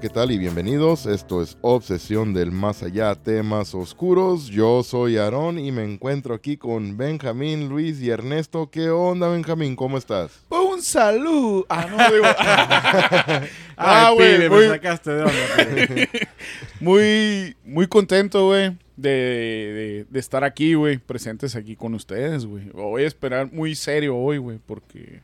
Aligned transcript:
¿qué 0.00 0.08
tal? 0.08 0.30
Y 0.30 0.38
bienvenidos. 0.38 1.04
Esto 1.06 1.42
es 1.42 1.58
Obsesión 1.60 2.32
del 2.32 2.50
Más 2.52 2.82
Allá, 2.82 3.14
temas 3.14 3.74
oscuros. 3.74 4.46
Yo 4.46 4.82
soy 4.82 5.16
Aarón 5.18 5.58
y 5.58 5.72
me 5.72 5.84
encuentro 5.84 6.34
aquí 6.34 6.56
con 6.56 6.96
Benjamín, 6.96 7.68
Luis 7.68 8.00
y 8.00 8.08
Ernesto. 8.10 8.70
¿Qué 8.70 8.88
onda, 8.90 9.28
Benjamín? 9.28 9.76
¿Cómo 9.76 9.98
estás? 9.98 10.40
Un 10.48 10.80
saludo. 10.82 11.66
Ah, 11.68 11.86
no, 11.90 11.96
digo. 12.14 12.24
Ah, 13.82 14.10
güey, 14.14 14.46
muy- 14.50 14.58
me 14.58 14.68
sacaste 14.68 15.10
de 15.10 15.22
onda. 15.22 15.32
muy, 16.80 17.56
muy 17.64 17.86
contento, 17.86 18.46
güey, 18.48 18.76
de, 18.96 19.10
de- 19.10 20.06
de 20.10 20.20
estar 20.20 20.44
aquí, 20.44 20.74
güey, 20.74 20.98
presentes 20.98 21.56
aquí 21.56 21.76
con 21.76 21.94
ustedes, 21.94 22.44
güey. 22.44 22.68
Voy 22.74 23.04
a 23.04 23.06
esperar 23.06 23.50
muy 23.50 23.74
serio 23.74 24.16
hoy, 24.18 24.36
güey, 24.36 24.58
porque... 24.66 25.22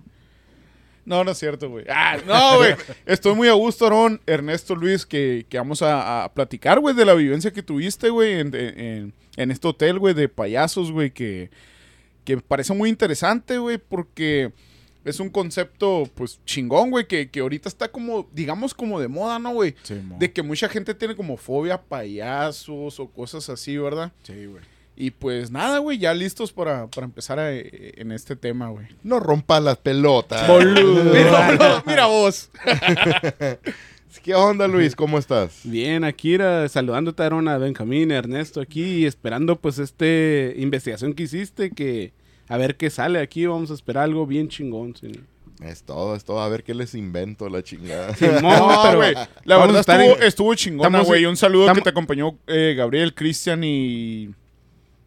No, 1.06 1.24
no 1.24 1.30
es 1.30 1.38
cierto, 1.38 1.70
güey. 1.70 1.84
Ah, 1.88 2.18
no, 2.26 2.58
güey. 2.58 2.74
Estoy 3.06 3.34
muy 3.34 3.48
a 3.48 3.52
gusto, 3.54 3.86
Aaron, 3.86 4.20
Ernesto, 4.26 4.74
Luis, 4.74 5.06
que, 5.06 5.46
que 5.48 5.56
vamos 5.56 5.80
a, 5.80 6.24
a 6.24 6.34
platicar, 6.34 6.80
güey, 6.80 6.94
de 6.94 7.04
la 7.04 7.14
vivencia 7.14 7.52
que 7.52 7.62
tuviste, 7.62 8.10
güey, 8.10 8.40
en, 8.40 8.54
en- 8.54 9.12
en 9.36 9.50
este 9.50 9.68
hotel, 9.68 9.98
güey, 9.98 10.14
de 10.14 10.28
payasos, 10.28 10.90
güey, 10.90 11.10
que, 11.12 11.50
que 12.24 12.38
parece 12.38 12.72
muy 12.74 12.88
interesante, 12.88 13.58
güey, 13.58 13.78
porque 13.78 14.50
es 15.04 15.20
un 15.20 15.28
concepto, 15.30 16.10
pues, 16.16 16.40
chingón, 16.44 16.90
güey, 16.90 17.06
que, 17.06 17.30
que 17.30 17.38
ahorita 17.40 17.68
está 17.68 17.86
como, 17.88 18.28
digamos, 18.32 18.74
como 18.74 18.98
de 18.98 19.06
moda, 19.08 19.38
¿no, 19.38 19.52
güey? 19.52 19.76
Sí. 19.84 19.94
De 20.18 20.32
que 20.32 20.42
mucha 20.42 20.68
gente 20.68 20.94
tiene 20.94 21.14
como 21.14 21.36
fobia 21.36 21.74
a 21.74 21.82
payasos 21.82 22.98
o 22.98 23.08
cosas 23.08 23.48
así, 23.48 23.76
¿verdad? 23.76 24.10
Sí, 24.24 24.46
güey. 24.46 24.62
Y 24.98 25.10
pues 25.10 25.50
nada, 25.50 25.78
güey, 25.78 25.98
ya 25.98 26.14
listos 26.14 26.52
para, 26.52 26.86
para 26.88 27.04
empezar 27.04 27.38
a- 27.38 27.52
en 27.52 28.12
este 28.12 28.34
tema, 28.34 28.68
güey. 28.70 28.86
No 29.02 29.20
rompa 29.20 29.60
las 29.60 29.76
pelotas. 29.76 30.48
Mira, 30.48 31.82
mira 31.86 32.06
vos. 32.06 32.48
¿Qué 34.22 34.34
onda, 34.34 34.66
Luis? 34.66 34.96
¿Cómo 34.96 35.18
estás? 35.18 35.60
Bien, 35.64 36.02
Akira, 36.02 36.68
saludándote 36.68 37.22
Aaron, 37.22 37.46
a 37.48 37.58
Benjamín, 37.58 38.10
a 38.10 38.16
Ernesto 38.16 38.60
aquí 38.60 38.82
y 38.82 39.06
esperando 39.06 39.56
pues 39.56 39.78
este 39.78 40.54
investigación 40.56 41.12
que 41.14 41.24
hiciste 41.24 41.70
que 41.70 42.12
a 42.48 42.56
ver 42.56 42.76
qué 42.76 42.90
sale 42.90 43.20
aquí, 43.20 43.46
vamos 43.46 43.70
a 43.70 43.74
esperar 43.74 44.04
algo 44.04 44.26
bien 44.26 44.48
chingón. 44.48 44.94
sí. 45.00 45.12
Es 45.62 45.82
todo, 45.84 46.14
es 46.16 46.24
todo. 46.24 46.40
A 46.40 46.48
ver 46.50 46.64
qué 46.64 46.74
les 46.74 46.94
invento, 46.94 47.48
la 47.48 47.62
chingada. 47.62 48.14
Simón, 48.14 48.42
No, 48.42 48.80
pero 48.84 48.96
güey. 48.98 49.14
La 49.44 49.56
verdad 49.58 49.80
estuvo, 49.80 50.16
en- 50.16 50.22
estuvo 50.22 50.54
chingona, 50.54 50.88
estamos- 50.88 51.06
güey. 51.06 51.24
Un 51.24 51.36
saludo 51.36 51.72
que 51.72 51.80
te 51.80 51.88
acompañó 51.90 52.36
eh, 52.46 52.74
Gabriel, 52.76 53.14
Cristian 53.14 53.62
y, 53.64 54.30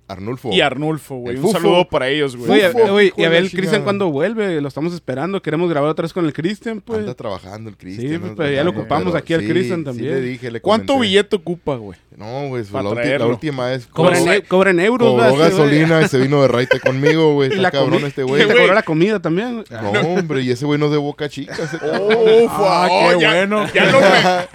Arnulfo. 0.09 0.49
y 0.51 0.59
Arnulfo, 0.61 1.15
güey. 1.15 1.35
Un 1.37 1.41
Fufo. 1.43 1.53
saludo 1.59 1.85
para 1.87 2.09
ellos, 2.09 2.35
güey. 2.35 2.61
Oye, 2.89 3.13
y 3.15 3.23
a 3.23 3.29
ver 3.29 3.43
el 3.43 3.51
Cristian 3.51 3.83
cuando 3.83 4.09
vuelve, 4.11 4.59
lo 4.59 4.67
estamos 4.67 4.93
esperando, 4.93 5.41
queremos 5.41 5.69
grabar 5.69 5.89
otra 5.89 6.03
vez 6.03 6.13
con 6.13 6.25
el 6.25 6.33
Cristian, 6.33 6.81
pues. 6.81 6.99
Anda 6.99 7.13
trabajando 7.13 7.69
el 7.69 7.77
Cristian. 7.77 8.11
Sí, 8.13 8.17
pues, 8.17 8.33
pero 8.35 8.51
ya 8.51 8.63
lo 8.63 8.71
ocupamos 8.71 9.05
pero 9.13 9.17
aquí 9.17 9.33
al 9.35 9.41
sí, 9.41 9.47
Cristian 9.47 9.79
sí 9.79 9.85
también. 9.85 10.11
le 10.15 10.21
dije, 10.21 10.51
le 10.51 10.59
¿Cuánto 10.61 10.99
billete 10.99 11.35
ocupa, 11.35 11.75
güey? 11.75 11.97
No, 12.17 12.47
güey, 12.49 12.65
la, 12.73 12.81
la 13.17 13.25
última 13.27 13.67
vez 13.67 13.85
Cobran, 13.87 14.27
e- 14.27 14.41
cobran 14.41 14.79
euros. 14.81 15.09
Sí, 15.21 15.29
güey. 15.29 15.37
gasolina 15.39 16.01
y 16.01 16.07
se 16.09 16.17
vino 16.17 16.41
de 16.41 16.49
raite 16.49 16.79
conmigo, 16.81 17.33
güey. 17.35 17.53
Está 17.53 17.71
cabrón 17.71 18.03
este 18.05 18.23
güey. 18.23 18.45
te 18.45 18.53
cobró 18.53 18.73
la 18.73 18.83
comida 18.83 19.21
también. 19.21 19.63
No, 19.69 19.91
hombre, 20.01 20.41
y 20.41 20.51
ese 20.51 20.65
güey 20.65 20.77
no 20.79 20.87
es 20.87 20.91
de 20.91 20.97
boca 20.97 21.29
chica. 21.29 21.53
ese 21.53 21.77
cabrón. 21.79 22.07
Uf, 22.11 22.51
Ah, 22.51 22.87
oh, 22.91 23.09
qué 23.19 23.25
bueno. 23.25 23.65
Ya 23.73 23.85
lo, 23.85 23.99
me, 24.01 24.07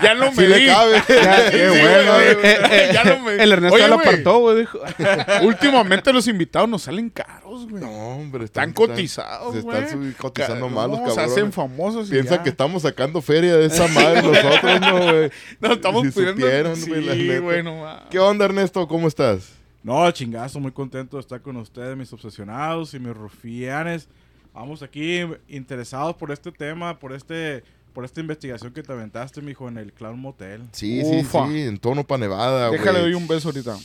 ya 0.02 0.14
lo 0.14 0.32
Sí 0.32 0.40
le 0.42 0.48
medí. 0.48 0.66
cabe. 0.66 1.02
Qué 1.06 1.14
Sí, 1.52 1.80
bueno. 1.80 3.24
medí. 3.24 3.40
El 3.42 3.52
Ernesto 3.52 3.88
lo 3.88 3.94
apartó, 3.94 4.38
güey, 4.40 4.58
dijo. 4.58 4.78
Últimamente 5.46 6.12
los 6.12 6.26
invitados 6.28 6.68
nos 6.68 6.82
salen 6.82 7.10
caros, 7.10 7.68
güey. 7.68 7.82
No, 7.82 7.90
hombre. 7.90 8.44
Están 8.44 8.70
están- 8.70 8.86
cotizados, 8.88 9.54
Se 9.54 9.60
güey. 9.60 9.82
están 9.82 10.00
subi- 10.02 10.16
cotizando 10.16 10.68
mal 10.68 10.90
los 10.90 11.00
no, 11.00 11.06
Se 11.08 11.14
cabrones. 11.16 11.32
hacen 11.38 11.52
famosos 11.52 12.08
y 12.08 12.12
Piensan 12.12 12.38
ya. 12.38 12.42
que 12.42 12.50
estamos 12.50 12.82
sacando 12.82 13.20
feria 13.22 13.56
de 13.56 13.66
esa 13.66 13.86
madre 13.88 14.22
nosotros, 14.22 14.80
¿no, 14.80 15.02
güey? 15.12 15.30
No, 15.60 15.72
estamos 15.72 16.02
Si 16.06 16.10
pidiendo... 16.12 16.40
supieran, 16.40 16.76
sí, 16.76 16.88
güey, 16.90 17.04
la 17.04 17.14
neta. 17.14 17.40
güey, 17.40 17.62
no 17.62 17.76
mames. 17.82 18.02
¿Qué 18.10 18.18
onda, 18.18 18.44
Ernesto? 18.44 18.86
¿Cómo 18.88 19.08
estás? 19.08 19.52
No, 19.82 20.10
chingazo, 20.10 20.60
muy 20.60 20.72
contento 20.72 21.16
de 21.18 21.20
estar 21.20 21.42
con 21.42 21.56
ustedes, 21.58 21.96
mis 21.96 22.12
obsesionados 22.12 22.94
y 22.94 22.98
mis 22.98 23.14
rufianes. 23.14 24.08
Vamos 24.54 24.82
aquí 24.82 25.20
interesados 25.48 26.14
por 26.16 26.30
este 26.32 26.52
tema, 26.52 26.98
por 26.98 27.12
este 27.12 27.62
por 27.92 28.04
esta 28.04 28.20
investigación 28.20 28.72
que 28.72 28.82
te 28.82 28.92
aventaste, 28.92 29.40
mijo, 29.40 29.68
en 29.68 29.78
el 29.78 29.92
Clown 29.92 30.18
Motel. 30.18 30.62
Sí, 30.72 31.00
Ufa. 31.04 31.46
sí, 31.46 31.52
sí, 31.52 31.60
en 31.62 31.78
tono 31.78 32.02
pa' 32.02 32.18
Nevada, 32.18 32.66
güey. 32.66 32.80
Déjale, 32.80 32.98
doy 32.98 33.14
un 33.14 33.28
beso 33.28 33.50
ahorita. 33.50 33.76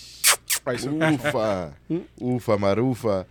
Ufa, 0.63 1.71
ufa, 2.19 2.57
marufa. 2.57 3.25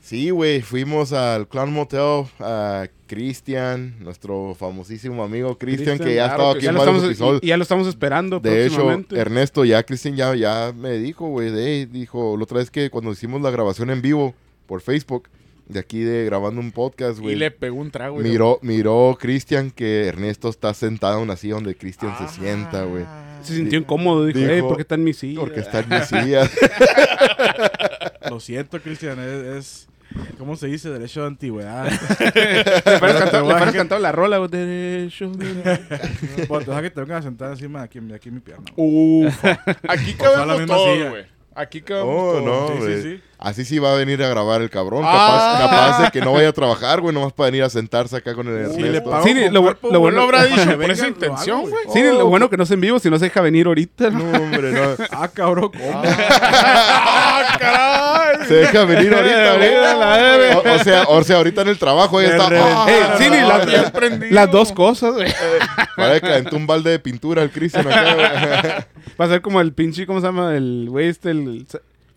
Sí, 0.00 0.30
güey, 0.30 0.60
fuimos 0.62 1.12
al 1.12 1.46
Clown 1.48 1.72
Motel 1.72 2.24
a 2.40 2.86
Cristian, 3.06 3.96
nuestro 4.00 4.54
famosísimo 4.54 5.22
amigo 5.22 5.56
Cristian, 5.58 5.98
que 5.98 6.14
ya 6.16 6.26
ha 6.26 6.28
claro 6.28 6.42
estado 6.42 6.50
aquí 6.56 6.64
Ya 6.64 6.70
en 6.70 6.76
varios 6.76 7.04
episodios. 7.04 7.42
y- 7.42 7.46
y 7.46 7.48
ya 7.48 7.56
lo 7.56 7.62
estamos 7.62 7.88
esperando 7.88 8.40
De 8.40 8.66
hecho. 8.66 8.90
Ernesto, 9.10 9.64
ya 9.64 9.82
Cristian 9.82 10.16
ya, 10.16 10.34
ya 10.34 10.72
me 10.76 10.92
dijo, 10.98 11.28
güey, 11.28 11.50
de, 11.50 11.86
dijo, 11.86 12.36
la 12.36 12.42
otra 12.44 12.58
vez 12.58 12.70
que 12.70 12.90
cuando 12.90 13.12
hicimos 13.12 13.40
la 13.42 13.50
grabación 13.50 13.90
en 13.90 14.02
vivo 14.02 14.34
por 14.66 14.80
Facebook, 14.80 15.28
de 15.66 15.80
aquí 15.80 16.00
de 16.00 16.24
grabando 16.24 16.60
un 16.60 16.72
podcast, 16.72 17.18
Y 17.18 17.22
güey. 17.22 17.36
le 17.36 17.50
pegó 17.50 17.76
un 17.78 17.90
trago. 17.90 18.16
güey. 18.16 18.30
Miró, 18.30 18.58
miró 18.62 19.16
Cristian 19.20 19.70
que 19.70 20.06
Ernesto 20.06 20.48
está 20.48 20.72
sentado 20.74 21.22
en 21.22 21.30
así 21.30 21.48
donde 21.50 21.74
Cristian 21.76 22.12
Ah. 22.18 22.26
se 22.28 22.40
sienta, 22.40 22.84
güey. 22.84 23.04
Se 23.42 23.54
sintió 23.54 23.78
incómodo, 23.78 24.26
dijo, 24.26 24.38
Dijo- 24.38 24.50
"Ey, 24.50 24.60
¿por 24.62 24.76
qué 24.76 24.82
está 24.82 24.94
en 24.96 25.04
mi 25.04 25.12
silla? 25.12 25.40
Porque 25.40 25.60
está 25.60 25.80
en 25.80 25.88
mi 25.88 26.00
silla. 26.00 26.50
Lo 28.30 28.40
siento, 28.40 28.80
Cristian, 28.80 29.18
es, 29.20 29.56
es- 29.56 29.88
¿cómo 30.38 30.56
se 30.56 30.66
dice? 30.66 30.90
Derecho 30.90 31.20
de 31.22 31.26
antigüedad. 31.28 31.86
Le 32.34 32.98
pares 33.00 33.74
cantado, 33.74 34.00
la 34.00 34.12
rola, 34.12 34.38
güey. 34.38 34.50
Derecho 34.50 35.30
de- 35.30 36.46
Bueno, 36.48 36.66
deja 36.66 36.82
que 36.82 36.90
te 36.90 37.00
vengan 37.00 37.18
a 37.18 37.22
sentar 37.22 37.50
encima 37.52 37.80
de 37.80 37.84
aquí, 37.86 37.98
aquí 38.14 38.28
en 38.28 38.34
mi 38.34 38.40
pierna. 38.40 38.64
Ufa. 38.76 39.60
Aquí 39.88 40.14
cabemos 40.14 40.66
todos, 40.66 41.10
güey. 41.10 41.24
Aquí 41.54 41.80
cabemos 41.82 42.14
Oh, 42.16 42.40
todos. 42.42 42.80
no, 42.80 42.86
sí, 42.86 42.92
sí, 43.02 43.02
sí. 43.02 43.22
Así 43.40 43.64
sí 43.64 43.78
va 43.78 43.92
a 43.92 43.96
venir 43.96 44.20
a 44.24 44.28
grabar 44.28 44.62
el 44.62 44.68
cabrón. 44.68 45.02
Ah. 45.06 45.58
Capaz, 45.60 45.70
capaz 45.70 46.02
de 46.02 46.10
que 46.10 46.20
no 46.20 46.32
vaya 46.32 46.48
a 46.48 46.52
trabajar, 46.52 47.00
güey, 47.00 47.14
nomás 47.14 47.32
para 47.32 47.46
venir 47.52 47.62
a 47.62 47.70
sentarse 47.70 48.16
acá 48.16 48.34
con 48.34 48.48
el 48.48 48.72
Si 48.74 48.82
le 48.82 49.00
pago 49.00 49.22
Sí, 49.22 49.32
con 49.32 49.54
lo- 49.54 49.62
cuerpo, 49.62 49.88
lo 49.92 50.00
bueno- 50.00 50.16
lo 50.18 50.22
habrá 50.24 50.44
dicho 50.46 50.76
por 50.76 50.90
esa 50.90 51.06
intención, 51.06 51.60
güey. 51.62 51.74
Sí, 51.92 52.02
lo 52.02 52.26
bueno 52.26 52.50
que 52.50 52.56
no 52.56 52.64
es 52.64 52.70
en 52.72 52.80
vivo, 52.80 52.98
si 52.98 53.08
no 53.10 53.18
se 53.18 53.26
deja 53.26 53.40
venir 53.40 53.66
ahorita. 53.68 54.10
¿no? 54.10 54.18
No, 54.24 54.38
hombre, 54.42 54.72
no. 54.72 54.80
Ah, 55.12 55.28
cabrón, 55.28 55.70
¿cómo? 55.70 56.02
¡Ah, 56.04 57.56
caray! 57.58 58.46
Se 58.48 58.54
deja 58.54 58.84
venir 58.84 59.14
ahorita, 59.14 59.56
güey. 59.56 60.52
O, 60.74 60.74
o 60.74 60.78
sea, 60.84 61.02
o 61.08 61.22
sea, 61.22 61.36
ahorita 61.36 61.62
en 61.62 61.68
el 61.68 61.78
trabajo 61.78 62.20
ya 62.20 62.28
De 62.30 62.36
está. 62.36 62.48
ah, 62.52 63.14
sí, 63.18 63.24
ni 63.30 63.36
no, 63.38 64.30
las, 64.30 64.50
dos 64.50 64.72
cosas, 64.72 65.14
güey. 65.14 65.32
Parece 65.96 66.20
que 66.22 66.32
aventó 66.32 66.56
un 66.56 66.66
balde 66.66 66.90
de 66.90 66.98
pintura 66.98 67.42
al 67.42 67.50
Cristian 67.50 67.86
acá, 67.86 68.14
güey. 68.14 68.26
Va 69.20 69.24
a 69.24 69.28
ser 69.28 69.42
como 69.42 69.60
el 69.60 69.72
pinche, 69.72 70.06
¿cómo 70.06 70.20
se 70.20 70.26
llama? 70.26 70.54
El 70.56 70.86
güey 70.88 71.08
este, 71.08 71.30
el 71.30 71.66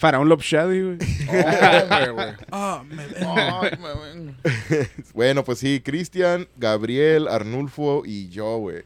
Faraón 0.02 0.28
Love 0.28 0.42
Shady, 0.42 0.82
güey. 0.82 0.98
Ah. 2.52 2.82
Ay, 2.84 3.72
me- 3.78 4.88
Bueno, 5.14 5.44
pues 5.44 5.60
sí, 5.60 5.80
Cristian, 5.80 6.48
Gabriel, 6.58 7.28
Arnulfo 7.28 8.02
y 8.04 8.28
yo, 8.30 8.58
güey. 8.58 8.80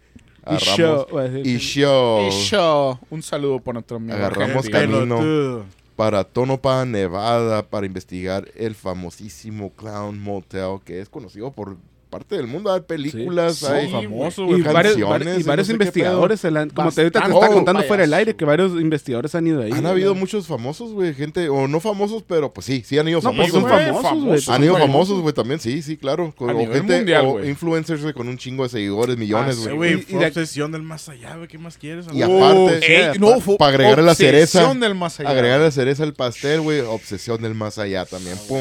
Y 0.45 0.55
Agarramos- 0.55 1.31
decir. 1.31 1.47
Y 1.47 1.57
show. 1.57 2.27
Y 2.27 2.31
yo, 2.49 2.99
un 3.09 3.23
saludo 3.23 3.59
para 3.59 3.75
nuestro 3.75 3.95
amigo. 3.95 4.13
Agarramos 4.13 4.67
camino. 4.69 5.65
Para 5.95 6.25
Tonopah, 6.25 6.83
Nevada, 6.83 7.63
para 7.65 7.85
investigar 7.85 8.49
el 8.53 8.75
famosísimo 8.75 9.71
Clown 9.71 10.19
Motel, 10.19 10.79
que 10.83 10.99
es 10.99 11.07
conocido 11.07 11.53
por 11.53 11.77
parte 12.15 12.35
del 12.37 12.47
mundo. 12.47 12.71
Hay 12.73 12.81
películas, 12.81 13.57
Sí, 13.57 13.65
hay 13.65 13.87
sí, 13.87 13.91
famoso, 13.91 14.43
Y 14.43 14.45
güey. 14.45 14.61
varios, 14.61 14.97
y 14.97 14.99
no 15.01 15.09
varios 15.09 15.69
investigadores, 15.69 16.39
se 16.39 16.49
la 16.51 16.61
han- 16.61 16.69
como 16.69 16.91
te, 16.91 17.01
ahorita 17.01 17.19
te 17.19 17.23
Bastante 17.23 17.35
estaba 17.45 17.53
contando 17.53 17.83
fuera 17.83 18.01
del 18.03 18.13
aire, 18.13 18.35
que 18.35 18.45
varios 18.45 18.71
investigadores 18.73 19.35
han 19.35 19.47
ido 19.47 19.61
ahí. 19.61 19.71
Han 19.71 19.85
habido 19.85 20.15
muchos 20.15 20.47
famosos, 20.47 20.93
güey, 20.93 21.13
gente, 21.13 21.49
o 21.49 21.67
no 21.67 21.79
famosos, 21.79 22.23
pero 22.27 22.53
pues 22.53 22.65
sí, 22.65 22.83
sí 22.85 22.97
han 22.97 23.07
ido 23.09 23.17
No, 23.19 23.23
famosos. 23.33 23.51
pues 23.51 23.61
son 23.61 23.69
famosos, 23.69 24.01
güey. 24.01 24.03
famosos, 24.21 24.49
Han 24.49 24.63
ido 24.63 24.77
famosos, 24.77 25.21
güey, 25.21 25.33
también, 25.33 25.59
sí, 25.59 25.81
sí, 25.81 25.97
claro. 25.97 26.33
Con- 26.37 26.49
o 26.51 26.59
gente, 26.59 26.97
mundial, 26.97 27.25
o 27.25 27.43
influencers 27.45 28.01
güey, 28.01 28.13
con 28.13 28.27
un 28.29 28.37
chingo 28.37 28.63
de 28.63 28.69
seguidores, 28.69 29.17
millones, 29.17 29.65
Ah, 29.69 29.73
güey. 29.73 30.05
Y- 30.07 30.15
obsesión 30.15 30.71
del 30.71 30.83
más 30.83 31.09
allá, 31.09 31.35
güey. 31.35 31.47
¿Qué 31.47 31.57
más 31.57 31.77
quieres? 31.77 32.05
Y 32.13 32.21
aparte- 32.21 33.13
Para 33.57 33.69
agregarle 33.69 34.03
la 34.03 34.15
cereza. 34.15 34.59
obsesión 34.59 34.79
del 34.79 34.95
más 34.95 35.19
allá. 35.19 35.29
Agregar 35.29 35.59
la 35.59 35.71
cereza 35.71 36.03
al 36.03 36.13
pastel, 36.13 36.61
güey, 36.61 36.79
obsesión 36.81 37.41
del 37.41 37.55
más 37.55 37.77
allá 37.77 38.05
también. 38.05 38.37
A 38.37 38.47
Pum, 38.47 38.59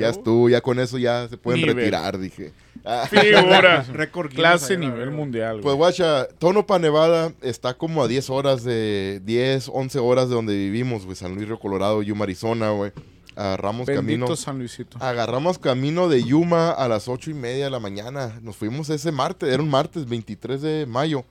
ya 0.00 0.08
estuvo, 0.08 0.48
ya 0.48 0.60
con 0.60 0.78
eso 0.78 0.98
ya 0.98 1.28
se 1.28 1.36
pueden 1.36 1.64
retirar, 1.66 2.18
dije. 2.18 2.52
Ah. 2.84 3.06
Figura. 3.08 3.84
Récord 3.92 4.28
Guinness 4.28 4.36
Clase 4.36 4.76
nivel 4.76 5.10
mundial, 5.10 5.60
Pues 5.60 5.76
guacha, 5.76 6.26
Tonopah, 6.38 6.78
Nevada 6.78 7.32
está 7.40 7.74
como 7.74 8.02
a 8.02 8.08
10 8.08 8.30
horas 8.30 8.64
de 8.64 9.20
10, 9.24 9.70
11 9.72 9.98
horas 9.98 10.28
de 10.28 10.34
donde 10.34 10.54
vivimos, 10.54 11.04
güey, 11.04 11.16
San 11.16 11.34
Luis 11.34 11.46
Río 11.46 11.58
Colorado, 11.58 12.02
Yuma, 12.02 12.24
Arizona, 12.24 12.70
güey. 12.70 12.92
Agarramos 13.34 13.86
Bendito 13.86 14.26
camino. 14.26 14.36
San 14.36 14.58
Luisito. 14.58 14.98
Agarramos 15.00 15.58
camino 15.58 16.08
de 16.08 16.22
Yuma 16.22 16.70
a 16.70 16.86
las 16.88 17.08
ocho 17.08 17.30
y 17.30 17.34
media 17.34 17.64
de 17.64 17.70
la 17.70 17.80
mañana. 17.80 18.38
Nos 18.42 18.56
fuimos 18.56 18.90
ese 18.90 19.10
martes, 19.10 19.48
era 19.48 19.62
un 19.62 19.70
martes 19.70 20.06
23 20.06 20.60
de 20.60 20.86
mayo. 20.86 21.24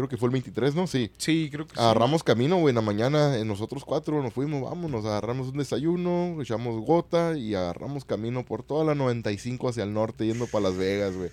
Creo 0.00 0.08
que 0.08 0.16
fue 0.16 0.28
el 0.28 0.32
23, 0.32 0.74
¿no? 0.74 0.86
Sí. 0.86 1.10
Sí, 1.18 1.50
creo 1.52 1.66
que 1.66 1.74
sí. 1.74 1.78
Agarramos 1.78 2.24
camino, 2.24 2.56
güey, 2.56 2.70
en 2.70 2.76
la 2.76 2.80
mañana, 2.80 3.36
eh, 3.36 3.44
nosotros 3.44 3.84
cuatro 3.84 4.22
nos 4.22 4.32
fuimos, 4.32 4.62
vamos, 4.62 4.90
nos 4.90 5.04
agarramos 5.04 5.48
un 5.48 5.58
desayuno, 5.58 6.40
echamos 6.40 6.82
gota 6.86 7.36
y 7.36 7.54
agarramos 7.54 8.06
camino 8.06 8.42
por 8.42 8.62
toda 8.62 8.82
la 8.82 8.94
95 8.94 9.68
hacia 9.68 9.82
el 9.82 9.92
norte, 9.92 10.24
yendo 10.24 10.46
para 10.46 10.70
Las 10.70 10.78
Vegas, 10.78 11.14
güey. 11.14 11.28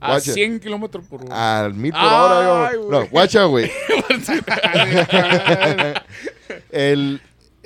A 0.00 0.12
Guacha. 0.12 0.32
100 0.32 0.60
kilómetros 0.60 1.04
por 1.04 1.26
hora. 1.26 1.60
Al 1.60 1.74
mil 1.74 1.92
por 1.92 2.00
hora, 2.00 2.72
güey. 2.74 2.90
No, 2.90 3.06
guacha, 3.08 3.44
güey. 3.44 3.70
El, 6.70 7.20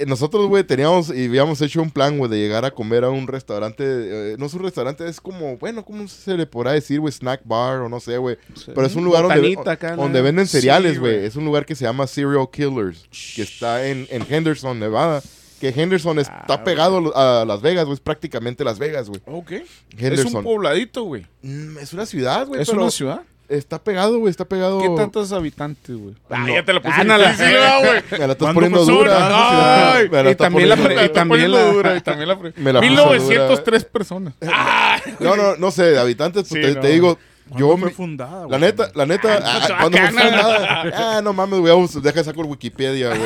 nosotros, 0.06 0.47
güey, 0.49 0.64
teníamos 0.64 1.08
y 1.14 1.26
habíamos 1.26 1.61
hecho 1.62 1.82
un 1.82 1.91
plan, 1.91 2.19
güey, 2.19 2.31
de 2.31 2.38
llegar 2.38 2.64
a 2.64 2.70
comer 2.70 3.05
a 3.05 3.11
un 3.11 3.26
restaurante. 3.26 3.85
eh, 3.87 4.37
no 4.38 4.47
es 4.47 4.55
un 4.55 4.62
restaurante, 4.62 5.06
es 5.08 5.20
como, 5.20 5.56
bueno, 5.58 5.85
¿cómo 5.85 6.06
se 6.08 6.37
le 6.37 6.47
podrá 6.47 6.73
decir, 6.73 7.00
güey? 7.00 7.12
Snack 7.12 7.43
bar 7.44 7.79
o 7.81 7.88
no 7.88 8.00
sé, 8.00 8.19
güey. 8.19 8.37
Pero 8.67 8.87
es 8.87 8.94
un 8.97 9.05
lugar 9.05 9.23
donde, 9.29 9.56
acá, 9.67 9.97
¿no? 9.97 10.02
donde 10.02 10.20
venden 10.23 10.47
cereales, 10.47 10.99
güey. 10.99 11.25
es 11.25 11.37
un 11.37 11.44
lugar 11.44 11.67
que 11.67 11.75
se 11.75 11.85
llama 11.85 12.06
Serial 12.06 12.49
Killers, 12.52 13.06
que 13.35 13.43
está 13.43 13.87
en, 13.87 14.06
en 14.11 14.26
Henderson, 14.29 14.79
Nevada. 14.79 15.23
Que 15.61 15.69
Henderson 15.69 16.19
está 16.19 16.44
Ah, 16.49 16.64
pegado 16.64 17.14
a 17.14 17.44
Las 17.44 17.61
Vegas, 17.61 17.85
güey. 17.85 17.93
Es 17.94 18.00
prácticamente 18.00 18.64
Las 18.64 18.79
Vegas, 18.79 19.11
güey. 19.11 19.20
Ok. 19.26 19.50
Es 19.52 19.62
Henderson. 19.99 20.37
un 20.37 20.44
pobladito, 20.44 21.02
güey. 21.02 21.26
Mm, 21.43 21.76
es 21.76 21.93
una 21.93 22.06
ciudad, 22.06 22.47
güey. 22.47 22.62
Es 22.62 22.69
pero 22.70 22.81
una 22.81 22.91
ciudad. 22.91 23.20
Está 23.50 23.82
pegado, 23.82 24.19
güey. 24.20 24.31
Está 24.31 24.44
pegado. 24.44 24.81
¿Qué 24.81 24.88
tantos 24.97 25.32
habitantes, 25.32 25.97
güey? 25.97 26.14
Ah, 26.31 26.38
No. 26.47 26.55
ya 26.55 26.64
te 26.64 26.73
la 26.73 26.81
puse 26.81 26.94
Ah, 26.97 27.05
no, 27.05 27.19
la- 27.19 27.31
difícil, 27.32 27.52
¿verdad, 27.52 27.79
güey. 27.81 27.91
Me 28.12 28.19
la 28.19 28.32
estás 28.32 28.37
¿Cuándo 28.38 28.55
poniendo 28.55 28.85
dura. 28.85 29.93
Ay, 29.97 30.08
Me 30.08 30.23
la 30.23 30.31
y 30.31 30.35
también 30.37 30.69
la 30.69 30.76
poniendo 30.76 30.94
pre- 30.94 30.94
dura. 30.94 31.05
y 31.06 31.11
también 31.11 31.50
la- 31.52 31.64
dura, 31.73 31.97
y 31.97 32.00
también 32.00 32.29
la 32.29 32.35
Me 32.56 32.73
la 32.73 32.81
puso 32.81 32.91
1903 32.93 33.85
personas. 33.87 34.35
No, 35.20 35.35
no, 35.37 35.56
no 35.56 35.70
sé, 35.70 35.82
de 35.85 35.99
habitantes, 35.99 36.47
pues 36.49 36.64
Sí, 36.64 36.69
te, 36.70 36.75
no. 36.76 36.81
te 36.81 36.88
digo, 36.88 37.19
yo 37.56 37.67
¿Cuándo 37.69 37.76
fue 37.79 37.88
me- 37.88 37.94
fundada, 37.94 38.41
La 38.43 38.47
güey? 38.47 38.61
neta, 38.61 38.91
la 38.94 39.06
neta, 39.06 39.41
Ah, 39.43 39.61
ah, 39.62 39.67
no, 39.69 39.76
cuando 39.79 39.99
acá 39.99 40.11
fue 40.12 40.93
ah, 40.94 41.20
no 41.25 41.32
mames, 41.32 41.58
voy 41.61 41.70
a 41.70 41.75
bus- 41.75 42.00
deja 42.02 42.23
saco 42.23 42.41
el 42.43 42.47
Wikipedia, 42.47 43.08
güey. 43.08 43.20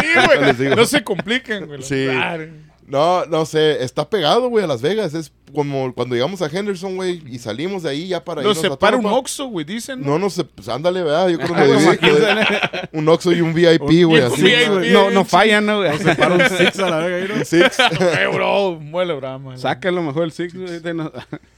Sí, 0.00 0.56
güey. 0.56 0.74
No 0.76 0.84
se 0.84 1.04
compliquen, 1.04 1.66
güey. 1.66 1.82
Sí. 1.82 2.06
Claro. 2.10 2.46
No, 2.86 3.24
no 3.26 3.46
sé, 3.46 3.82
está 3.84 4.08
pegado, 4.08 4.48
güey, 4.48 4.64
a 4.64 4.66
Las 4.68 4.82
Vegas. 4.82 5.14
Es 5.14 5.32
como 5.54 5.92
cuando 5.94 6.14
llegamos 6.14 6.40
a 6.42 6.46
Henderson, 6.46 6.96
güey, 6.96 7.22
y 7.26 7.38
salimos 7.38 7.82
de 7.82 7.90
ahí 7.90 8.08
ya 8.08 8.24
para 8.24 8.42
Nos 8.42 8.56
irnos 8.58 8.72
a 8.72 8.74
separa 8.74 8.96
un. 8.96 9.06
Oxxo, 9.06 9.46
güey, 9.46 9.64
dicen. 9.64 10.00
No, 10.02 10.18
no 10.18 10.30
sé, 10.30 10.44
pues 10.44 10.68
ándale, 10.68 11.02
¿verdad? 11.02 11.28
Yo 11.28 11.38
creo 11.38 11.54
que 11.54 12.88
un 12.92 13.08
Oxxo 13.08 13.32
y 13.32 13.40
un 13.40 13.54
VIP, 13.54 14.04
güey, 14.06 14.22
así. 14.22 14.42
VIP. 14.42 14.92
No, 14.92 15.10
no 15.10 15.24
fallan, 15.24 15.66
¿no? 15.66 15.78
güey? 15.78 15.90
Para 16.16 16.34
un 16.34 16.40
six 16.58 16.78
a 16.78 16.90
la 16.90 16.98
verga, 16.98 17.28
¿no? 17.34 17.40
Un 17.40 17.44
Six. 17.44 17.78
Eh, 18.00 18.26
bro, 18.32 18.78
muele 18.80 19.14
brama. 19.14 19.56
Sácalo 19.56 20.02
mejor 20.02 20.24
el 20.24 20.32
Six, 20.32 20.54
güey, 20.54 20.80
de 20.80 20.94
no- 20.94 21.12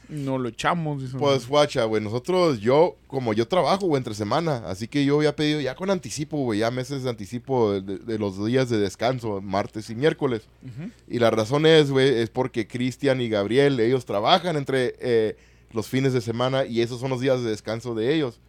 No 0.08 0.38
lo 0.38 0.48
echamos, 0.48 1.00
dicen. 1.02 1.18
Pues, 1.18 1.46
guacha, 1.48 1.84
güey, 1.84 2.02
nosotros, 2.02 2.60
yo, 2.60 2.96
como 3.06 3.32
yo 3.32 3.48
trabajo, 3.48 3.86
güey, 3.86 3.98
entre 3.98 4.14
semana, 4.14 4.62
así 4.66 4.86
que 4.86 5.04
yo 5.04 5.16
había 5.16 5.34
pedido 5.34 5.60
ya 5.60 5.74
con 5.74 5.90
anticipo, 5.90 6.36
güey, 6.38 6.60
ya 6.60 6.70
meses 6.70 7.02
de 7.04 7.10
anticipo 7.10 7.72
de, 7.72 7.80
de- 7.80 7.98
de 7.98 8.18
los 8.18 8.44
días 8.44 8.68
de 8.68 8.78
descanso, 8.78 9.40
martes 9.40 9.88
y 9.90 9.94
miércoles. 9.94 10.42
Y 11.08 11.18
la 11.18 11.30
razón 11.30 11.64
es, 11.66 11.90
güey, 11.90 12.08
es 12.20 12.30
porque 12.30 12.66
Cristian 12.66 13.20
y 13.20 13.28
Gabriel, 13.28 13.76
ellos 13.86 14.04
trabajan 14.04 14.56
entre 14.56 14.94
eh, 15.00 15.36
los 15.72 15.88
fines 15.88 16.12
de 16.12 16.20
semana 16.20 16.64
y 16.64 16.80
esos 16.80 17.00
son 17.00 17.10
los 17.10 17.20
días 17.20 17.42
de 17.42 17.50
descanso 17.50 17.94
de 17.94 18.14
ellos. 18.14 18.40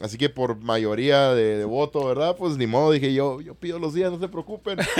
Así 0.00 0.16
que 0.16 0.28
por 0.30 0.56
mayoría 0.56 1.32
de, 1.34 1.58
de 1.58 1.64
voto, 1.64 2.04
¿verdad? 2.06 2.34
Pues 2.36 2.56
ni 2.56 2.66
modo, 2.66 2.90
dije 2.92 3.12
yo, 3.12 3.40
yo 3.40 3.54
pido 3.54 3.78
los 3.78 3.92
días, 3.94 4.10
no 4.10 4.18
se 4.18 4.26
preocupen. 4.28 4.78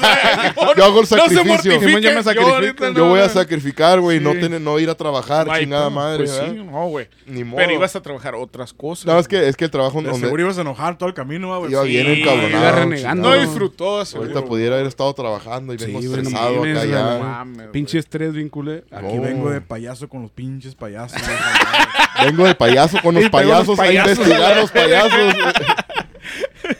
yo 0.76 0.84
hago 0.84 1.00
el 1.00 1.06
sacrificio. 1.06 1.44
No 1.54 1.58
se 1.62 1.68
yo 1.70 1.88
me 1.88 2.94
yo 2.94 3.06
voy 3.08 3.20
a 3.20 3.28
sacrificar, 3.28 4.00
güey, 4.00 4.20
no, 4.20 4.32
Sí. 4.32 4.40
tener- 4.40 4.60
no 4.60 4.78
ir 4.80 4.90
a 4.90 4.94
trabajar, 4.96 5.46
No 5.46 5.52
hay 5.52 5.62
chingada 5.64 5.84
pedo. 5.86 5.90
madre, 5.94 6.18
Pues 6.24 6.32
¿verdad? 6.36 6.52
sí, 6.52 6.62
no, 6.64 6.88
güey. 6.88 7.08
Ni 7.26 7.44
modo. 7.44 7.56
Pero 7.58 7.72
ibas 7.74 7.94
a 7.96 8.02
trabajar 8.02 8.34
otras 8.34 8.72
cosas. 8.72 9.06
No, 9.06 9.18
es 9.18 9.28
que, 9.28 9.48
es 9.48 9.56
que 9.56 9.64
el 9.66 9.70
trabajo 9.70 10.00
De 10.02 10.08
donde 10.08 10.20
seguro 10.26 10.42
ibas 10.42 10.58
a 10.58 10.62
enojar 10.62 10.98
todo 10.98 11.08
el 11.08 11.14
camino, 11.14 11.50
va, 11.50 11.58
güey. 11.58 11.70
iba 11.70 11.82
Sí. 11.84 11.88
bien 11.88 12.06
encabronado. 12.10 12.50
iba 12.50 12.72
renegando. 12.72 13.28
No 13.30 13.40
disfrutó, 13.40 14.02
ese, 14.02 14.16
Ahorita 14.18 14.44
pudiera 14.44 14.74
haber 14.74 14.88
estado 14.88 15.14
trabajando 15.14 15.72
y 15.72 15.76
vengo 15.76 16.00
no 16.00 16.06
estresado 16.16 16.62
acá 16.64 17.44
no 17.44 17.54
güey. 17.54 17.72
Pinche 17.72 17.98
estrés 17.98 18.32
bien 18.32 18.48
culé. 18.48 18.84
Aquí 18.90 19.14
No. 19.14 19.22
vengo 19.22 19.50
de 19.50 19.60
payaso 19.60 20.08
con 20.08 20.22
los 20.22 20.30
pinches 20.30 20.74
payasos. 20.74 21.20
Vengo 22.22 22.44
de 22.46 22.54
payaso 22.54 22.98
con 23.02 23.14
los 23.14 23.28
payasos, 23.30 23.78
a 23.78 23.92
investigar 23.92 24.52
a 24.52 24.60
los 24.60 24.70
payasos. 24.70 25.34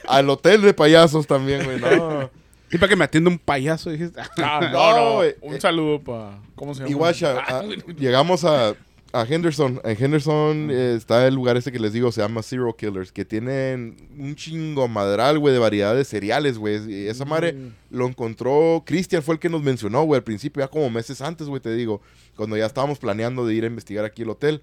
Al 0.08 0.30
hotel 0.30 0.62
de 0.62 0.74
payasos 0.74 1.26
también, 1.26 1.64
güey. 1.64 1.80
No. 1.80 2.30
Y 2.70 2.78
para 2.78 2.88
que 2.88 2.96
me 2.96 3.04
atienda 3.04 3.30
un 3.30 3.38
payaso, 3.38 3.90
dijiste. 3.90 4.20
Ah, 4.42 4.60
No, 4.72 5.22
no. 5.22 5.28
Un 5.42 5.60
saludo 5.60 6.00
para. 6.00 6.38
¿Cómo 6.54 6.74
se 6.74 6.80
llama? 6.80 6.90
Y 6.90 6.94
guacha, 6.94 7.36
Ah, 7.46 7.58
a- 7.60 7.92
llegamos 7.94 8.44
a, 8.44 8.70
a 9.12 9.22
Henderson. 9.28 9.80
En 9.84 10.02
Henderson 10.02 10.70
eh, 10.72 10.94
está 10.96 11.26
el 11.26 11.34
lugar 11.34 11.56
este 11.56 11.70
que 11.70 11.78
les 11.78 11.92
digo, 11.92 12.10
se 12.10 12.20
llama 12.22 12.42
Zero 12.42 12.74
Killers, 12.76 13.12
que 13.12 13.24
tienen 13.24 13.96
un 14.18 14.34
chingo 14.34 14.88
madral, 14.88 15.38
güey, 15.38 15.52
de 15.52 15.60
variedad 15.60 15.94
de 15.94 16.04
cereales, 16.04 16.58
güey. 16.58 16.80
Y 16.90 17.06
esa 17.08 17.24
madre 17.24 17.52
Mm. 17.52 17.68
lo 17.90 18.06
encontró, 18.08 18.82
Cristian 18.86 19.22
fue 19.22 19.34
el 19.34 19.38
que 19.40 19.48
nos 19.50 19.62
mencionó, 19.62 20.02
güey, 20.04 20.18
al 20.18 20.24
principio, 20.24 20.62
ya 20.62 20.68
como 20.68 20.88
meses 20.90 21.20
antes, 21.20 21.46
güey, 21.48 21.60
te 21.60 21.72
digo, 21.74 22.00
cuando 22.36 22.56
ya 22.56 22.66
estábamos 22.66 22.98
planeando 22.98 23.46
de 23.46 23.54
ir 23.54 23.64
a 23.64 23.68
investigar 23.68 24.04
aquí 24.04 24.22
el 24.22 24.30
hotel. 24.30 24.62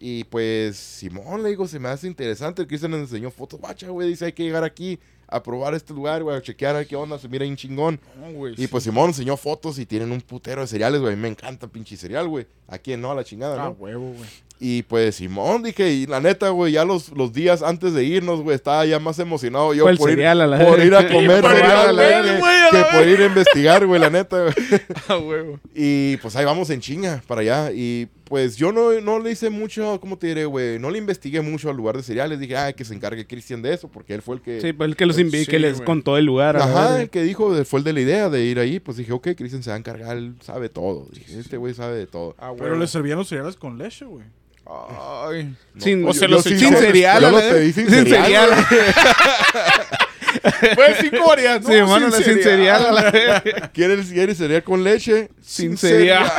Y 0.00 0.24
pues, 0.24 0.76
Simón, 0.76 1.42
le 1.42 1.50
digo, 1.50 1.66
se 1.68 1.78
me 1.78 1.88
hace 1.88 2.06
interesante. 2.06 2.62
El 2.62 2.68
Cristian 2.68 2.90
nos 2.90 3.00
enseñó 3.00 3.30
fotos, 3.30 3.60
bacha, 3.60 3.88
güey, 3.88 4.08
dice, 4.08 4.26
hay 4.26 4.32
que 4.32 4.42
llegar 4.42 4.64
aquí 4.64 4.98
a 5.26 5.42
probar 5.42 5.74
este 5.74 5.92
lugar, 5.94 6.22
güey, 6.22 6.36
a 6.36 6.42
chequear 6.42 6.74
a 6.74 6.78
ver 6.78 6.86
qué 6.86 6.96
onda, 6.96 7.18
se 7.18 7.28
mira 7.28 7.44
ahí 7.44 7.50
un 7.50 7.56
chingón. 7.56 7.98
no, 8.20 8.48
Y 8.48 8.56
sí. 8.56 8.66
pues 8.68 8.84
Simón 8.84 9.08
enseñó 9.08 9.36
fotos 9.36 9.78
y 9.78 9.86
tienen 9.86 10.12
un 10.12 10.20
putero 10.20 10.60
de 10.60 10.66
cereales, 10.66 11.00
güey. 11.00 11.12
A 11.14 11.16
mí 11.16 11.22
me 11.22 11.28
encanta 11.28 11.66
pinche 11.66 11.96
cereal, 11.96 12.28
güey. 12.28 12.46
Aquí 12.68 12.96
no, 12.96 13.10
a 13.10 13.14
la 13.14 13.24
chingada, 13.24 13.60
Ah, 13.60 13.66
¿no? 13.66 13.70
huevo, 13.72 14.12
güey. 14.12 14.28
Y 14.60 14.82
pues 14.84 15.16
Simón, 15.16 15.62
dije, 15.64 15.90
y 15.90 16.06
la 16.06 16.20
neta, 16.20 16.50
güey, 16.50 16.72
ya 16.72 16.84
los, 16.84 17.10
los 17.10 17.32
días 17.32 17.60
antes 17.62 17.92
de 17.92 18.04
irnos, 18.04 18.40
güey, 18.42 18.54
estaba 18.54 18.86
ya 18.86 19.00
más 19.00 19.18
emocionado 19.18 19.74
yo 19.74 19.84
por, 19.96 20.10
ir, 20.10 20.24
a 20.26 20.34
la 20.34 20.64
por 20.64 20.78
ir 20.80 20.94
a 20.94 21.08
comer 21.08 21.40
por 21.42 21.50
ir 21.56 21.64
a 21.64 21.84
cereal, 21.86 21.98
a 22.00 22.70
que 22.70 22.78
la 22.78 22.90
por 22.92 23.06
ir 23.08 23.20
a 23.20 23.26
investigar, 23.26 23.86
güey, 23.86 24.00
la 24.00 24.10
neta, 24.10 24.42
güey. 24.42 24.54
Ah, 25.08 25.18
huevo. 25.18 25.58
Y 25.74 26.16
pues 26.18 26.36
ahí 26.36 26.44
vamos 26.44 26.70
en 26.70 26.80
chinga 26.80 27.22
para 27.26 27.40
allá. 27.40 27.72
Y 27.72 28.08
pues 28.24 28.56
yo 28.56 28.72
no, 28.72 28.92
no 29.00 29.18
le 29.18 29.30
hice 29.32 29.50
mucho, 29.50 30.00
¿cómo 30.00 30.16
te 30.16 30.28
diré, 30.28 30.44
güey? 30.46 30.78
No 30.78 30.90
le 30.90 30.98
investigué 30.98 31.40
mucho 31.42 31.68
al 31.68 31.76
lugar 31.76 31.96
de 31.96 32.02
cereales. 32.02 32.40
Dije, 32.40 32.56
ah, 32.56 32.72
que 32.72 32.84
se 32.84 32.94
encargue 32.94 33.26
Cristian 33.26 33.60
de 33.60 33.74
eso, 33.74 33.88
porque 33.88 34.14
él 34.14 34.22
fue 34.22 34.36
el 34.36 34.40
que... 34.42 34.60
Sí, 34.60 34.72
pues 34.72 34.88
el 34.88 34.96
que 34.96 35.06
los 35.06 35.18
invi 35.18 35.40
Sí, 35.40 35.46
que 35.46 35.58
les 35.58 35.80
contó 35.82 36.16
el 36.16 36.24
lugar. 36.24 36.56
Ajá, 36.56 37.02
el 37.02 37.10
que 37.10 37.22
dijo, 37.22 37.54
fue 37.64 37.80
el 37.80 37.84
de 37.84 37.92
la 37.92 38.00
idea 38.00 38.28
de 38.30 38.42
ir 38.44 38.58
ahí. 38.58 38.80
Pues 38.80 38.96
dije, 38.96 39.12
ok, 39.12 39.28
Cristian 39.36 39.62
se 39.62 39.70
va 39.70 39.76
a 39.76 39.78
encargar, 39.78 40.16
él 40.16 40.34
sabe 40.40 40.68
todo. 40.70 41.06
Dije, 41.12 41.38
este 41.38 41.56
güey 41.58 41.74
sabe 41.74 41.96
de 41.96 42.06
todo. 42.06 42.34
Ah, 42.38 42.52
Pero 42.58 42.76
le 42.78 42.86
servían 42.86 43.18
los 43.18 43.28
cereales 43.28 43.56
con 43.56 43.76
leche, 43.76 44.04
güey. 44.06 44.24
Ay. 44.66 45.54
Sin, 45.76 46.00
No, 46.02 46.14
se 46.14 46.20
yo- 46.22 46.28
los 46.28 46.46
echó- 46.46 46.58
sin 46.58 46.72
yo- 46.72 46.78
cereal. 46.78 47.20
Yo 47.22 47.38
pedí 47.38 47.72
verga. 47.72 47.72
sin 47.72 47.88
cereal. 47.90 48.50
güey. 50.44 50.74
Pues 50.74 50.96
cinco 51.00 51.26
variantes. 51.26 51.74
Sí, 51.74 51.82
mano, 51.82 52.08
la 52.08 52.16
sin 52.18 52.42
cereal. 52.42 53.12
verga. 53.12 53.70
¿Quieres, 53.72 54.06
¿Quieres 54.10 54.38
cereal 54.38 54.62
con 54.62 54.84
leche? 54.84 55.28
Sin 55.40 55.76
cereal. 55.76 56.30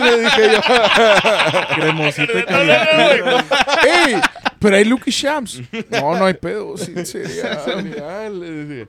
Le 0.00 0.22
dije 0.22 0.42
yo. 0.52 0.60
Y 1.76 1.80
No, 1.80 1.92
no, 1.92 2.02
no, 2.02 2.46
caliente. 2.46 3.54
¡Ey! 4.06 4.20
Pero 4.58 4.76
hay 4.76 4.84
Lucky 4.84 5.10
Shams. 5.10 5.60
No, 5.90 6.16
no 6.16 6.26
hay 6.26 6.34
pedo. 6.34 6.76
Sin 6.76 7.04
cereal. 7.04 7.60
cereal, 7.64 8.40
le 8.40 8.64
dije. 8.64 8.86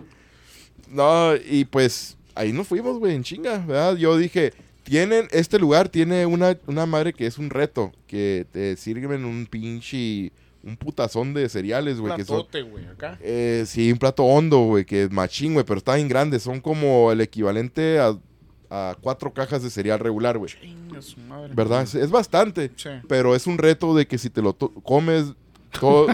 No, 0.90 1.34
y 1.36 1.66
pues 1.66 2.18
ahí 2.36 2.54
nos 2.54 2.68
fuimos, 2.68 3.00
güey, 3.00 3.16
en 3.16 3.24
chinga, 3.24 3.58
¿verdad? 3.60 3.96
Yo 3.96 4.18
dije, 4.18 4.54
tienen, 4.84 5.28
este 5.32 5.60
lugar 5.60 5.90
tiene 5.90 6.26
una, 6.26 6.58
una 6.68 6.86
madre 6.86 7.14
que 7.14 7.26
es 7.26 7.38
un 7.38 7.50
reto, 7.50 7.92
que 8.08 8.46
te 8.52 8.76
sirven 8.76 9.26
un 9.26 9.48
pinche, 9.48 10.32
un 10.64 10.78
putazón 10.78 11.34
de 11.34 11.50
cereales, 11.50 12.00
güey, 12.00 12.16
que 12.16 12.24
son... 12.24 12.38
Platote, 12.38 12.62
güey, 12.62 12.86
acá. 12.88 13.18
Eh, 13.22 13.66
sí, 13.68 13.92
un 13.92 13.98
plato 13.98 14.24
hondo, 14.24 14.60
güey, 14.60 14.86
que 14.86 15.04
es 15.04 15.12
machín, 15.12 15.54
güey, 15.54 15.66
pero 15.66 15.78
está 15.78 15.96
bien 15.96 16.08
grande. 16.08 16.40
Son 16.40 16.62
como 16.62 17.12
el 17.12 17.20
equivalente 17.22 18.00
a, 18.00 18.16
a 18.70 18.96
cuatro 19.02 19.34
cajas 19.34 19.62
de 19.62 19.70
cereal 19.70 20.00
regular, 20.00 20.38
güey. 20.38 20.54
Madre. 21.28 21.52
¿Verdad? 21.54 21.82
Es, 21.84 21.96
es 21.96 22.10
bastante. 22.10 22.72
Sí. 22.78 22.90
Pero 23.10 23.36
es 23.36 23.46
un 23.46 23.58
reto 23.58 23.94
de 23.94 24.08
que 24.08 24.18
si 24.18 24.30
te 24.30 24.42
lo 24.42 24.54
to- 24.54 24.72
comes 24.84 25.26
todo... 25.80 26.08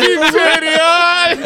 ¡Sin 0.00 0.20
cereal! 0.32 1.38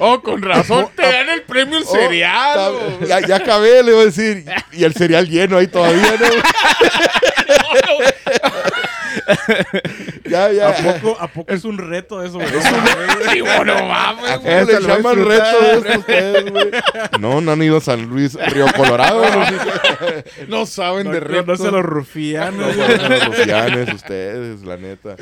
Oh, 0.00 0.20
con 0.22 0.42
razón 0.42 0.88
te 0.94 1.02
dan 1.02 1.28
el 1.30 1.42
premio 1.42 1.78
el 1.78 1.84
cereal. 1.84 2.58
Oh, 2.58 3.04
ya, 3.06 3.20
ya 3.26 3.36
acabé, 3.36 3.82
le 3.82 3.92
voy 3.92 4.02
a 4.02 4.04
decir. 4.06 4.44
Y 4.72 4.84
el 4.84 4.92
cereal 4.94 5.28
lleno 5.28 5.56
ahí 5.58 5.66
todavía, 5.66 6.12
¿no? 6.20 6.26
Ya, 10.28 10.52
ya. 10.52 10.68
¿A 10.70 10.74
poco, 10.74 11.16
¿A 11.20 11.28
poco 11.28 11.52
es 11.52 11.64
un 11.64 11.78
reto 11.78 12.22
eso, 12.22 12.34
güey? 12.34 12.48
Digo, 13.34 13.64
no 13.64 13.86
mames. 13.86 14.30
¿A 14.30 14.38
cómo 14.38 14.50
güey. 14.50 14.66
le 14.66 14.74
a 14.76 14.80
llaman 14.80 15.16
reto 15.26 15.60
de 15.60 15.72
eso 15.90 15.98
ustedes, 16.00 16.50
güey? 16.50 16.70
No, 17.20 17.40
no 17.40 17.52
han 17.52 17.62
ido 17.62 17.76
a 17.76 17.80
San 17.80 18.06
Luis, 18.06 18.34
Río 18.52 18.66
Colorado. 18.76 19.22
No, 20.48 20.58
No 20.60 20.66
saben 20.66 21.06
No, 21.06 21.12
de 21.12 21.20
reto. 21.20 21.52
no 21.52 21.56
se 21.56 21.70
los 21.70 21.84
rufianos. 21.84 22.76
no 22.76 22.86
son 22.86 23.10
los 23.10 23.24
rufianes 23.26 23.92
ustedes, 23.94 24.62
la 24.62 24.76
neta. 24.76 25.16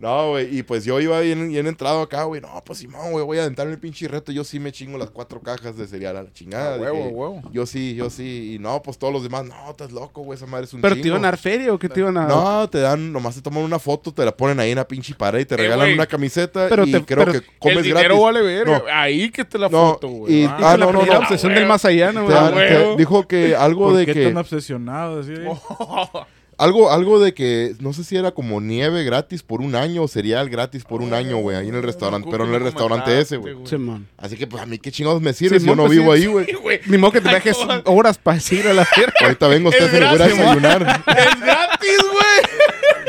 No, 0.00 0.30
güey, 0.30 0.56
y 0.58 0.62
pues 0.62 0.82
yo 0.86 0.98
iba 0.98 1.20
bien, 1.20 1.50
bien 1.50 1.66
entrado 1.66 2.00
acá, 2.00 2.22
güey. 2.24 2.40
No, 2.40 2.48
pues 2.64 2.78
Simón, 2.78 3.12
güey, 3.12 3.22
voy 3.22 3.36
a 3.36 3.42
aventarme 3.42 3.72
el 3.74 3.78
pinche 3.78 4.08
reto. 4.08 4.32
Yo 4.32 4.44
sí 4.44 4.58
me 4.58 4.72
chingo 4.72 4.96
las 4.96 5.10
cuatro 5.10 5.40
cajas 5.42 5.76
de 5.76 5.86
cereal 5.86 6.16
a 6.16 6.22
la 6.22 6.32
chingada. 6.32 6.76
A 6.76 6.78
huevo, 6.78 6.96
Dije, 6.96 7.08
huevo. 7.10 7.42
Yo 7.52 7.66
sí, 7.66 7.94
yo 7.94 8.08
sí. 8.08 8.54
Y 8.54 8.58
no, 8.58 8.80
pues 8.82 8.96
todos 8.96 9.12
los 9.12 9.22
demás, 9.22 9.44
no, 9.44 9.70
estás 9.70 9.92
loco, 9.92 10.22
güey, 10.22 10.38
esa 10.38 10.46
madre 10.46 10.64
es 10.64 10.72
un 10.72 10.80
¿Pero 10.80 10.94
te 10.94 11.06
iban 11.06 11.22
a 11.26 11.28
dar 11.28 11.36
feria 11.36 11.74
o 11.74 11.78
qué 11.78 11.90
te 11.90 12.00
iban 12.00 12.16
a 12.16 12.26
No, 12.26 12.70
te 12.70 12.78
dan, 12.80 13.12
nomás 13.12 13.34
te 13.34 13.42
toman 13.42 13.62
una 13.62 13.78
foto, 13.78 14.10
te 14.14 14.24
la 14.24 14.34
ponen 14.34 14.58
ahí 14.58 14.70
en 14.70 14.76
la 14.76 14.88
pinche 14.88 15.14
pared 15.14 15.40
y 15.40 15.44
te 15.44 15.54
regalan 15.58 15.88
güey. 15.88 15.94
una 15.94 16.06
camiseta 16.06 16.66
Pero 16.70 16.84
y 16.86 16.92
te- 16.92 17.04
creo 17.04 17.18
pero 17.26 17.32
que 17.32 17.38
el 17.38 17.44
comes 17.58 17.82
dinero 17.84 18.22
gratis. 18.22 18.22
vale. 18.42 18.64
No. 18.64 18.82
Ahí 18.90 19.30
que 19.30 19.44
te 19.44 19.58
la 19.58 19.68
No, 19.68 19.92
foto, 19.92 20.08
güey. 20.08 20.34
y- 20.34 20.44
Ah, 20.46 20.56
ah, 20.60 20.76
la 20.78 20.86
no, 20.86 20.92
no, 20.92 21.04
no. 21.04 21.18
obsesión 21.18 21.52
Ah, 21.52 21.54
del 21.56 21.66
más 21.66 21.84
allá, 21.84 22.10
¿no? 22.10 22.26
Te- 22.26 22.96
dijo 22.96 23.28
que 23.28 23.54
algo 23.54 23.88
¿Por 23.88 23.96
de 23.96 24.06
qué 24.06 24.14
que 24.14 24.26
tan 24.28 24.38
obsesionado? 24.38 25.20
algo 26.60 26.90
algo 26.92 27.18
de 27.20 27.34
que 27.34 27.74
no 27.80 27.92
sé 27.92 28.04
si 28.04 28.16
era 28.16 28.30
como 28.30 28.60
nieve 28.60 29.02
gratis 29.04 29.42
por 29.42 29.60
un 29.60 29.74
año 29.74 30.02
o 30.02 30.08
cereal 30.08 30.48
gratis 30.48 30.84
por 30.84 31.02
un 31.02 31.12
año, 31.14 31.38
güey, 31.38 31.56
ahí 31.56 31.68
en 31.68 31.74
el 31.74 31.82
restaurante, 31.82 32.28
pero 32.30 32.44
en 32.44 32.54
el 32.54 32.60
restaurante 32.62 33.18
ese, 33.20 33.36
güey. 33.38 33.56
Simón. 33.64 34.06
Así 34.16 34.36
que 34.36 34.46
pues 34.46 34.62
a 34.62 34.66
mí 34.66 34.78
qué 34.78 34.92
chingados 34.92 35.20
me 35.20 35.32
sirve 35.32 35.58
si 35.58 35.66
yo 35.66 35.74
no 35.74 35.86
pues, 35.86 35.98
vivo 35.98 36.14
sí. 36.14 36.22
ahí, 36.22 36.54
güey. 36.54 36.80
Ni 36.86 36.98
modo 36.98 37.12
que 37.12 37.20
te 37.20 37.28
dejes 37.30 37.56
horas 37.84 38.18
para 38.18 38.38
ir 38.50 38.68
a 38.68 38.74
la 38.74 38.86
verga. 38.96 39.12
Ahorita 39.22 39.48
vengo, 39.48 39.68
usted 39.70 39.90
se 39.90 40.00
me 40.00 40.06
voy 40.10 40.20
a 40.20 40.26
desayunar. 40.28 41.02
Es 41.16 41.40
gratis, 41.40 41.98
güey. 42.12 42.20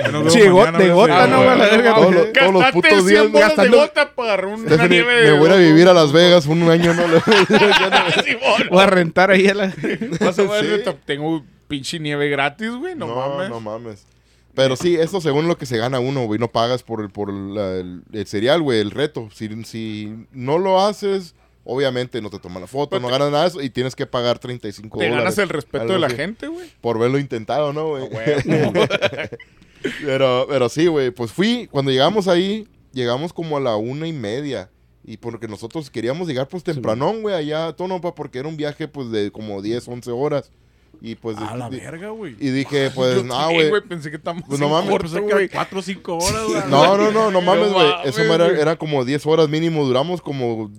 De 0.01 0.89
gota, 0.89 1.27
no, 1.27 1.37
güey. 1.37 1.49
a 1.49 1.55
la 1.55 1.65
verga. 1.65 1.95
Todos 1.95 2.13
los- 2.13 2.33
todos 2.33 2.53
los 2.53 2.61
Gastaste 2.63 2.89
putos 2.89 3.07
100 3.07 3.31
días 3.31 3.47
gastando- 3.47 3.77
gota 3.77 4.11
para 4.15 4.47
una 4.47 4.87
nieve 4.87 5.31
me 5.31 5.39
voy 5.39 5.49
a 5.49 5.55
vivir 5.55 5.87
a 5.87 5.93
Las 5.93 6.11
Vegas 6.11 6.45
un 6.47 6.69
año, 6.69 6.93
no 6.93 7.07
le. 7.07 7.21
Voy 8.69 8.81
a 8.81 8.85
rentar 8.87 9.31
ahí 9.31 9.47
a 9.47 9.53
la... 9.53 9.73
Vas 10.19 10.39
a 10.39 10.43
ver, 10.43 10.63
Sí. 10.65 10.71
neta, 10.71 10.95
Tengo 11.05 11.43
pinche 11.71 11.99
nieve 11.99 12.29
gratis, 12.29 12.69
güey. 12.71 12.93
No, 12.95 13.07
No, 13.07 13.15
mames. 13.15 13.49
no 13.49 13.59
mames. 13.59 14.05
Pero 14.53 14.75
sí, 14.75 14.95
eso 14.95 15.21
según 15.21 15.47
lo 15.47 15.57
que 15.57 15.65
se 15.65 15.77
gana 15.77 15.99
uno, 15.99 16.25
güey. 16.25 16.37
No 16.39 16.51
pagas 16.51 16.83
por 16.83 17.01
el, 17.01 17.09
por 17.09 17.31
la- 17.33 17.77
el, 17.77 18.03
el 18.11 18.27
cereal, 18.27 18.61
güey, 18.61 18.79
el 18.81 18.91
reto. 18.91 19.29
Si, 19.33 19.47
si 19.63 20.13
no 20.31 20.57
lo 20.57 20.81
haces, 20.81 21.35
obviamente 21.63 22.21
no 22.21 22.29
te 22.29 22.37
toman 22.37 22.61
la 22.61 22.67
foto, 22.67 22.89
Pero 22.89 23.01
no 23.01 23.07
te- 23.07 23.11
ganas 23.13 23.31
nada 23.31 23.43
de 23.43 23.49
eso 23.49 23.61
y 23.61 23.69
tienes 23.69 23.95
que 23.95 24.05
pagar 24.05 24.39
35 24.39 24.97
Te 24.99 25.05
dólares. 25.05 25.23
ganas 25.23 25.37
el 25.37 25.47
respeto 25.49 25.85
de 25.93 25.99
la 25.99 26.09
gente, 26.09 26.47
güey. 26.47 26.69
Por 26.81 26.99
verlo 26.99 27.17
intentado, 27.17 27.71
¿no, 27.71 27.87
güey? 27.87 28.03
Huevo. 28.03 28.73
pero, 30.05 30.45
pero 30.49 30.69
sí, 30.69 30.87
güey. 30.87 31.11
Pues 31.11 31.31
fui, 31.31 31.67
cuando 31.71 31.91
llegamos 31.91 32.27
ahí, 32.27 32.67
llegamos 32.91 33.33
como 33.33 33.57
a 33.57 33.59
la 33.59 33.75
una 33.77 34.07
y 34.07 34.13
media. 34.13 34.69
Y 35.03 35.17
porque 35.17 35.47
nosotros 35.47 35.89
queríamos 35.89 36.27
llegar 36.27 36.47
pues 36.47 36.63
tempranón, 36.63 37.21
güey, 37.23 37.33
allá 37.33 37.67
a 37.67 37.75
Tonopah, 37.75 38.13
porque 38.13 38.37
era 38.37 38.47
un 38.47 38.55
viaje 38.57 38.87
pues 38.87 39.09
de 39.09 39.31
como 39.31 39.61
10, 39.61 39.87
11 39.87 40.11
horas. 40.11 40.51
Y 40.99 41.15
pues... 41.15 41.37
A 41.37 41.55
la 41.55 41.69
verga, 41.69 42.09
güey. 42.09 42.35
Y 42.39 42.49
dije, 42.49 42.91
pues, 42.91 43.23
no, 43.23 43.35
también, 43.35 43.69
güey. 43.69 43.81
Pensé 43.81 44.09
que 44.09 44.17
estamos 44.17 44.43
Pues 44.47 44.59
no 44.59 44.69
mames. 44.69 44.89
4 44.89 45.79
o 45.79 45.81
5 45.81 46.17
horas, 46.17 46.43
güey. 46.47 46.61
No, 46.69 46.97
no, 46.97 47.11
no, 47.11 47.31
no 47.31 47.41
mames, 47.41 47.71
güey. 47.71 47.87
Eso 48.05 48.21
era, 48.21 48.47
era 48.47 48.75
como 48.75 49.03
10 49.03 49.25
horas 49.25 49.49
mínimo. 49.49 49.83
Duramos 49.85 50.21
como. 50.21 50.71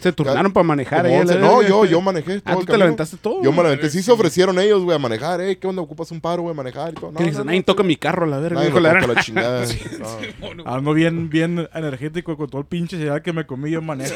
Se 0.00 0.12
turnaron 0.12 0.52
para 0.52 0.64
manejar 0.64 1.04
ahí 1.04 1.12
a 1.14 1.24
la 1.24 1.34
11. 1.34 1.38
No, 1.38 1.62
yo, 1.62 1.84
yo 1.84 2.00
manejé. 2.00 2.40
Ah, 2.44 2.52
todo 2.54 2.64
tú 2.64 2.72
el 2.72 2.78
te 2.78 2.84
aventaste 2.84 3.16
todo. 3.18 3.42
Yo 3.42 3.52
me 3.52 3.60
aventé. 3.60 3.90
Sí 3.90 4.02
se 4.02 4.10
ofrecieron 4.10 4.58
ellos, 4.58 4.82
güey, 4.82 4.96
a 4.96 4.98
manejar. 4.98 5.40
Eh, 5.40 5.58
¿qué 5.58 5.66
onda? 5.66 5.82
¿Ocupas 5.82 6.10
un 6.10 6.20
paro, 6.20 6.42
güey, 6.42 6.52
a 6.52 6.56
manejar 6.56 6.92
y 6.92 6.94
todo? 6.94 7.12
No, 7.12 7.18
Que 7.18 7.24
dices, 7.24 7.38
no, 7.38 7.44
no, 7.44 7.46
nadie 7.46 7.60
sí, 7.60 7.64
toca 7.64 7.82
mi 7.82 7.96
carro 7.96 8.24
a 8.24 8.28
la 8.28 8.38
verga. 8.38 8.60
Nadie 8.60 8.80
la 8.80 8.94
la 9.06 9.22
chingada. 9.22 9.64
No. 10.56 10.64
Ando 10.66 10.94
bien, 10.94 11.28
bien 11.28 11.68
energético 11.74 12.36
con 12.36 12.48
todo 12.48 12.60
el 12.62 12.66
pinche 12.66 12.96
cereal 12.96 13.22
que 13.22 13.32
me 13.32 13.46
comí 13.46 13.70
yo 13.70 13.82
manejo. 13.82 14.14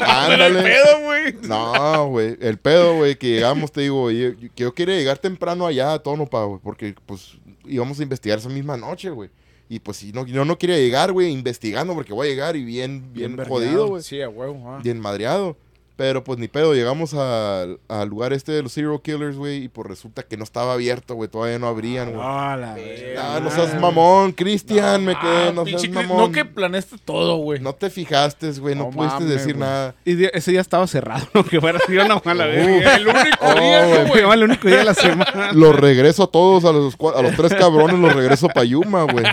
Ándale. 0.00 0.46
el 0.60 0.64
pedo, 0.64 1.00
güey. 1.04 1.34
No, 1.42 2.08
güey. 2.08 2.36
El 2.40 2.58
pedo, 2.58 2.96
güey, 2.96 3.16
que 3.16 3.28
llegamos, 3.28 3.72
te 3.72 3.82
digo, 3.82 4.10
yo- 4.10 4.36
que 4.36 4.62
yo 4.62 4.74
quería 4.74 4.96
llegar 4.96 5.18
temprano 5.18 5.66
allá 5.66 5.92
a 5.92 5.98
Tonopa, 5.98 6.44
güey, 6.44 6.60
porque, 6.62 6.94
pues, 7.06 7.32
íbamos 7.66 7.98
a 8.00 8.02
investigar 8.02 8.38
esa 8.38 8.48
misma 8.48 8.76
noche, 8.76 9.10
güey. 9.10 9.30
Y, 9.68 9.80
pues, 9.80 9.96
si 9.96 10.12
no, 10.12 10.24
yo 10.26 10.44
no 10.44 10.58
quería 10.58 10.76
llegar, 10.76 11.12
güey, 11.12 11.32
investigando, 11.32 11.94
porque 11.94 12.12
voy 12.12 12.28
a 12.28 12.30
llegar 12.30 12.56
y 12.56 12.64
bien, 12.64 13.12
bien, 13.12 13.34
Bien 13.34 13.48
jodido, 13.48 13.88
güey. 13.88 14.02
Sí, 14.02 14.20
a 14.22 14.28
huevo. 14.28 14.62
ah. 14.66 14.80
bien 14.82 15.00
madreado. 15.00 15.56
Pero 15.96 16.22
pues 16.22 16.38
ni 16.38 16.46
pedo, 16.46 16.74
llegamos 16.74 17.14
al 17.14 17.78
al 17.88 18.08
lugar 18.08 18.34
este 18.34 18.52
de 18.52 18.62
los 18.62 18.72
Serial 18.72 19.00
Killers, 19.02 19.36
güey, 19.36 19.64
y 19.64 19.68
pues 19.68 19.88
resulta 19.88 20.22
que 20.22 20.36
no 20.36 20.44
estaba 20.44 20.74
abierto, 20.74 21.14
güey, 21.14 21.30
todavía 21.30 21.58
no 21.58 21.68
abrían, 21.68 22.10
güey. 22.12 22.20
Ah, 22.22 22.54
la. 22.60 22.76
Ah, 23.18 23.40
no 23.42 23.50
seas 23.50 23.80
mamón, 23.80 24.32
Cristian, 24.32 25.02
me 25.06 25.18
quedé, 25.18 25.54
no 25.54 25.64
seas 25.64 25.88
mamón. 25.88 26.18
No 26.18 26.32
que 26.32 26.44
planeaste 26.44 26.96
todo, 27.02 27.36
güey. 27.38 27.60
No 27.60 27.74
te 27.74 27.88
fijaste, 27.88 28.50
güey, 28.60 28.74
no, 28.74 28.84
No 28.84 28.90
pudiste 28.90 29.20
mames, 29.20 29.30
decir 29.30 29.56
nada. 29.56 29.94
Y 30.04 30.22
ese 30.36 30.50
día 30.50 30.60
estaba 30.60 30.86
cerrado, 30.86 31.26
¿no? 31.34 31.42
Que 31.44 31.60
fuera 31.62 31.78
así, 31.82 31.94
no, 31.94 32.20
a 32.22 32.34
la 32.34 32.44
Uh. 32.44 32.48
verga. 32.48 32.96
El 32.96 33.08
único 33.08 33.36
Oh, 33.40 33.54
día, 33.60 34.04
güey. 34.06 34.22
¿no, 34.22 34.32
el 34.34 34.42
único 34.42 34.68
día 34.68 34.76
de 34.78 34.84
la 34.84 34.94
semana. 34.94 35.52
Los 35.54 35.74
regreso 35.74 36.24
a 36.24 36.30
todos, 36.30 36.66
a 36.66 36.72
los, 36.72 36.94
a 37.16 37.22
los 37.22 37.34
tres 37.36 37.54
cabrones 37.54 37.98
los 37.98 38.14
regreso 38.14 38.48
pa' 38.48 38.64
Yuma, 38.64 39.04
güey. 39.04 39.24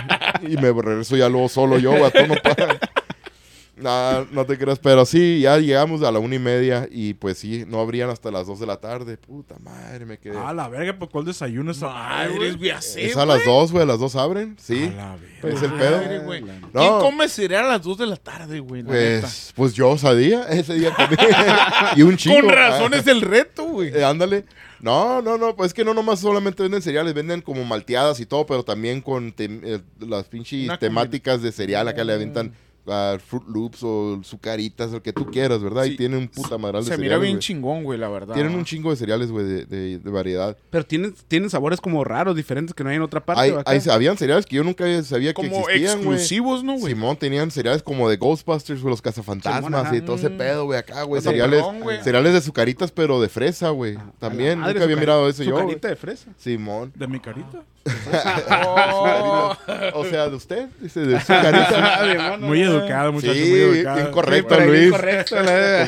Y 0.42 0.56
me 0.56 0.72
regreso 0.72 1.14
ya 1.16 1.28
luego 1.28 1.50
solo 1.50 1.78
yo, 1.78 1.90
güey, 1.90 2.04
a 2.04 2.10
todo 2.10 2.26
no 2.26 2.34
para. 2.42 2.78
Nah, 3.76 4.24
no 4.30 4.46
te 4.46 4.56
creas, 4.56 4.78
pero 4.78 5.04
sí, 5.04 5.40
ya 5.40 5.58
llegamos 5.58 6.02
a 6.02 6.12
la 6.12 6.20
una 6.20 6.36
y 6.36 6.38
media 6.38 6.88
y 6.90 7.14
pues 7.14 7.38
sí, 7.38 7.64
no 7.66 7.80
abrían 7.80 8.08
hasta 8.08 8.30
las 8.30 8.46
dos 8.46 8.60
de 8.60 8.66
la 8.66 8.76
tarde. 8.76 9.16
Puta 9.16 9.56
madre, 9.58 10.06
me 10.06 10.16
quedé. 10.18 10.38
Ah, 10.38 10.52
la 10.52 10.68
verga, 10.68 10.96
¿por 10.96 11.10
cuál 11.10 11.24
desayuno 11.24 11.72
esa 11.72 11.88
madre, 11.88 12.52
güey? 12.52 12.70
es 12.70 13.16
a 13.16 13.26
las 13.26 13.44
dos, 13.44 13.72
güey, 13.72 13.82
a 13.82 13.86
las 13.86 13.98
dos 13.98 14.14
abren, 14.14 14.56
sí. 14.60 14.90
A 14.92 14.96
la 14.96 15.16
verga. 15.16 15.56
Es 15.56 15.62
el 15.62 15.72
pedo. 15.72 15.96
Madre, 15.98 16.18
güey. 16.20 16.42
No. 16.42 16.70
¿Quién 16.72 16.92
come 17.00 17.28
cereal 17.28 17.64
a 17.66 17.68
las 17.68 17.82
2 17.82 17.98
de 17.98 18.06
la 18.06 18.16
tarde, 18.16 18.60
güey? 18.60 18.82
Pues, 18.82 19.52
pues 19.54 19.74
yo 19.74 19.98
sabía, 19.98 20.44
ese 20.50 20.74
día 20.74 20.94
comí. 20.94 21.16
y 21.96 22.02
un 22.02 22.16
chingo. 22.16 22.40
Con 22.40 22.48
razón 22.50 22.94
es 22.94 23.06
el 23.06 23.20
reto, 23.20 23.64
güey. 23.64 23.88
eh, 23.94 24.04
ándale. 24.04 24.44
No, 24.80 25.22
no, 25.22 25.38
no, 25.38 25.56
pues 25.56 25.68
es 25.68 25.74
que 25.74 25.84
no 25.84 25.94
nomás 25.94 26.20
solamente 26.20 26.62
venden 26.62 26.82
cereales, 26.82 27.14
venden 27.14 27.40
como 27.40 27.64
malteadas 27.64 28.20
y 28.20 28.26
todo, 28.26 28.44
pero 28.46 28.62
también 28.64 29.00
con 29.00 29.34
tem- 29.34 29.60
eh, 29.64 29.80
las 29.98 30.24
pinches 30.28 30.78
temáticas 30.78 31.40
de 31.42 31.52
cereal. 31.52 31.88
Acá 31.88 32.04
le 32.04 32.12
aventan 32.12 32.52
ah, 32.86 33.16
Fruit 33.24 33.44
Loops 33.48 33.82
o 33.82 34.20
Zucaritas, 34.24 34.90
lo 34.92 35.02
que 35.02 35.12
tú 35.12 35.26
quieras, 35.26 35.62
¿verdad? 35.62 35.84
Sí. 35.84 35.92
Y 35.92 35.96
tienen 35.96 36.18
un 36.18 36.28
puta 36.28 36.58
madral 36.58 36.84
de 36.84 36.90
Se 36.90 36.98
mira 36.98 37.18
bien 37.18 37.38
chingón, 37.38 37.84
güey, 37.84 37.98
la 37.98 38.08
verdad. 38.08 38.34
Tienen 38.34 38.54
un 38.54 38.64
chingo 38.64 38.90
de 38.90 38.96
cereales, 38.96 39.30
güey, 39.30 39.44
de, 39.46 39.66
de- 39.66 39.98
de 39.98 40.10
variedad. 40.10 40.56
Pero 40.70 40.84
tienen, 40.84 41.14
tienen 41.28 41.50
sabores 41.50 41.80
como 41.80 42.04
raros, 42.04 42.36
diferentes 42.36 42.74
que 42.74 42.84
no 42.84 42.90
hay 42.90 42.96
en 42.96 43.02
otra 43.02 43.24
parte. 43.24 43.42
Hay, 43.42 43.50
¿o 43.50 43.58
acá? 43.60 43.70
hay- 43.70 43.80
habían 43.90 44.16
cereales 44.16 44.46
que 44.46 44.56
yo 44.56 44.64
nunca 44.64 44.84
sabía 45.02 45.30
que 45.30 45.34
Como 45.34 45.68
existían, 45.68 46.02
güey. 46.04 46.16
exclusivos, 46.16 46.64
¿no, 46.64 46.78
güey? 46.78 46.94
Simón, 46.94 47.16
tenían 47.16 47.50
cereales 47.50 47.82
como 47.82 48.08
de 48.08 48.16
Ghostbusters, 48.16 48.80
güey, 48.82 48.90
los 48.92 49.02
cazafantasmas 49.02 49.88
Simón, 49.88 49.96
y 49.96 50.00
todo 50.00 50.16
ese 50.16 50.30
pedo, 50.30 50.64
güey, 50.64 50.78
acá, 50.78 51.02
güey. 51.04 51.20
Cereales, 51.22 51.64
cereales 52.02 52.32
de 52.32 52.40
sucaritas, 52.40 52.90
pero 52.90 53.20
de 53.20 53.28
fresa, 53.28 53.70
güey. 53.70 53.96
También, 54.18 54.58
Madre, 54.60 54.74
nunca 54.74 54.84
había 54.84 54.96
mirado 54.96 55.28
eso 55.28 55.42
yo, 55.42 55.66
de 55.66 55.96
fresa. 55.96 56.30
Simón. 56.38 56.92
¿De 56.94 57.06
mi 57.06 57.20
carita? 57.20 57.62
Oh. 57.86 59.56
O 59.94 60.04
sea, 60.04 60.28
de 60.28 60.36
usted, 60.36 60.68
dice, 60.80 61.00
de 61.00 61.20
su 61.20 61.26
carita. 61.26 62.36
Muy 62.40 62.62
educado, 62.62 63.12
muchacho, 63.12 63.34
Sí, 63.34 63.50
muy 63.50 63.60
educado. 63.60 63.96
bien 63.96 64.10
correcto, 64.10 64.54
Pero 64.56 64.72
bien 64.72 64.90
Luis. 64.90 65.00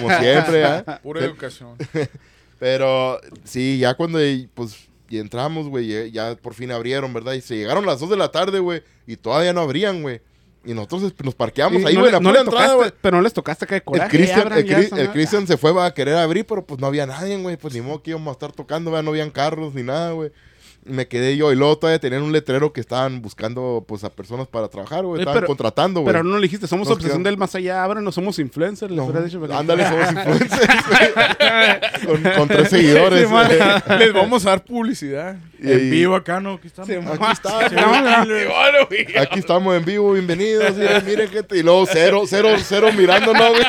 Como 0.00 0.18
siempre, 0.18 0.64
¿ah? 0.64 1.00
Pura 1.02 1.24
educación. 1.24 1.76
Pero 2.58 3.20
sí, 3.44 3.78
ya 3.78 3.94
cuando 3.94 4.18
pues 4.54 4.86
y 5.08 5.18
entramos, 5.18 5.68
güey, 5.68 6.10
ya, 6.10 6.34
por 6.36 6.54
fin 6.54 6.72
abrieron, 6.72 7.12
¿verdad? 7.12 7.34
Y 7.34 7.40
se 7.40 7.56
llegaron 7.56 7.86
las 7.86 8.00
2 8.00 8.10
de 8.10 8.16
la 8.16 8.30
tarde, 8.32 8.58
güey, 8.58 8.82
y 9.06 9.16
todavía 9.16 9.52
no 9.52 9.60
abrían, 9.60 10.02
güey. 10.02 10.20
Y 10.64 10.74
nosotros 10.74 11.04
es- 11.04 11.24
nos 11.24 11.34
parqueamos 11.34 11.80
Y 11.80 11.86
ahí, 11.86 11.94
güey, 11.94 12.10
no 12.20 12.36
entrada, 12.36 12.74
güey. 12.74 12.90
Pero 13.00 13.18
no 13.18 13.22
les 13.22 13.32
tocaste 13.32 13.64
acá 13.66 13.76
de 13.76 13.78
El 13.78 13.84
coraje. 13.84 14.16
El, 14.16 14.66
Cri-. 14.66 15.12
Cristian 15.12 15.46
se 15.46 15.56
fue 15.56 15.80
a 15.80 15.92
querer 15.94 16.16
abrir, 16.16 16.44
pero 16.44 16.66
pues 16.66 16.80
no 16.80 16.88
había 16.88 17.06
nadie, 17.06 17.36
güey. 17.36 17.56
Pues 17.56 17.72
ni 17.72 17.80
modo 17.80 18.02
que 18.02 18.10
íbamos 18.10 18.28
a 18.30 18.32
estar 18.32 18.50
tocando, 18.50 18.90
¿verdad? 18.90 19.04
No 19.04 19.10
habían 19.10 19.30
carros 19.30 19.74
ni 19.74 19.84
nada, 19.84 20.10
güey. 20.10 20.32
Me 20.84 21.08
quedé 21.08 21.36
yo 21.36 21.50
y 21.52 21.56
luego 21.56 21.76
todavía 21.78 21.98
tenían 21.98 22.22
un 22.22 22.30
letrero 22.32 22.72
que 22.72 22.80
estaban 22.80 23.20
buscando 23.20 23.84
pues 23.88 24.04
a 24.04 24.10
personas 24.10 24.46
para 24.46 24.68
trabajar, 24.68 25.04
güey. 25.04 25.18
Eh, 25.18 25.22
Estaban 25.22 25.38
pero- 25.40 25.46
contratando, 25.48 26.00
güey. 26.02 26.12
Pero 26.12 26.22
no 26.22 26.36
le 26.36 26.42
dijiste, 26.42 26.68
somos 26.68 26.86
Nos 26.86 26.96
obsesión 26.96 27.18
quedamos- 27.22 27.24
del 27.24 27.36
más 27.38 27.54
allá, 27.56 27.82
ahora 27.82 28.00
no 28.00 28.12
somos 28.12 28.38
influencers. 28.38 28.92
No, 28.92 29.08
ándale, 29.52 29.84
somos 29.88 30.12
influencers, 30.12 30.66
con, 32.06 32.22
con 32.22 32.48
tres 32.48 32.68
seguidores. 32.70 33.28
Sí. 33.28 33.94
Les 33.98 34.12
vamos 34.12 34.46
a 34.46 34.50
dar 34.50 34.64
publicidad. 34.64 35.36
Y- 35.58 35.72
En 35.72 35.90
vivo 35.90 36.14
acá, 36.14 36.38
¿no? 36.40 36.52
Aquí 36.54 36.68
estamos. 36.68 36.88
Sí, 36.88 36.94
Aquí 39.18 39.38
estamos 39.38 39.76
en 39.76 39.84
vivo, 39.84 40.12
bienvenidos. 40.12 40.76
Miren, 40.76 41.04
miren, 41.06 41.28
gente. 41.28 41.56
Y 41.58 41.62
luego 41.62 41.86
cero, 41.90 42.22
cero, 42.26 42.50
cero 42.62 42.88
mirándonos, 42.96 43.48
güey. 43.50 43.64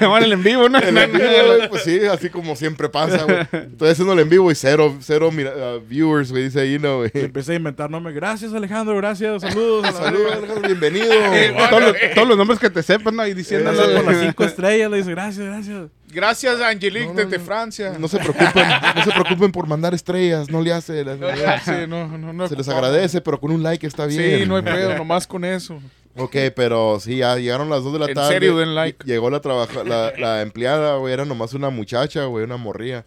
Bueno, 0.00 0.26
el 0.26 0.32
en 0.32 0.42
vivo, 0.42 0.68
¿no? 0.68 0.78
En 0.78 0.96
el 0.98 1.10
vivo, 1.10 1.28
güey, 1.56 1.68
pues 1.68 1.82
sí, 1.82 2.00
así 2.06 2.28
como 2.28 2.54
siempre 2.56 2.88
pasa, 2.88 3.24
güey. 3.24 3.40
Estoy 3.72 3.90
haciendo 3.90 4.12
el 4.12 4.20
en 4.20 4.28
vivo 4.28 4.50
y 4.50 4.54
cero, 4.54 4.94
cero 5.00 5.30
mira- 5.32 5.52
uh, 5.76 5.80
viewers, 5.80 6.30
güey, 6.30 6.44
dice 6.44 6.60
ahí, 6.60 6.78
¿no, 6.78 6.98
güey? 6.98 7.10
Empecé 7.14 7.52
a 7.52 7.56
inventar 7.56 7.90
nombres. 7.90 8.14
Gracias, 8.14 8.52
Alejandro. 8.52 8.96
Gracias. 8.96 9.42
Saludos. 9.42 9.86
Saludos. 9.94 10.32
Alejandro, 10.32 10.68
bienvenido. 10.68 11.12
Eh, 11.32 11.54
todos, 11.70 11.82
los, 11.82 11.96
todos 12.14 12.28
los 12.28 12.36
nombres 12.36 12.58
que 12.60 12.70
te 12.70 12.82
sepan, 12.82 13.16
¿no? 13.16 13.26
Y. 13.26 13.32
Gracias 13.34 13.62
por 13.62 14.04
las 14.12 14.20
cinco 14.20 14.44
estrellas. 14.44 14.90
Le 14.90 14.96
dice, 14.98 15.10
gracias, 15.10 15.46
gracias. 15.46 15.90
Gracias, 16.12 16.60
Angelique, 16.60 17.06
No, 17.06 17.14
no, 17.14 17.20
desde 17.24 17.38
no. 17.38 17.44
Francia. 17.44 17.96
No 17.98 18.06
se 18.08 18.18
preocupen, 18.18 18.66
no 18.96 19.04
se 19.04 19.10
preocupen 19.12 19.50
por 19.50 19.66
mandar 19.66 19.94
estrellas, 19.94 20.50
no 20.50 20.60
le 20.60 20.72
hace. 20.72 21.04
No, 21.04 21.16
sí, 21.64 21.72
no, 21.88 22.06
no, 22.18 22.32
no 22.32 22.48
Se 22.48 22.56
les 22.56 22.68
agradece, 22.68 23.20
pero 23.22 23.40
con 23.40 23.50
un 23.50 23.62
like 23.62 23.86
está 23.86 24.06
bien. 24.06 24.40
Sí, 24.40 24.46
no 24.46 24.56
hay 24.56 24.62
pedo, 24.62 24.94
nomás 24.96 25.26
con 25.26 25.44
eso. 25.44 25.80
Ok, 26.16 26.36
pero 26.54 27.00
sí, 27.00 27.16
ya 27.16 27.36
llegaron 27.36 27.70
las 27.70 27.82
2 27.82 27.94
de 27.94 27.98
la 27.98 28.06
En 28.08 28.14
tarde. 28.14 28.34
serio, 28.34 28.58
den 28.58 28.74
like. 28.74 29.02
Llegó 29.06 29.30
la, 29.30 29.40
trabaja 29.40 29.82
la, 29.84 30.12
la 30.18 30.42
empleada, 30.42 30.96
güey, 30.96 31.14
era 31.14 31.24
nomás 31.24 31.54
una 31.54 31.70
muchacha, 31.70 32.24
güey, 32.26 32.44
una 32.44 32.58
morría. 32.58 33.06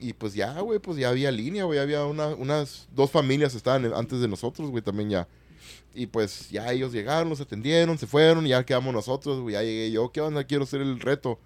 Y 0.00 0.14
pues 0.14 0.32
ya, 0.32 0.58
güey, 0.60 0.78
pues 0.78 0.96
ya 0.96 1.10
había 1.10 1.30
línea, 1.30 1.64
güey, 1.64 1.78
había 1.78 2.06
una, 2.06 2.28
unas 2.28 2.88
dos 2.94 3.10
familias 3.10 3.54
estaban 3.54 3.92
antes 3.94 4.20
de 4.20 4.28
nosotros, 4.28 4.70
güey, 4.70 4.82
también 4.82 5.10
ya. 5.10 5.28
Y 5.94 6.06
pues 6.06 6.48
ya 6.48 6.72
ellos 6.72 6.92
llegaron, 6.92 7.28
los 7.28 7.40
atendieron, 7.40 7.98
se 7.98 8.06
fueron, 8.06 8.46
y 8.46 8.50
ya 8.50 8.64
quedamos 8.64 8.94
nosotros, 8.94 9.40
güey. 9.40 9.52
Ya 9.52 9.62
llegué 9.62 9.90
yo, 9.90 10.10
¿qué 10.10 10.22
onda? 10.22 10.44
Quiero 10.44 10.64
hacer 10.64 10.80
el 10.80 11.00
reto. 11.00 11.38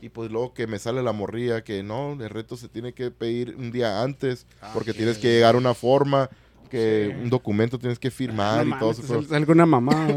Y 0.00 0.08
pues 0.08 0.30
luego 0.30 0.54
que 0.54 0.66
me 0.66 0.78
sale 0.78 1.02
la 1.02 1.12
morría 1.12 1.62
que 1.62 1.82
no, 1.82 2.12
el 2.12 2.30
reto 2.30 2.56
se 2.56 2.68
tiene 2.68 2.94
que 2.94 3.10
pedir 3.10 3.54
un 3.58 3.70
día 3.70 4.02
antes, 4.02 4.46
porque 4.72 4.94
tienes 4.94 5.18
que 5.18 5.28
llegar 5.28 5.54
a 5.54 5.58
una 5.58 5.74
forma, 5.74 6.30
que 6.70 7.14
un 7.22 7.28
documento 7.28 7.78
tienes 7.78 7.98
que 7.98 8.10
firmar 8.10 8.64
No 8.64 8.76
y 8.76 8.78
todo 8.78 8.92
eso. 8.92 9.18
es 9.18 9.32
alguna 9.32 9.66
mamá. 9.66 10.08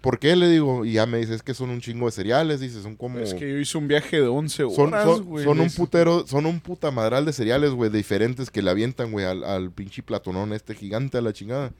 ¿Por 0.00 0.18
qué? 0.18 0.36
Le 0.36 0.48
digo, 0.48 0.84
y 0.84 0.92
ya 0.92 1.06
me 1.06 1.18
dice, 1.18 1.34
es 1.34 1.42
que 1.42 1.54
son 1.54 1.70
un 1.70 1.80
chingo 1.80 2.06
de 2.06 2.12
cereales, 2.12 2.60
dice, 2.60 2.80
son 2.82 2.96
como... 2.96 3.18
Es 3.18 3.34
que 3.34 3.50
yo 3.50 3.58
hice 3.58 3.78
un 3.78 3.88
viaje 3.88 4.20
de 4.20 4.28
11 4.28 4.64
horas, 4.64 4.76
Son, 4.76 4.92
son, 4.92 5.24
güey. 5.26 5.44
son 5.44 5.60
un 5.60 5.70
putero, 5.70 6.26
son 6.26 6.46
un 6.46 6.60
puta 6.60 6.90
madral 6.90 7.24
de 7.24 7.32
cereales, 7.32 7.70
güey, 7.72 7.90
diferentes 7.90 8.50
que 8.50 8.62
le 8.62 8.70
avientan, 8.70 9.10
güey, 9.10 9.26
al, 9.26 9.42
al 9.44 9.72
pinche 9.72 10.02
platonón 10.02 10.52
este 10.52 10.74
gigante 10.74 11.18
a 11.18 11.20
la 11.20 11.32
chingada. 11.32 11.72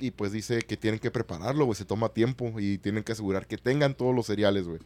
Y 0.00 0.12
pues 0.12 0.30
dice 0.30 0.60
que 0.60 0.76
tienen 0.76 1.00
que 1.00 1.10
prepararlo, 1.10 1.64
güey, 1.64 1.76
se 1.76 1.84
toma 1.84 2.10
tiempo 2.10 2.52
y 2.60 2.78
tienen 2.78 3.02
que 3.02 3.12
asegurar 3.12 3.46
que 3.46 3.58
tengan 3.58 3.94
todos 3.94 4.14
los 4.14 4.26
cereales, 4.26 4.68
güey. 4.68 4.78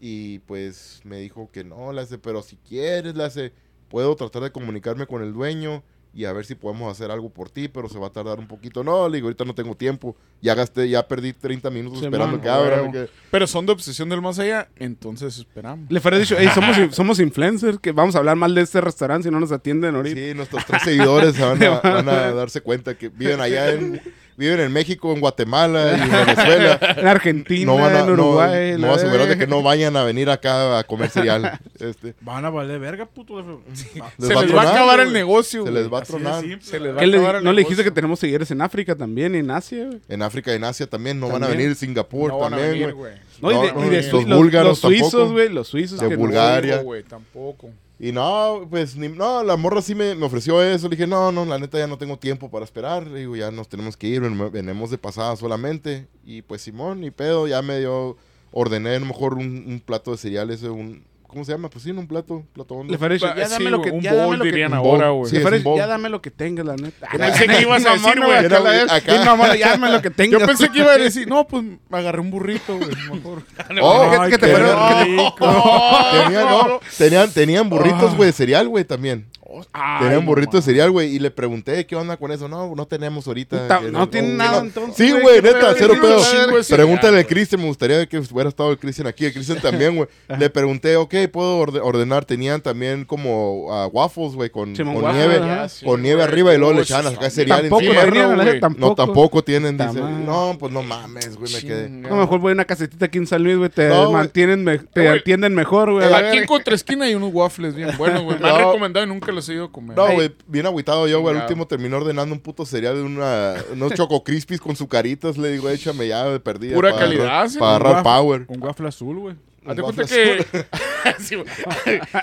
Y 0.00 0.38
pues 0.40 1.00
me 1.04 1.18
dijo 1.18 1.50
que 1.52 1.64
no, 1.64 1.92
le 1.92 2.02
hace, 2.02 2.18
pero 2.18 2.42
si 2.42 2.56
quieres, 2.56 3.16
le 3.16 3.24
hace, 3.24 3.52
puedo 3.88 4.14
tratar 4.14 4.42
de 4.42 4.52
comunicarme 4.52 5.06
con 5.06 5.22
el 5.22 5.32
dueño 5.32 5.82
y 6.14 6.24
a 6.26 6.32
ver 6.32 6.44
si 6.46 6.54
podemos 6.54 6.90
hacer 6.90 7.10
algo 7.10 7.28
por 7.28 7.50
ti, 7.50 7.68
pero 7.68 7.88
se 7.88 7.98
va 7.98 8.06
a 8.06 8.10
tardar 8.10 8.38
un 8.38 8.46
poquito. 8.46 8.84
No, 8.84 9.08
le 9.08 9.16
digo, 9.16 9.26
ahorita 9.26 9.44
no 9.44 9.54
tengo 9.54 9.74
tiempo. 9.76 10.14
Ya 10.40 10.54
gasté, 10.54 10.88
ya 10.88 11.06
perdí 11.08 11.32
30 11.32 11.70
minutos 11.70 11.98
Sí, 11.98 12.04
esperando 12.04 12.38
man, 12.38 12.92
que 12.92 12.92
que- 12.92 13.08
Pero 13.30 13.46
son 13.46 13.66
de 13.66 13.72
obsesión 13.72 14.08
del 14.08 14.22
más 14.22 14.38
allá, 14.38 14.68
entonces 14.76 15.36
esperamos. 15.38 15.90
Le 15.90 16.00
fuera 16.00 16.18
dicho, 16.18 16.36
"Ey, 16.38 16.48
somos, 16.48 16.76
somos 16.94 17.18
influencers, 17.20 17.78
que 17.78 17.92
vamos 17.92 18.14
a 18.14 18.18
hablar 18.18 18.36
mal 18.36 18.54
de 18.54 18.60
este 18.62 18.80
restaurante 18.80 19.28
si 19.28 19.32
no 19.32 19.40
nos 19.40 19.50
atienden 19.52 19.94
ahorita. 19.96 20.20
Sí, 20.20 20.34
nuestros 20.34 20.64
tres 20.66 20.82
seguidores 20.82 21.34
se 21.34 21.42
van 21.44 21.62
a, 21.62 21.80
van 21.80 22.08
a 22.08 22.32
darse 22.32 22.60
cuenta 22.60 22.96
que 22.96 23.08
viven 23.08 23.40
allá 23.40 23.72
en 23.72 24.00
viven 24.36 24.60
en 24.60 24.72
México, 24.72 25.12
en 25.12 25.20
Guatemala 25.20 25.96
y 25.96 26.00
en 26.02 26.10
Venezuela. 26.10 26.78
En 26.96 27.06
Argentina, 27.06 27.66
No 27.66 27.78
van 27.78 27.94
a, 27.94 28.00
en 28.00 28.06
no, 28.06 28.12
Uruguay. 28.12 28.72
no 28.72 28.78
la 28.78 28.86
voy 28.88 28.94
a 28.94 28.96
asegurar 28.96 29.28
de 29.28 29.38
que 29.38 29.46
no 29.46 29.62
vayan 29.62 29.96
a 29.96 30.04
venir 30.04 30.30
acá 30.30 30.78
a 30.78 30.84
comer 30.84 31.10
cereal. 31.10 31.58
Este, 31.80 32.14
Van 32.20 32.44
a 32.44 32.50
valer 32.50 32.78
verga, 32.80 33.04
puto. 33.04 33.34
Se 33.74 33.88
les 34.28 34.36
va 34.36 34.40
a 34.40 34.46
tronar, 34.46 34.66
acabar 34.68 35.00
el 35.00 35.12
negocio, 35.12 35.64
se 35.66 35.70
les 35.72 35.92
va 35.92 35.98
a 35.98 36.02
tronar. 36.02 36.40
simple. 36.40 36.62
Se 36.62 36.80
les 36.80 36.92
va 36.92 36.96
a 36.96 37.00
¿Qué 37.00 37.06
le- 37.06 37.16
acabar 37.18 37.36
el 37.36 37.44
no 37.44 37.52
le 37.52 37.62
dijiste 37.62 37.84
que 37.84 37.90
tenemos 37.90 38.18
seguidores 38.20 38.50
en 38.50 38.62
África 38.62 38.94
también 38.94 39.34
y 39.34 39.38
en 39.38 39.50
Asia, 39.50 39.84
güey. 39.86 40.00
En 40.08 40.22
África 40.22 40.52
y 40.52 40.56
en 40.56 40.64
Asia 40.64 40.86
también 40.86 41.18
no 41.20 41.26
van 41.28 41.42
a 41.42 41.46
También. 41.48 41.58
venir. 41.70 41.76
Singapur 41.76 42.30
No 42.32 42.38
también, 42.48 42.92
güey. 42.92 43.12
No, 43.42 43.50
y 43.50 43.54
de, 43.66 43.72
No, 43.72 43.86
y 43.86 43.88
de 43.90 44.02
los 44.10 44.24
los, 44.24 44.38
búlgaros 44.38 44.68
los 44.68 44.78
suizos, 44.78 45.10
tampoco. 45.10 45.32
güey, 45.32 45.48
los 45.50 45.68
suizos 45.68 46.00
De 46.00 46.08
no- 46.10 46.16
Bulgaria. 46.16 46.76
No, 46.76 46.82
güey, 46.84 47.02
tampoco. 47.02 47.70
Y 47.98 48.10
no, 48.12 48.66
pues 48.68 48.96
ni- 48.96 49.08
no, 49.08 49.44
la 49.44 49.56
morra 49.56 49.80
sí 49.80 49.94
me, 49.94 50.12
ofreció 50.24 50.60
eso. 50.62 50.88
Le 50.88 50.96
dije, 50.96 51.06
no, 51.06 51.30
no, 51.30 51.44
la 51.44 51.58
neta 51.58 51.78
ya 51.78 51.86
no 51.86 51.96
tengo 51.98 52.18
tiempo 52.18 52.50
para 52.50 52.64
esperar. 52.64 53.06
Le 53.06 53.20
digo, 53.20 53.36
ya 53.36 53.50
nos 53.50 53.68
tenemos 53.68 53.96
que 53.96 54.08
ir, 54.08 54.20
ven- 54.20 54.50
venimos 54.52 54.90
de 54.90 54.98
pasada 54.98 55.36
solamente. 55.36 56.08
Y 56.24 56.42
pues 56.42 56.62
Simón, 56.62 57.00
ni 57.00 57.10
pedo, 57.10 57.46
ya 57.46 57.62
me 57.62 57.78
dio, 57.78 58.16
ordené 58.50 58.96
a 58.96 59.00
lo 59.00 59.06
mejor 59.06 59.34
un, 59.34 59.64
un 59.66 59.80
plato 59.84 60.10
de 60.10 60.16
cereales, 60.18 60.62
un, 60.64 61.04
¿cómo 61.34 61.44
se 61.44 61.52
llama? 61.52 61.68
Pues 61.68 61.84
sí, 61.84 61.90
un 61.90 62.06
plato, 62.06 62.42
plato 62.52 62.74
hondo. 62.74 62.96
Le 62.96 63.18
ya 63.18 63.34
sí, 63.46 63.50
dame 63.50 63.70
lo 63.70 63.82
que, 63.82 63.90
un 63.90 64.00
ya 64.00 64.14
bowl, 64.14 64.40
que, 64.40 64.64
ahora, 64.64 65.10
güey. 65.10 65.30
Sí, 65.30 65.38
ya 65.76 65.86
dame 65.86 66.08
lo 66.08 66.22
que 66.22 66.30
tengas, 66.30 66.64
la 66.64 66.76
neta. 66.76 67.08
Yo 67.12 67.18
pensé 67.18 67.46
que 67.46 67.60
ibas 67.60 67.84
a 67.84 67.92
decir, 67.92 68.20
güey, 68.20 68.38
acá 68.38 68.60
la 68.60 68.82
acá. 68.94 69.56
Ya 69.56 69.70
dame 69.70 69.90
lo 69.90 70.00
que 70.00 70.10
tengas. 70.10 70.40
Yo 70.40 70.46
pensé 70.46 70.70
que 70.70 70.78
iba 70.78 70.92
a 70.92 70.96
decir, 70.98 71.28
no, 71.28 71.46
pues 71.46 71.62
me 71.62 71.98
agarré 71.98 72.20
un 72.20 72.30
burrito, 72.30 72.76
güey, 72.78 72.90
mejor. 73.12 73.42
Oh, 73.82 74.10
Ay, 74.18 74.30
que 74.30 74.38
te. 74.38 74.46
Tenían, 74.54 76.48
no, 76.48 76.80
tenían, 76.96 77.30
tenían 77.30 77.68
burritos, 77.68 78.12
Ah. 78.12 78.16
güey, 78.16 78.28
de 78.28 78.32
cereal, 78.32 78.68
güey, 78.68 78.84
también. 78.84 79.26
Ay, 79.72 80.04
Tenían 80.04 80.24
burritos 80.26 80.64
de 80.64 80.72
cereal, 80.72 80.90
güey, 80.90 81.14
y 81.14 81.18
le 81.18 81.30
pregunté, 81.30 81.86
¿qué 81.86 81.94
onda 81.96 82.16
con 82.16 82.32
eso? 82.32 82.48
No, 82.48 82.74
no 82.74 82.86
tenemos 82.86 83.26
ahorita. 83.26 83.68
Ta- 83.68 83.80
no 83.80 84.08
tienen 84.08 84.36
nada, 84.36 84.60
que 84.60 84.66
entonces, 84.66 84.96
Sí, 84.96 85.12
güey, 85.12 85.40
neta, 85.42 85.58
pedo, 85.60 85.74
cero 85.76 85.94
pedo. 86.00 86.20
Pregúntale 86.68 87.18
al. 87.18 87.26
Cristian, 87.26 87.60
me 87.60 87.66
gustaría 87.68 88.04
que 88.06 88.18
hubiera 88.18 88.48
estado 88.48 88.70
el 88.72 88.78
Cristian 88.78 89.06
aquí. 89.06 89.26
El 89.26 89.32
Cristian 89.32 89.60
también, 89.60 89.96
güey. 89.96 90.08
Le 90.38 90.50
pregunté, 90.50 90.96
ok, 90.96 91.14
puedo 91.28 91.58
orde- 91.58 91.80
ordenar. 91.80 92.24
Tenían 92.24 92.60
también 92.60 93.04
como 93.04 93.68
ah, 93.72 93.86
waffles, 93.86 94.34
güey, 94.34 94.50
con, 94.50 94.74
Simón, 94.76 94.94
con 94.96 95.04
waffles, 95.04 95.28
nieve. 95.28 95.44
ajá. 95.50 95.68
Sí, 95.68 95.84
con 95.86 96.02
nieve 96.02 96.22
arriba 96.22 96.54
y 96.54 96.58
luego 96.58 96.72
le 96.74 96.82
echaban 96.82 97.06
acá 97.14 97.30
cereal 97.30 97.60
Tampoco 97.62 97.82
encima. 97.82 98.04
no 98.04 98.60
tampoco. 98.60 98.88
No, 98.88 98.94
tampoco 98.94 99.44
tienen, 99.44 99.76
dice. 99.78 100.00
No, 100.00 100.56
pues 100.58 100.72
no 100.72 100.82
mames, 100.82 101.36
güey, 101.36 101.52
me 101.52 101.60
quedé. 101.60 101.88
Lo 101.88 102.16
mejor 102.16 102.40
voy 102.40 102.50
a 102.50 102.54
una 102.54 102.64
casetita 102.64 103.06
aquí 103.06 103.18
en 103.18 103.26
San 103.26 103.42
Luis, 103.42 103.56
güey, 103.56 103.70
te 103.70 103.88
No, 103.88 104.12
mantienen, 104.12 104.64
me- 104.64 104.78
te 104.78 105.08
atienden 105.08 105.54
mejor, 105.54 105.92
güey. 105.92 106.12
Aquí 106.12 106.38
en. 106.38 106.46
Contraesquina 106.46 107.04
hay 107.06 107.14
unos 107.14 107.32
waffles 107.32 107.74
bien 107.74 107.90
buenos, 107.98 108.22
güey. 108.22 108.38
Me 108.38 108.48
han 108.48 108.54
No. 108.60 108.66
recomendado 108.66 109.04
y 109.06 109.08
nunca 109.08 109.32
los 109.32 109.48
he 109.48 109.54
ido 109.54 109.64
a 109.64 109.72
comer. 109.72 109.96
No, 109.96 110.12
güey, 110.12 110.32
bien 110.46 110.66
agüitado 110.66 111.08
yo, 111.08 111.20
güey. 111.20 111.34
Al 111.36 111.42
último 111.42 111.66
terminó 111.66 111.96
ordenando 111.96 112.34
un 112.34 112.40
puto 112.40 112.64
cereal 112.66 112.94
de 112.96 113.02
una, 113.02 113.54
unos 113.72 113.92
choco 113.94 114.22
crispies 114.24 114.60
con 114.60 114.76
sucaritas. 114.76 115.36
Le 115.38 115.50
digo, 115.52 115.68
échame 115.68 116.08
ya 116.08 116.24
de 116.26 116.40
perdida. 116.40 116.74
Pura 116.74 116.94
calidad. 116.94 117.48
Para 117.58 117.76
agarrar 117.76 118.02
power. 118.02 118.44
Un 118.48 118.62
waffle 118.62 118.88
azul, 118.88 119.18
güey. 119.18 119.36
Haz 119.66 119.76
de 119.76 119.82
cuenta 119.82 120.04
que. 120.04 120.46
Sí. 121.20 121.36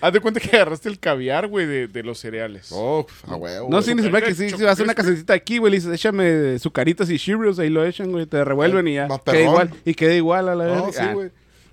Haz 0.00 0.12
de 0.12 0.20
cuenta 0.20 0.40
que 0.40 0.56
agarraste 0.56 0.88
el 0.88 0.98
caviar, 0.98 1.46
güey, 1.46 1.66
de, 1.66 1.86
de 1.88 2.02
los 2.02 2.18
cereales. 2.18 2.68
Oh, 2.72 3.06
a 3.26 3.36
huevo. 3.36 3.68
No, 3.70 3.82
sí, 3.82 3.94
ni 3.94 4.02
se 4.02 4.08
ve 4.10 4.22
que 4.22 4.34
sí, 4.34 4.50
si 4.50 4.62
vas 4.62 4.78
a 4.80 4.82
una 4.82 4.94
casetita 4.94 5.34
aquí, 5.34 5.58
güey, 5.58 5.70
le 5.72 5.76
dices, 5.78 5.92
échame 5.94 6.58
sucaritas 6.58 7.08
y 7.10 7.18
Cheerios, 7.18 7.58
ahí 7.58 7.68
lo 7.70 7.84
echan, 7.84 8.10
güey, 8.10 8.26
te 8.26 8.44
revuelven 8.44 8.88
y 8.88 8.94
ya. 8.94 9.06
Más 9.06 9.20
Queda 9.20 9.32
perrón. 9.32 9.48
igual, 9.50 9.70
y 9.84 9.94
queda 9.94 10.14
igual 10.14 10.48
a 10.48 10.54
la 10.54 10.64
No, 10.66 10.72
verga. 10.86 10.92
sí, 10.92 10.98
Ah, 11.00 11.12
güey. 11.14 11.30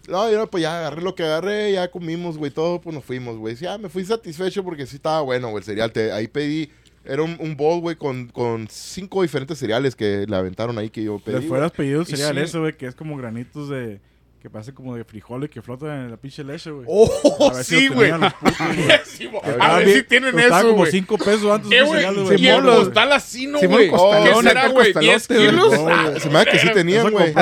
No, 0.08 0.32
yo 0.32 0.48
pues 0.48 0.62
ya 0.64 0.80
agarré 0.80 1.02
lo 1.02 1.16
que 1.16 1.24
agarré, 1.24 1.74
ya 1.74 1.90
comimos, 1.92 2.38
güey, 2.38 2.52
todo, 2.52 2.80
pues 2.80 2.94
nos 2.96 3.04
fuimos, 3.04 3.38
güey. 3.38 3.56
Sí, 3.58 3.66
Ya 3.66 3.78
me 3.78 3.90
fui 3.90 4.06
satisfecho 4.06 4.64
porque 4.64 4.86
sí 4.86 4.96
estaba 4.98 5.22
bueno, 5.22 5.50
güey, 5.50 5.60
el 5.62 5.66
cereal. 5.66 5.92
Te- 5.92 6.12
ahí 6.14 6.28
pedí, 6.28 6.72
era 7.04 7.24
un, 7.24 7.36
un 7.40 7.58
bowl, 7.58 7.82
güey, 7.82 7.96
con, 7.98 8.28
con 8.30 8.68
cinco 8.70 9.22
diferentes 9.24 9.58
cereales 9.58 9.96
que 9.96 10.26
le 10.28 10.36
aventaron 10.36 10.78
ahí 10.78 10.90
que 10.90 11.04
yo 11.04 11.20
pedí. 11.20 11.42
Le 11.42 11.48
fueras 11.48 11.72
pedido 11.72 12.06
cereal 12.06 12.36
sí. 12.36 12.42
eso, 12.42 12.62
güey, 12.62 12.78
que 12.78 12.86
es 12.88 12.96
como 12.96 13.18
granitos 13.18 13.68
de... 13.70 14.00
Que 14.48 14.52
parece 14.52 14.74
como 14.74 14.96
de 14.96 15.04
frijoles 15.04 15.50
que 15.50 15.62
flotan 15.62 16.06
en 16.06 16.10
la 16.12 16.16
pinche 16.16 16.42
leche, 16.42 16.72
güey. 16.72 16.86
¡Oh, 16.88 17.50
A 17.52 17.56
ver 17.56 17.66
si 17.66 17.80
sí, 17.82 17.88
güey! 17.90 18.12
tenían 18.12 18.34
güey. 18.42 18.54
Güey. 19.28 19.56
A 19.60 19.76
ver 19.76 19.90
si 19.94 20.04
tienen 20.04 20.40
eso, 20.40 20.62
como 20.62 20.74
güey. 20.76 20.92
5 20.92 21.18
pesos 21.18 21.52
antes 21.52 21.70
¿Qué, 21.70 21.76
de 21.76 21.82
güey? 21.82 22.00
cereal, 22.02 22.40
Y 22.40 22.48
el 22.48 22.64
costal 22.64 23.12
así, 23.12 23.48
¿no, 23.48 23.60
güey? 23.60 23.92
¿Qué 23.92 24.34
será, 24.42 24.68
güey? 24.70 24.94
costalote, 24.94 25.16
¿10 25.18 25.28
güey. 25.28 25.50
kilos? 25.50 25.78
Güey. 25.78 26.20
Se 26.22 26.30
me 26.30 26.40
hace 26.40 26.52
que 26.52 26.60
sí 26.60 26.68
tenían, 26.74 27.12
güey. 27.12 27.34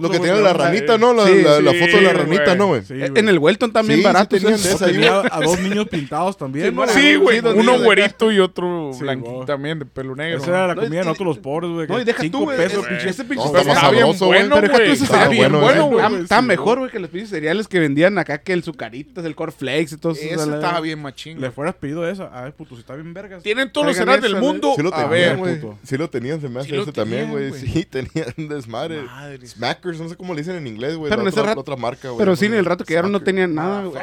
Lo 0.00 0.10
que 0.10 0.16
güey, 0.16 0.30
tiene 0.30 0.40
la 0.40 0.52
ranita, 0.54 0.96
¿no? 0.96 1.12
La, 1.12 1.24
foto 1.24 1.34
de 1.34 2.00
la 2.00 2.12
güey. 2.14 2.24
ranita, 2.24 2.54
¿no, 2.54 2.66
güey? 2.68 2.82
Sí, 2.84 2.94
güey. 2.94 3.10
En 3.14 3.28
el 3.28 3.38
Welton 3.38 3.70
también 3.70 4.02
baratos. 4.02 4.40
tenían 4.40 5.22
a 5.30 5.40
dos 5.42 5.60
niños 5.60 5.86
pintados 5.88 6.38
también, 6.38 6.74
¿no? 6.74 6.86
Sí, 6.88 7.16
güey. 7.16 7.40
Uno 7.40 7.78
güerito 7.80 8.32
y 8.32 8.38
otro 8.40 8.92
blanquito 8.98 9.32
güey. 9.34 9.46
también, 9.46 9.80
de 9.80 9.84
pelo 9.84 10.16
negro. 10.16 10.38
Esa 10.40 10.48
era 10.48 10.66
la 10.68 10.74
comida 10.76 10.88
de 11.00 11.04
y- 11.04 11.08
nosotros 11.08 11.26
los 11.26 11.38
pobres, 11.40 11.70
güey. 11.72 11.88
No, 11.88 12.00
y 12.00 12.04
deja 12.04 12.22
tú, 12.30 12.44
güey. 12.44 12.58
ese- 12.62 12.78
pinche. 13.24 13.50
Está 13.50 13.90
bien 13.90 14.06
güey. 14.06 14.16
bueno, 14.18 14.56
güey. 14.56 14.90
ese 14.92 15.04
Estaba 15.04 15.18
Estaba 15.18 15.28
bien 15.28 15.52
bueno 15.52 15.86
güey. 16.08 16.22
Mejor, 16.42 16.78
güey, 16.78 16.90
que 16.90 16.98
los 16.98 17.10
pinches 17.10 17.30
cereales 17.30 17.68
que 17.68 17.78
vendían 17.78 18.18
acá 18.18 18.38
que 18.38 18.52
el 18.52 18.62
Zucaritas, 18.62 19.24
el 19.24 19.34
Cornflakes 19.34 19.94
y 19.94 19.96
todo 19.98 20.12
eso. 20.12 20.40
A 20.52 20.54
estaba 20.54 20.80
bien 20.80 21.00
machín. 21.00 21.40
Le 21.40 21.50
fueras 21.50 21.74
pedido 21.74 22.08
esa. 22.08 22.30
Ay, 22.32 22.52
puto, 22.52 22.74
si 22.74 22.80
está 22.80 22.94
bien 22.94 23.12
vergas. 23.14 23.42
Tienen 23.42 23.70
todos 23.72 23.86
los 23.88 23.96
cereales 23.96 24.22
del 24.22 24.36
mundo. 24.36 24.72
Sí 24.76 24.82
lo 24.82 24.88
a 24.94 25.08
tenían, 25.08 25.10
ver, 25.10 25.36
güey. 25.36 25.60
puto. 25.60 25.78
Sí 25.82 25.96
lo 25.96 26.08
tenían, 26.10 26.40
se 26.40 26.48
me 26.48 26.60
hace 26.60 26.78
ese 26.78 26.92
también, 26.92 27.30
güey. 27.30 27.52
Sí, 27.52 27.84
tenían 27.84 28.34
desmadre. 28.48 29.02
Madre. 29.02 29.46
Smackers, 29.46 30.00
no 30.00 30.08
sé 30.08 30.16
cómo 30.16 30.34
le 30.34 30.40
dicen 30.40 30.56
en 30.56 30.66
inglés, 30.66 30.96
güey. 30.96 31.10
Pero 31.10 31.22
en 31.22 31.28
ese 31.28 31.40
otra, 31.40 31.50
rato- 31.52 31.60
otra 31.60 31.76
marca, 31.76 32.08
güey. 32.08 32.18
Pero 32.18 32.36
sí, 32.36 32.46
en 32.46 32.54
el 32.54 32.64
rato 32.64 32.84
que 32.84 32.92
llegaron 32.92 33.12
no 33.12 33.20
tenían 33.20 33.54
nada, 33.54 33.84
güey. 33.84 34.00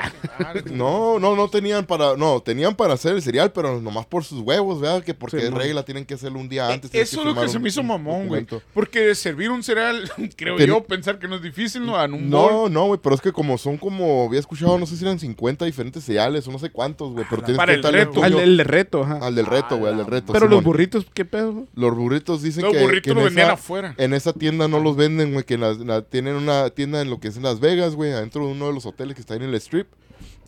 No, 0.72 1.20
no, 1.20 1.36
no 1.36 1.48
tenían 1.50 1.86
para, 1.86 2.16
no, 2.18 2.42
tenían 2.42 2.76
para 2.76 2.94
hacer 2.94 3.14
el 3.16 3.22
cereal, 3.22 3.52
pero 3.52 3.82
nomás 3.82 4.06
por 4.06 4.24
sus 4.24 4.40
huevos, 4.42 4.80
¿verdad? 4.82 5.04
Que 5.04 5.14
porque 5.14 5.50
mo. 5.50 5.58
regla, 5.58 5.84
tienen 5.84 6.06
que 6.06 6.14
hacerlo 6.16 6.40
un 6.40 6.50
día 6.50 6.68
antes. 6.72 6.92
tienes 6.92 7.12
Eso 7.12 7.22
es 7.22 7.28
lo 7.28 7.40
que 7.42 7.48
se 7.48 7.60
me 7.60 7.70
hizo 7.70 7.84
mamón, 7.84 8.28
güey. 8.28 8.46
Porque 8.74 9.00
de 9.02 9.16
servir 9.16 9.50
un 9.50 9.64
cereal, 9.64 10.10
creo 10.36 10.58
yo, 10.58 10.84
pensar 10.84 11.20
que 11.20 11.28
no 11.28 11.36
es 11.36 11.42
difícil, 11.42 11.86
¿no? 11.86 11.98
Un. 12.16 12.30
No, 12.30 12.70
no, 12.70 12.88
güey, 12.88 13.00
pero 13.02 13.16
es 13.16 13.22
que 13.22 13.32
como 13.32 13.58
son 13.58 13.78
como, 13.78 14.26
había 14.28 14.40
escuchado, 14.40 14.78
no 14.80 14.86
sé 14.86 14.98
si 14.98 15.04
eran 15.04 15.20
50 15.20 15.66
diferentes 15.66 16.04
cereales 16.04 16.48
o 16.48 16.52
no 16.52 16.60
sé 16.60 16.70
cuántos, 16.70 17.12
güey, 17.14 17.26
pero 17.30 17.42
tienes 17.44 17.58
Para 17.58 17.74
que 17.74 17.88
el 17.88 17.94
reto. 17.94 18.24
Al 18.24 18.34
el 18.40 18.58
de 18.58 18.64
reto, 18.64 19.04
ajá. 19.04 19.20
al 19.22 19.36
del 19.36 19.46
reto, 19.46 19.78
güey, 19.78 19.92
al 19.92 19.98
del 20.00 20.08
reto. 20.08 20.34
Pero 20.34 20.48
los 20.48 20.64
burritos, 20.64 21.06
¿qué 21.14 21.26
pedo? 21.26 21.54
güey? 21.54 21.66
Los 21.76 21.96
burritos 21.96 22.42
dicen 22.42 22.64
Los 22.64 22.74
que, 22.74 22.82
burritos 22.82 23.14
que 23.14 23.20
en 23.20 23.26
vendían 23.26 23.46
esa- 23.48 23.54
afuera. 23.54 23.96
En 23.98 24.14
esa 24.14 24.34
tienda 24.34 24.68
no 24.68 24.80
los 24.80 24.96
venden, 24.96 25.34
güey, 25.34 25.46
que 25.46 25.56
en 25.56 25.62
la- 25.62 25.74
la- 25.74 26.02
tienen 26.02 26.36
una 26.36 26.70
tienda 26.70 27.02
en 27.02 27.10
lo 27.10 27.20
que 27.20 27.28
es 27.30 27.38
en 27.38 27.44
Las 27.44 27.60
Vegas, 27.60 27.96
güey, 27.96 28.12
adentro 28.12 28.46
de 28.46 28.52
uno 28.54 28.68
de 28.68 28.74
los 28.74 28.86
hoteles 28.86 29.16
que 29.16 29.22
está 29.22 29.34
ahí 29.34 29.40
en 29.42 29.50
el 29.50 29.56
strip. 29.56 29.88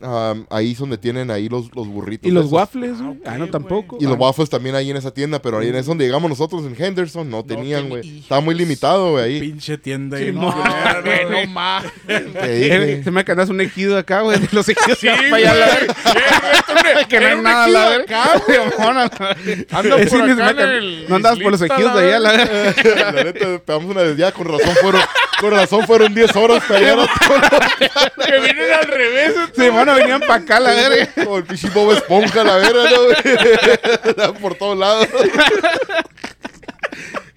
Am, 0.01 0.45
ahí 0.49 0.73
es 0.73 0.77
donde 0.77 0.97
tienen 0.97 1.31
ahí 1.31 1.49
los, 1.49 1.73
los 1.75 1.87
burritos. 1.87 2.27
¿Y 2.29 2.31
los 2.31 2.43
esos. 2.45 2.53
waffles, 2.53 2.97
güey? 3.01 3.17
ok, 3.17 3.23
Ah, 3.25 3.37
no, 3.37 3.47
tampoco. 3.49 3.97
Y 3.99 4.03
los 4.05 4.13
Ah. 4.13 4.17
waffles 4.19 4.49
también 4.49 4.75
ahí 4.75 4.89
en 4.91 4.97
esa 4.97 5.11
tienda, 5.11 5.41
pero 5.41 5.57
ahí 5.59 5.69
en 5.69 5.75
es 5.75 5.85
donde 5.85 6.05
llegamos 6.05 6.29
nosotros 6.29 6.63
en 6.65 6.75
Henderson, 6.81 7.29
no 7.29 7.43
tenían, 7.43 7.83
tenía- 7.83 7.89
güey. 8.01 8.19
Estaba 8.19 8.41
muy 8.41 8.55
limitado, 8.55 9.11
güey, 9.11 9.23
ahí. 9.23 9.39
Pinche 9.39 9.77
tienda. 9.77 10.17
Sí, 10.17 10.31
mo- 10.31 10.51
no, 10.51 10.63
Ah, 10.63 11.01
güey, 11.03 11.45
no 11.47 11.51
más. 11.51 11.85
Te 12.05 12.15
Eh, 12.15 12.79
dije. 12.89 13.03
Se 13.03 13.11
me 13.11 13.23
cantas 13.25 13.49
un 13.49 13.59
ejido 13.61 13.97
acá, 13.97 14.21
güey. 14.21 14.39
de 14.39 14.47
Los 14.51 14.69
ejidos 14.69 14.97
Sí, 14.99 15.07
para 15.07 15.29
güey. 15.29 15.45
allá, 15.45 15.53
la 15.55 15.65
verga. 15.65 15.95
que 17.09 17.19
no 17.19 17.27
hay 17.27 17.41
nada, 17.41 17.67
la 17.67 17.89
verga. 17.89 18.23
Eh, 18.47 18.59
por 20.09 20.21
acá 20.21 20.31
en 20.31 20.37
can- 20.37 20.59
el 20.59 21.05
No 21.09 21.15
andabas 21.15 21.39
por 21.39 21.51
los 21.51 21.61
ejidos 21.61 21.93
de 21.95 21.99
allá, 22.07 22.19
la 22.19 22.31
verga. 22.31 23.11
La 23.11 23.23
neta, 23.23 23.59
pegamos 23.65 23.89
una 23.91 24.01
desviada, 24.03 24.31
con 24.31 24.45
razón 24.47 24.75
fueron, 24.81 25.01
con 25.39 25.51
razón 25.51 25.85
fueron 25.85 26.13
10 26.13 26.35
horas 26.35 26.63
para 26.67 26.79
llegar 26.79 26.99
a 26.99 28.09
Que 28.25 28.39
vienen 28.39 28.73
al 28.73 28.87
revés. 28.87 29.35
Sí, 29.55 29.69
bueno, 29.69 29.95
venían 29.95 30.19
para 30.21 30.35
acá, 30.35 30.59
la 30.59 30.71
verga. 30.71 31.07
Como 31.23 31.37
el 31.37 31.43
pinche 31.43 31.69
Bob 31.69 31.91
Esponja, 31.93 32.43
la 32.43 32.57
verga, 32.57 32.83
¿no, 34.17 34.33
por 34.41 34.55
todos 34.55 34.77
lados. 34.77 35.07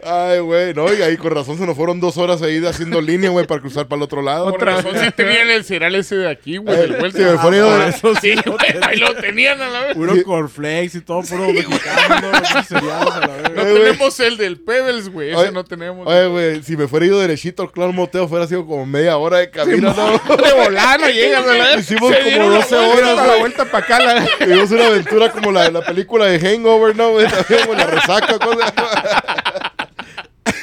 Ay, 0.04 0.38
güey, 0.40 0.74
no, 0.74 0.92
y 0.92 1.02
ahí 1.02 1.16
con 1.16 1.30
razón 1.32 1.58
se 1.58 1.66
nos 1.66 1.76
fueron 1.76 2.00
dos 2.00 2.16
horas 2.16 2.42
ahí 2.42 2.64
haciendo 2.64 3.00
línea, 3.02 3.30
güey, 3.30 3.46
para 3.46 3.60
cruzar 3.60 3.86
para 3.86 3.98
el 3.98 4.02
otro 4.04 4.22
lado. 4.22 4.46
Otra 4.46 4.76
razón 4.76 4.92
sí 5.00 5.10
tenían 5.14 5.50
el 5.50 5.64
cereal 5.64 5.94
ese 5.94 6.16
de 6.16 6.28
aquí, 6.30 6.56
güey. 6.58 6.74
Eh, 6.74 6.80
del 6.82 6.96
vuelto. 6.96 7.18
se 7.18 7.24
me 7.24 7.38
fue 7.38 7.56
ido 7.56 7.78
de- 7.78 7.88
Eso 7.88 8.14
Sí, 8.20 8.34
güey, 8.44 8.58
ahí 8.82 8.96
lo 8.98 9.14
tenían 9.14 9.60
a 9.60 9.68
la 9.68 9.80
vez. 9.82 9.94
Puro 9.96 10.14
cornflakes 10.24 10.96
y 10.98 11.00
todo, 11.00 11.22
puro 11.22 11.52
mexicano, 11.52 12.32
¿no? 12.32 12.62
cereales 12.64 13.12
a 13.14 13.20
la 13.20 13.26
No 13.26 13.32
verga. 13.34 13.62
Eh, 13.62 13.70
güey. 13.72 13.82
tenemos 13.84 14.20
el 14.20 14.36
del 14.36 14.58
Pebbles, 14.60 15.08
güey. 15.10 15.30
Ese 15.32 15.52
no 15.52 15.64
tenemos. 15.64 16.06
Oye, 16.06 16.26
güey, 16.26 16.62
si 16.62 16.76
me 16.76 16.88
fuera 16.88 17.06
ido 17.06 17.18
derechito 17.20 17.62
al 17.62 17.70
Clan 17.72 17.94
Moteo, 17.94 18.28
fuera 18.28 18.46
sido 18.46 18.66
como 18.66 18.86
media 18.86 19.16
hora 19.16 19.38
de 19.38 19.50
camino, 19.50 19.92
¿no? 19.94 20.36
De 20.36 20.52
volar, 20.64 21.00
no 21.00 21.08
llegas 21.08 21.44
Hicimos 21.78 22.10
Se 22.10 22.18
como 22.18 22.28
dieron 22.30 22.50
la 22.52 22.56
12 22.58 22.76
vuelta, 22.76 23.12
horas, 23.14 23.26
la 23.26 23.36
vuelta 23.36 23.64
para 23.66 23.84
acá. 23.84 23.98
La... 24.00 24.26
Tuvimos 24.38 24.70
una 24.70 24.86
aventura 24.86 25.30
como 25.32 25.52
la 25.52 25.62
de 25.64 25.72
la 25.72 25.80
película 25.82 26.26
de 26.26 26.38
Hangover, 26.38 26.96
¿no, 26.96 27.10
güey? 27.12 27.26
También, 27.28 27.66
güey, 27.66 27.78
la 27.78 27.86
resaca, 27.86 28.38
cosa. 28.38 28.72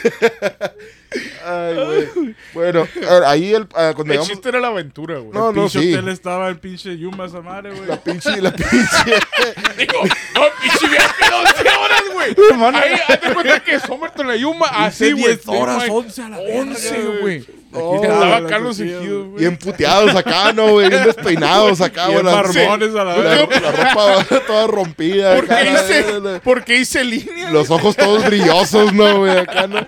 Ay, 1.46 1.76
güey. 1.76 2.36
Bueno, 2.54 2.88
ahí 3.26 3.54
el, 3.54 3.68
ah, 3.76 3.94
cuando 3.96 4.04
el 4.04 4.10
llegamos... 4.10 4.28
chiste 4.28 4.50
era 4.50 4.60
la 4.60 4.68
aventura, 4.68 5.20
güey. 5.20 5.32
No, 5.32 5.52
no, 5.52 5.62
Pinche 5.64 5.80
sí. 5.80 5.94
hotel 5.94 6.10
estaba 6.10 6.50
el 6.50 6.60
pinche 6.60 6.98
Yuma 6.98 7.26
esa 7.26 7.42
madre, 7.42 7.72
güey. 7.72 7.88
La 7.88 7.98
pinche, 7.98 8.42
la 8.42 8.52
pinche... 8.52 8.68
Digo, 9.78 10.04
no, 10.36 10.42
pinche 10.62 10.88
viaje 10.90 11.24
de 11.24 11.32
12 11.32 11.64
horas, 11.88 12.04
güey. 12.14 12.36
Ahí, 12.76 13.00
hazte 13.08 13.34
cuenta 13.34 13.60
que 13.64 13.80
Somerton 13.80 14.28
la 14.28 14.36
Yuma, 14.36 14.68
así, 14.68 15.12
güey. 15.12 15.36
10 15.36 15.48
horas, 15.48 15.84
Sí, 15.84 15.90
11 15.92 16.22
a 16.22 16.30
la 16.30 16.38
verga, 16.38 16.60
11, 16.62 17.04
güey. 17.22 17.46
Oh, 17.74 18.02
andaba 18.02 18.48
Carlos 18.48 18.80
Ejido, 18.80 19.26
güey. 19.28 19.40
Bien 19.42 19.58
puteados 19.58 20.16
acá, 20.16 20.54
¿no, 20.54 20.70
güey? 20.72 20.90
Bien 20.90 21.04
despeinados 21.06 21.82
acá, 21.82 22.08
Bien 22.08 22.22
güey. 22.22 22.34
La, 22.34 22.42
barbones 22.42 22.96
a 22.96 23.04
la 23.04 23.16
verga. 23.18 23.60
la 23.60 23.72
ropa 23.72 24.26
toda 24.48 24.68
rompida. 24.68 25.36
¿Por 25.36 25.48
qué 25.48 25.72
hice, 25.72 26.06
la- 26.20 26.32
la- 26.32 26.40
por 26.40 26.64
qué 26.64 26.76
hice 26.78 27.04
línea? 27.04 27.52
Los 27.52 27.70
ojos 27.70 27.96
todos 27.96 28.26
brillosos, 28.26 28.94
¿no, 28.94 29.20
güey? 29.20 29.38
Acá, 29.38 29.68
¿no? 29.68 29.86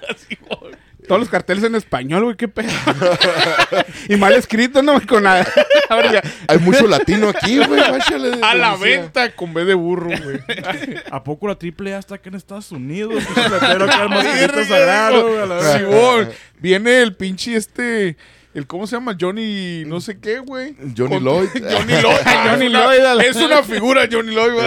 Todos 1.09 1.21
los 1.21 1.29
carteles 1.29 1.63
en 1.63 1.73
español, 1.73 2.23
güey, 2.23 2.35
qué 2.35 2.47
pedo. 2.47 2.69
y 4.09 4.15
mal 4.15 4.31
escrito, 4.33 4.83
¿no? 4.83 5.01
Con 5.07 5.23
la... 5.23 5.39
A 5.89 5.95
ver, 5.95 6.11
ya. 6.11 6.21
Hay 6.47 6.59
mucho 6.59 6.85
latino 6.85 7.29
aquí, 7.29 7.57
güey. 7.57 7.81
A 8.43 8.53
la 8.53 8.73
decía. 8.73 9.01
venta 9.01 9.31
con 9.31 9.51
B 9.51 9.65
de 9.65 9.73
burro, 9.73 10.11
güey. 10.23 10.39
¿A 11.11 11.23
poco 11.23 11.47
la 11.47 11.55
triple 11.55 11.95
A 11.95 11.97
está 11.97 12.13
acá 12.13 12.29
en 12.29 12.35
Estados 12.35 12.71
Unidos? 12.71 13.23
Letrero 13.35 13.85
acá 13.85 14.03
el 14.03 14.09
mosquito 14.09 14.65
sagrado, 14.65 15.47
güey, 15.87 16.27
viene 16.59 17.01
el 17.01 17.15
pinche 17.15 17.55
este, 17.55 18.15
el 18.59 18.67
cómo 18.67 18.85
se 18.85 18.95
llama 18.95 19.17
Johnny, 19.19 19.83
no 19.87 19.99
sé 20.01 20.19
qué, 20.19 20.39
güey. 20.39 20.75
Johnny 20.95 21.15
Con- 21.15 21.23
Lloyd. 21.23 21.47
Johnny 21.53 21.93
Lloyd. 21.93 22.17
Johnny 22.49 22.65
Es 22.65 22.69
una- 22.69 22.83
Lloyd, 22.85 22.99
la- 23.01 23.23
Es 23.23 23.35
una 23.37 23.63
figura 23.63 24.07
Johnny 24.11 24.35
Lloyd, 24.35 24.53
güey. 24.53 24.65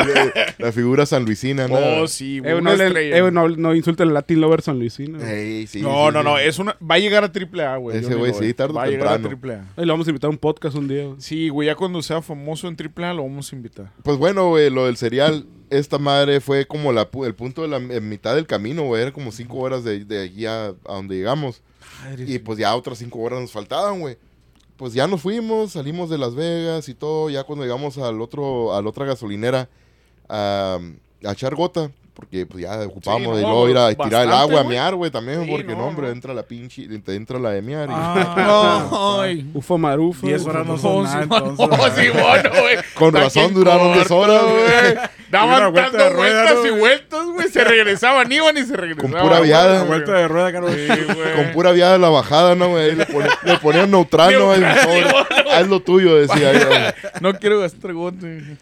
La 0.58 0.72
figura 0.72 1.06
San 1.06 1.24
Luisina, 1.24 1.68
¿no? 1.68 1.76
Oh, 2.02 2.08
sí, 2.08 2.40
güey. 2.40 2.52
Eh, 2.52 2.54
una 2.56 2.74
no, 2.76 2.82
eh, 2.96 3.30
no, 3.30 3.48
no 3.48 3.74
insulten 3.74 4.08
al 4.08 4.14
Latin 4.14 4.40
Lover 4.40 4.62
San 4.62 4.78
Luisino. 4.78 5.20
Ey, 5.24 5.66
sí, 5.66 5.80
no, 5.80 6.08
sí, 6.08 6.12
no, 6.14 6.20
sí. 6.20 6.24
no, 6.24 6.38
es 6.38 6.58
una, 6.58 6.76
va 6.80 6.96
a 6.96 6.98
llegar 6.98 7.22
a 7.24 7.30
triple 7.32 7.64
A, 7.64 7.76
güey. 7.76 7.98
Ese 7.98 8.14
güey 8.14 8.32
sí, 8.34 8.52
tarde 8.54 8.72
o 8.72 8.76
Va 8.76 8.84
a 8.84 8.86
llegar 8.86 9.08
a 9.08 9.12
temprano. 9.12 9.28
triple 9.28 9.54
A. 9.54 9.66
Ahí 9.76 9.86
le 9.86 9.92
vamos 9.92 10.06
a 10.06 10.10
invitar 10.10 10.28
a 10.28 10.30
un 10.30 10.38
podcast 10.38 10.76
un 10.76 10.88
día. 10.88 11.04
güey. 11.04 11.16
Sí, 11.20 11.48
güey, 11.48 11.66
ya 11.66 11.74
cuando 11.74 12.02
sea 12.02 12.20
famoso 12.22 12.66
en 12.68 12.76
triple 12.76 13.06
A 13.06 13.14
lo 13.14 13.22
vamos 13.22 13.52
a 13.52 13.56
invitar. 13.56 13.92
Pues 14.02 14.16
bueno, 14.18 14.48
güey, 14.48 14.70
lo 14.70 14.86
del 14.86 14.96
cereal, 14.96 15.46
esta 15.70 15.98
madre 15.98 16.40
fue 16.40 16.66
como 16.66 16.92
la, 16.92 17.10
pu- 17.10 17.26
el 17.26 17.34
punto 17.34 17.62
de 17.62 17.68
la 17.68 17.76
en 17.76 18.08
mitad 18.08 18.34
del 18.34 18.46
camino, 18.46 18.82
güey. 18.84 19.02
Era 19.02 19.12
como 19.12 19.32
cinco 19.32 19.58
horas 19.58 19.84
de, 19.84 20.04
de 20.04 20.20
allí 20.22 20.46
a, 20.46 20.66
a 20.66 20.74
donde 20.86 21.16
llegamos. 21.16 21.62
Y 22.18 22.38
pues 22.38 22.58
ya 22.58 22.74
otras 22.74 22.98
cinco 22.98 23.18
horas 23.20 23.40
nos 23.40 23.52
faltaban, 23.52 24.00
güey. 24.00 24.16
Pues 24.76 24.94
ya 24.94 25.06
nos 25.06 25.20
fuimos, 25.20 25.72
salimos 25.72 26.10
de 26.10 26.18
Las 26.18 26.34
Vegas 26.34 26.88
y 26.88 26.94
todo. 26.94 27.30
Ya 27.30 27.44
cuando 27.44 27.64
llegamos 27.64 27.98
al 27.98 28.20
otro, 28.20 28.74
a 28.74 28.82
la 28.82 28.88
otra 28.88 29.06
gasolinera 29.06 29.68
a, 30.28 30.78
a 31.24 31.32
echar 31.32 31.54
gota, 31.54 31.92
porque 32.14 32.44
pues 32.46 32.62
ya 32.62 32.78
ocupábamos 32.80 33.28
no, 33.28 33.36
de 33.36 33.42
luego 33.42 33.68
ir 33.70 33.76
a 33.78 33.82
bastante, 33.84 34.04
tirar 34.10 34.26
el 34.26 34.32
agua 34.32 34.60
a 34.60 34.64
mear, 34.64 34.94
güey, 34.94 35.10
también, 35.10 35.44
Sí, 35.44 35.50
porque 35.50 35.72
no, 35.72 35.78
no, 35.78 35.84
hombre, 35.86 36.06
no. 36.08 36.12
entra 36.12 36.34
la 36.34 36.42
pinche, 36.42 36.86
te 37.00 37.14
entra 37.14 37.38
la 37.38 37.50
de 37.50 37.62
mear. 37.62 37.88
y- 37.88 37.92
Ah, 37.94 39.18
Ay. 39.22 39.46
Ufo 39.54 39.78
Marufo. 39.78 40.26
10 40.26 40.46
horas 40.46 40.66
no 40.66 40.76
son 40.78 41.04
nada, 41.04 41.22
entonces. 41.22 41.68
Oh, 41.72 41.88
sí, 41.96 42.08
bueno, 42.10 42.50
güey. 42.60 42.76
Con 42.94 43.12
razón 43.14 43.54
duraron 43.54 43.92
10 43.94 44.08
corto, 44.08 44.18
horas, 44.18 44.42
güey. 44.42 44.94
Daban 45.30 45.72
vuelta 45.72 45.96
dando 45.96 46.04
de 46.04 46.10
rueda, 46.10 46.42
vueltas 46.42 46.56
¿no, 46.56 46.66
y 46.76 46.78
vueltas, 46.78 47.26
güey. 47.32 47.48
Se 47.48 47.64
regresaban, 47.64 48.30
iban 48.30 48.58
y 48.58 48.62
se 48.64 48.76
regresaban. 48.76 49.22
pura 49.22 49.40
viada. 49.40 49.74
La 49.78 49.84
vuelta 49.84 50.12
de 50.12 50.28
rueda, 50.28 50.52
caro. 50.52 50.68
Sí, 50.70 50.86
güey. 50.86 51.34
Con 51.36 51.52
pura 51.54 51.72
viada 51.72 51.96
la 51.96 52.10
bajada, 52.10 52.54
¿no, 52.54 52.68
güey? 52.68 52.94
Le, 52.94 53.06
pone- 53.06 53.30
le 53.44 53.56
ponían 53.58 53.90
¿no? 53.90 54.04
Sí, 54.10 54.44
bueno. 54.44 54.68
Haz 55.52 55.68
lo 55.68 55.80
tuyo, 55.80 56.16
decía. 56.16 56.52
güey. 56.52 57.12
No 57.20 57.32
quiero 57.38 57.60
gastar 57.60 57.94
gote. 57.94 58.58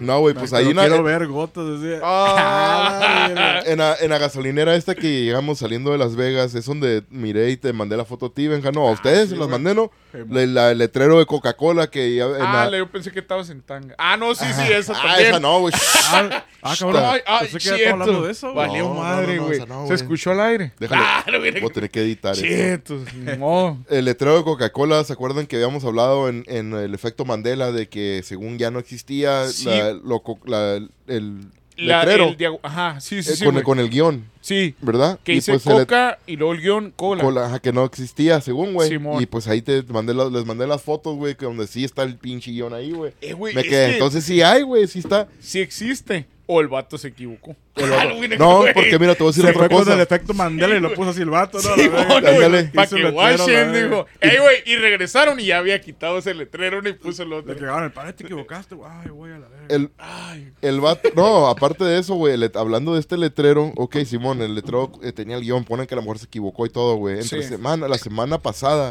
No, 0.00 0.20
güey, 0.20 0.34
pues 0.34 0.52
ahí 0.52 0.72
la, 0.72 0.86
quiero 0.86 1.02
ver 1.02 1.26
gotas, 1.26 1.80
decía. 1.80 2.00
Ah, 2.02 3.60
en, 3.66 3.78
la, 3.78 3.96
en 4.00 4.10
la 4.10 4.18
gasolinera 4.18 4.74
esta 4.74 4.94
que 4.94 5.24
llegamos 5.24 5.58
saliendo 5.58 5.92
de 5.92 5.98
Las 5.98 6.16
Vegas, 6.16 6.54
es 6.54 6.64
donde 6.66 7.02
miré 7.10 7.50
y 7.50 7.56
te 7.56 7.72
mandé 7.72 7.96
la 7.96 8.04
foto 8.04 8.26
a 8.26 8.30
ti, 8.32 8.48
Benja. 8.48 8.70
No, 8.72 8.88
a 8.88 8.92
ustedes 8.92 9.30
se 9.30 9.36
las 9.36 9.48
mandé, 9.48 9.74
¿no? 9.74 9.90
La- 10.28 10.70
el 10.70 10.78
letrero 10.78 11.18
de 11.18 11.26
Coca-Cola 11.26 11.88
que 11.90 12.14
ya 12.14 12.24
en 12.24 12.40
ah, 12.40 12.68
la- 12.70 12.78
yo 12.78 12.90
pensé 12.90 13.10
que 13.10 13.18
estabas 13.20 13.50
en 13.50 13.60
tanga. 13.62 13.94
Ah, 13.98 14.16
no, 14.16 14.34
sí, 14.34 14.44
sí, 14.54 14.72
esa 14.72 14.94
Ah, 14.96 15.02
también. 15.02 15.28
esa 15.28 15.40
no, 15.40 15.60
güey. 15.60 15.74
Ah, 16.10 16.44
ah, 16.62 16.74
cabrón. 16.78 17.02
Ay, 17.04 17.20
ay, 17.26 17.48
Pensé 17.52 17.58
que 17.58 17.64
ya 17.64 17.76
estaba 17.76 18.02
hablando 18.02 18.22
de 18.26 18.32
eso, 18.32 18.52
güey. 18.52 18.66
Valió 18.68 18.84
No, 18.88 18.94
no, 18.94 19.00
madre, 19.00 19.36
no, 19.36 19.42
no, 19.42 19.46
güey. 19.48 19.60
no, 19.66 19.86
¿Se 19.86 19.94
escuchó 19.94 20.30
al 20.30 20.40
aire? 20.40 20.72
Déjale. 20.78 21.02
Claro, 21.28 21.40
mira. 21.40 21.60
Voy 21.60 21.70
a 21.70 21.72
tener 21.74 21.90
que 21.90 22.00
editar 22.00 22.32
eso. 22.32 22.42
Chetos, 22.42 23.02
modo. 23.38 23.76
El 23.90 24.06
letrero 24.06 24.36
de 24.38 24.44
Coca-Cola, 24.44 25.04
¿se 25.04 25.12
acuerdan 25.12 25.46
que 25.46 25.56
habíamos 25.56 25.84
hablado 25.84 26.28
en, 26.28 26.44
en 26.46 26.72
el 26.72 26.94
efecto 26.94 27.24
Mandela 27.26 27.70
de 27.70 27.88
que 27.88 28.22
según 28.24 28.58
ya 28.58 28.70
no 28.70 28.78
existía 28.78 29.46
Sí. 29.48 29.68
La- 29.94 30.00
lo 30.04 30.22
la- 30.46 30.76
el 31.06 31.40
La- 31.76 31.98
letrero 32.04 32.28
el 32.28 32.36
Ajá, 32.62 33.00
sí, 33.00 33.22
sí, 33.22 33.32
eh, 33.32 33.36
sí. 33.36 33.44
con, 33.44 33.56
el, 33.56 33.62
con 33.62 33.78
el 33.78 33.88
guion, 33.88 34.24
Sí, 34.40 34.74
¿verdad? 34.80 35.18
que 35.24 35.32
Y 35.32 35.34
dice 35.36 35.52
pues 35.52 35.64
coca 35.64 36.18
y 36.26 36.36
luego 36.36 36.52
el 36.54 36.60
guion 36.60 36.92
cola. 36.96 37.22
cola, 37.22 37.46
ajá, 37.46 37.58
que 37.58 37.72
no 37.72 37.84
existía, 37.84 38.40
según, 38.40 38.72
güey. 38.74 38.88
Simón. 38.88 39.22
Y 39.22 39.26
pues 39.26 39.48
ahí 39.48 39.62
te 39.62 39.82
mandé 39.84 40.14
la- 40.14 40.28
les 40.30 40.44
mandé 40.46 40.66
las 40.66 40.82
fotos, 40.82 41.16
güey, 41.16 41.34
que 41.36 41.44
donde 41.44 41.66
sí 41.66 41.84
está 41.84 42.02
el 42.04 42.16
pinche 42.16 42.50
guion 42.52 42.72
ahí, 42.74 42.92
güey. 42.92 43.12
Eh, 43.20 43.32
güey, 43.32 43.54
Me 43.54 43.62
quedé, 43.64 43.88
que 43.88 43.92
entonces 43.94 44.24
sí 44.24 44.40
hay, 44.42 44.62
güey, 44.62 44.86
sí 44.86 45.00
está. 45.00 45.28
sí 45.40 45.60
existe. 45.60 46.26
O 46.50 46.62
el 46.62 46.68
vato 46.68 46.96
se 46.96 47.08
equivocó. 47.08 47.54
El 47.76 47.84
Ah, 47.92 48.06
vato- 48.06 48.38
no, 48.38 48.64
porque 48.72 48.98
mira, 48.98 49.14
te 49.14 49.22
voy 49.22 49.28
a 49.28 49.32
decir 49.32 49.44
Se 49.44 49.50
otra 49.50 49.68
con 49.68 49.78
el 49.80 49.84
cosa. 49.84 50.02
efecto 50.02 50.32
Mandela 50.32 50.74
y 50.76 50.80
lo 50.80 50.94
puso 50.94 51.10
así 51.10 51.20
el 51.20 51.28
vato, 51.28 51.58
¿no? 51.60 51.74
Sí, 51.74 51.88
bueno, 51.88 52.08
Para 52.08 52.32
que 52.32 52.38
verga. 52.38 53.72
dijo. 53.72 54.06
Ey, 54.20 54.38
güey, 54.38 54.56
y 54.66 54.76
regresaron 54.76 55.38
y 55.40 55.44
ya 55.46 55.58
había 55.58 55.80
quitado 55.80 56.18
ese 56.18 56.32
letrero 56.34 56.86
y 56.88 56.92
puso 56.94 57.22
el 57.22 57.30
Le 57.30 57.36
otro. 57.36 57.54
cagaron 57.56 57.84
el 57.84 57.92
padre, 57.92 58.12
te 58.14 58.24
equivocaste, 58.24 58.74
güey. 58.74 58.90
Ay, 58.90 59.08
güey, 59.10 59.32
a 59.32 59.38
la 59.38 59.48
verga. 59.48 59.66
El, 59.68 59.90
Ay, 59.98 60.50
el 60.62 60.80
vato, 60.80 61.08
no, 61.14 61.48
aparte 61.48 61.84
de 61.84 61.98
eso, 61.98 62.14
güey, 62.14 62.36
le- 62.36 62.50
hablando 62.54 62.94
de 62.94 63.00
este 63.00 63.16
letrero, 63.18 63.72
ok, 63.76 63.98
Simón, 64.06 64.27
el 64.32 64.54
letrero 64.54 64.92
eh, 65.02 65.12
tenía 65.12 65.36
el 65.36 65.42
guion, 65.42 65.64
ponen 65.64 65.86
que 65.86 65.94
la 65.96 66.00
mujer 66.02 66.18
se 66.18 66.26
equivocó 66.26 66.66
y 66.66 66.70
todo, 66.70 66.96
güey. 66.96 67.18
Entre 67.20 67.42
Sí. 67.42 67.48
semana, 67.48 67.88
la 67.88 67.98
semana 67.98 68.38
pasada, 68.38 68.90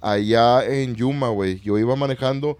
allá 0.00 0.64
en 0.64 0.94
Yuma, 0.94 1.28
güey, 1.28 1.60
yo 1.60 1.78
iba 1.78 1.96
manejando 1.96 2.58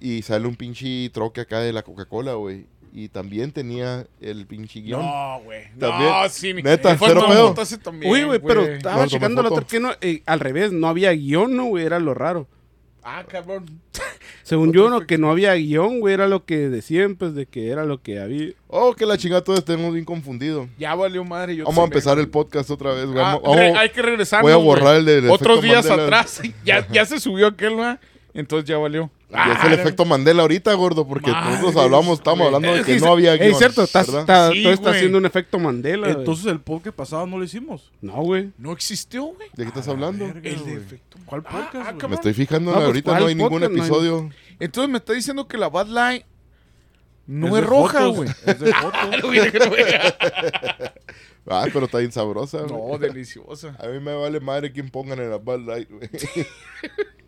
y 0.00 0.22
sale 0.22 0.46
un 0.46 0.56
pinche 0.56 1.08
troque 1.10 1.40
acá 1.40 1.60
de 1.60 1.72
la 1.72 1.82
Coca-Cola, 1.82 2.34
güey. 2.34 2.66
Y 2.96 3.08
también 3.08 3.50
tenía 3.50 4.06
el 4.20 4.46
pinche 4.46 4.80
guion. 4.80 5.00
No, 5.02 5.40
güey. 5.42 5.64
También. 5.80 6.10
No, 6.10 6.28
sí. 6.28 6.54
mi- 6.54 6.62
Neta, 6.62 6.90
me 6.90 6.96
fue 6.98 7.08
cero 7.08 7.24
pedo. 7.28 7.54
también, 7.82 8.12
Uy, 8.12 8.22
güey, 8.22 8.38
pero 8.38 8.62
estaba 8.62 9.02
No, 9.02 9.08
checando 9.08 9.42
la 9.42 9.48
otra 9.48 9.66
que 9.66 9.80
no, 9.80 9.90
eh, 10.00 10.22
al 10.26 10.38
revés, 10.38 10.70
no 10.70 10.86
había 10.86 11.10
guion, 11.12 11.56
¿no, 11.56 11.64
güey? 11.64 11.84
Era 11.86 11.98
lo 11.98 12.14
raro. 12.14 12.46
Ah, 13.04 13.22
cabrón. 13.28 13.66
Según 14.42 14.72
yo, 14.72 14.88
no, 14.88 15.06
que 15.06 15.18
no 15.18 15.30
había 15.30 15.54
guion, 15.54 16.00
güey, 16.00 16.14
era 16.14 16.26
lo 16.26 16.44
que 16.46 16.70
decían, 16.70 17.16
pues, 17.16 17.34
de 17.34 17.44
que 17.46 17.68
era 17.68 17.84
lo 17.84 18.00
que 18.00 18.18
había. 18.18 18.52
Oh, 18.68 18.94
que 18.94 19.04
la 19.04 19.18
chingada 19.18 19.44
todos 19.44 19.58
estemos 19.58 19.92
bien 19.92 20.04
confundidos. 20.06 20.68
Ya 20.78 20.94
valió 20.94 21.22
madre. 21.24 21.54
Yo 21.56 21.64
Vamos 21.64 21.80
a 21.82 21.84
empezar 21.84 22.18
el 22.18 22.28
podcast 22.28 22.70
otra 22.70 22.92
vez, 22.94 23.04
güey. 23.06 23.18
Ah, 23.22 23.38
Vamos- 23.42 23.56
re- 23.56 23.64
vamos- 23.66 23.78
hay 23.78 23.90
que 23.90 24.02
regresar. 24.02 24.42
voy 24.42 24.52
a 24.52 24.56
borrar 24.56 24.96
el 24.96 25.04
del 25.04 25.30
Otros 25.30 25.60
días 25.62 25.84
Mandela. 25.86 26.04
atrás. 26.04 26.40
Ya, 26.64 26.86
ya 26.90 27.04
se 27.04 27.20
subió 27.20 27.48
aquel, 27.48 27.78
¿va? 27.78 28.00
Entonces 28.32 28.66
ya 28.68 28.78
valió. 28.78 29.10
Y 29.34 29.50
es 29.50 29.64
el 29.64 29.72
Ah, 29.72 29.74
efecto 29.74 30.04
Mandela 30.04 30.42
ahorita, 30.42 30.72
gordo, 30.74 31.06
porque 31.08 31.30
Madres, 31.32 31.60
nosotros 31.60 31.84
hablamos, 31.84 32.18
estamos 32.18 32.46
hablando 32.46 32.72
de 32.72 32.80
Es 32.80 32.86
que 32.86 32.98
no 33.00 33.12
había 33.12 33.34
guion. 33.34 33.48
Ey, 33.48 33.54
cierto, 33.54 33.82
está, 33.82 34.04
Sí, 34.04 34.62
todo 34.62 34.72
está 34.72 34.90
haciendo 34.90 35.18
un 35.18 35.26
efecto 35.26 35.58
Mandela. 35.58 36.06
güey. 36.06 36.18
Entonces 36.20 36.46
el 36.46 36.60
podcast 36.60 36.96
pasado 36.96 37.26
no 37.26 37.38
lo 37.38 37.44
hicimos. 37.44 37.90
No, 38.00 38.14
güey. 38.22 38.52
No 38.58 38.72
existió, 38.72 39.24
güey. 39.24 39.48
¿De 39.54 39.64
qué 39.64 39.68
estás 39.68 39.88
hablando? 39.88 40.26
verga, 40.26 40.48
El 40.48 40.64
de 40.64 40.74
efecto. 40.74 41.18
¿Cuál 41.26 41.42
Ah, 41.46 41.50
podcast, 41.72 42.02
ah? 42.04 42.08
Me 42.08 42.14
estoy 42.14 42.32
fijando 42.34 42.70
No, 42.70 42.76
pues, 42.76 42.86
ahorita, 42.86 43.10
¿cuál 43.10 43.22
no 43.22 43.26
hay 43.28 43.34
ningún 43.34 43.50
podcast? 43.50 43.72
No 43.72 43.82
hay- 43.82 43.88
episodio. 43.88 44.30
Entonces 44.60 44.90
me 44.90 44.98
está 44.98 45.12
diciendo 45.14 45.48
que 45.48 45.58
la 45.58 45.68
Bad 45.68 45.88
Light 45.88 46.24
no 47.26 47.56
Es 47.56 47.62
es, 47.62 47.68
roja, 47.68 48.06
güey. 48.06 48.28
Es 48.46 48.60
de 48.60 48.66
vea. 48.66 50.14
Ah, 51.46 51.66
pero 51.72 51.84
está 51.84 51.98
bien 51.98 52.10
sabrosa. 52.10 52.62
güey. 52.62 52.72
No, 52.92 52.96
deliciosa. 52.98 53.76
A 53.78 53.88
mí 53.88 54.00
me 54.00 54.14
vale 54.14 54.40
madre 54.40 54.72
quien 54.72 54.88
pongan 54.88 55.18
en 55.18 55.28
la 55.30 55.36
Bud 55.36 55.66
Light, 55.66 55.90
güey. 55.90 56.08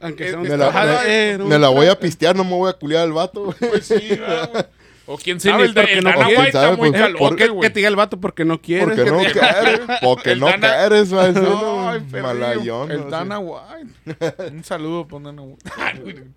Aunque 0.00 0.24
Eh, 0.26 0.30
sea 0.30 0.36
un 0.38 0.42
Me 0.48 0.56
la, 0.56 1.44
me- 1.44 1.58
la 1.58 1.68
voy 1.68 1.86
a 1.86 1.98
pistear, 1.98 2.36
no 2.36 2.44
me 2.44 2.50
voy 2.50 2.68
a 2.70 2.74
culiar 2.74 3.02
al 3.02 3.12
vato. 3.12 3.54
Pues 3.58 3.86
sí, 3.86 3.94
¿verdad, 4.10 4.50
güey. 4.52 4.64
O 5.08 5.16
quién 5.16 5.38
sabe, 5.38 5.66
el, 5.66 5.72
de, 5.74 5.80
porque 5.82 5.98
el 5.98 6.04
no 6.04 6.10
Dana. 6.10 6.26
White 6.28 6.42
está 6.48 6.60
¿Sabe? 6.62 6.76
muy 6.76 6.90
Pues, 6.90 7.00
calote, 7.00 7.18
¿por 7.20 7.36
que, 7.36 7.60
que 7.60 7.70
te 7.70 7.78
diga 7.78 7.88
el 7.88 7.94
vato 7.96 8.18
porque 8.20 8.44
no 8.44 8.60
quieres. 8.60 8.86
Porque 8.88 9.04
que 9.04 9.10
no 9.12 9.18
quieres, 9.32 9.80
porque 10.02 10.32
El 10.32 10.40
no 10.40 10.46
Dana- 10.46 10.74
quieres, 10.76 11.14
va 11.14 11.22
a 11.22 11.26
decir, 11.28 11.42
No, 11.42 11.60
¿no? 11.62 11.90
ay, 11.90 12.00
perrillo. 12.00 12.22
Malayón. 12.26 12.90
El. 12.90 13.08
Dana 13.10 13.38
White. 13.38 14.50
Un 14.52 14.64
saludo 14.64 15.06
por 15.06 15.22
Dana 15.22 15.42
White. 15.42 16.24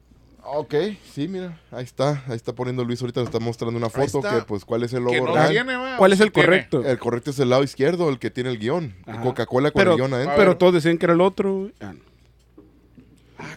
Ok, 0.51 0.73
sí, 1.13 1.27
mira, 1.27 1.59
ahí 1.71 1.83
está, 1.83 2.23
ahí 2.27 2.35
está 2.35 2.53
poniendo 2.53 2.83
Luis 2.83 2.99
ahorita, 3.01 3.19
nos 3.19 3.27
está 3.27 3.39
mostrando 3.39 3.77
una 3.77 3.89
foto 3.89 4.19
que 4.21 4.41
pues 4.47 4.65
cuál 4.65 4.81
es 4.81 4.91
el 4.93 5.03
logo 5.03 5.27
no 5.27 5.35
real. 5.35 5.49
tiene, 5.51 5.75
va, 5.75 5.97
¿Cuál 5.97 6.13
es 6.13 6.19
el 6.21 6.31
tiene. 6.31 6.47
correcto? 6.47 6.83
El 6.83 6.97
correcto 6.97 7.29
es 7.29 7.39
el 7.39 7.49
lado 7.51 7.61
izquierdo, 7.61 8.09
el 8.09 8.17
que 8.17 8.31
tiene 8.31 8.49
el 8.49 8.57
guion. 8.57 8.95
Coca-Cola 9.21 9.69
con 9.69 9.79
Pero, 9.79 9.91
el 9.91 9.97
guion 9.97 10.13
adentro. 10.13 10.35
pero 10.37 10.57
todos 10.57 10.73
decían 10.75 10.97
que 10.97 11.05
era 11.05 11.13
el 11.13 11.21
otro. 11.21 11.69
Ah, 11.81 11.93
no. 11.93 11.99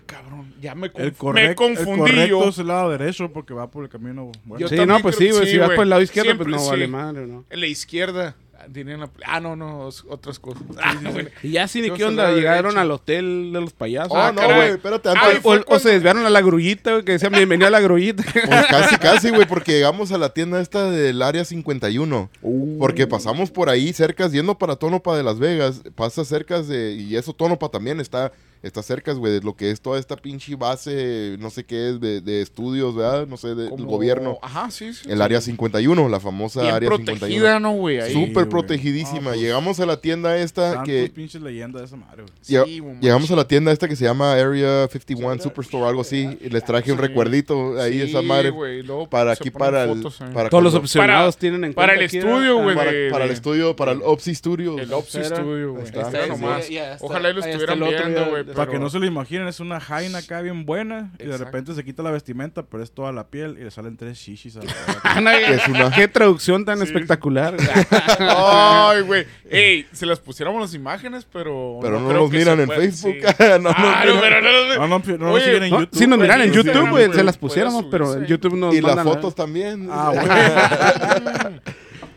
Ah, 0.03 0.21
cabrón, 0.23 0.53
ya 0.61 0.75
me, 0.75 0.93
conf- 0.93 1.01
El, 1.01 1.05
me 1.07 1.13
correcto, 1.13 1.67
el 1.67 1.75
confundí 1.77 2.01
correcto 2.01 2.27
yo. 2.43 2.49
es 2.49 2.59
el 2.59 2.67
lado 2.69 2.91
derecho 2.91 3.33
porque 3.33 3.55
va 3.55 3.71
por 3.71 3.85
el 3.85 3.91
camino. 3.91 4.31
Bueno, 4.45 4.69
sí, 4.69 4.77
no, 4.87 5.01
pues 5.01 5.17
sí, 5.17 5.31
güey. 5.31 5.45
sí, 5.47 5.53
si 5.53 5.59
vas 5.59 5.71
por 5.71 5.85
el 5.85 5.91
lado 5.91 6.03
izquierdo, 6.03 6.27
Siempre, 6.31 6.45
pues 6.51 6.57
no 6.57 6.63
sí. 6.65 6.71
vale 6.71 6.89
madre, 6.89 7.27
¿no? 7.27 7.45
En 7.51 7.61
la 7.61 7.67
izquierda. 7.67 8.37
la- 8.75 9.11
Ah, 9.27 9.41
no, 9.41 9.57
no, 9.57 9.89
otras 10.09 10.39
cosas. 10.39 10.63
Ah. 10.81 10.95
Y 11.43 11.51
ya 11.51 11.67
sí, 11.67 11.81
ni 11.81 11.89
Yo 11.89 11.95
qué 11.95 12.05
onda, 12.05 12.31
llegaron 12.33 12.79
al 12.79 12.91
hotel 12.93 13.51
de 13.53 13.61
los 13.61 13.73
payasos. 13.73 14.13
Oh, 14.13 14.17
Ah, 14.17 14.31
no, 14.33 14.43
güey, 14.45 14.71
espérate, 14.71 15.09
antes. 15.09 15.41
Ay, 15.45 15.63
o, 15.67 15.79
se 15.81 15.89
desviaron 15.91 16.25
a 16.27 16.31
la 16.31 16.41
grullita, 16.43 16.93
güey, 16.93 17.05
que 17.05 17.13
decían 17.13 17.33
bienvenido 17.33 17.67
a 17.67 17.71
la 17.71 17.81
grullita. 17.81 18.23
Pues 18.33 18.67
casi, 18.67 18.97
casi, 18.99 19.31
güey, 19.31 19.47
porque 19.49 19.73
llegamos 19.73 20.13
a 20.13 20.19
la 20.19 20.29
tienda 20.33 20.61
esta 20.61 20.89
del 20.91 21.23
área 21.23 21.45
51. 21.45 22.31
Porque 22.79 23.07
pasamos 23.09 23.51
por 23.51 23.69
ahí 23.69 23.93
cerca, 23.93 24.29
yendo 24.29 24.57
para 24.57 24.77
Tónopa 24.77 25.17
de 25.17 25.25
Las 25.25 25.39
Vegas. 25.41 25.83
Pasa 25.97 26.25
cerca 26.25 26.63
de. 26.63 26.93
Y 26.93 27.17
eso 27.17 27.33
Tónopa 27.33 27.69
también 27.69 27.99
está. 27.99 28.33
Está 28.63 28.83
cerca, 28.83 29.13
güey, 29.13 29.33
de 29.33 29.41
lo 29.41 29.57
que 29.57 29.71
es 29.73 29.81
toda 29.81 29.99
esta 29.99 30.17
pinche 30.17 30.55
base, 30.55 31.37
no 31.41 31.51
sé 31.51 31.65
qué 31.65 31.91
es, 31.91 32.01
de, 32.01 32.21
de 32.21 32.43
estudios, 32.43 32.95
¿verdad? 32.95 33.27
No 33.27 33.37
sé, 33.37 33.55
del 33.57 33.71
Como- 33.71 33.87
gobierno. 33.87 34.39
Ajá, 34.41 34.71
sí, 34.71 34.93
sí. 34.95 35.11
El 35.11 35.21
área 35.21 35.41
51, 35.41 36.09
la 36.09 36.21
famosa 36.21 36.63
Bien 36.63 36.75
área 36.75 36.89
protegida, 36.89 37.17
51. 37.19 37.61
¿no, 37.61 37.73
güey? 37.73 37.99
Ahí. 38.01 38.13
Súper 38.13 38.33
güey. 38.45 38.49
protegidísima. 38.49 39.19
Ah, 39.19 39.33
pues, 39.33 39.41
Llegamos 39.41 39.81
a 39.81 39.87
la 39.87 39.97
tienda 40.01 40.37
esta 40.39 40.83
que. 40.85 41.11
pinches 41.13 41.43
leyendas 41.43 41.83
de 41.83 41.87
esa 41.87 41.97
madre, 41.97 42.23
güey. 42.23 42.35
Sí, 42.41 42.83
Llegamos 43.01 43.31
a 43.33 43.37
la 43.37 43.49
tienda 43.49 43.73
esta 43.73 43.89
que 43.89 43.97
se 43.97 44.05
llama 44.05 44.33
Area 44.35 44.87
51 44.89 45.43
Superstore, 45.43 45.87
algo 45.89 46.03
así. 46.03 46.39
Y 46.41 46.49
les 46.49 46.65
traje 46.65 46.93
un 46.93 46.99
Sí. 46.99 47.03
recuerdito 47.03 47.81
ahí, 47.81 47.95
Sí, 47.95 48.11
esa 48.11 48.23
madre. 48.23 48.51
güey, 48.51 48.83
luego 48.83 49.09
Para 49.09 49.33
aquí, 49.33 49.51
para 49.51 49.85
el. 49.85 49.97
fotos, 49.97 50.21
eh. 50.21 50.25
Para 50.33 50.49
Todos 50.49 50.63
los 50.63 50.75
opcionados 50.75 51.37
tienen 51.37 51.65
en 51.65 51.75
para 51.75 51.95
cuenta 51.95 52.01
el 52.05 52.07
aquí, 52.09 52.19
estudio, 52.19 52.59
güey, 52.63 52.77
para, 52.77 52.93
de- 52.93 53.11
para 53.11 53.25
el 53.25 53.31
de- 53.31 53.35
estudio, 53.35 53.75
para 53.75 53.93
el 53.93 54.03
Opsi 54.05 54.35
Studios. 54.35 54.81
El 54.81 54.93
Opsi. 54.93 55.25
Studio, 55.25 55.73
güey. 55.73 55.87
Sí, 55.87 55.93
sí. 55.93 56.79
Ojalá 57.01 57.31
y 57.31 57.33
lo 57.35 57.41
estuvieran 57.45 57.83
el 57.83 57.89
viendo, 57.89 58.31
güey. 58.31 58.45
Para 58.55 58.71
que 58.71 58.79
no 58.79 58.89
se 58.91 58.99
lo 58.99 59.07
imaginen, 59.07 59.47
es 59.49 59.61
una 59.61 59.81
jaina 59.81 60.19
acá 60.19 60.41
bien 60.41 60.65
buena. 60.65 61.11
Y 61.15 61.19
de 61.19 61.25
Exacto. 61.27 61.45
repente 61.47 61.75
se 61.75 61.85
quita 61.85 62.03
la 62.03 62.11
vestimenta, 62.11 62.63
pero 62.63 62.83
es 62.83 62.93
toda 62.93 63.13
la 63.13 63.29
piel 63.29 63.57
y 63.61 63.65
le 63.65 63.71
salen 63.71 63.97
tres 63.97 64.19
shishis. 64.19 64.57
A 64.57 65.21
la 65.21 65.37
Es 65.39 65.67
una- 65.69 65.91
Qué 65.91 66.09
traducción 66.09 66.65
tan 66.65 66.79
Sí. 66.79 66.85
espectacular. 66.85 67.57
Ay, 68.19 69.03
güey. 69.03 69.27
Ey, 69.51 69.87
si 69.93 70.07
las 70.07 70.19
pusiéramos 70.21 70.61
las 70.61 70.75
imágenes, 70.75 71.27
pero. 71.33 71.79
Pero 71.83 72.01
no 72.01 72.13
nos 72.13 72.31
que 72.31 72.39
miran 72.39 72.57
se 72.57 72.63
en 72.63 72.67
puede- 72.69 72.81
Facebook. 72.91 73.15
sí. 73.15 73.35
no, 73.39 73.59
no, 73.59 73.71
Ah, 73.75 74.03
no. 74.07 74.15
no, 74.15 74.21
pero 74.21 74.41
no, 74.41 74.51
no, 74.53 74.87
No, 74.87 74.99
no, 74.99 75.03
no, 75.07 75.19
no 75.27 75.33
Oye, 75.33 75.45
siguen 75.45 75.63
en 75.65 75.71
No, 75.71 75.81
YouTube. 75.81 75.99
si 75.99 76.07
nos 76.07 76.19
miran 76.19 76.41
en 76.43 76.53
YouTube, 76.53 76.91
güey, 76.91 77.07
güey, 77.07 77.13
se 77.13 77.23
las 77.25 77.37
pusiéramos, 77.39 77.85
pero 77.91 78.15
en. 78.15 78.27
YouTube 78.27 78.57
nos 78.57 78.75
Y 78.75 78.81
las 78.81 79.03
fotos 79.03 79.35
también. 79.35 79.89
Ah, 79.91 80.13
bueno. 80.15 81.61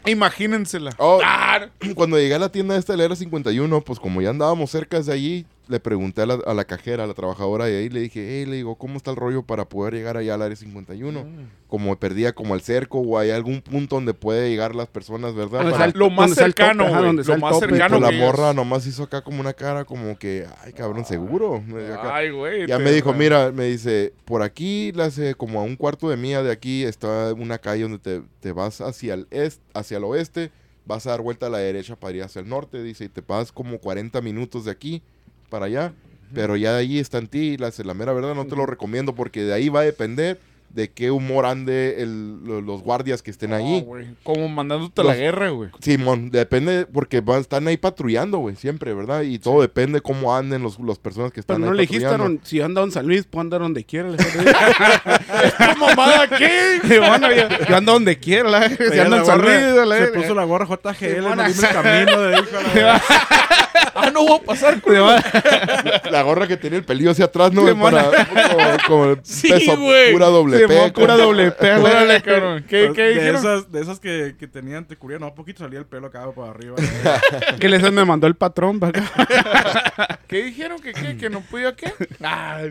Imagínensela. 0.08 0.91
Oh. 0.98 1.19
Cuando 1.95 2.17
llegué 2.19 2.36
a 2.36 2.39
la 2.39 2.50
tienda 2.52 2.76
esta 2.78 2.93
de 2.93 2.98
la 2.98 3.06
era 3.06 3.15
51, 3.15 3.82
pues 3.82 4.00
como 4.00 4.21
ya 4.21 4.30
andábamos 4.30 4.69
cerca 4.69 5.00
de 5.02 5.12
allí, 5.12 5.45
le 5.67 5.80
pregunté 5.80 6.21
a 6.21 6.25
la, 6.25 6.34
a 6.45 6.54
la 6.54 6.65
cajera, 6.65 7.04
a 7.04 7.08
la 7.08 7.13
trabajadora 7.13 7.65
de 7.65 7.78
ahí, 7.78 7.89
le 7.89 7.99
dije, 8.01 8.25
hey, 8.39 8.45
le 8.45 8.58
digo, 8.58 8.75
¿cómo 8.75 8.97
está 8.97 9.12
el 9.12 9.17
rollo 9.17 9.43
para 9.43 9.67
poder 9.67 9.93
llegar 9.93 10.17
allá 10.17 10.36
al 10.36 10.41
área 10.41 10.56
51? 10.56 11.23
Mm. 11.23 11.25
Como 11.67 11.97
perdía 11.99 12.34
como 12.34 12.56
el 12.56 12.62
cerco 12.62 12.99
o 12.99 13.17
hay 13.17 13.32
algún 13.32 13.62
punto 13.62 13.95
donde 13.95 14.13
puede 14.13 14.49
llegar 14.49 14.75
las 14.75 14.88
personas, 14.88 15.34
¿verdad? 15.36 15.69
Para- 15.71 15.88
Lo 15.88 16.10
más 16.10 16.34
cercano, 16.36 16.84
tope, 16.84 16.91
ajá, 16.91 16.99
güey. 17.01 17.08
donde 17.15 17.23
Lo 17.23 17.38
más 17.38 17.54
tope. 17.54 17.67
cercano 17.69 17.97
Pues 17.99 18.01
la 18.01 18.10
que 18.17 18.23
morra 18.25 18.49
es. 18.51 18.56
nomás 18.56 18.86
hizo 18.88 19.04
acá 19.04 19.21
como 19.23 19.39
una 19.41 19.54
cara 19.54 19.86
como 19.86 20.17
que, 20.17 20.45
ay, 20.63 20.73
cabrón, 20.73 21.06
seguro. 21.06 21.63
Ay, 22.04 22.30
güey. 22.32 22.67
Ya 22.67 22.80
me 22.80 22.91
dijo, 22.91 23.13
mira, 23.13 23.51
me 23.51 23.65
dice, 23.65 24.13
por 24.25 24.41
aquí, 24.43 24.91
le 24.93 25.04
hace 25.04 25.36
como 25.36 25.60
a 25.60 25.63
un 25.63 25.75
cuarto 25.75 26.10
de 26.10 26.17
mía 26.17 26.43
de 26.43 26.51
aquí, 26.51 26.84
está 26.84 27.34
una 27.34 27.58
calle 27.58 27.84
donde 27.84 27.99
te, 27.99 28.21
te 28.39 28.51
vas 28.51 28.82
hacia 28.82 29.15
el 29.15 29.28
este, 29.32 29.62
hacia 29.73 29.97
el 29.97 30.04
oeste, 30.04 30.51
vas 30.86 31.08
a 31.08 31.12
dar 31.12 31.21
vuelta 31.21 31.47
a 31.47 31.49
la 31.49 31.58
derecha 31.58 31.95
para 31.95 32.15
ir 32.15 32.23
hacia 32.23 32.39
el 32.41 32.47
norte, 32.47 32.84
dice, 32.84 33.06
y 33.06 33.10
te 33.10 33.21
pasas 33.23 33.51
como 33.51 33.80
40 33.80 34.21
minutos 34.21 34.65
de 34.65 34.71
aquí 34.71 35.01
para 35.49 35.65
allá, 35.65 35.93
pero 36.34 36.55
ya 36.55 36.73
de 36.73 36.79
allí 36.79 36.99
está 36.99 37.17
en 37.19 37.27
ti, 37.27 37.58
la, 37.58 37.71
la 37.77 37.93
mera 37.93 38.13
verdad 38.13 38.36
no 38.36 38.45
te 38.45 38.55
lo 38.55 38.65
recomiendo 38.65 39.13
porque 39.15 39.43
de 39.43 39.53
ahí 39.53 39.69
va 39.69 39.81
a 39.81 39.84
depender 39.84 40.39
de 40.69 40.89
qué 40.91 41.10
humor 41.10 41.45
ande 41.45 42.01
el- 42.03 42.43
lo- 42.43 42.60
los 42.60 42.81
guardias 42.81 43.21
que 43.21 43.31
estén 43.31 43.51
No, 43.51 43.55
ahí. 43.55 43.88
Como 44.23 44.49
mandándote 44.49 44.99
a 44.99 45.03
la 45.05 45.12
Los- 45.12 45.19
guerra, 45.21 45.49
güey. 45.51 45.69
Simón, 45.79 46.31
depende, 46.31 46.86
porque 46.86 47.21
van, 47.21 47.39
están 47.39 47.65
ahí 47.69 47.77
patrullando, 47.77 48.39
güey, 48.39 48.58
siempre, 48.58 48.93
¿verdad? 48.93 49.21
Y 49.21 49.39
todo 49.39 49.62
depende 49.62 50.01
cómo 50.01 50.36
anden 50.36 50.62
los, 50.63 50.77
los 50.79 50.99
personas 50.99 51.31
que 51.31 51.41
Pero 51.43 51.55
están 51.55 51.62
no 51.62 51.71
ahí 51.71 51.77
le 51.77 51.81
dijiste, 51.84 52.05
patrullando. 52.10 52.41
Si 52.43 52.60
ando 52.60 52.84
en 52.84 52.91
San 52.91 53.08
Luis, 53.08 53.23
puedo 53.25 53.39
andar 53.41 53.62
donde 53.62 53.86
quiera. 53.86 54.10
¿Qué 54.17 55.75
mamada 55.79 56.27
qué? 56.38 56.79
bueno, 56.99 57.31
yo, 57.34 57.47
yo 57.69 57.75
ando 57.77 57.93
donde 57.93 58.19
quiera. 58.19 58.49
la- 58.49 58.67
Si 58.69 58.99
ando 58.99 59.17
en 59.17 59.25
San 59.25 59.41
Luis, 59.41 59.97
se 59.99 60.08
puso 60.08 60.36
la 60.36 60.43
gorra 60.43 60.65
JGL, 60.65 61.15
dimos 61.15 61.63
el 61.63 61.69
camino 61.69 62.21
de 62.21 62.39
hijo 62.39 62.58
a 62.58 62.62
la 62.62 62.73
verga. 62.73 63.01
Ah, 63.95 64.11
no 64.11 64.25
voy 64.25 64.39
a 64.41 64.43
pasar 64.45 64.81
con 64.81 64.93
La 66.11 66.21
gorra 66.23 66.47
que 66.47 66.57
tenía 66.57 66.79
el 66.79 66.85
pelillo 66.85 67.11
hacia 67.11 67.25
atrás, 67.25 67.51
¿no? 67.53 67.67
Simón. 67.67 67.93
Para, 67.93 68.25
como, 68.27 68.77
como 68.88 69.05
el 69.11 69.19
Sí, 69.23 69.49
peso, 69.49 69.77
güey. 69.77 70.11
pura 70.13 70.27
doble 70.27 70.57
Simón, 70.59 70.91
P. 70.91 70.91
pura 71.01 71.15
doble 71.17 71.51
P. 71.51 71.71
Órale, 71.73 72.21
cabrón. 72.21 72.65
¿Qué, 72.67 72.85
Pues, 72.88 72.95
qué 72.95 73.01
de 73.03 73.13
dijeron? 73.13 73.35
esas, 73.38 73.71
de 73.71 73.81
esas 73.81 73.99
que, 73.99 74.35
que 74.38 74.47
tenían, 74.47 74.85
te 74.85 74.95
cubrían, 74.97 75.21
no, 75.21 75.33
poquito 75.33 75.63
salía 75.63 75.79
el 75.79 75.85
pelo 75.85 76.07
acá 76.07 76.29
para 76.31 76.51
arriba. 76.51 76.75
¿Qué 77.59 77.69
les 77.69 77.81
me 77.91 78.03
mandó 78.05 78.27
el 78.27 78.35
patrón 78.35 78.79
para 78.79 78.99
acá? 78.99 80.19
¿Qué 80.27 80.43
dijeron? 80.43 80.79
¿Que 80.81 80.93
qué? 80.93 81.17
¿Que 81.17 81.29
no 81.29 81.41
podía 81.41 81.75
qué? 81.75 81.93
Ah, 82.21 82.61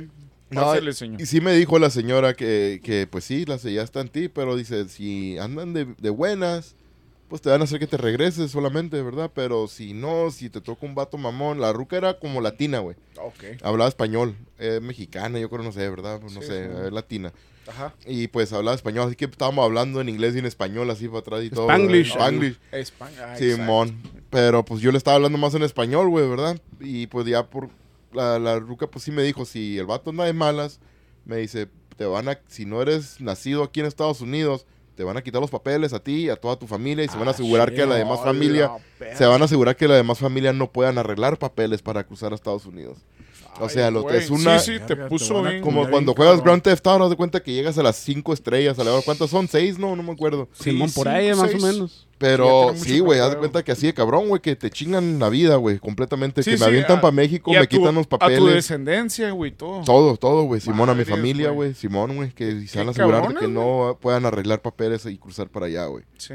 No, 0.50 0.62
pásale, 0.62 0.92
señor. 0.92 1.20
y 1.20 1.26
sí 1.26 1.40
me 1.40 1.52
dijo 1.54 1.78
la 1.78 1.90
señora 1.90 2.34
que, 2.34 2.80
que 2.84 3.06
pues 3.06 3.24
sí, 3.24 3.44
la 3.46 3.56
ya 3.56 3.82
está 3.82 4.00
en 4.00 4.08
ti, 4.08 4.28
pero 4.28 4.56
dice, 4.56 4.88
si 4.88 5.38
andan 5.38 5.72
de, 5.72 5.86
de 5.98 6.10
buenas, 6.10 6.76
pues 7.35 7.42
te 7.42 7.51
van 7.51 7.62
a 7.62 7.64
hacer 7.64 7.81
que 7.81 7.88
te 7.88 7.97
regreses 7.97 8.53
solamente, 8.53 9.03
¿verdad? 9.03 9.29
Pero 9.35 9.66
si 9.66 9.92
no, 9.92 10.31
si 10.31 10.51
te 10.51 10.61
toca 10.61 10.87
un 10.87 10.94
vato 10.94 11.18
mamón, 11.18 11.61
la 11.61 11.73
ruca 11.73 11.97
era 11.97 12.20
como 12.20 12.40
latina, 12.40 12.79
güey. 12.79 12.94
Ok. 13.20 13.61
Hablaba 13.64 13.88
español, 13.88 14.37
eh, 14.61 14.79
mexicana, 14.81 15.40
yo 15.40 15.51
creo, 15.51 15.64
no 15.64 15.73
sé, 15.73 15.90
¿verdad? 15.90 16.20
Pues 16.20 16.33
no 16.33 16.42
Sí, 16.42 16.47
sé, 16.47 16.64
sí. 16.64 16.70
eh, 16.73 16.90
latina. 16.92 17.33
Ajá. 17.66 17.92
Y 18.07 18.29
pues 18.29 18.53
hablaba 18.53 18.77
español, 18.77 19.09
así 19.09 19.16
que 19.16 19.25
estábamos 19.25 19.64
hablando 19.64 20.01
en 20.01 20.11
inglés 20.11 20.37
y 20.37 20.38
en 20.38 20.47
español, 20.47 20.88
así 20.90 21.09
para 21.09 21.18
atrás 21.18 21.42
y 21.42 21.51
todo. 21.51 21.64
Spanglish. 21.66 22.11
Spanglish. 22.12 22.57
España. 22.70 23.33
ah, 23.33 23.37
Simón. 23.37 24.01
Pero 24.31 24.64
pues 24.64 24.81
yo 24.81 24.92
le 24.92 24.99
estaba 24.99 25.16
hablando 25.16 25.37
más 25.37 25.55
en 25.57 25.64
español, 25.64 26.11
güey, 26.11 26.29
¿verdad? 26.29 26.57
Y 26.79 27.09
pues 27.09 27.27
ya 27.27 27.51
por 27.51 27.68
la, 28.12 28.38
la 28.38 28.61
ruca, 28.61 28.87
pues 28.87 29.05
sí 29.05 29.11
me 29.11 29.25
dijo, 29.25 29.44
si 29.44 29.77
el 29.77 29.87
vato 29.87 30.11
anda 30.11 30.25
de 30.25 30.35
malas, 30.35 30.79
me 31.25 31.38
dice, 31.38 31.66
te 31.97 32.05
van 32.05 32.29
a, 32.29 32.38
si 32.47 32.64
no 32.64 32.81
eres 32.81 33.20
nacido 33.20 33.64
aquí 33.64 33.81
en 33.81 33.87
Estados 33.87 34.20
Unidos, 34.20 34.66
te 34.94 35.04
van 35.04 35.16
a 35.16 35.22
quitar 35.22 35.40
los 35.40 35.50
papeles 35.50 35.92
a 35.92 35.98
ti 36.00 36.26
y 36.26 36.28
a 36.30 36.37
toda 36.37 36.57
tu 36.57 36.66
familia 36.66 37.04
y 37.04 37.09
se 37.09 37.16
van 37.18 37.28
a 37.28 37.33
asegurar 37.33 37.72
que 37.72 37.85
la 37.87 37.96
demás 37.96 38.20
familia, 38.22 38.70
se 39.16 39.26
van 39.26 39.42
a 39.42 39.44
asegurar 39.46 39.76
que 39.76 39.88
la 39.88 39.96
demás 39.96 40.18
familia 40.18 40.52
no 40.52 40.70
puedan 40.70 40.98
arreglar 40.98 41.38
papeles 41.38 41.83
para 41.83 42.04
cruzar 42.04 42.33
a 42.33 42.35
Estados 42.35 42.64
Unidos. 42.66 42.98
O 43.61 43.68
sea, 43.68 43.88
lo- 43.90 44.11
es 44.11 44.30
una- 44.30 44.59
Sí, 44.59 44.72
sí, 44.78 44.85
te 44.85 44.96
puso 44.96 45.40
bien. 45.42 45.61
Como 45.62 45.80
Bien, 45.83 45.90
cuando 45.92 46.12
cabrón. 46.12 46.26
juegas 46.38 46.44
Grand 46.44 46.62
Theft 46.62 46.85
Auto, 46.88 47.04
haz 47.04 47.11
de 47.11 47.16
cuenta 47.16 47.40
que 47.40 47.52
llegas 47.52 47.78
a 47.78 47.85
las 47.85 47.94
cinco 47.96 48.33
estrellas. 48.33 48.76
A 48.80 48.85
la 48.85 48.92
hora, 48.92 49.02
¿Cuántas 49.04 49.30
son? 49.30 49.46
¿Seis? 49.46 49.78
No, 49.78 49.94
no 49.94 50.02
me 50.02 50.11
acuerdo. 50.12 50.48
Simón, 50.54 50.90
por 50.90 51.07
ahí, 51.09 51.26
cinco, 51.28 51.40
más 51.42 51.50
seis. 51.52 51.62
o 51.62 51.66
menos. 51.68 52.07
Pero 52.24 52.72
sí, 52.76 52.98
güey, 53.00 53.20
haz 53.20 53.30
de 53.32 53.37
cuenta 53.38 53.62
que 53.62 53.72
así 53.72 53.87
de 53.87 53.94
cabrón, 53.94 54.28
güey, 54.28 54.40
que 54.40 54.56
te 54.56 54.70
chingan 54.70 55.18
la 55.18 55.28
vida, 55.28 55.56
güey, 55.56 55.78
completamente. 55.78 56.42
Sí, 56.42 56.50
que 56.52 56.56
sí, 56.56 56.62
me 56.62 56.68
avientan 56.68 57.00
para 57.00 57.12
México, 57.12 57.52
me 57.52 57.66
tu- 57.66 57.78
quitan 57.78 57.94
los 57.94 58.06
A 58.06 58.08
tu 58.08 58.18
papeles. 58.18 58.54
descendencia, 58.54 59.30
güey, 59.30 59.50
todo. 59.52 59.82
Todo, 59.84 60.16
todo, 60.16 60.42
güey. 60.44 60.60
Simón 60.60 60.88
a 60.90 60.94
mi 60.94 61.04
familia, 61.04 61.50
güey. 61.50 61.74
Simón, 61.74 62.16
güey, 62.16 62.30
que 62.32 62.66
se 62.66 62.78
van 62.78 62.88
a 62.88 62.90
asegurar 62.92 63.28
de 63.28 63.34
que 63.34 63.48
no 63.48 63.98
puedan 64.00 64.26
arreglar 64.26 64.62
papeles 64.62 65.04
y 65.06 65.16
cruzar 65.18 65.48
para 65.48 65.66
allá, 65.66 65.87
güey. 65.87 66.04
Sí. 66.18 66.34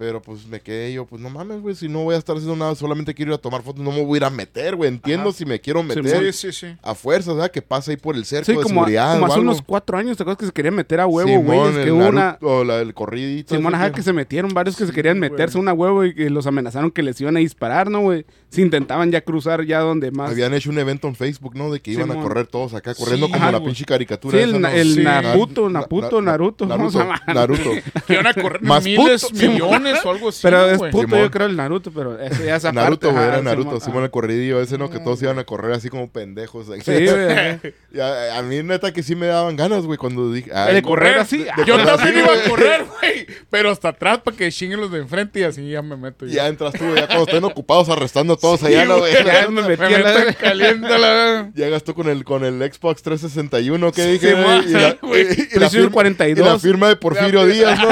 Pero 0.00 0.22
pues 0.22 0.46
me 0.46 0.60
quedé 0.60 0.94
yo, 0.94 1.04
pues 1.04 1.20
no 1.20 1.28
mames, 1.28 1.60
güey, 1.60 1.74
si 1.74 1.86
no 1.86 2.04
voy 2.04 2.14
a 2.14 2.18
estar 2.18 2.34
haciendo 2.34 2.56
nada, 2.56 2.74
solamente 2.74 3.12
quiero 3.12 3.32
ir 3.32 3.34
a 3.34 3.38
tomar 3.38 3.60
fotos, 3.62 3.84
no 3.84 3.92
me 3.92 4.02
voy 4.02 4.14
a 4.14 4.16
ir 4.16 4.24
a 4.24 4.30
meter, 4.30 4.74
güey. 4.74 4.88
Entiendo 4.88 5.28
Ajá. 5.28 5.36
si 5.36 5.44
me 5.44 5.60
quiero 5.60 5.82
meter 5.82 6.32
Sí, 6.32 6.50
sí, 6.50 6.52
sí. 6.52 6.74
a 6.82 6.94
fuerzas, 6.94 7.34
¿verdad? 7.34 7.50
Que 7.50 7.60
pase 7.60 7.90
ahí 7.90 7.96
por 7.98 8.16
el 8.16 8.24
cerco 8.24 8.46
Sí, 8.46 8.52
de 8.52 8.62
como, 8.62 8.76
seguridad. 8.80 9.12
como 9.12 9.24
o 9.24 9.26
hace 9.26 9.34
algo. 9.34 9.42
unos 9.50 9.60
cuatro 9.60 9.98
años, 9.98 10.16
¿te 10.16 10.22
acuerdas 10.22 10.38
que 10.38 10.46
se 10.46 10.52
querían 10.52 10.74
meter 10.74 11.00
a 11.00 11.06
huevo, 11.06 11.38
güey? 11.42 11.60
Es 11.68 11.84
que 11.84 11.92
hubo 11.92 12.06
una... 12.08 12.24
Naruto, 12.24 12.46
o 12.46 12.64
la 12.64 12.78
del 12.78 12.94
corridito. 12.94 13.54
Simón, 13.54 13.74
ajá, 13.74 13.92
que 13.92 14.00
se 14.00 14.14
metieron 14.14 14.54
varios 14.54 14.74
que 14.74 14.86
se 14.86 14.92
querían 14.92 15.18
meterse 15.18 15.58
güey. 15.58 15.64
una 15.64 15.74
huevo 15.74 16.02
y 16.06 16.14
que 16.14 16.30
los 16.30 16.46
amenazaron 16.46 16.90
que 16.90 17.02
les 17.02 17.20
iban 17.20 17.36
a 17.36 17.40
disparar, 17.40 17.90
¿no, 17.90 18.00
güey? 18.00 18.24
Se 18.48 18.62
intentaban 18.62 19.12
ya 19.12 19.20
cruzar 19.20 19.66
ya 19.66 19.80
donde 19.80 20.10
más... 20.12 20.30
Habían 20.30 20.54
hecho 20.54 20.70
un 20.70 20.78
evento 20.78 21.08
en 21.08 21.14
Facebook, 21.14 21.54
¿no? 21.56 21.70
De 21.70 21.80
que 21.80 21.90
iban 21.90 22.10
a 22.10 22.14
correr 22.22 22.46
todos 22.46 22.72
acá, 22.72 22.94
corriendo 22.94 23.26
Sí, 23.26 23.32
como 23.34 23.44
la 23.44 23.58
güey. 23.58 23.64
pinche 23.66 23.84
caricatura. 23.84 24.38
Sí, 24.38 24.44
esa, 24.44 24.56
el, 24.56 24.62
¿no? 24.62 24.68
el 24.70 24.94
Sí. 24.94 25.02
Naruto, 25.02 25.68
Naruto. 25.68 26.66
¿cómo 26.66 26.90
se 26.90 26.98
Naruto, 26.98 26.98
llama? 26.98 27.22
Naruto. 27.26 27.70
Que 28.06 28.14
iban 28.14 28.26
a 28.26 28.34
correr 28.34 28.62
Más 28.62 28.82
miles, 28.82 29.32
millones 29.32 29.89
O 30.04 30.10
algo 30.10 30.28
así. 30.28 30.40
Pero 30.42 30.66
es 30.70 30.78
güey. 30.78 30.90
puto, 30.90 31.04
Simón. 31.08 31.20
yo 31.20 31.30
creo, 31.30 31.46
el 31.46 31.56
Naruto, 31.56 31.90
pero 31.90 32.18
eso 32.20 32.44
ya 32.44 32.56
es 32.56 32.64
aparte. 32.66 32.80
Naruto, 32.80 33.10
güey, 33.12 33.22
ajá, 33.24 33.32
era 33.34 33.42
Naruto, 33.42 33.68
Simón, 33.70 33.80
Simón 33.80 33.96
ajá. 33.98 34.04
el 34.06 34.10
corridillo 34.10 34.60
ese, 34.62 34.78
¿no? 34.78 34.90
Que 34.90 34.98
todos 35.00 35.22
iban 35.22 35.38
a 35.38 35.44
correr 35.44 35.72
así 35.72 35.88
como 35.88 36.10
pendejos. 36.10 36.66
Sí, 36.66 37.06
güey. 37.06 37.60
Y 37.92 37.98
a, 37.98 38.38
a 38.38 38.42
mí, 38.42 38.62
neta, 38.62 38.92
que 38.92 39.02
sí 39.02 39.16
me 39.16 39.26
daban 39.26 39.56
ganas, 39.56 39.84
güey, 39.84 39.98
cuando 39.98 40.32
dije... 40.32 40.48
De 40.50 40.56
ay, 40.56 40.80
correr 40.80 41.18
así. 41.18 41.38
de 41.38 41.50
Yo 41.66 41.74
correr 41.76 41.86
también 41.86 42.08
así, 42.08 42.18
iba 42.20 42.44
a 42.44 42.48
correr, 42.48 42.84
güey. 43.00 43.26
Pero 43.50 43.70
hasta 43.72 43.88
atrás 43.88 44.18
para 44.22 44.36
que 44.36 44.48
chinguen 44.52 44.80
los 44.80 44.92
de 44.92 45.00
enfrente 45.00 45.40
y 45.40 45.42
así 45.42 45.68
ya 45.68 45.82
me 45.82 45.96
meto. 45.96 46.24
Ya 46.26 46.46
entras 46.46 46.72
tú, 46.74 46.84
ya 46.94 47.06
cuando 47.08 47.24
estén 47.24 47.42
ocupados 47.42 47.88
arrestando 47.88 48.34
a 48.34 48.36
todos 48.36 48.62
allá, 48.62 48.84
¿no, 48.84 48.98
güey? 48.98 49.12
Ya 49.24 49.48
me 49.50 49.62
metí 49.62 49.82
Me 49.82 49.98
la- 49.98 50.34
caliente 50.34 50.98
la 51.00 51.50
Llegas 51.52 51.82
tú 51.82 51.94
con 51.94 52.08
el, 52.08 52.22
con 52.24 52.44
el 52.44 52.60
Xbox 52.72 53.02
361, 53.02 53.90
¿qué 53.90 54.06
dije? 54.06 54.34
Güey? 54.34 54.68
y, 54.68 54.72
la, 54.72 54.96
güey. 55.02 55.22
y- 55.22 55.24
y 55.24 55.26
la 55.26 55.34
PlayStation 55.34 55.70
firma, 55.70 55.90
42. 55.90 56.46
y 56.46 56.50
la 56.52 56.58
firma 56.60 56.88
de 56.90 56.96
Porfirio 56.96 57.44
Díaz, 57.46 57.76
¿no? 57.80 57.88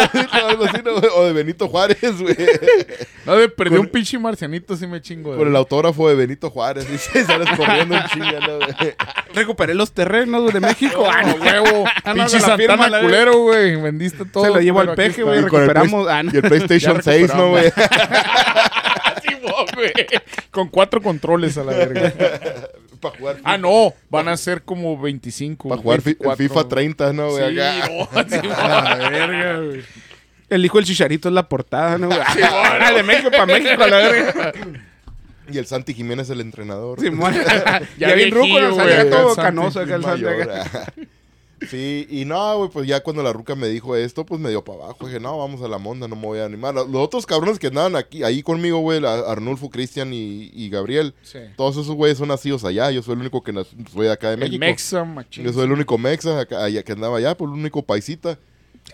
Algo 0.47 0.65
así, 0.65 0.77
¿no, 0.85 0.93
güey? 1.01 1.11
O 1.17 1.25
de 1.25 1.33
Benito 1.33 1.67
Juárez, 1.67 1.88
güey. 2.21 2.37
No, 3.27 3.37
de 3.37 3.49
perdí 3.49 3.77
Con- 3.77 3.87
un 3.87 3.89
pinche 3.93 4.19
marcianito 4.19 4.77
sí 4.77 4.87
me 4.87 5.01
chingo. 5.01 5.37
Con 5.37 5.49
el 5.49 5.57
autógrafo 5.57 6.09
de 6.09 6.15
Benito 6.15 6.51
Juárez, 6.51 6.91
dice, 6.91 7.25
sales 7.25 7.49
corriendo 7.57 7.95
un 7.97 8.05
chinga, 8.07 8.41
¿no, 8.41 8.57
güey? 8.57 8.95
Recuperé 9.35 9.75
los 9.75 9.93
terrenos 9.93 10.53
de 10.53 10.61
México. 10.61 11.07
Ah, 11.11 11.23
no, 11.23 11.35
huevo. 11.37 11.85
Ah, 12.05 12.15
no, 12.15 12.25
pinche 12.25 12.41
Santana 12.41 12.89
la- 12.89 13.01
culero, 13.01 13.39
güey. 13.43 13.77
Vendiste 13.77 14.25
todo. 14.25 14.45
Se 14.45 14.51
lo 14.51 14.61
llevo 14.61 14.81
al 14.81 14.95
peje, 14.95 15.23
güey. 15.23 15.41
Y 15.41 15.47
con 15.47 15.61
el 15.63 15.69
Recuperamos. 15.69 16.09
Ah, 16.09 16.23
no. 16.23 16.31
Y 16.33 16.37
el 16.37 16.43
PlayStation 16.43 16.97
Ya 16.97 17.03
6, 17.03 17.35
¿no, 17.35 17.51
güey? 17.51 17.73
Con 20.51 20.69
cuatro 20.69 21.01
controles 21.03 21.57
a 21.59 21.65
la 21.65 21.73
verga. 21.73 22.13
Para 23.01 23.17
jugar, 23.17 23.37
Ah, 23.45 23.57
no. 23.59 23.95
Van 24.11 24.27
a 24.29 24.37
ser 24.37 24.63
como 24.63 25.01
25. 25.01 25.69
para 25.69 25.81
jugar 25.81 26.01
fi- 26.01 26.11
el 26.11 26.17
24. 26.19 26.37
FIFA 26.49 26.69
30, 26.69 27.13
¿no, 27.13 27.31
güey? 27.31 27.55
Sí, 27.55 27.61
Acá. 27.61 27.89
no. 27.89 28.53
A 28.57 28.97
la 28.97 29.09
verga, 29.11 29.61
güey. 29.61 29.83
El 30.51 30.65
hijo 30.65 30.79
del 30.79 30.87
chicharito 30.87 31.29
es 31.29 31.35
la 31.35 31.49
portada, 31.49 31.99
¿no? 31.99 32.07
güey? 32.09 32.19
Ah, 32.21 32.93
de 32.95 33.03
México 33.03 33.31
para 33.31 33.47
México, 33.47 33.87
la 33.87 33.97
verga. 33.99 34.53
Y 35.51 35.57
el 35.59 35.67
Santi 35.67 35.95
Jiménez 35.95 36.29
el 36.31 36.41
entrenador. 36.41 37.01
Simón. 37.01 37.35
Ya 37.99 38.09
Ya 38.09 38.15
bien 38.15 38.31
ruco, 38.31 38.61
nos 38.61 38.77
salía 38.77 39.09
todo 39.11 39.35
canoso 39.35 39.81
acá 39.81 39.95
el 39.97 40.03
Santi. 40.03 40.25
Acá. 40.27 40.93
Sí, 41.69 42.07
y 42.09 42.25
no, 42.25 42.57
güey, 42.59 42.71
pues 42.71 42.87
ya 42.87 43.01
cuando 43.03 43.21
la 43.21 43.33
ruca 43.33 43.57
me 43.57 43.67
dijo 43.67 43.97
esto, 43.97 44.25
pues 44.25 44.41
me 44.41 44.49
dio 44.49 44.63
para 44.63 44.85
abajo. 44.85 45.07
Dije, 45.07 45.19
no, 45.19 45.37
vamos 45.39 45.61
a 45.61 45.67
la 45.67 45.79
monda, 45.79 46.07
no 46.07 46.15
me 46.15 46.23
voy 46.23 46.39
a 46.39 46.45
animar. 46.45 46.73
Los 46.73 46.87
otros 46.95 47.27
cabrones 47.27 47.59
que 47.59 47.67
andaban 47.67 47.97
aquí, 47.97 48.23
ahí 48.23 48.45
conmigo, 48.45 48.79
güey, 48.79 49.05
Arnulfo, 49.05 49.69
Cristian 49.69 50.15
y, 50.15 50.53
y 50.55 50.71
Gabriel, 50.71 51.15
Sí. 51.23 51.41
todos 51.57 51.73
esos 51.77 51.97
güeyes 51.97 52.17
son 52.19 52.29
nacidos 52.29 52.63
allá. 52.65 52.93
Yo 52.93 53.03
soy 53.03 53.15
el 53.15 53.21
único 53.23 53.43
que 53.43 53.53
soy 53.53 54.07
de 54.07 54.13
acá 54.13 54.29
de 54.29 54.35
El 54.35 54.41
México. 54.41 54.61
Mexa, 54.61 55.03
machín. 55.05 55.45
Yo 55.45 55.53
soy 55.53 55.65
el 55.65 55.73
único 55.73 55.99
mexa 55.99 56.39
acá- 56.39 56.63
allá 56.63 56.81
que 56.85 56.93
andaba 56.93 57.19
allá, 57.19 57.37
pues 57.37 57.51
el 57.51 57.59
único 57.59 57.83
paisita. 57.83 58.39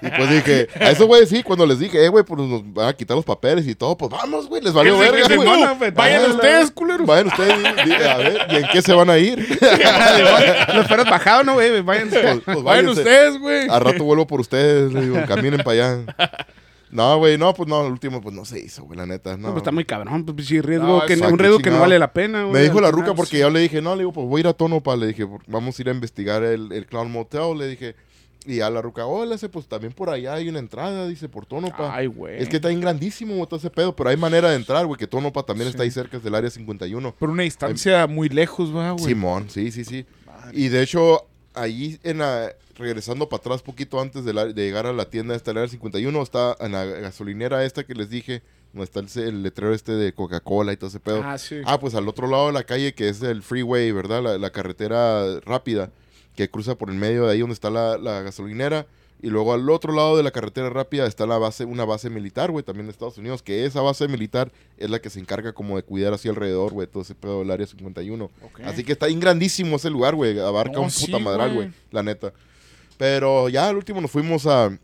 Y 0.03 0.09
pues 0.09 0.31
dije, 0.31 0.69
a 0.81 0.91
esos 0.91 1.07
güeyes 1.07 1.29
sí, 1.29 1.43
cuando 1.43 1.67
les 1.67 1.79
dije, 1.79 2.05
eh, 2.05 2.09
güey, 2.09 2.25
pues 2.25 2.41
nos 2.41 2.63
van 2.75 2.89
a 2.89 2.93
quitar 2.93 3.17
los 3.17 3.25
papeles 3.25 3.67
y 3.67 3.75
todo, 3.75 3.97
pues 3.97 4.11
vamos, 4.11 4.49
güey, 4.49 4.63
les 4.63 4.73
valió 4.73 4.99
verga, 4.99 5.35
güey. 5.35 5.49
a- 5.63 5.75
Vayan 5.75 5.95
Vayan 5.95 6.31
ustedes, 6.33 6.71
culeros. 6.71 7.07
Vayan 7.07 7.27
ustedes, 7.29 7.59
di- 7.85 7.93
a 7.95 8.17
ver, 8.17 8.39
¿y 8.51 8.57
en 8.57 8.65
qué 8.73 8.83
se 8.83 8.93
van 8.93 9.11
a 9.11 9.19
ir? 9.19 9.39
Los 10.75 10.87
perros 10.87 11.09
bajados, 11.09 11.47
¿no, 11.47 11.55
güey? 11.55 11.81
Vayan. 11.83 12.09
Pues, 12.11 12.41
pues 12.45 12.63
Vayan 12.63 12.89
ustedes, 12.89 13.39
güey. 13.39 13.69
Al 13.69 13.81
rato 13.81 14.05
vuelvo 14.05 14.27
por 14.27 14.41
ustedes, 14.41 14.93
le 14.93 15.01
digo, 15.03 15.17
caminen 15.27 15.61
para 15.63 15.71
allá. 15.95 16.17
No, 16.91 17.19
güey, 17.19 17.37
no, 17.37 17.53
pues 17.55 17.69
no, 17.69 17.85
el 17.85 17.91
último 17.91 18.21
pues 18.21 18.33
no 18.37 18.45
se 18.45 18.61
hizo, 18.61 18.85
güey, 18.85 18.97
la 18.97 19.05
neta, 19.05 19.33
no. 19.37 19.49
No, 19.49 19.51
pues 19.51 19.63
está 19.63 19.73
muy 19.73 19.85
cabrón, 19.85 20.25
pues 20.25 20.49
riesgo, 20.49 20.87
No, 20.87 21.05
que, 21.05 21.15
exacto, 21.15 21.33
un 21.35 21.41
riesgo 21.41 21.59
que 21.59 21.69
no 21.71 21.81
vale 21.81 21.99
la 21.99 22.13
pena, 22.13 22.43
güey. 22.43 22.53
Me 22.53 22.61
dijo 22.63 22.81
la 22.81 22.93
ruca 22.93 23.15
porque 23.15 23.37
yo 23.41 23.51
le 23.51 23.59
dije, 23.59 23.83
no, 23.83 23.97
le 23.97 24.03
digo, 24.03 24.13
pues 24.13 24.29
voy 24.29 24.39
a 24.39 24.41
ir 24.43 24.47
a 24.47 24.53
Tonopa, 24.53 24.95
le 24.95 25.09
dije, 25.09 25.27
vamos 25.49 25.77
a 25.77 25.83
ir 25.83 25.89
a 25.89 25.93
investigar 25.93 26.45
el, 26.45 26.71
el 26.71 26.87
Clown 26.87 27.11
Motel, 27.11 27.59
le 27.59 27.67
dije. 27.67 27.97
Y 28.47 28.61
a 28.61 28.69
la 28.69 28.83
ruca, 28.83 29.05
le 29.27 29.35
hace, 29.35 29.49
pues 29.49 29.67
también 29.67 29.93
por 29.93 30.11
allá 30.11 30.35
hay 30.35 30.49
una 30.49 30.59
entrada, 30.59 31.09
dice, 31.09 31.29
por 31.29 31.47
Tonopa. 31.47 31.95
Ay, 31.95 32.07
güey. 32.07 32.43
Es 32.43 32.49
que 32.49 32.57
está 32.57 32.69
bien 32.69 32.81
grandísimo 32.81 33.47
todo 33.47 33.59
ese 33.59 33.71
pedo, 33.71 33.97
pero 33.97 34.11
hay 34.11 34.17
manera 34.19 34.51
de 34.51 34.57
entrar, 34.57 34.85
güey, 34.85 34.99
que 34.99 35.07
Tonopa 35.07 35.43
también 35.45 35.69
está 35.71 35.83
ahí 35.83 35.91
cerca, 35.91 36.19
del 36.19 36.35
área 36.35 36.51
51. 36.51 37.15
Por 37.15 37.31
una 37.31 37.43
distancia 37.45 38.07
muy 38.07 38.29
lejos, 38.29 38.73
¿verdad, 38.73 38.93
güey. 38.93 39.05
Simón, 39.07 39.49
sí, 39.49 39.71
sí, 39.73 39.85
sí. 39.85 40.05
Y 40.53 40.69
de 40.69 40.83
hecho, 40.83 41.27
ahí 41.55 41.99
en 42.03 42.19
la, 42.19 42.53
regresando 42.77 43.29
para 43.29 43.41
atrás 43.41 43.63
poquito 43.63 43.99
antes 44.01 44.25
de, 44.27 44.35
la- 44.35 44.45
de 44.47 44.53
llegar 44.63 44.87
a 44.87 44.93
la 44.93 45.07
tienda 45.09 45.35
esta, 45.35 45.53
el 45.53 45.59
área 45.59 45.69
51, 45.71 46.23
está 46.23 46.55
en 46.61 46.73
la 46.73 46.85
gasolinera 46.85 47.65
esta 47.65 47.85
que 47.85 47.95
les 47.95 48.11
dije, 48.11 48.43
donde 48.75 48.85
está 48.85 49.01
el, 49.01 49.29
el 49.29 49.43
letrero 49.43 49.73
este 49.73 49.93
de 49.93 50.13
Coca-Cola 50.13 50.73
y 50.73 50.77
todo 50.77 50.89
ese 50.89 51.01
pedo. 51.01 51.23
Ah, 51.25 51.39
sí. 51.39 51.61
Ah, 51.65 51.79
pues 51.81 51.95
al 51.95 52.07
otro 52.09 52.27
lado 52.27 52.49
de 52.49 52.53
la 52.53 52.65
calle, 52.65 52.93
que 52.93 53.09
es 53.09 53.23
el 53.23 53.43
freeway, 53.43 53.91
¿verdad? 53.93 54.23
La, 54.23 54.37
la 54.37 54.51
carretera 54.51 55.41
rápida 55.41 55.91
que 56.37 56.49
cruza 56.51 56.75
por 56.77 56.91
el 56.91 56.97
medio 56.97 57.27
de 57.27 57.33
ahí 57.33 57.41
donde 57.41 57.55
está 57.55 57.71
la, 57.71 57.97
la 57.99 58.23
gasolinera. 58.23 58.87
Y 59.23 59.29
luego 59.29 59.55
al 59.55 59.71
otro 59.71 59.95
lado 59.95 60.19
de 60.19 60.23
la 60.23 60.33
carretera 60.33 60.69
rápida 60.69 61.07
está 61.07 61.25
la 61.27 61.39
base, 61.39 61.65
una 61.65 61.87
base 61.87 62.11
militar, 62.11 62.51
güey, 62.51 62.63
también 62.63 62.87
de 62.87 62.93
Estados 62.93 63.17
Unidos, 63.17 63.43
que 63.43 63.65
esa 63.65 63.81
base 63.81 64.07
militar 64.07 64.53
es 64.77 64.91
la 64.91 64.99
que 64.99 65.09
se 65.09 65.19
encarga 65.19 65.53
como 65.55 65.77
de 65.77 65.83
cuidar 65.83 66.13
así 66.13 66.29
alrededor, 66.29 66.73
güey, 66.75 66.87
todo 66.87 67.03
ese 67.05 67.15
pedo 67.15 67.39
del 67.39 67.51
área 67.51 67.67
51. 67.67 68.25
Ok. 68.25 68.61
Así 68.67 68.85
que 68.85 68.93
está 68.93 69.07
bien 69.07 69.21
grandísimo 69.21 69.77
ese 69.77 69.89
lugar, 69.89 70.15
güey, 70.15 70.39
abarca 70.39 70.73
No, 70.75 70.83
un 70.83 70.91
sí, 70.91 71.07
puta 71.07 71.19
madral, 71.21 71.55
güey. 71.55 71.73
la 71.91 72.03
neta. 72.03 72.35
Pero 72.99 73.49
ya 73.49 73.69
al 73.69 73.77
último 73.77 74.01
nos 74.03 74.11
fuimos 74.11 74.47
a, 74.47 74.77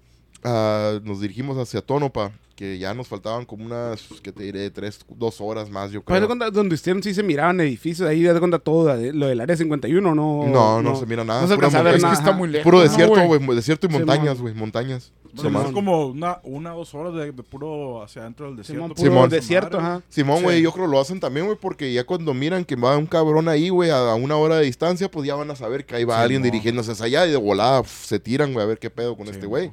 a- 0.43 1.01
nos 1.05 1.21
dirigimos 1.21 1.59
hacia 1.59 1.83
Tonopa, 1.83 2.33
que 2.61 2.79
ya 2.79 2.93
nos 2.93 3.09
faltaban 3.09 3.47
como 3.47 3.65
unas, 3.65 4.03
que 4.23 4.33
te 4.33 4.43
diré, 4.43 4.69
tres, 4.69 5.01
dos 5.09 5.41
horas 5.41 5.71
más, 5.71 5.93
yo 5.93 6.05
creo. 6.05 6.27
donde 6.53 6.75
estuvieron 6.75 7.03
sí 7.03 7.15
se 7.15 7.23
miraban 7.23 7.59
edificios, 7.59 8.07
ahí 8.07 8.21
de 8.21 8.39
cuenta 8.39 8.59
todo, 8.59 8.95
lo 9.15 9.29
del 9.29 9.41
área 9.41 9.57
51, 9.57 10.15
no. 10.15 10.47
No, 10.47 10.83
no 10.83 10.95
se 10.95 11.07
mira 11.07 11.25
nada, 11.25 11.41
No 11.41 11.47
se 11.49 11.55
alcanza 11.55 11.79
a 11.79 11.83
ver 11.83 11.95
Es 11.95 12.01
que 12.03 12.09
nada. 12.09 12.19
está 12.19 12.33
muy 12.33 12.51
lejos. 12.51 12.65
Puro 12.65 12.77
¿no, 12.77 12.83
desierto, 12.83 13.27
güey, 13.27 13.57
desierto 13.57 13.87
y 13.87 13.89
montañas, 13.89 14.43
güey, 14.43 14.53
montañas. 14.53 15.11
Simón. 15.41 15.67
es 15.69 15.73
como 15.73 16.09
una, 16.09 16.39
una 16.43 16.73
dos 16.73 16.95
horas 16.95 17.15
de, 17.15 17.33
de 17.33 17.43
puro 17.43 18.03
hacia 18.03 18.21
adentro 18.21 18.45
del 18.49 18.57
desierto. 18.57 18.83
Simón, 18.83 18.89
puro 18.91 19.01
puro 19.05 19.11
Simón. 19.15 19.31
desierto, 19.31 19.79
ajá. 19.79 20.03
Simón, 20.11 20.43
güey, 20.43 20.59
Sí. 20.59 20.63
yo 20.65 20.73
creo 20.73 20.87
lo 20.87 21.01
hacen 21.01 21.19
también, 21.19 21.47
güey, 21.47 21.57
porque 21.59 21.91
ya 21.95 22.05
cuando 22.05 22.35
miran 22.35 22.67
que 22.67 22.77
va 22.77 22.95
un 22.99 23.07
cabrón 23.07 23.49
ahí, 23.49 23.71
güey, 23.71 23.89
a, 23.89 24.11
a 24.11 24.15
una 24.17 24.37
hora 24.37 24.57
de 24.57 24.67
distancia, 24.67 25.11
pues 25.11 25.27
ya 25.27 25.35
van 25.35 25.51
a 25.51 25.57
saber 25.57 25.87
que 25.87 25.97
ahí 25.97 26.05
va 26.05 26.17
Simón. 26.17 26.23
alguien 26.25 26.43
dirigiéndose 26.43 26.93
hacia 26.93 27.07
allá 27.07 27.27
y 27.27 27.31
de 27.31 27.39
volada 27.39 27.81
pf, 27.81 28.07
se 28.07 28.19
tiran, 28.21 28.53
güey, 28.53 28.65
a 28.65 28.69
ver 28.69 28.79
qué 28.79 28.91
pedo 28.91 29.17
con 29.17 29.29
este 29.29 29.47
güey. 29.47 29.73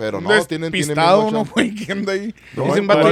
Pero 0.00 0.20
no, 0.20 0.28
tienen, 0.46 0.72
tienen 0.72 0.72
despistado, 0.72 1.22
bien 1.22 1.32
¿no, 1.34 1.40
guacha- 1.44 1.52
güey? 1.52 1.74
¿Quién 1.74 1.98
anda 1.98 2.12
ahí? 2.12 2.34
No, 2.56 2.64
hay- 2.64 2.86
vato, 2.86 3.06
a 3.06 3.10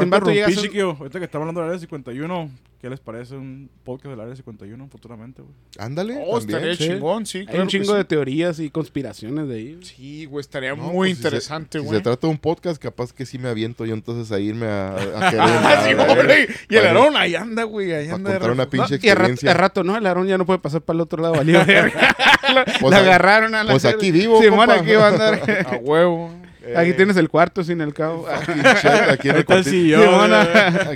Sin 0.00 0.10
vato 0.10 0.30
llegas 0.30 0.50
a-. 0.58 0.60
Ahorita 0.98 1.18
que 1.18 1.24
estamos 1.24 1.42
hablando 1.44 1.60
del 1.62 1.68
área 1.70 1.80
51, 1.80 2.50
¿qué 2.86 2.90
les 2.90 3.00
parece 3.00 3.34
un 3.34 3.68
podcast 3.82 4.10
del 4.12 4.20
área 4.20 4.36
51 4.36 4.88
futuramente, 4.88 5.42
güey? 5.42 5.52
Ándale, 5.78 6.18
Oh, 6.24 6.38
también. 6.38 6.56
estaría 6.58 6.76
sí. 6.76 6.84
chingón, 6.94 7.26
sí. 7.26 7.38
Hay 7.38 7.46
claro 7.46 7.62
un 7.64 7.68
chingo 7.68 7.92
sí. 7.92 7.96
de 7.96 8.04
teorías 8.04 8.60
y 8.60 8.70
conspiraciones 8.70 9.48
de 9.48 9.54
ahí. 9.56 9.78
Sí, 9.82 10.24
güey, 10.26 10.40
estaría 10.40 10.70
No, 10.76 10.84
muy 10.84 11.08
pues, 11.08 11.18
interesante, 11.18 11.80
Si 11.80 11.84
güey. 11.84 11.98
se 11.98 12.02
trata 12.04 12.28
de 12.28 12.30
un 12.30 12.38
podcast, 12.38 12.80
capaz 12.80 13.12
que 13.12 13.26
sí 13.26 13.38
me 13.40 13.48
aviento 13.48 13.84
yo 13.86 13.94
entonces 13.94 14.30
a 14.30 14.38
irme 14.38 14.66
a, 14.66 14.94
a 14.94 14.96
querer. 15.30 15.40
Ah, 15.40 15.82
sí, 15.84 15.94
güey. 15.94 16.46
Y 16.70 16.76
el 16.76 16.86
Aarón 16.86 17.16
ahí 17.16 17.34
anda, 17.34 17.64
güey. 17.64 17.92
Ahí 17.92 18.08
anda. 18.08 18.30
contar 18.30 18.50
una 18.52 18.70
pinche 18.70 19.00
Y 19.02 19.08
al 19.08 19.16
rato, 19.16 19.32
experiencia. 19.32 19.50
al 19.50 19.58
rato, 19.58 19.82
¿no? 19.82 19.96
El 19.96 20.06
Aarón 20.06 20.28
ya 20.28 20.38
no 20.38 20.46
puede 20.46 20.60
pasar 20.60 20.80
para 20.82 20.96
el 20.96 21.00
otro 21.00 21.20
lado, 21.20 21.34
valió. 21.34 21.58
Pues 22.80 22.90
la 22.92 22.98
a- 22.98 23.00
agarraron 23.00 23.54
a 23.56 23.64
la 23.64 23.72
pues 23.72 23.84
aquí 23.84 24.12
vivo, 24.12 24.40
Simón, 24.40 24.70
aquí 24.70 24.92
va 24.92 25.06
a 25.06 25.08
andar. 25.08 25.66
A 25.72 25.76
huevo. 25.78 26.30
Aquí 26.74 26.90
Eh, 26.90 26.94
tienes 26.94 27.16
el 27.16 27.28
cuarto 27.28 27.62
sin 27.62 27.80
el 27.80 27.92
cabo. 27.94 28.26
Aquí. 28.32 28.50
Aquí 28.52 29.28
en 29.28 29.36
el 29.36 29.46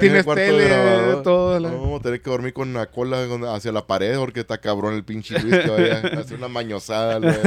tienes 0.00 0.24
cuarto 0.24 0.42
de 0.42 0.50
tele, 0.50 0.68
grabador. 0.68 1.22
todo. 1.22 1.60
la- 1.60 1.68
No, 1.70 1.80
vamos 1.80 2.00
a 2.00 2.02
tener 2.02 2.20
que 2.22 2.30
dormir 2.30 2.52
con 2.52 2.72
la 2.72 2.86
cola 2.86 3.18
hacia 3.54 3.70
la 3.72 3.86
pared 3.86 4.16
porque 4.18 4.40
está 4.40 4.58
cabrón 4.58 4.94
el 4.94 5.04
pinche 5.04 5.38
Luis 5.40 5.58
que 5.58 5.70
vaya 5.70 6.00
a 6.16 6.20
hacer 6.20 6.36
una 6.38 6.48
mañosada. 6.48 7.18
güey. 7.18 7.34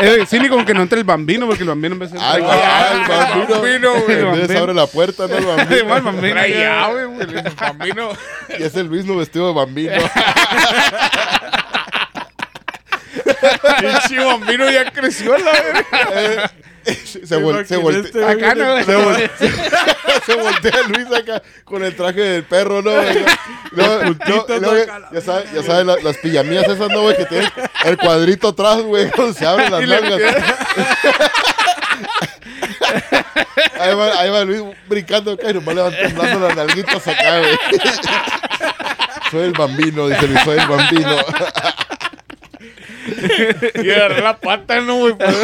Eh, 0.00 0.24
sí, 0.28 0.38
ni 0.38 0.48
como 0.48 0.64
que 0.64 0.72
no 0.74 0.82
entre 0.82 0.98
el 0.98 1.04
bambino, 1.04 1.44
porque 1.46 1.64
el 1.64 1.68
bambino 1.70 1.94
en 1.94 1.98
vez 1.98 2.12
de 2.12 2.18
Ah, 2.20 2.34
el, 2.36 2.42
entrar- 2.44 2.60
ah, 2.62 2.88
el 2.92 3.00
bambino. 3.08 3.60
bambino, 3.60 3.92
güey. 3.92 4.02
En 4.02 4.06
vez 4.06 4.16
de 4.16 4.40
Bambino. 4.40 4.60
abre 4.60 4.74
la 4.74 4.86
puerta, 4.86 5.26
no 5.26 5.36
el 5.38 5.44
bambino. 5.56 5.76
El 5.96 6.02
bambino. 6.02 6.32
Trae 6.34 6.50
llave, 6.60 7.04
güey. 7.06 7.20
El 7.22 7.42
bambino. 7.60 8.08
Y 8.58 8.62
es 8.62 8.76
el 8.76 8.88
mismo 8.88 9.16
vestido 9.16 9.48
de 9.48 9.54
bambino. 9.54 9.92
Pinche 13.80 14.24
bambino 14.24 14.70
ya 14.70 14.90
creció 14.90 15.36
la 15.38 15.52
verga. 15.52 16.52
se, 17.04 17.20
vol- 17.38 17.64
se, 17.64 17.76
volte- 17.76 18.06
Este, 18.06 18.24
Acá 18.24 18.54
no, 18.54 18.82
se, 18.84 18.96
vol- 18.96 19.30
se 20.26 20.34
voltea 20.34 20.82
Luis 20.88 21.06
acá 21.12 21.42
con 21.64 21.84
el 21.84 21.94
traje 21.96 22.20
del 22.20 22.44
perro, 22.44 22.82
¿no? 22.82 22.90
güey? 22.92 23.24
No, 23.72 23.86
no, 23.86 24.00
puntitos, 24.06 24.60
no, 24.60 24.72
¿no? 24.72 24.76
ya- 24.78 25.08
ya 25.12 25.20
sabes, 25.20 25.52
ya 25.52 25.62
sabes 25.62 25.86
la- 25.86 25.96
las 26.02 26.16
pijamillas 26.18 26.64
esas, 26.64 26.88
¿no, 26.88 27.02
güey? 27.02 27.16
Que 27.16 27.24
tienen 27.26 27.50
el 27.84 27.96
cuadrito 27.98 28.48
atrás, 28.48 28.80
güey, 28.82 29.10
donde 29.16 29.38
se 29.38 29.46
abren 29.46 29.70
las 29.70 29.80
nalgas. 29.86 30.20
Ahí 33.80 33.94
va, 33.94 34.20
ahí 34.20 34.30
va 34.30 34.44
Luis 34.44 34.62
brincando 34.86 35.32
acá 35.32 35.50
y 35.50 35.54
nomás 35.54 35.74
levantando 35.74 36.46
las 36.48 36.56
nalguitas 36.56 37.06
acá, 37.08 37.38
güey. 37.40 37.58
Soy 39.30 39.42
el 39.42 39.52
bambino, 39.52 40.08
dice 40.08 40.26
Luis, 40.28 40.40
soy 40.44 40.58
el 40.58 40.66
bambino. 40.68 41.16
Y 43.82 43.90
agarré 43.90 44.22
la 44.22 44.36
pata, 44.38 44.80
no, 44.80 44.96
güey. 44.98 45.14
pues. 45.14 45.36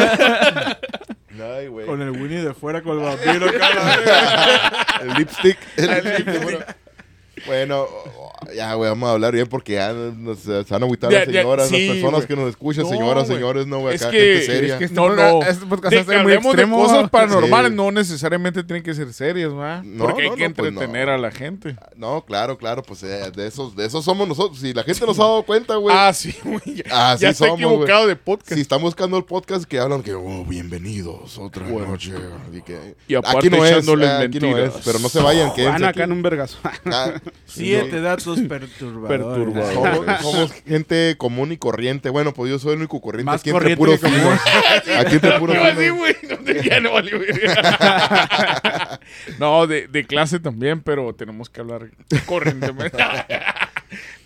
Ay, 1.40 1.68
güey. 1.68 1.86
Con 1.86 2.02
el 2.02 2.10
Winnie 2.10 2.42
de 2.42 2.54
fuera, 2.54 2.82
con 2.82 2.98
el 2.98 3.04
vampiro 3.04 3.46
verga. 3.46 4.86
El 5.02 5.14
lipstick. 5.14 5.58
El 5.76 5.90
lipstick, 6.04 6.42
bueno. 6.42 6.58
Bueno, 7.46 7.86
Ya, 8.54 8.74
güey, 8.74 8.88
vamos 8.90 9.08
a 9.08 9.12
hablar 9.12 9.32
bien 9.34 9.46
porque 9.46 9.74
ya 9.74 9.92
nos, 9.92 10.38
se 10.38 10.62
van 10.68 10.82
a 10.82 10.86
agüitar 10.86 11.10
Ya, 11.10 11.18
las 11.20 11.28
ya, 11.28 11.40
señoras, 11.42 11.68
sí, 11.68 11.86
las 11.86 11.94
personas 11.96 12.12
güey. 12.20 12.26
que 12.28 12.36
nos 12.36 12.48
escuchan, 12.50 12.84
No, 12.84 12.90
señoras, 12.90 13.24
güey. 13.26 13.38
señores, 13.38 13.66
no, 13.66 13.78
güey, 13.80 13.96
acá 13.96 14.10
que- 14.10 14.18
gente 14.18 14.42
seria. 14.46 14.72
Es 14.74 14.78
que 14.78 14.84
este 14.84 14.94
No, 14.96 15.06
podcast- 15.08 15.32
no. 15.32 15.42
este 15.42 15.66
podcast 15.66 15.94
De 15.94 15.98
que 16.00 16.04
muy 16.06 16.16
hablemos 16.16 16.44
de 16.44 16.48
extremo. 16.50 16.76
cosas 16.82 17.10
paranormales 17.10 17.70
Sí. 17.70 17.76
no 17.76 17.90
necesariamente 17.90 18.64
tienen 18.64 18.82
que 18.82 18.94
ser 18.94 19.12
serias, 19.12 19.52
¿va? 19.52 19.82
No, 19.84 20.04
Porque 20.04 20.22
hay 20.22 20.30
que 20.30 20.48
no, 20.48 20.54
pues 20.54 20.68
entretener 20.68 21.06
no. 21.08 21.12
a 21.14 21.18
la 21.18 21.30
gente. 21.30 21.76
No, 21.96 22.24
claro, 22.24 22.56
claro, 22.58 22.82
pues 22.82 23.02
eh, 23.02 23.30
de 23.34 23.46
esos, 23.46 23.74
de 23.74 23.86
esos 23.86 24.04
somos 24.04 24.28
nosotros. 24.28 24.58
Si 24.60 24.72
la 24.72 24.84
gente 24.84 25.04
nos 25.04 25.18
ha 25.18 25.22
dado 25.22 25.42
cuenta, 25.42 25.76
güey. 25.76 25.94
Ah, 25.98 26.12
sí, 26.12 26.34
güey. 26.44 26.82
Así 26.90 27.22
ya 27.22 27.30
está 27.30 27.48
equivocado 27.48 28.06
de 28.06 28.16
podcast. 28.16 28.54
Si 28.54 28.60
están 28.60 28.80
buscando 28.80 29.16
el 29.16 29.24
podcast 29.24 29.64
que 29.64 29.78
hablan 29.78 30.02
que, 30.02 30.14
oh, 30.14 30.44
bienvenidos, 30.44 31.38
otra 31.38 31.66
noche. 31.66 32.12
Y, 32.52 32.62
que, 32.62 32.94
Y 33.08 33.14
aparte 33.14 33.38
aquí 33.38 33.50
no 33.50 33.64
es, 33.64 33.72
echándoles 33.72 34.08
ah, 34.08 34.20
aquí 34.20 34.38
no 34.40 34.46
mentiras. 34.48 34.76
es, 34.76 34.82
pero 34.84 34.98
no 34.98 35.08
se 35.08 35.20
vayan, 35.20 35.52
quédense 35.54 35.72
Van 35.80 35.84
acá 35.90 36.04
en 36.04 36.12
un 36.12 36.22
vergazo. 36.22 36.58
Ah, 36.86 37.14
Siete 37.46 38.00
datos 38.00 38.27
perturbadores. 38.40 39.08
Perturbadores. 39.08 40.20
somos, 40.22 40.22
somos 40.32 40.52
gente 40.66 41.14
común 41.18 41.52
y 41.52 41.56
corriente. 41.56 42.10
Bueno, 42.10 42.32
pues 42.34 42.50
yo 42.50 42.58
soy 42.58 42.72
el 42.72 42.78
único 42.78 43.00
corriente 43.00 43.26
Más 43.26 43.40
aquí 43.40 43.50
entre 43.50 43.76
corriente 43.76 43.78
puros 43.78 44.00
que 44.00 44.06
común. 44.22 44.38
finos. 44.38 44.98
Aquí 44.98 45.14
entre 45.16 45.38
puros. 45.38 45.56
No, 45.56 46.90
no. 46.90 46.98
No, 49.38 49.66
de, 49.66 49.88
de 49.88 50.06
clase 50.06 50.38
también, 50.40 50.80
pero 50.82 51.14
tenemos 51.14 51.48
que 51.48 51.60
hablar 51.60 51.88
corrientemente. 52.26 52.98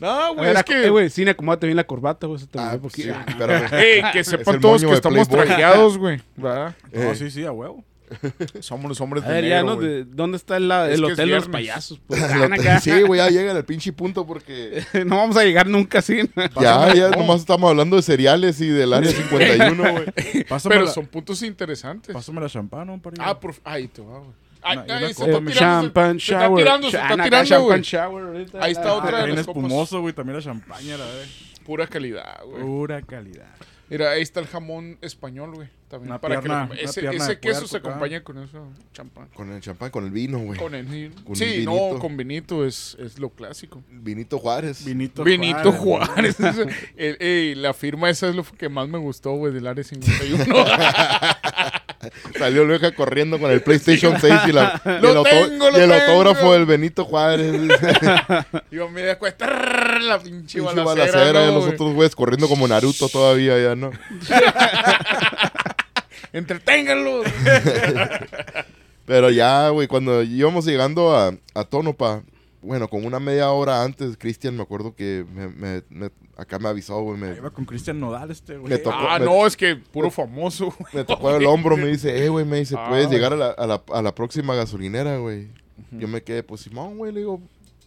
No, 0.00 0.34
güey, 0.34 0.50
es 0.50 0.62
que... 0.64 0.86
eh, 0.86 0.90
güey, 0.90 1.10
cine, 1.10 1.32
acomódate 1.32 1.66
bien 1.66 1.76
la 1.76 1.84
corbata, 1.84 2.26
güey. 2.26 2.40
Ah, 2.56 2.76
porque- 2.80 3.02
sí, 3.02 3.10
espérame. 3.28 3.72
Ey, 3.74 4.02
que 4.12 4.24
sepan 4.24 4.60
todos 4.60 4.82
que 4.82 4.92
estamos 4.92 5.28
trajeados, 5.28 5.98
güey. 5.98 6.20
¿verdad? 6.36 6.74
No, 6.92 7.12
Eh. 7.12 7.14
sí, 7.14 7.30
sí, 7.30 7.44
a 7.44 7.52
huevo. 7.52 7.84
Somos 8.60 8.88
los 8.88 9.00
hombres 9.00 9.24
A 9.24 9.30
de 9.30 9.42
ya, 9.48 9.56
negro, 9.56 9.70
¿no? 9.70 9.76
güey. 9.76 9.88
De- 9.88 10.04
¿Dónde 10.04 10.36
está 10.36 10.56
el 10.56 10.70
es 10.70 11.00
hotel 11.00 11.28
de 11.28 11.34
los 11.36 11.48
payasos? 11.48 12.00
Pues, 12.06 12.22
acá. 12.22 12.80
Sí, 12.80 13.02
güey, 13.02 13.18
ya 13.18 13.28
llegan 13.30 13.56
al 13.56 13.64
pinche 13.64 13.92
punto 13.92 14.26
porque 14.26 14.82
no 15.06 15.16
vamos 15.16 15.36
a 15.36 15.44
llegar 15.44 15.66
nunca 15.66 15.98
así. 16.00 16.20
ya, 16.60 16.92
ya 16.94 17.10
nomás 17.10 17.40
estamos 17.40 17.70
hablando 17.70 17.96
de 17.96 18.02
cereales 18.02 18.60
y 18.60 18.68
del 18.68 18.92
área 18.92 19.10
51, 19.10 19.92
güey. 19.92 20.04
Pero 20.68 20.82
la, 20.84 20.90
son 20.90 21.06
puntos 21.06 21.42
interesantes. 21.42 22.12
pásame 22.14 22.40
la 22.40 22.48
champán, 22.48 22.86
¿no? 22.86 23.00
Para 23.00 23.16
Ah, 23.20 23.38
por... 23.38 23.54
Ahí 23.64 23.88
te 23.88 24.02
va, 24.02 24.18
güey. 24.18 24.30
No, 24.62 25.08
se 25.08 25.14
como 25.32 25.48
está. 25.48 25.58
Champagne 25.60 26.20
se 26.20 26.32
está 26.32 26.44
shower. 26.46 26.64
tirando, 26.64 26.90
se 26.90 26.96
está 26.96 27.08
tirando, 27.24 27.60
güey. 27.62 27.82
Ahí 28.60 28.72
está 28.72 28.88
Ah, 28.90 28.94
otra 28.94 29.20
copas. 29.26 29.38
espumoso, 29.38 30.00
güey. 30.00 30.14
También 30.14 30.36
la 30.36 30.42
champaña, 30.44 30.96
la 30.96 31.04
de 31.06 31.26
Pura 31.64 31.86
calidad, 31.86 32.40
güey. 32.44 32.62
pura 32.62 33.02
calidad. 33.02 33.54
Mira, 33.92 34.10
ahí 34.10 34.22
está 34.22 34.40
el 34.40 34.46
jamón 34.46 34.98
español, 35.02 35.54
güey. 35.54 35.68
También 35.88 36.10
Una 36.12 36.20
para 36.20 36.40
pierna- 36.40 36.68
que 36.70 36.76
lo- 36.76 36.80
ese, 36.88 37.00
pierna 37.02 37.24
ese 37.24 37.38
queso 37.38 37.60
puerco 37.60 37.68
se 37.68 37.76
acompaña 37.76 38.24
con 38.24 38.38
eso, 38.42 38.66
champán. 38.94 39.28
Con 39.34 39.52
el 39.52 39.60
champán, 39.60 39.90
con 39.90 40.04
el 40.06 40.10
vino, 40.10 40.38
güey. 40.38 40.58
Con 40.58 40.74
el, 40.74 41.12
Con 41.24 41.36
sí, 41.36 41.62
no, 41.66 41.98
con 41.98 42.16
vinito 42.16 42.64
es, 42.64 42.96
es 42.98 43.18
lo 43.18 43.28
clásico. 43.28 43.82
Vinito 43.90 44.38
Juárez. 44.38 44.82
Vinito, 44.86 45.22
Vinito 45.22 45.70
Juárez. 45.72 46.40
Eso- 46.40 46.64
el- 46.96 47.16
ey, 47.20 47.54
la 47.54 47.74
firma 47.74 48.08
esa 48.08 48.28
es 48.30 48.34
lo 48.34 48.42
que 48.44 48.70
más 48.70 48.88
me 48.88 48.96
gustó, 48.96 49.32
güey, 49.32 49.52
del 49.52 49.66
Área 49.66 49.84
51. 50.24 50.42
Salió 52.38 52.64
Lueja 52.64 52.92
corriendo 52.94 53.38
con 53.38 53.50
el 53.50 53.62
PlayStation 53.62 54.20
6 54.20 54.34
y, 54.48 54.52
la, 54.52 54.80
y 54.98 55.02
Lo 55.02 55.24
el, 55.24 55.30
tengo, 55.30 55.70
y 55.70 55.80
autógrafo 55.92 56.52
del 56.52 56.66
Benito 56.66 57.04
Juárez. 57.04 57.52
Yo 58.70 58.88
me 58.90 59.02
trrr, 59.32 60.02
la 60.02 60.18
pinche 60.18 60.58
Pinche 60.58 60.60
balacera, 60.60 60.84
balacera, 60.84 61.46
¿no, 61.46 61.52
los 61.52 61.68
otros 61.68 61.94
güeyes 61.94 62.14
corriendo 62.16 62.48
como 62.48 62.66
Naruto 62.66 63.08
todavía, 63.08 63.60
ya 63.62 63.74
no. 63.76 63.90
Entreténganlos. 66.32 67.26
Pero 69.06 69.30
ya, 69.30 69.68
güey, 69.68 69.88
cuando 69.88 70.22
íbamos 70.22 70.64
llegando 70.64 71.14
a, 71.14 71.34
a 71.54 71.64
Tónopa, 71.64 72.22
bueno, 72.62 72.88
con 72.88 73.04
una 73.04 73.20
media 73.20 73.50
hora 73.50 73.82
antes, 73.82 74.16
Cristian, 74.16 74.56
me 74.56 74.62
acuerdo 74.62 74.94
que 74.94 75.24
me, 75.34 75.48
me- 75.48 75.82
me- 75.90 76.10
acá 76.36 76.58
me 76.58 76.68
avisó, 76.68 77.00
güey, 77.02 77.18
me, 77.18 77.36
Iba 77.36 77.50
con 77.50 77.64
Cristian 77.64 78.00
Nodal 78.00 78.30
este, 78.30 78.56
güey. 78.56 78.72
Me 78.72 78.78
tocó- 78.78 78.96
ah, 79.08 79.18
me- 79.18 79.24
no, 79.26 79.46
es 79.46 79.56
que 79.56 79.76
puro 79.76 80.10
famoso, 80.10 80.66
güey. 80.78 80.90
me 80.94 81.04
tocó 81.04 81.34
el 81.36 81.44
hombro, 81.46 81.76
me 81.76 81.86
dice, 81.88 82.24
eh, 82.24 82.28
güey, 82.28 82.44
me 82.44 82.58
dice, 82.58 82.76
puedes 82.88 83.06
Ah. 83.06 83.10
llegar 83.10 83.32
a 83.32 83.36
la, 83.36 83.50
a, 83.50 83.66
la, 83.66 83.82
a 83.92 84.02
la 84.02 84.14
próxima 84.14 84.54
gasolinera, 84.54 85.18
güey. 85.18 85.48
Yo 85.90 86.08
me 86.08 86.22
quedé, 86.22 86.42
pues, 86.42 86.62
Simón, 86.62 86.96
güey, 86.98 87.12
le 87.12 87.20
digo, 87.20 87.40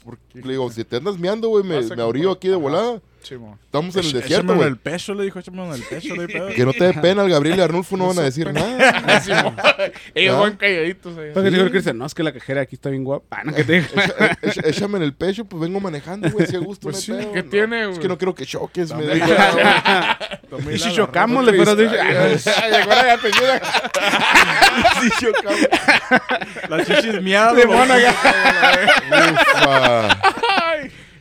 ¿por 0.04 0.18
qué? 0.30 0.42
le 0.42 0.52
digo, 0.54 0.70
si 0.72 0.84
te 0.84 0.98
andas 0.98 1.18
miando, 1.18 1.50
güey, 1.50 1.64
me, 1.64 1.82
me 1.82 2.04
orillo 2.04 2.32
aquí 2.32 2.48
de 2.48 2.54
Ajá. 2.56 2.62
volada. 2.64 3.02
Sí. 3.26 3.36
Estamos 3.66 3.96
en 3.96 4.02
el 4.02 4.08
Échame 4.08 4.22
desierto, 4.22 4.52
en 4.52 4.58
güey. 4.58 4.70
el 4.70 4.78
pecho, 4.78 5.14
le 5.16 5.24
dijo, 5.24 5.40
échame 5.40 5.66
en 5.66 5.74
el 5.74 5.82
pecho, 5.82 6.16
le 6.16 6.28
pedo. 6.28 6.48
Que 6.50 6.64
no 6.66 6.74
te 6.74 6.84
dé 6.86 6.94
pena, 6.94 7.24
el 7.24 7.30
Gabriel 7.32 7.58
y 7.58 7.62
Arnulfo 7.62 7.98
no 7.98 8.08
van 8.10 8.20
a 8.20 8.22
decir 8.22 8.52
nada. 8.54 9.20
Sí. 9.26 9.32
Ellos 10.14 10.40
van 10.40 10.56
calladitos 10.58 11.18
ahí. 11.18 11.32
Porque 11.34 11.50
dijo 11.50 11.64
el 11.64 11.72
Cristian, 11.72 11.98
no, 11.98 12.06
es 12.06 12.14
que 12.14 12.22
la 12.22 12.32
cajera 12.32 12.62
aquí 12.62 12.76
está 12.76 12.90
bien 12.90 13.04
guapa. 13.04 13.38
Ah, 13.38 13.42
no, 13.46 13.54
que 13.54 13.64
te 13.64 13.80
Echa- 13.82 14.38
echa- 14.42 14.62
Échame 14.68 14.98
en 14.98 15.04
el 15.04 15.14
pecho, 15.14 15.46
pues 15.46 15.60
vengo 15.62 15.80
manejando, 15.80 16.30
güey, 16.30 16.46
si 16.46 16.56
a 16.56 16.60
gusto. 16.60 16.90
Pues 16.90 17.10
no 17.10 17.16
hay 17.16 17.22
sí, 17.22 17.26
pedo, 17.26 17.34
¿qué 17.34 17.44
no. 17.44 17.50
tiene, 17.50 17.82
Es 17.82 17.88
güey? 17.90 18.00
que 18.02 18.08
no 18.08 18.18
quiero 18.18 18.36
que 18.36 18.46
choques, 18.46 18.94
me 18.94 19.04
Y 19.06 19.08
si 20.80 20.90
la 20.90 20.94
chocamos, 20.94 21.44
le 21.46 21.54
fueras 21.54 21.78
dicho. 21.78 21.92
Ay, 22.00 22.72
llegó 22.72 22.90
la 22.92 23.04
gatellera. 23.06 23.62
Sí, 25.02 25.10
chocamos. 25.20 25.60
Las 26.70 26.88
chichis 26.88 27.22
miadas. 27.22 27.56
De 27.56 27.66
mona, 27.66 27.96
Ufa. 29.64 30.22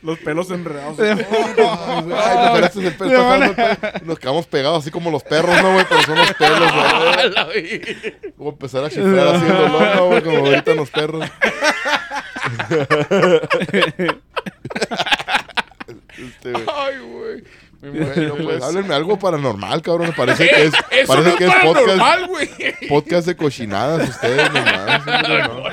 Los 0.05 0.19
pelos 0.19 0.51
enredados. 0.51 0.99
Nos 4.03 4.19
quedamos 4.19 4.45
pegados 4.45 4.83
así 4.83 4.91
como 4.91 5.09
los 5.09 5.23
perros, 5.23 5.59
¿no, 5.63 5.73
güey? 5.73 5.85
Pero 5.89 6.03
son 6.03 6.17
los 6.17 6.33
pelos, 6.33 6.71
güey. 6.71 7.81
A 8.45 8.49
empezar 8.49 8.83
a 8.85 8.89
chiflar 8.89 9.35
así 9.35 9.45
el 9.45 9.57
dolor, 9.57 9.95
¿no, 9.95 10.07
güey? 10.07 10.21
Como 10.21 10.37
ahorita 10.37 10.75
los 10.75 10.91
perros. 10.91 11.25
Este, 16.17 16.51
güey. 16.53 16.65
Ay, 16.73 16.97
güey. 16.99 17.43
Me 17.81 17.89
Bueno, 17.89 18.35
muero. 18.35 18.37
pues 18.43 18.63
háblenme 18.63 18.93
algo 18.93 19.17
paranormal, 19.17 19.81
cabrón. 19.81 20.13
Parece 20.15 20.47
que 20.47 20.63
es, 20.65 20.73
Eso 20.91 21.07
parece 21.07 21.27
no 21.27 21.33
es 21.33 21.35
que 21.35 21.45
es 21.45 21.53
podcast, 21.63 22.27
güey. 22.27 22.49
podcast 22.87 23.27
de 23.27 23.35
cochinadas 23.35 24.09
ustedes 24.09 24.51
nomás. 24.51 25.05
no. 25.05 25.65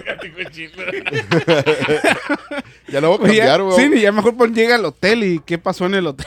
Ya 2.88 3.00
lo 3.00 3.08
voy 3.08 3.16
a 3.16 3.20
cambiar, 3.20 3.62
güey. 3.62 3.76
sí, 3.76 4.00
ya 4.00 4.12
mejor 4.12 4.52
llega 4.52 4.74
al 4.74 4.84
hotel 4.84 5.24
y 5.24 5.40
qué 5.40 5.58
pasó 5.58 5.86
en 5.86 5.94
el 5.94 6.06
hotel. 6.06 6.26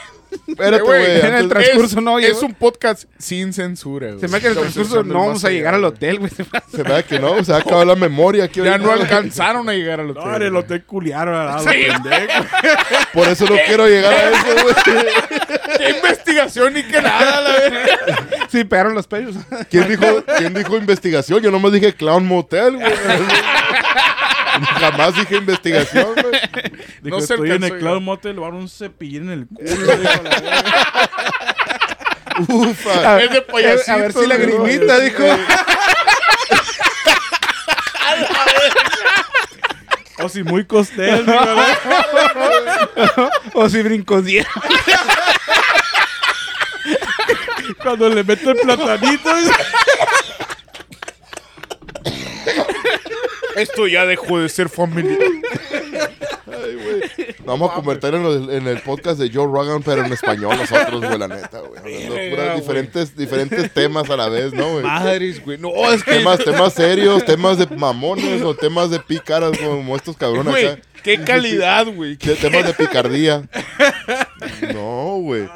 Espérate, 0.57 0.83
güey, 0.83 1.19
en 1.19 1.33
el 1.35 1.49
transcurso 1.49 1.97
es, 1.99 2.03
no 2.03 2.19
es 2.19 2.41
un 2.41 2.53
podcast 2.53 3.03
sin 3.17 3.51
censura, 3.53 4.07
güey. 4.07 4.19
Se 4.21 4.27
me 4.27 4.37
hace 4.37 4.41
que 4.41 4.47
en 4.47 4.53
el 4.53 4.59
transcurso 4.59 5.03
no 5.03 5.13
vamos 5.19 5.43
a 5.45 5.49
llegar 5.49 5.73
al 5.75 5.83
hotel, 5.83 6.19
güey. 6.19 6.31
Se 6.31 6.83
me 6.83 6.89
da 6.89 7.03
que 7.03 7.19
no, 7.19 7.43
se 7.43 7.51
va 7.51 7.57
a 7.57 7.61
acabar 7.61 7.85
la 7.85 7.95
memoria 7.95 8.45
aquí. 8.45 8.61
Ya 8.61 8.77
no 8.77 8.91
alcanzaron 8.91 9.67
a 9.69 9.73
llegar 9.73 9.99
al 9.99 10.11
hotel. 10.11 10.23
No, 10.25 10.35
en 10.35 10.41
el 10.41 10.55
hotel 10.55 10.83
culiaron 10.85 11.35
a 11.35 11.59
Sí. 11.59 11.65
los 11.87 11.99
pendejos. 12.01 12.45
Por 13.13 13.27
eso 13.27 13.45
no 13.45 13.55
quiero 13.67 13.87
llegar 13.87 14.13
a 14.13 14.29
eso, 14.29 14.63
güey. 14.63 14.75
¿Qué 15.77 15.89
investigación 15.89 16.73
ni 16.73 16.83
que 16.83 17.01
nada, 17.01 17.41
la 17.41 17.51
verdad? 17.51 17.85
Sí, 18.49 18.63
pegaron 18.63 18.95
los 18.95 19.07
pechos. 19.07 19.35
¿Quién 19.69 19.89
dijo, 19.89 20.23
¿Quién 20.37 20.53
dijo 20.53 20.77
investigación? 20.77 21.41
Yo 21.41 21.51
nomás 21.51 21.71
dije 21.73 21.93
Clown 21.93 22.25
Motel, 22.25 22.77
güey. 22.77 22.85
Jamás 24.79 25.15
dije 25.15 25.37
investigación, 25.37 26.13
güey. 26.13 26.41
Dijo, 27.01 27.17
No 27.17 27.21
se 27.21 27.33
estoy 27.33 27.51
en 27.51 27.63
el 27.63 27.73
a 27.73 27.77
Cloud. 27.77 28.01
Motel, 28.01 28.35
le 28.35 28.41
van 28.41 28.51
a 28.51 28.53
dar 28.53 28.61
un 28.61 28.69
cepillín 28.69 29.23
en 29.23 29.31
el 29.31 29.47
culo. 29.47 29.69
dijo 29.69 30.23
la 30.23 30.29
verga. 30.29 31.09
Ufa. 32.49 33.21
Es 33.21 33.31
de 33.31 33.41
payasito. 33.41 33.91
A 33.93 33.95
ver 33.97 34.13
si 34.13 34.27
la 34.27 34.35
grimita 34.35 34.99
dijo. 34.99 35.23
O 40.19 40.29
si 40.29 40.43
muy 40.43 40.65
costel. 40.65 41.25
O 43.53 43.69
si 43.69 43.81
brincos 43.81 44.25
10. 44.25 44.45
Cuando 47.81 48.09
le 48.09 48.23
meto 48.23 48.51
el 48.51 48.57
platanito. 48.57 49.35
dice, 49.35 49.53
Esto 53.55 53.87
ya 53.87 54.05
dejó 54.05 54.39
de 54.39 54.49
ser 54.49 54.69
familiar. 54.69 55.17
Ay, 56.47 56.75
güey. 56.75 57.01
Nos 57.39 57.45
vamos 57.45 57.71
a 57.71 57.75
convertir 57.75 58.13
en 58.15 58.25
el, 58.25 58.49
en 58.49 58.67
el 58.67 58.79
podcast 58.81 59.19
de 59.19 59.29
Joe 59.31 59.45
Rogan, 59.45 59.81
pero 59.83 60.03
en 60.05 60.11
español 60.11 60.57
nosotros, 60.57 61.01
güey, 61.05 61.17
la 61.17 61.27
neta, 61.27 61.59
güey. 61.59 61.79
Hablando 61.79 62.15
Verga, 62.15 62.29
puras 62.35 62.47
güey. 62.47 62.59
diferentes, 62.61 63.15
diferentes 63.17 63.73
temas 63.73 64.09
a 64.09 64.17
la 64.17 64.29
vez, 64.29 64.53
¿no, 64.53 64.71
güey? 64.73 64.83
Madres, 64.83 65.43
güey. 65.43 65.57
No, 65.57 65.69
es 65.91 66.03
que. 66.03 66.15
Temas, 66.15 66.39
temas 66.43 66.73
serios, 66.73 67.23
temas 67.25 67.57
de 67.57 67.67
mamones 67.75 68.41
o 68.41 68.55
temas 68.55 68.89
de 68.89 68.99
pícaras 68.99 69.57
como 69.57 69.95
estos 69.95 70.17
cabrones 70.17 70.51
Güey, 70.51 70.65
acá. 70.67 70.81
qué 71.03 71.23
calidad, 71.23 71.85
güey. 71.93 72.17
Temas 72.17 72.65
de 72.65 72.73
picardía. 72.73 73.43
No, 74.73 75.17
güey. 75.21 75.47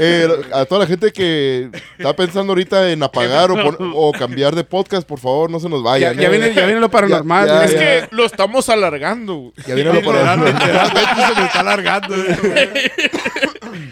Eh, 0.00 0.28
a 0.52 0.64
toda 0.64 0.80
la 0.80 0.86
gente 0.86 1.12
que 1.12 1.68
está 1.98 2.14
pensando 2.16 2.52
ahorita 2.52 2.90
en 2.90 3.02
apagar 3.02 3.50
o, 3.50 3.54
pon- 3.54 3.92
o 3.94 4.12
cambiar 4.12 4.54
de 4.54 4.64
podcast, 4.64 5.06
por 5.06 5.18
favor, 5.20 5.50
no 5.50 5.60
se 5.60 5.68
nos 5.68 5.80
Ya, 5.80 5.84
vayan. 5.84 6.16
ya 6.16 6.26
eh. 6.26 6.30
viene, 6.30 6.54
ya 6.54 6.64
viene 6.64 6.80
lo 6.80 6.90
paranormal. 6.90 7.46
Ya. 7.46 7.64
Es 7.64 7.72
ya. 7.72 7.78
que 7.78 8.08
lo 8.10 8.24
estamos 8.24 8.68
alargando. 8.68 9.52
Ya 9.66 9.74
viene 9.74 9.92
lo 9.92 10.02
para 10.02 10.36
Literalmente 10.36 11.22
se 11.34 11.40
me 11.40 11.46
está 11.46 11.60
alargando. 11.60 12.14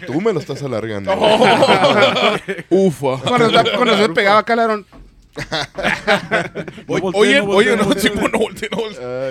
Tú 0.07 0.21
me 0.21 0.33
lo 0.33 0.39
estás 0.39 0.61
alargando. 0.63 1.13
Ufa. 2.69 3.17
Cuando, 3.27 3.47
está- 3.47 3.63
cuando 3.77 3.97
se 3.97 4.09
pegaba 4.09 4.39
acá, 4.39 4.55
Larón. 4.55 4.85
No 6.87 6.95
Oye, 7.13 7.37
no 7.39 7.45
oye, 7.51 7.77
no, 7.77 7.83
no 7.83 8.27
no 8.29 8.39
volteé. 8.39 8.69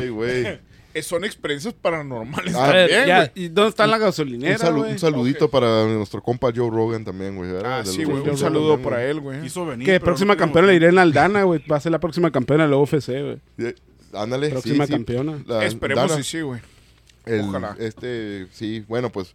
Ay, 0.00 0.08
güey. 0.08 0.58
Eh, 0.94 1.02
Son 1.02 1.24
experiencias 1.24 1.74
paranormales 1.74 2.54
Ah, 2.54 2.66
también, 2.72 3.06
ya, 3.06 3.16
güey. 3.18 3.30
¿y 3.34 3.48
dónde 3.48 3.68
está 3.70 3.86
la 3.86 3.96
Un, 3.96 4.02
gasolinera, 4.02 4.58
salu- 4.58 4.90
un 4.90 4.98
saludito 4.98 5.50
para 5.50 5.84
nuestro 5.86 6.22
compa 6.22 6.50
Joe 6.54 6.70
Rogan 6.70 7.04
también, 7.04 7.36
güey. 7.36 7.50
Ah, 7.64 7.82
sí, 7.84 8.04
güey. 8.04 8.18
Un 8.28 8.38
saludo 8.38 8.72
también, 8.72 8.90
para 8.90 9.04
él, 9.04 9.20
güey. 9.20 9.42
Quiso 9.42 9.66
venir. 9.66 9.86
Que 9.86 10.00
próxima 10.00 10.34
no 10.34 10.38
campeona 10.38 10.66
la 10.68 10.72
pudimos. 10.72 10.82
Irene 10.88 11.00
Aldana, 11.02 11.42
güey. 11.44 11.62
Va 11.70 11.76
a 11.76 11.80
ser 11.80 11.92
la 11.92 12.00
próxima 12.00 12.30
campeona 12.30 12.64
de 12.64 12.70
la 12.70 12.76
UFC, 12.78 13.08
güey. 13.22 13.74
Ándale, 14.14 14.48
Próxima 14.48 14.86
sí, 14.86 14.92
sí. 14.92 14.96
campeona. 14.96 15.42
La- 15.46 15.64
Esperemos 15.66 16.08
Dana, 16.08 16.20
y 16.20 16.24
sí, 16.24 16.40
güey. 16.40 16.60
Ojalá. 17.42 17.76
Este, 17.78 18.46
sí, 18.52 18.82
bueno, 18.88 19.10
pues 19.12 19.34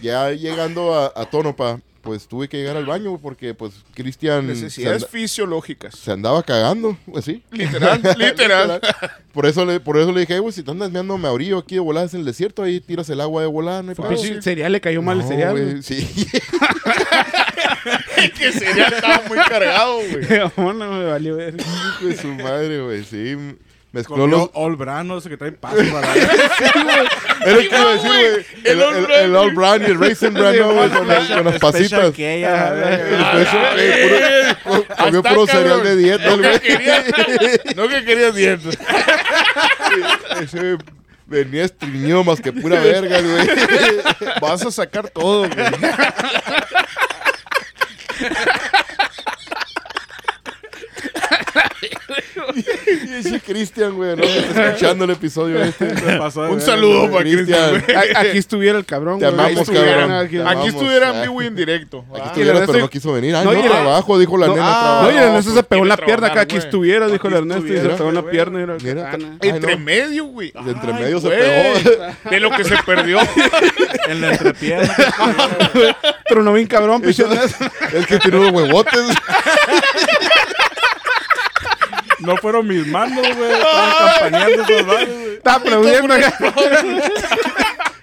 ya 0.00 0.32
llegando 0.32 0.94
a, 0.94 1.12
a 1.14 1.26
Tonopa, 1.26 1.80
pues 2.06 2.26
tuve 2.28 2.48
que 2.48 2.56
llegar 2.56 2.76
al 2.76 2.86
baño 2.86 3.18
porque 3.18 3.52
pues 3.52 3.72
Cristian 3.94 4.42
se, 4.42 4.46
Necesidades 4.54 5.02
anda- 5.02 5.12
fisiológicas. 5.12 5.94
se 5.94 6.12
andaba 6.12 6.42
cagando, 6.42 6.96
pues 7.10 7.26
sí. 7.26 7.42
Literal, 7.50 8.00
literal. 8.18 8.80
Por 9.32 9.44
eso 9.44 9.66
le, 9.66 9.80
por 9.80 9.98
eso 9.98 10.12
le 10.12 10.20
dije, 10.20 10.36
"Eh, 10.36 10.38
güey, 10.38 10.52
si 10.54 10.62
te 10.62 10.70
andas 10.70 10.90
meando 10.90 11.18
me 11.18 11.28
orillo 11.28 11.58
aquí 11.58 11.74
de 11.74 11.80
volada 11.82 12.08
en 12.10 12.20
el 12.20 12.24
desierto, 12.24 12.62
ahí 12.62 12.80
tiras 12.80 13.10
el 13.10 13.20
agua 13.20 13.42
de 13.42 13.48
volada, 13.48 13.82
no 13.82 13.90
hay 13.90 13.96
pedo". 13.96 14.16
sí, 14.16 14.36
cereal 14.40 14.72
le 14.72 14.80
cayó 14.80 15.02
mal 15.02 15.18
el 15.18 15.24
No, 15.24 15.28
cereal, 15.28 15.52
güey, 15.52 15.64
güey. 15.72 15.82
Sí. 15.82 15.96
que 18.38 18.52
sería 18.52 18.86
estaba 18.88 19.22
muy 19.28 19.38
cargado, 19.38 19.96
güey. 19.96 20.26
No 20.56 20.74
me 20.74 21.04
valió 21.04 21.36
ver. 21.36 21.56
De 21.56 22.16
su 22.16 22.28
madre, 22.28 22.80
güey, 22.80 23.04
sí. 23.04 23.36
Mezcló 23.96 24.16
Comió 24.16 24.36
los... 24.38 24.50
All 24.52 24.76
Brano, 24.76 25.16
ese 25.16 25.30
que 25.30 25.36
trae 25.38 25.52
paso 25.52 25.76
para 25.90 26.14
Era 26.16 27.52
lo 27.52 27.58
que 27.58 27.64
iba 27.66 27.80
a 27.80 27.92
decir, 27.94 28.08
güey. 28.10 28.46
El, 28.64 28.72
El 28.72 28.82
All 28.82 28.96
el, 28.96 29.02
Brand, 29.06 29.22
el 29.24 29.36
All 29.36 29.50
Brand 29.54 29.82
y 29.82 29.90
el 29.92 29.98
Raisin 30.00 30.34
Brand, 30.34 30.56
¿no, 30.58 30.72
güey? 30.74 30.88
Con, 30.90 31.08
las- 31.08 31.28
con 31.30 31.44
las 31.46 31.58
pasitas. 31.58 32.10
aquella, 32.10 32.70
Después, 32.74 33.48
eh, 33.78 34.54
puro- 34.64 34.84
comió 34.84 35.20
Hasta, 35.20 35.30
puro 35.30 35.46
cabrón. 35.46 35.48
cereal 35.48 35.82
de 35.82 35.96
dieta, 35.96 36.24
No 36.26 36.34
el 36.34 36.40
güey. 36.40 36.60
que 36.60 36.68
quería, 36.68 37.04
no 37.74 37.88
que 37.88 38.04
quería 38.04 38.30
dieta. 38.32 38.68
Ese 40.42 40.76
venía 41.26 41.64
estreñido 41.64 42.22
más 42.22 42.40
que 42.40 42.52
pura 42.52 42.78
verga, 42.80 43.18
güey. 43.20 43.48
Vas 44.42 44.66
a 44.66 44.70
sacar 44.70 45.08
todo, 45.08 45.48
güey. 45.48 45.66
Y 52.56 53.12
ese 53.14 53.35
Cristian, 53.46 53.94
güey, 53.94 54.16
¿no? 54.16 54.22
Está 54.24 54.66
escuchando 54.70 55.04
el 55.04 55.10
episodio 55.12 55.62
este. 55.62 55.84
Un 56.50 56.60
saludo 56.60 57.10
para 57.10 57.22
Cristian. 57.22 57.84
Aquí 58.16 58.38
estuviera 58.38 58.76
el 58.78 58.84
cabrón, 58.84 59.18
Te 59.20 59.26
güey. 59.30 59.34
amamos, 59.34 59.56
Ahí 59.56 59.62
estuviera, 59.62 60.00
cabrón. 60.00 60.12
aquí- 60.12 60.36
Te 60.36 60.42
Aquí 60.42 60.50
amamos, 60.52 60.66
estuviera 60.68 61.14
en 61.16 61.22
vivo 61.22 61.42
y 61.42 61.46
en 61.46 61.56
directo. 61.56 62.04
Aquí 62.12 62.22
estuviera, 62.26 62.52
Ernesto- 62.52 62.72
pero 62.72 62.84
no 62.84 62.90
quiso 62.90 63.12
venir. 63.12 63.36
Ay, 63.36 63.44
No, 63.44 63.52
no, 63.52 63.58
y 63.58 63.62
el- 63.62 63.70
trabajo, 63.70 64.18
dijo 64.18 64.36
la 64.36 64.46
No, 64.48 64.54
nena, 64.54 64.66
ah. 64.68 65.00
No, 65.04 65.10
y 65.10 65.16
Ernesto 65.16 65.50
pues 65.52 65.54
se 65.54 65.62
pegó 65.62 65.82
en 65.84 65.88
la 65.88 65.96
pierna 65.96 66.26
acá. 66.26 66.40
Aquí 66.40 66.56
güey. 66.56 66.64
estuviera, 66.66 67.06
dijo 67.06 67.28
el 67.28 67.34
Aquí 67.34 67.42
Ernesto. 67.42 67.64
Y 67.64 67.68
se 67.68 67.74
estuviera, 67.76 67.96
pegó 67.96 68.08
en 68.08 68.14
la 68.16 68.20
güey. 68.20 68.32
pierna. 68.32 68.58
y 68.60 68.66
Mira, 68.84 68.94
la 68.94 69.10
gana. 69.10 69.38
Ay, 69.40 69.48
Entre 69.50 69.76
no. 69.76 69.84
medio, 69.84 70.24
güey. 70.26 70.52
De 70.52 70.70
entre 70.72 70.92
Ay, 70.92 71.02
medio 71.02 71.20
se 71.20 71.26
güey. 71.28 71.38
pegó. 71.38 72.06
De 72.30 72.40
lo 72.40 72.50
que 72.50 72.64
se 72.64 72.76
perdió. 72.84 73.18
En 74.08 74.20
la 74.20 74.30
entrepierna. 74.32 74.94
Pero 76.28 76.42
no 76.44 76.52
bien 76.52 76.68
cabrón, 76.68 77.02
Ernesto. 77.04 77.64
Es 77.92 78.06
que 78.06 78.18
tiene 78.18 78.38
unos 78.38 78.52
huevotes. 78.52 79.02
No 82.26 82.36
fueron 82.38 82.66
mis 82.66 82.86
manos, 82.86 83.24
güey. 83.36 83.52
Estaban 83.56 83.92
campaneando 83.92 84.62
esos 84.62 84.86
varos, 84.86 85.08
güey. 85.08 85.34
Está 85.34 85.54
aplaudiendo 85.54 86.14
acá. 86.14 86.38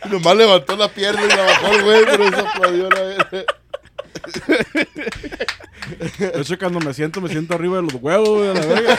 Nomás 0.10 0.36
levantó 0.36 0.76
la 0.76 0.88
pierna 0.90 1.22
y 1.24 1.28
la 1.28 1.44
bajó 1.44 1.68
el 1.74 1.84
güey, 1.84 2.06
pero 2.06 2.24
eso 2.24 2.48
aplaudió 2.48 2.90
la 2.90 3.02
verga. 3.02 3.46
De 6.18 6.42
hecho, 6.42 6.58
cuando 6.58 6.80
me 6.80 6.94
siento, 6.94 7.20
me 7.20 7.30
siento 7.30 7.54
arriba 7.54 7.76
de 7.78 7.84
los 7.84 7.96
huevos, 7.96 8.30
güey, 8.30 8.50
a 8.50 8.54
la 8.54 8.66
verga. 8.66 8.98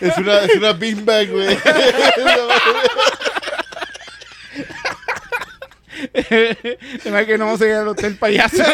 Es 0.00 0.16
una, 0.18 0.38
es 0.40 0.56
una 0.56 0.72
beanbag, 0.72 1.30
güey. 1.30 1.58
Hace 7.14 7.26
que 7.26 7.38
no 7.38 7.44
vamos 7.46 7.60
a 7.60 7.64
llegar 7.64 7.82
al 7.82 7.88
hotel 7.88 8.16
payaso. 8.16 8.62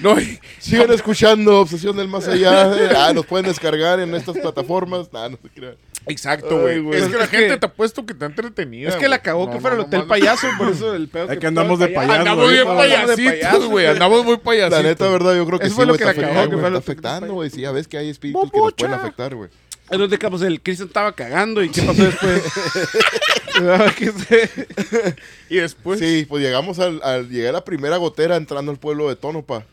No, 0.00 0.20
y- 0.20 0.38
Sigan 0.60 0.92
escuchando 0.92 1.58
Obsesión 1.60 1.96
del 1.96 2.06
Más 2.06 2.28
Allá. 2.28 2.70
Ah, 3.08 3.12
nos 3.12 3.26
pueden 3.26 3.46
descargar 3.46 3.98
en 3.98 4.14
estas 4.14 4.38
plataformas. 4.38 5.12
Nah, 5.12 5.28
no 5.28 5.38
se 5.42 5.48
crean. 5.48 5.74
Exacto, 6.06 6.60
güey. 6.60 6.78
güey. 6.78 7.00
Es 7.00 7.08
que 7.08 7.16
la 7.16 7.24
Es 7.24 7.30
gente 7.30 7.48
que- 7.48 7.56
te 7.56 7.66
ha 7.66 7.72
puesto 7.72 8.06
que 8.06 8.14
te 8.14 8.24
ha 8.24 8.28
entretenida. 8.28 8.90
Es 8.90 8.94
que 8.94 9.08
la 9.08 9.16
No, 9.16 9.50
que 9.50 9.58
fuera 9.58 9.74
no, 9.74 9.82
el 9.82 9.86
hotel 9.88 10.00
no, 10.00 10.06
payaso, 10.06 10.46
por 10.56 10.68
eso 10.68 10.94
el 10.94 11.08
pedo. 11.08 11.32
Es 11.32 11.38
que 11.40 11.46
andamos 11.48 11.80
de 11.80 11.88
payaso. 11.88 12.06
payaso, 12.06 12.20
Andamos 12.30 12.52
bien 12.52 12.66
payasitos, 12.66 13.66
güey. 13.66 13.86
Andamos 13.86 14.24
muy 14.24 14.36
payasitos. 14.36 14.82
La 14.82 14.88
neta, 14.88 15.08
verdad, 15.08 15.34
yo 15.34 15.44
creo 15.46 15.58
que 15.58 15.66
Eso 15.66 15.72
sí, 15.74 15.76
fue 15.76 15.86
lo 15.86 15.94
que 15.94 16.04
está 16.04 16.06
la 16.06 16.14
que 16.14 16.20
fue 16.22 16.56
está 16.56 16.70
que- 16.70 16.76
afectando, 16.76 17.34
güey. 17.34 17.50
Sí, 17.50 17.62
ya 17.62 17.72
ves 17.72 17.88
que 17.88 17.98
hay 17.98 18.08
espíritus 18.10 18.52
que 18.52 18.58
nos 18.58 18.72
pueden 18.74 18.94
afectar, 18.94 19.34
güey. 19.34 19.50
Entonces, 19.90 20.18
pues 20.30 20.42
el 20.42 20.60
Cristian 20.60 20.86
estaba 20.88 21.12
cagando 21.12 21.62
y 21.62 21.70
¿qué 21.70 21.82
pasó 21.82 22.04
después? 22.04 22.42
Y 25.50 25.56
después. 25.56 25.98
Sí, 25.98 26.26
pues 26.28 26.42
llegamos 26.42 26.78
al, 26.78 27.00
al 27.02 27.28
llegar 27.28 27.50
a 27.50 27.58
la 27.58 27.64
primera 27.64 27.96
gotera 27.96 28.36
entrando 28.36 28.70
al 28.70 28.78
pueblo 28.78 29.08
de 29.08 29.16
Tonopa. 29.16 29.64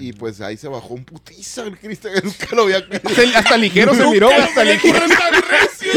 Y 0.00 0.12
pues 0.12 0.40
ahí 0.40 0.56
se 0.56 0.68
bajó 0.68 0.94
un 0.94 1.04
putiza 1.04 1.64
el 1.64 1.76
Cristian. 1.78 2.14
Nunca 2.22 2.46
lo 2.54 2.62
había, 2.62 2.80
se- 3.14 3.36
hasta 3.36 3.56
ligero 3.56 3.94
se 3.94 4.06
miró, 4.06 4.30
hasta 4.30 4.64
ligero. 4.64 4.98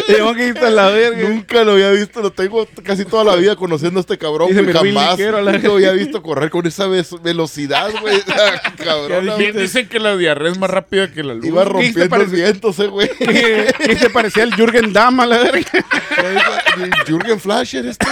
Tengo 0.08 0.34
que 0.34 0.48
irte 0.48 0.66
a 0.66 0.70
la 0.70 0.90
verga. 0.90 1.30
nunca 1.30 1.64
lo 1.64 1.74
había 1.74 1.92
visto. 1.92 2.22
Lo 2.22 2.32
tengo 2.32 2.68
casi 2.84 3.06
toda 3.06 3.24
la 3.24 3.36
vida 3.36 3.56
conociendo 3.56 4.00
a 4.00 4.02
este 4.02 4.18
cabrón. 4.18 4.50
Y 4.52 4.54
se 4.54 4.62
güey, 4.64 4.74
jamás 4.74 5.18
ligero 5.18 5.42
la 5.42 5.52
nunca 5.54 5.68
lo 5.68 5.74
había 5.76 5.92
visto 5.92 6.22
correr 6.24 6.50
con 6.50 6.66
esa 6.66 6.88
velocidad, 6.88 7.92
güey. 8.02 8.22
cabrón. 8.84 9.32
Bien, 9.38 9.56
dicen 9.58 9.88
que 9.88 10.00
la 10.00 10.16
diarrea 10.18 10.52
es 10.52 10.58
más 10.58 10.70
rápida 10.70 11.12
que 11.12 11.24
la 11.24 11.34
luz. 11.34 11.46
Iba 11.46 11.64
¿Qué 11.64 11.70
rompiendo 11.70 12.16
el 12.16 12.26
viento 12.28 12.70
ese 12.70 12.88
güey. 12.88 13.10
se 14.00 14.10
parecía 14.10 14.44
al 14.44 14.54
Jürgen 14.56 14.94
Damm 14.94 15.20
a 15.20 15.26
la 15.26 15.38
verga. 15.40 15.70
Jürgen 17.08 17.40
Flasher 17.40 17.86
este. 17.86 18.06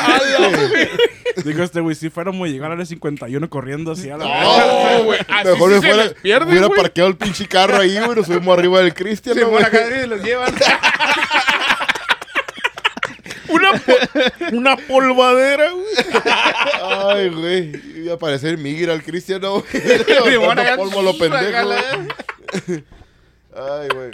Digo, 1.43 1.63
este 1.63 1.79
güey, 1.79 1.95
si 1.95 2.09
fuéramos 2.09 2.47
a 2.47 2.51
llegar 2.51 2.71
a 2.71 2.75
la 2.75 2.85
51 2.85 3.49
corriendo 3.49 3.91
así 3.91 4.09
a 4.09 4.17
la 4.17 4.25
No, 4.25 5.03
güey. 5.03 5.19
Así 5.27 5.49
Mejor 5.49 5.78
fuera, 5.81 6.03
les 6.05 6.15
hubiera 6.21 6.67
güey. 6.67 6.79
parqueado 6.81 7.09
el 7.09 7.17
pinche 7.17 7.47
carro 7.47 7.77
ahí, 7.77 7.97
güey. 7.99 8.15
Nos 8.15 8.25
subimos 8.27 8.57
arriba 8.57 8.79
del 8.81 8.93
Cristian. 8.93 9.37
Acá 9.63 9.81
y 10.03 10.07
los 10.07 10.21
llevan. 10.23 10.53
Una, 13.49 13.71
po- 13.73 13.97
una 14.55 14.77
polvadera, 14.77 15.71
güey. 15.71 15.85
Ay, 16.83 17.29
güey. 17.29 17.71
Iba 18.03 18.13
a 18.13 18.17
parecer 18.19 18.59
Miguel 18.59 18.91
al 18.91 19.01
Cristian, 19.03 19.41
¿no? 19.41 19.53
güey? 19.63 19.65
Van 19.73 20.29
Levantando 20.29 20.61
acá, 20.61 20.75
polvo 20.77 20.99
a 20.99 21.03
lo 21.03 21.17
pendejo. 21.17 21.65
güey. 21.65 21.79
Ay, 23.55 23.87
güey. 23.93 24.11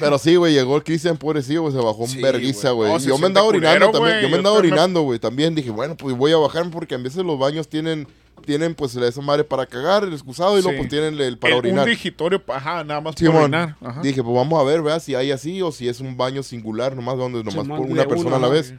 Pero 0.00 0.18
sí, 0.18 0.34
güey, 0.36 0.52
llegó 0.52 0.76
el 0.76 0.82
Cristian 0.84 1.16
pobrecillo, 1.16 1.62
güey, 1.62 1.72
se 1.74 1.78
bajó 1.80 2.02
un 2.02 2.08
Sí, 2.08 2.20
verguiza, 2.20 2.70
güey. 2.72 2.90
No, 2.92 2.98
yo 2.98 3.18
me 3.18 3.26
andaba 3.26 3.46
orinando 3.46 3.86
culero, 3.86 3.92
también, 3.92 4.12
güey. 4.14 4.22
yo 4.22 4.28
me 4.28 4.32
Yo 4.32 4.38
andaba 4.38 4.56
orinando, 4.56 5.02
güey. 5.02 5.18
También 5.18 5.54
dije, 5.54 5.70
bueno, 5.70 5.96
pues 5.96 6.16
voy 6.16 6.32
a 6.32 6.36
bajarme 6.36 6.70
porque 6.72 6.94
a 6.96 6.98
veces 6.98 7.24
los 7.24 7.38
baños 7.38 7.68
tienen, 7.68 8.08
tienen 8.44 8.74
pues 8.74 8.96
esa 8.96 9.20
madre 9.20 9.44
para 9.44 9.64
cagar, 9.66 10.02
el 10.04 10.12
excusado, 10.12 10.58
y 10.58 10.62
luego 10.62 10.78
pues 10.78 10.88
tienen 10.88 11.18
el 11.20 11.38
para 11.38 11.52
El- 11.54 11.58
orinar. 11.60 11.84
Un 11.84 11.90
digitorio, 11.90 12.42
ajá, 12.48 12.82
nada 12.84 13.00
más 13.00 13.14
para 13.14 13.30
orinar. 13.40 13.76
Ajá. 13.80 14.00
dije, 14.02 14.22
pues 14.22 14.34
vamos 14.34 14.60
a 14.60 14.64
ver, 14.64 14.82
¿verdad? 14.82 15.00
Si 15.00 15.14
hay 15.14 15.30
así 15.30 15.62
o 15.62 15.70
si 15.70 15.88
es 15.88 16.00
un 16.00 16.16
baño 16.16 16.42
singular, 16.42 16.96
nomás 16.96 17.16
donde 17.16 17.44
nomás 17.44 17.66
por 17.68 17.80
una 17.80 18.06
persona 18.06 18.36
a 18.36 18.40
la 18.40 18.48
vez. 18.48 18.74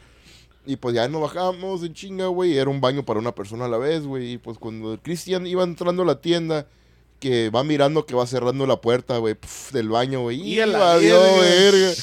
Y 0.66 0.76
pues 0.76 0.94
ya 0.94 1.08
nos 1.08 1.22
bajamos 1.22 1.82
en 1.84 1.94
chinga, 1.94 2.28
güey. 2.28 2.58
Era 2.58 2.70
un 2.70 2.82
baño 2.82 3.06
para 3.06 3.20
una 3.22 3.32
persona 3.34 3.64
a 3.66 3.68
la 3.70 3.78
vez, 3.78 4.06
güey. 4.06 4.34
Y 4.34 4.38
pues 4.38 4.58
cuando 4.58 5.00
Cristian 5.02 5.48
iba 5.48 5.64
entrando 5.64 6.04
a 6.04 6.06
la 6.06 6.20
tienda, 6.20 6.68
que 7.20 7.50
va 7.50 7.64
mirando 7.64 8.06
que 8.06 8.14
va 8.16 8.28
cerrando 8.28 8.66
la 8.68 8.80
puerta, 8.80 9.18
güey, 9.18 9.36
del 9.72 9.90
baño, 9.90 10.22
güey. 10.22 10.40
Y 10.54 10.60
valió 10.60 11.20
verga. 11.20 11.40
verga. 11.42 11.94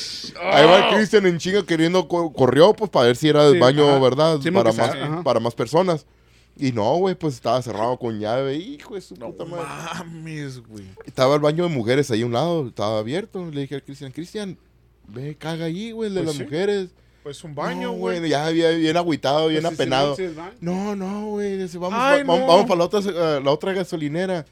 Ahí 0.53 0.67
va 0.67 0.89
el 0.89 0.95
Cristian 0.97 1.27
en 1.27 1.39
chinga 1.39 1.65
queriendo, 1.65 2.09
co- 2.09 2.33
corrió, 2.33 2.73
pues 2.75 2.91
para 2.91 3.07
ver 3.07 3.17
si 3.17 3.29
era 3.29 3.47
el 3.47 3.55
Sí, 3.55 3.59
baño, 3.61 3.89
ajá. 3.89 3.99
¿verdad? 4.01 4.41
Sí, 4.43 4.51
para, 4.51 4.73
más, 4.73 5.23
para 5.23 5.41
más 5.41 5.55
personas. 5.55 6.07
Y 6.57 6.71
no, 6.73 6.97
güey, 6.99 7.15
pues 7.17 7.35
estaba 7.35 7.61
cerrado 7.63 7.97
con 7.99 8.19
llave. 8.21 8.57
Hijo 8.57 8.95
de 8.95 9.01
su 9.01 9.17
No 9.17 9.31
puta 9.33 9.45
madre. 9.45 9.65
mames, 9.67 10.61
güey. 10.67 10.85
Estaba 11.05 11.35
el 11.35 11.41
baño 11.41 11.65
de 11.65 11.71
mujeres 11.71 12.11
ahí 12.11 12.23
a 12.23 12.27
un 12.27 12.33
lado, 12.33 12.69
estaba 12.69 12.99
abierto. 12.99 13.49
Le 13.51 13.63
dije 13.63 13.75
al 13.77 13.83
Cristian, 13.83 14.13
Cristian, 14.13 14.59
ve, 15.09 15.37
caga 15.37 15.65
ahí, 15.67 15.91
güey, 15.93 16.09
el 16.09 16.15
de 16.15 16.21
Pues 16.23 16.27
las 16.29 16.37
sí. 16.37 16.43
mujeres. 16.45 16.91
Pues 17.25 17.43
un 17.43 17.55
baño, 17.55 17.89
No, 17.89 17.93
güey. 17.95 18.29
Ya 18.29 18.49
bien, 18.51 18.79
bien 18.81 18.97
agüitado, 18.97 19.49
bien 19.49 19.63
Pues, 19.63 19.71
sí, 19.77 19.83
apenado. 19.83 20.17
No, 20.61 20.95
no, 20.95 21.27
güey. 21.29 21.59
Vamos, 21.77 21.93
Ay, 21.95 22.23
va- 22.23 22.27
vamos, 22.27 22.41
no. 22.41 22.47
vamos 22.47 22.67
para 22.67 22.79
la 22.79 22.85
otra, 22.85 23.01
eh, 23.01 23.41
la 23.43 23.51
otra 23.51 23.73
gasolinera. 23.73 24.45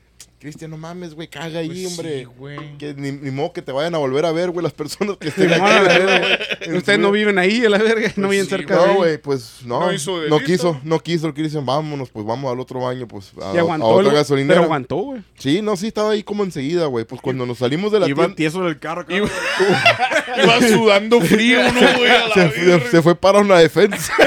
Cristian, 0.43 0.73
no 0.73 0.77
mames, 0.77 1.15
güey, 1.15 1.29
caga 1.29 1.61
ahí, 1.61 1.69
Pues 1.69 1.87
hombre. 1.87 2.19
sí, 2.19 2.25
güey. 2.25 2.77
que 2.77 2.95
ni, 2.95 3.13
ni 3.13 3.31
modo 3.31 3.53
que 3.53 3.63
te 3.63 3.71
vayan 3.71 3.95
a 3.95 3.99
volver 3.99 4.25
a 4.27 4.33
ver, 4.33 4.51
güey, 4.51 4.65
las 4.65 4.73
personas 4.73 5.17
que 5.17 5.29
estén 5.29 5.53
aquí. 5.53 6.73
Ustedes 6.77 6.99
no 6.99 7.13
viven 7.13 7.39
ahí, 7.39 7.65
a 7.65 7.71
la 7.71 7.79
verga. 7.79 8.13
No 8.17 8.29
viven 8.29 8.47
sí, 8.47 8.51
cerca 8.51 8.77
de 8.77 8.87
No, 8.89 8.95
güey, 8.95 9.19
pues 9.19 9.61
no. 9.65 9.79
No 9.87 9.93
hizo 9.93 10.19
quiso, 10.45 10.81
no 10.83 10.99
quiso 10.99 11.29
el 11.29 11.35
Cristian, 11.35 11.65
vámonos, 11.65 12.11
pues 12.11 12.27
vamos 12.27 12.53
al 12.53 12.59
otro 12.59 12.81
baño, 12.81 13.07
pues 13.07 13.31
a, 13.41 13.55
Y 13.55 13.59
a 13.59 13.61
aguantó. 13.61 13.87
otra 13.87 14.09
el- 14.11 14.15
gasolinera. 14.17 14.55
Pero 14.55 14.65
aguantó, 14.65 14.97
güey. 14.97 15.23
Sí, 15.39 15.63
no, 15.63 15.77
sí, 15.77 15.87
estaba 15.87 16.11
ahí 16.11 16.25
como 16.25 16.43
enseguida, 16.43 16.87
güey. 16.87 17.05
Pues 17.05 17.21
cuando 17.21 17.47
nos 17.47 17.59
salimos 17.59 17.93
de 17.93 18.01
la 18.01 18.09
Iba 18.09 18.17
tienda, 18.25 18.35
tieso 18.35 18.65
del 18.65 18.81
carro, 18.81 19.07
cabrón. 19.07 19.31
Iba 20.43 20.61
sudando 20.69 21.21
frío, 21.21 21.63
¿no, 21.73 21.81
güey? 21.99 22.11
A 22.11 22.27
la 22.29 22.35
se, 22.35 22.51
se- 22.81 22.91
se 22.91 23.03
fue 23.03 23.15
para 23.15 23.39
una 23.39 23.59
defensa. 23.61 24.13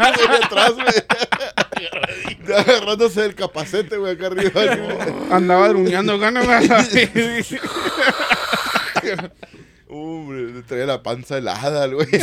Güey, 0.00 0.42
atrás, 0.42 0.72
güey. 0.74 0.86
Agarrándose 2.56 3.24
el 3.24 3.34
capacete, 3.34 3.96
güey, 3.96 4.12
acá 4.14 4.26
arriba. 4.26 4.50
Andaba 5.30 5.68
druñando 5.68 6.18
ganas. 6.18 6.46
Hombre, 9.88 10.52
le 10.52 10.62
traía 10.62 10.86
la 10.86 11.02
panza 11.02 11.38
helada, 11.38 11.86
güey. 11.86 12.06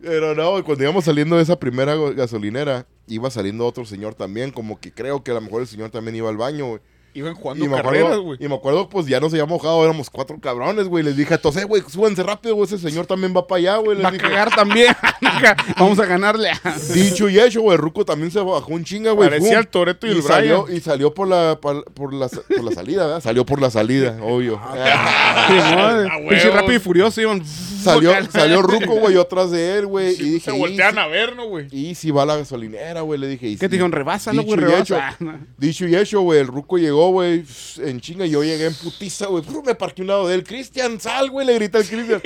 Pero 0.00 0.34
no, 0.34 0.64
cuando 0.64 0.82
íbamos 0.82 1.04
saliendo 1.04 1.36
de 1.36 1.42
esa 1.42 1.60
primera 1.60 1.94
gasolinera, 1.94 2.86
iba 3.06 3.30
saliendo 3.30 3.66
otro 3.66 3.84
señor 3.84 4.14
también, 4.14 4.50
como 4.50 4.80
que 4.80 4.92
creo 4.92 5.22
que 5.22 5.30
a 5.30 5.34
lo 5.34 5.42
mejor 5.42 5.60
el 5.60 5.68
señor 5.68 5.90
también 5.90 6.16
iba 6.16 6.30
al 6.30 6.38
baño, 6.38 6.66
güey. 6.68 6.80
Iban 7.12 7.32
Y 7.32 7.36
jugando 7.36 7.64
me, 7.66 7.76
carreras, 7.76 8.02
acuerdo, 8.04 8.22
güey. 8.22 8.38
y 8.40 8.48
me 8.48 8.54
acuerdo, 8.54 8.88
pues 8.88 9.06
ya 9.06 9.18
nos 9.20 9.32
había 9.32 9.46
mojado, 9.46 9.82
éramos 9.84 10.08
cuatro 10.10 10.38
cabrones, 10.40 10.86
güey. 10.86 11.02
Les 11.04 11.16
dije 11.16 11.34
a 11.34 11.38
todos, 11.38 11.56
eh, 11.56 11.64
güey, 11.64 11.82
súbanse 11.88 12.22
rápido, 12.22 12.54
güey, 12.54 12.66
ese 12.66 12.78
señor 12.78 13.06
también 13.06 13.34
va 13.36 13.46
para 13.46 13.58
allá, 13.58 13.76
güey. 13.78 13.96
Les 13.96 14.04
Va 14.04 14.08
a 14.08 14.12
dije, 14.12 14.22
cagar 14.24 14.54
también. 14.54 14.94
Vamos 15.78 15.98
a 15.98 16.06
ganarle. 16.06 16.50
Dicho 16.94 17.28
y 17.28 17.38
hecho, 17.40 17.62
güey, 17.62 17.76
Ruco 17.76 18.04
también 18.04 18.30
se 18.30 18.38
bajó 18.40 18.72
un 18.72 18.84
chinga, 18.84 19.10
güey. 19.12 19.28
Parecía 19.28 19.58
el 19.58 19.68
Toretto 19.68 20.06
y 20.06 20.10
el 20.10 20.22
salió, 20.22 20.62
Brian. 20.64 20.76
y 20.78 20.80
salió 20.80 21.12
por 21.14 21.26
la, 21.28 21.58
por, 21.60 21.84
por 21.92 22.14
la, 22.14 22.28
por 22.28 22.62
la 22.64 22.72
salida, 22.72 23.06
¿verdad? 23.06 23.20
Salió 23.22 23.44
por 23.44 23.60
la 23.60 23.70
salida, 23.70 24.16
obvio. 24.22 24.60
Ah, 24.62 26.16
Pinche 26.28 26.46
huevo. 26.48 26.56
rápido 26.56 26.74
y 26.76 26.78
furioso 26.80 27.20
iban. 27.20 27.44
salió, 27.44 28.12
salió 28.30 28.62
Ruco, 28.62 28.94
güey, 28.96 29.14
yo 29.14 29.22
atrás 29.22 29.50
de 29.50 29.78
él, 29.78 29.86
güey. 29.86 30.12
y 30.14 30.30
dije, 30.34 30.50
Se 30.50 30.56
"Y 30.56 30.60
voltean 30.60 30.98
a 30.98 31.06
ver, 31.06 31.34
¿no, 31.36 31.46
güey? 31.48 31.66
Y 31.70 31.94
si 31.94 32.10
va 32.10 32.22
a 32.22 32.26
la 32.26 32.36
gasolinera, 32.36 33.00
güey, 33.02 33.18
le 33.18 33.26
dije. 33.28 33.48
¿y 33.48 33.54
¿Qué 33.56 33.68
te 33.68 33.72
dijeron? 33.76 33.92
Rebasa, 33.92 34.32
¿no, 34.32 34.42
güey? 34.42 34.60
Y 34.60 35.66
dicho 35.66 35.86
y 35.86 35.96
hecho, 35.96 36.20
güey, 36.20 36.40
el 36.40 36.46
ruco 36.46 36.78
llegó, 36.78 36.99
güey, 37.08 37.44
en 37.78 38.00
chinga, 38.00 38.26
y 38.26 38.30
yo 38.30 38.44
llegué 38.44 38.66
en 38.66 38.74
putiza, 38.74 39.26
güey, 39.26 39.42
me 39.64 39.74
parqué 39.74 40.02
un 40.02 40.08
lado 40.08 40.28
de 40.28 40.34
él, 40.34 40.44
Cristian, 40.44 41.00
sal, 41.00 41.30
güey, 41.30 41.46
le 41.46 41.54
grita 41.54 41.78
al 41.78 41.84
Cristian. 41.84 42.22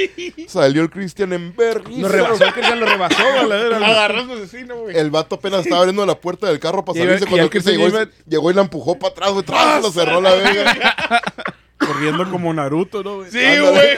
Salió 0.48 0.82
el 0.82 0.90
Cristian 0.90 1.32
en 1.32 1.54
vergüenza. 1.56 2.00
Lo 2.02 2.08
rebasó, 2.08 2.44
ya 2.60 2.74
lo 2.74 2.86
rebasó. 2.86 3.22
Agarrando 3.84 4.34
asesino, 4.34 4.76
güey. 4.80 4.96
El 4.98 5.10
vato 5.10 5.36
apenas 5.36 5.60
estaba 5.60 5.80
abriendo 5.80 6.04
la 6.04 6.14
puerta 6.20 6.46
del 6.48 6.58
carro 6.60 6.84
para 6.84 6.98
salirse 6.98 7.16
el- 7.18 7.22
y 7.22 7.26
cuando 7.26 7.36
el 7.36 7.42
el 7.44 7.50
Cristian 7.50 7.76
Cristian 7.76 7.90
llegó, 7.92 8.02
iba- 8.02 8.26
llegó 8.28 8.50
y 8.50 8.54
la 8.54 8.60
empujó 8.62 8.98
para 8.98 9.12
atrás, 9.12 9.30
güey, 9.32 9.44
¡tras! 9.44 9.82
lo 9.82 9.92
cerró 9.92 10.20
la 10.20 10.34
verga. 10.34 11.22
Corriendo 11.78 12.30
como 12.30 12.54
Naruto, 12.54 13.02
¿no, 13.02 13.16
güey? 13.16 13.30
Sí, 13.30 13.38
güey. 13.38 13.96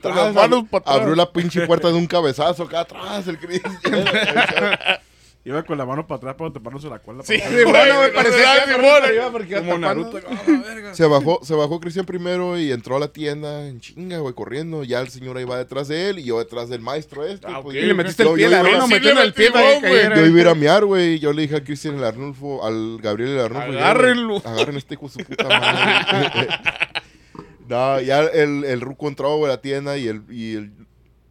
Tras, 0.00 0.16
las 0.16 0.34
manos 0.34 0.64
pa' 0.70 0.78
atrás. 0.78 0.96
Abrió 0.96 1.14
la 1.16 1.30
pinche 1.32 1.66
puerta 1.66 1.88
de 1.88 1.94
un 1.94 2.06
cabezazo 2.06 2.62
acá 2.64 2.80
atrás, 2.80 3.26
el 3.26 3.38
Cristian. 3.38 3.80
Iba 5.48 5.62
con 5.62 5.78
la 5.78 5.86
mano 5.86 6.06
para 6.06 6.18
atrás 6.18 6.34
para 6.36 6.52
tapándose 6.52 6.88
la 6.90 6.98
cola. 6.98 7.22
Sí, 7.24 7.36
atrás. 7.36 7.64
bueno, 7.64 7.96
güey, 7.96 8.08
me 8.08 8.14
parecía 8.14 8.64
que 8.66 9.30
porque 9.32 9.54
Como. 9.56 9.78
Naruto. 9.78 10.20
¡Ah! 10.28 10.92
Se 10.92 11.06
bajó, 11.06 11.40
se 11.42 11.54
bajó 11.54 11.80
Cristian 11.80 12.04
primero 12.04 12.58
y 12.58 12.70
entró 12.70 12.96
a 12.96 13.00
la 13.00 13.08
tienda 13.08 13.66
en 13.66 13.80
chinga, 13.80 14.18
güey, 14.18 14.34
corriendo. 14.34 14.84
Ya 14.84 15.00
el 15.00 15.08
señor 15.08 15.38
ahí 15.38 15.44
va 15.44 15.56
detrás 15.56 15.88
de 15.88 16.10
él 16.10 16.18
y 16.18 16.24
yo 16.24 16.38
detrás 16.38 16.68
del 16.68 16.82
maestro 16.82 17.24
este. 17.24 17.46
Ah, 17.48 17.60
pues, 17.62 17.76
Y 17.76 17.80
le 17.80 17.94
metiste 17.94 18.24
yo- 18.24 18.30
el 18.30 18.36
pie, 18.36 18.44
yo 18.44 18.50
la 18.50 18.62
sí 18.86 18.92
metiendo 18.92 19.22
el 19.22 19.32
pie 19.32 19.46
metí 19.46 19.52
para 19.54 19.66
que 19.68 19.72
vos, 19.74 19.80
güey. 19.80 19.92
cayera. 19.94 20.16
Yo 20.16 20.26
iba 20.26 20.36
a 20.38 20.40
ir 20.42 20.48
a 20.48 20.54
mear, 20.54 20.84
güey. 20.84 21.14
y 21.14 21.18
Yo 21.18 21.32
le 21.32 21.42
dije 21.42 21.56
a 21.56 21.64
Cristian 21.64 21.96
el 21.96 22.04
Arnulfo, 22.04 22.62
al 22.66 22.98
Gabriel 23.00 23.30
el 23.30 23.40
Arnulfo. 23.40 23.68
Agárrenlo. 23.72 24.40
güey, 24.40 24.54
Agarren 24.54 24.76
este 24.76 24.94
hijo 24.94 25.06
de 25.06 25.12
su 25.12 25.18
puta 25.20 25.48
madre. 25.48 26.48
no, 27.68 28.00
ya 28.00 28.20
el, 28.20 28.64
el 28.64 28.80
ruco 28.80 29.08
entró, 29.08 29.36
güey, 29.36 29.50
a 29.50 29.56
la 29.56 29.60
tienda 29.62 29.96
y 29.96 30.08
el, 30.08 30.22
y 30.30 30.56
el, 30.56 30.72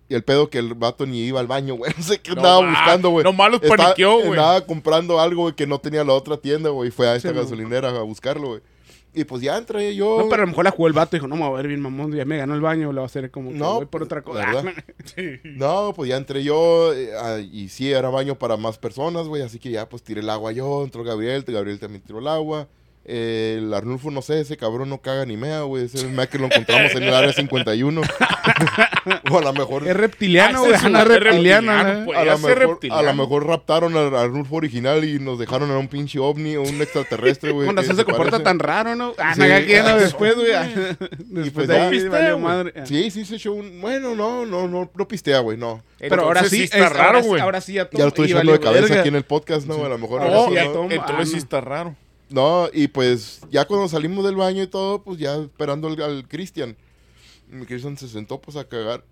y 0.10 0.16
el 0.16 0.24
pedo 0.24 0.50
que 0.50 0.58
el 0.60 0.74
vato 0.74 1.06
ni 1.06 1.20
iba 1.22 1.40
al 1.40 1.48
baño, 1.48 1.76
güey. 1.76 1.92
No 1.98 2.04
sé 2.04 2.20
qué 2.20 2.32
No 2.32 2.38
andaba 2.38 2.62
ma- 2.62 2.70
buscando, 2.70 3.10
güey. 3.10 3.24
nomás 3.24 3.52
los 3.52 3.62
Estaba- 3.62 3.84
paniqueó, 3.84 4.16
güey. 4.20 4.30
Andaba 4.32 4.62
comprando 4.62 5.20
algo, 5.20 5.44
güey, 5.44 5.56
que 5.56 5.68
no 5.68 5.80
tenía 5.80 6.04
la 6.04 6.14
otra 6.14 6.38
tienda, 6.38 6.70
güey. 6.70 6.90
y 6.90 6.92
Fue 6.92 7.08
a 7.08 7.16
esta 7.16 7.30
Sí, 7.30 7.36
no. 7.36 7.42
gasolinera 7.42 7.90
a 7.90 8.02
buscarlo, 8.04 8.48
güey. 8.50 8.62
Y 9.14 9.24
pues 9.24 9.42
ya 9.42 9.58
entré 9.58 9.96
yo. 9.96 10.20
No, 10.20 10.30
pero 10.30 10.44
a 10.44 10.46
lo 10.46 10.50
mejor 10.50 10.66
la 10.66 10.70
jugó 10.72 10.86
el 10.88 10.94
vato 10.94 11.16
y 11.16 11.20
dijo, 11.20 11.28
no 11.28 11.36
me 11.36 11.42
voy 11.42 11.54
a 11.54 11.58
ver 11.58 11.68
bien 11.70 11.80
mamón, 11.82 12.12
ya 12.14 12.24
me 12.24 12.38
ganó 12.38 12.54
el 12.54 12.62
baño, 12.62 12.92
le 12.92 12.98
va 13.00 13.04
a 13.04 13.06
hacer 13.08 13.32
como 13.32 13.50
que 13.52 13.56
No, 13.58 13.76
voy 13.78 13.86
por 13.88 14.04
otra 14.04 14.22
cosa. 14.22 14.46
¿verdad? 14.46 14.74
No, 15.44 15.94
pues 15.96 16.10
ya 16.10 16.18
entré 16.18 16.44
yo 16.44 16.94
eh, 16.94 17.12
ah, 17.20 17.40
y 17.40 17.70
sí, 17.70 17.92
era 17.92 18.10
baño 18.10 18.36
para 18.38 18.58
más 18.58 18.78
personas, 18.78 19.28
güey, 19.28 19.42
así 19.42 19.58
que 19.58 19.72
ya 19.72 19.90
pues 19.90 20.04
tiré 20.04 20.22
el 20.22 20.30
agua 20.30 20.52
yo, 20.52 20.84
entró 20.84 21.04
Gabriel, 21.04 21.44
Gabriel 21.48 21.80
también 21.80 22.04
tiró 22.04 22.20
el 22.20 22.28
agua. 22.28 22.68
Eh, 23.10 23.56
el 23.60 23.74
Arnulfo, 23.74 24.12
no 24.12 24.22
sé, 24.22 24.42
ese 24.42 24.58
cabrón 24.58 24.90
no 24.90 24.98
caga 25.00 25.26
ni 25.26 25.38
mea, 25.38 25.62
güey, 25.62 25.86
ese 25.86 25.98
es 25.98 26.04
el 26.04 26.10
mea 26.12 26.28
que 26.28 26.38
lo 26.38 26.48
encontramos 26.48 26.92
en 26.94 27.04
el 27.04 27.14
área 27.14 27.32
51. 27.32 28.02
o 29.32 29.38
a 29.38 29.42
lo 29.42 29.54
mejor... 29.54 29.88
Es 29.88 29.96
reptiliano, 29.96 30.58
Ah, 30.58 30.62
güey. 30.62 30.74
es 30.74 30.84
no 30.84 30.88
es 30.90 30.94
un- 30.94 30.96
es 31.14 31.20
reptiliano. 31.22 31.72
reptiliano, 31.72 32.02
¿eh? 32.02 32.06
pues. 32.06 32.18
A 32.18 32.26
lo, 32.26 33.14
mejor, 33.14 33.44
a 33.44 33.48
raptaron 33.48 33.96
al 33.96 34.14
Arnulfo 34.14 34.56
original 34.58 35.06
y 35.06 35.20
nos 35.20 35.40
dejaron 35.40 35.70
en 35.72 35.78
un 35.78 35.88
pinche 35.88 36.20
ovni 36.20 36.58
o 36.58 36.64
un 36.64 36.82
extraterrestre, 36.82 37.52
güey. 37.52 37.68
Razón 37.74 37.92
que 37.92 37.96
se 37.96 38.04
comporta 38.04 38.32
parece. 38.32 38.44
tan 38.44 38.60
raro, 38.60 38.96
¿no? 38.96 39.14
Ah, 39.18 39.34
Sí. 39.36 39.42
Ah, 39.44 39.96
después, 39.96 40.36
güey. 40.36 40.48
Después 41.20 41.52
pues 41.54 41.68
de 41.70 41.78
ahí 41.80 41.90
pistea, 41.92 42.10
valió 42.10 42.32
güey. 42.34 42.44
madre. 42.44 42.74
Sí, 42.86 43.10
sí 43.12 43.24
se 43.24 43.36
echó 43.36 43.54
un... 43.54 43.80
Bueno, 43.80 44.16
no, 44.16 44.46
no, 44.46 44.68
no, 44.68 44.90
no 44.94 45.08
pistea, 45.08 45.40
güey, 45.40 45.58
no. 45.58 45.82
Pero 45.98 46.24
ahora 46.24 46.44
sí, 46.44 46.64
está 46.64 46.78
es- 46.80 46.92
raro, 46.92 47.06
ahora 47.08 47.22
sí- 47.22 47.28
güey. 47.28 47.42
Ahora 47.42 47.62
sí 47.62 47.74
ya 47.74 47.90
Ya 47.90 48.00
lo 48.04 48.08
estoy 48.10 48.32
echando 48.32 48.52
de 48.52 48.60
cabeza 48.60 49.00
aquí 49.00 49.08
en 49.08 49.16
el 49.16 49.24
podcast, 49.24 49.66
¿no? 49.66 49.86
A 49.86 49.90
lo 49.90 49.98
mejor... 49.98 50.22
Entonces 50.24 51.00
Ah, 51.08 51.26
sí 51.26 51.38
está 51.38 51.62
raro. 51.62 51.96
No, 52.30 52.68
y 52.74 52.88
pues 52.90 53.42
ya 53.50 53.66
cuando 53.66 53.88
salimos 53.88 54.26
del 54.26 54.36
baño 54.36 54.62
y 54.64 54.68
todo, 54.68 55.02
pues 55.02 55.18
ya 55.18 55.36
esperando 55.36 55.88
al, 55.88 56.02
al 56.02 56.28
Cristian. 56.28 56.76
Cristian 57.66 57.98
se 57.98 58.08
sentó 58.10 58.40
pues 58.42 58.58
a 58.58 58.66
cagar 58.68 59.04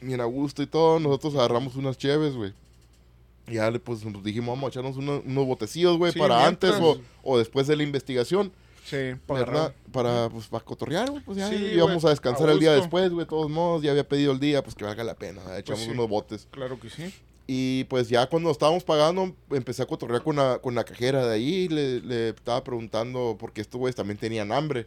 bien 0.00 0.20
a 0.20 0.24
gusto 0.24 0.62
y 0.62 0.66
todo. 0.66 0.98
Nosotros 0.98 1.34
agarramos 1.34 1.76
unas 1.76 1.98
cheves, 1.98 2.34
güey. 2.34 2.52
Y 3.46 3.54
ya 3.54 3.70
le, 3.70 3.78
pues 3.78 4.04
nos 4.04 4.22
dijimos, 4.24 4.54
vamos 4.54 4.68
a 4.68 4.70
echarnos 4.70 4.96
uno- 4.96 5.22
unos 5.26 5.46
botecillos, 5.46 5.98
güey, 5.98 6.12
Sí, 6.12 6.18
para 6.18 6.38
mientras. 6.40 6.74
antes 6.74 6.86
o, 6.86 7.00
o 7.22 7.38
después 7.38 7.66
de 7.66 7.76
la 7.76 7.82
investigación. 7.82 8.52
Sí, 8.84 8.96
para. 9.26 9.74
Para, 9.92 10.28
pues, 10.30 10.46
para 10.46 10.64
cotorrear, 10.64 11.10
güey. 11.10 11.22
Pues 11.22 11.36
ya 11.38 11.48
Sí, 11.50 11.56
íbamos 11.74 12.04
a 12.04 12.10
descansar 12.10 12.48
a 12.48 12.52
el 12.52 12.58
día 12.60 12.72
después, 12.72 13.10
güey. 13.12 13.26
De 13.26 13.28
todos 13.28 13.50
modos, 13.50 13.82
ya 13.82 13.90
había 13.90 14.08
pedido 14.08 14.32
el 14.32 14.40
día, 14.40 14.62
pues 14.62 14.74
que 14.74 14.84
valga 14.84 15.04
la 15.04 15.14
pena. 15.14 15.42
Echamos 15.58 15.82
sí. 15.82 15.90
unos 15.90 16.08
botes. 16.08 16.48
Claro 16.50 16.80
que 16.80 16.88
sí. 16.88 17.12
Y 17.54 17.84
pues 17.84 18.08
ya 18.08 18.26
cuando 18.28 18.50
estábamos 18.50 18.82
pagando, 18.82 19.36
empecé 19.50 19.82
a 19.82 19.86
cotorrear 19.86 20.22
con 20.22 20.36
la, 20.36 20.58
con 20.62 20.74
la 20.74 20.84
cajera 20.84 21.26
de 21.26 21.34
ahí. 21.34 21.68
Le, 21.68 22.00
le 22.00 22.28
estaba 22.30 22.64
preguntando, 22.64 23.36
porque 23.38 23.60
estos 23.60 23.78
güeyes 23.78 23.94
también 23.94 24.16
tenían 24.16 24.52
hambre. 24.52 24.86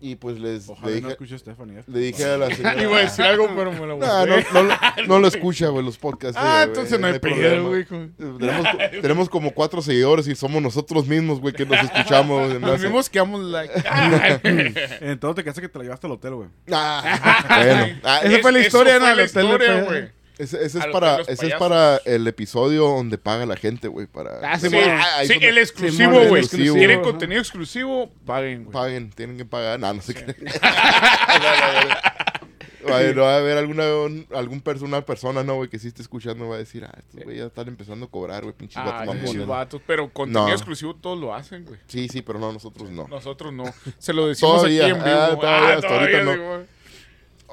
Y 0.00 0.14
pues 0.16 0.38
les 0.38 0.68
Ojalá 0.68 0.86
le 0.88 0.92
no 1.00 1.08
dije, 1.08 1.10
escuche 1.12 1.34
a 1.34 1.38
Stephanie. 1.38 1.82
le 1.86 1.98
dije 1.98 2.24
a 2.24 2.36
la 2.36 2.46
señora. 2.54 2.82
Iba 2.82 2.96
a 2.98 3.00
decir 3.00 3.24
algo, 3.24 3.48
pero 3.56 3.72
me 3.72 3.84
lo 3.86 3.96
"Nah, 3.98 4.26
no, 4.26 4.36
no, 4.52 4.62
lo- 4.62 4.74
no 5.08 5.18
lo 5.18 5.26
escucha, 5.28 5.68
güey, 5.68 5.84
los 5.84 5.98
podcasts. 5.98 6.36
Ah, 6.40 6.60
eh, 6.62 6.64
entonces 6.68 7.00
no 7.00 7.06
hay 7.08 7.18
pedo, 7.18 7.34
problema". 7.34 7.68
güey. 7.68 7.84
Tenemos, 8.38 8.66
tenemos 9.00 9.28
como 9.28 9.50
cuatro 9.52 9.82
seguidores 9.82 10.28
y 10.28 10.36
somos 10.36 10.62
nosotros 10.62 11.06
mismos, 11.08 11.40
güey, 11.40 11.52
que 11.52 11.66
nos 11.66 11.82
escuchamos. 11.82 12.48
me 12.52 12.58
Nos 12.60 12.80
vimos 12.80 13.08
que 13.10 13.18
damos 13.18 13.42
like. 13.42 13.72
Entonces 15.00 15.36
te 15.36 15.42
quedaste 15.42 15.60
que 15.62 15.68
te 15.68 15.78
la 15.78 15.84
llevaste 15.84 16.06
al 16.06 16.12
hotel, 16.12 16.34
güey. 16.34 16.48
Ah, 16.72 17.58
bueno. 17.64 18.00
Ah, 18.04 18.20
Esa 18.22 18.38
fue 18.38 18.52
la 18.52 18.58
historia, 18.60 18.94
¿no? 18.94 19.00
fue 19.00 19.10
El 19.12 19.16
la 19.18 19.54
hotel 19.54 19.84
güey. 19.84 20.21
Ese, 20.44 20.64
es 20.78 20.86
para, 20.86 21.20
ese 21.22 21.46
es 21.48 21.54
para 21.54 21.96
el 22.04 22.26
episodio 22.26 22.82
donde 22.88 23.18
paga 23.18 23.46
la 23.46 23.56
gente, 23.56 23.88
güey. 23.88 24.06
Para 24.06 24.40
Ah, 24.42 24.58
sí, 24.58 24.68
Sí, 24.68 24.76
sí, 25.26 25.38
el 25.44 25.58
exclusivo, 25.58 26.12
güey. 26.28 26.42
exclusivo. 26.42 26.74
¿Quieren 26.76 27.00
Ajá. 27.00 27.08
contenido 27.10 27.40
exclusivo? 27.40 28.10
Paguen, 28.26 28.64
güey. 28.64 28.72
paguen, 28.72 29.10
tienen 29.10 29.36
que 29.36 29.44
pagar. 29.44 29.78
No, 29.80 29.92
no 29.94 30.02
sé 30.02 30.14
qué. 30.14 30.34
Vaya, 32.84 33.14
no 33.14 33.22
va 33.22 33.34
a 33.34 33.38
haber 33.38 33.56
alguna, 33.58 33.84
un- 33.94 34.26
algún 34.34 34.60
persona, 34.60 35.00
persona, 35.02 35.44
no, 35.44 35.54
güey, 35.54 35.68
que 35.70 35.78
sí 35.78 35.86
esté 35.86 36.02
escuchando, 36.02 36.48
va 36.48 36.56
a 36.56 36.58
decir, 36.58 36.84
ah, 36.84 36.92
estos 36.98 37.22
güey 37.22 37.36
ya 37.36 37.44
están 37.46 37.68
empezando 37.68 38.06
a 38.06 38.10
cobrar, 38.10 38.42
güey, 38.42 38.56
pinches 38.56 38.76
Ah, 38.78 39.04
vatos 39.04 39.16
pinches 39.18 39.46
vatos. 39.46 39.82
Pero 39.86 40.12
contenido 40.12 40.48
No. 40.48 40.52
exclusivo 40.52 40.96
todos 40.96 41.16
lo 41.20 41.32
hacen, 41.32 41.64
güey. 41.64 41.78
Sí, 41.86 42.08
sí, 42.08 42.22
pero 42.22 42.40
no, 42.40 42.52
nosotros 42.52 42.90
no. 42.90 43.06
Nosotros 43.06 43.52
no. 43.52 43.64
Se 43.98 44.12
lo 44.12 44.26
decimos 44.26 44.56
Todavía, 44.56 44.82
aquí 44.86 44.90
en 44.90 44.98
vivo. 44.98 45.16
ah, 45.16 45.36
todavía, 45.40 45.74
hasta 45.76 46.00
ahorita 46.00 46.22
no. 46.24 46.32
digo, 46.32 46.64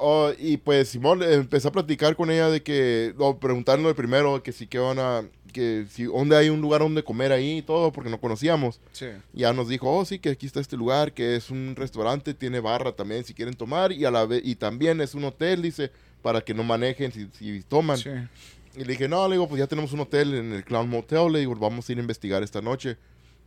Oh, 0.02 0.30
y 0.38 0.56
pues 0.56 0.88
Simón 0.88 1.22
eh, 1.22 1.34
empecé 1.34 1.68
a 1.68 1.72
platicar 1.72 2.16
con 2.16 2.30
ella 2.30 2.48
de 2.48 2.62
que, 2.62 3.14
no, 3.18 3.38
preguntarle 3.38 3.92
primero 3.94 4.42
que 4.42 4.50
si 4.52 4.66
que 4.66 4.78
van 4.78 4.98
a, 4.98 5.22
que 5.52 5.84
si, 5.90 6.04
dónde 6.04 6.36
hay 6.36 6.48
un 6.48 6.60
lugar 6.62 6.80
donde 6.80 7.02
comer 7.04 7.32
ahí 7.32 7.58
y 7.58 7.62
todo, 7.62 7.92
porque 7.92 8.08
no 8.08 8.18
conocíamos. 8.18 8.80
Sí. 8.92 9.06
Ya 9.34 9.52
nos 9.52 9.68
dijo, 9.68 9.90
oh, 9.94 10.04
sí, 10.04 10.18
que 10.18 10.30
aquí 10.30 10.46
está 10.46 10.60
este 10.60 10.76
lugar, 10.76 11.12
que 11.12 11.36
es 11.36 11.50
un 11.50 11.74
restaurante, 11.76 12.32
tiene 12.32 12.60
barra 12.60 12.92
también 12.92 13.24
si 13.24 13.34
quieren 13.34 13.54
tomar, 13.54 13.92
y 13.92 14.04
a 14.06 14.10
la 14.10 14.24
vez, 14.24 14.40
y 14.44 14.54
también 14.54 15.00
es 15.02 15.14
un 15.14 15.24
hotel, 15.24 15.60
dice, 15.60 15.90
para 16.22 16.40
que 16.40 16.54
no 16.54 16.64
manejen 16.64 17.12
si, 17.12 17.28
si 17.38 17.62
toman. 17.62 17.98
Sí. 17.98 18.10
Y 18.76 18.84
le 18.84 18.92
dije, 18.92 19.08
no, 19.08 19.26
le 19.28 19.34
digo, 19.34 19.48
pues 19.48 19.58
ya 19.58 19.66
tenemos 19.66 19.92
un 19.92 20.00
hotel 20.00 20.32
en 20.34 20.52
el 20.52 20.64
Clown 20.64 20.88
Motel, 20.88 21.32
le 21.32 21.40
digo, 21.40 21.54
vamos 21.56 21.88
a 21.88 21.92
ir 21.92 21.98
a 21.98 22.00
investigar 22.00 22.42
esta 22.42 22.62
noche. 22.62 22.96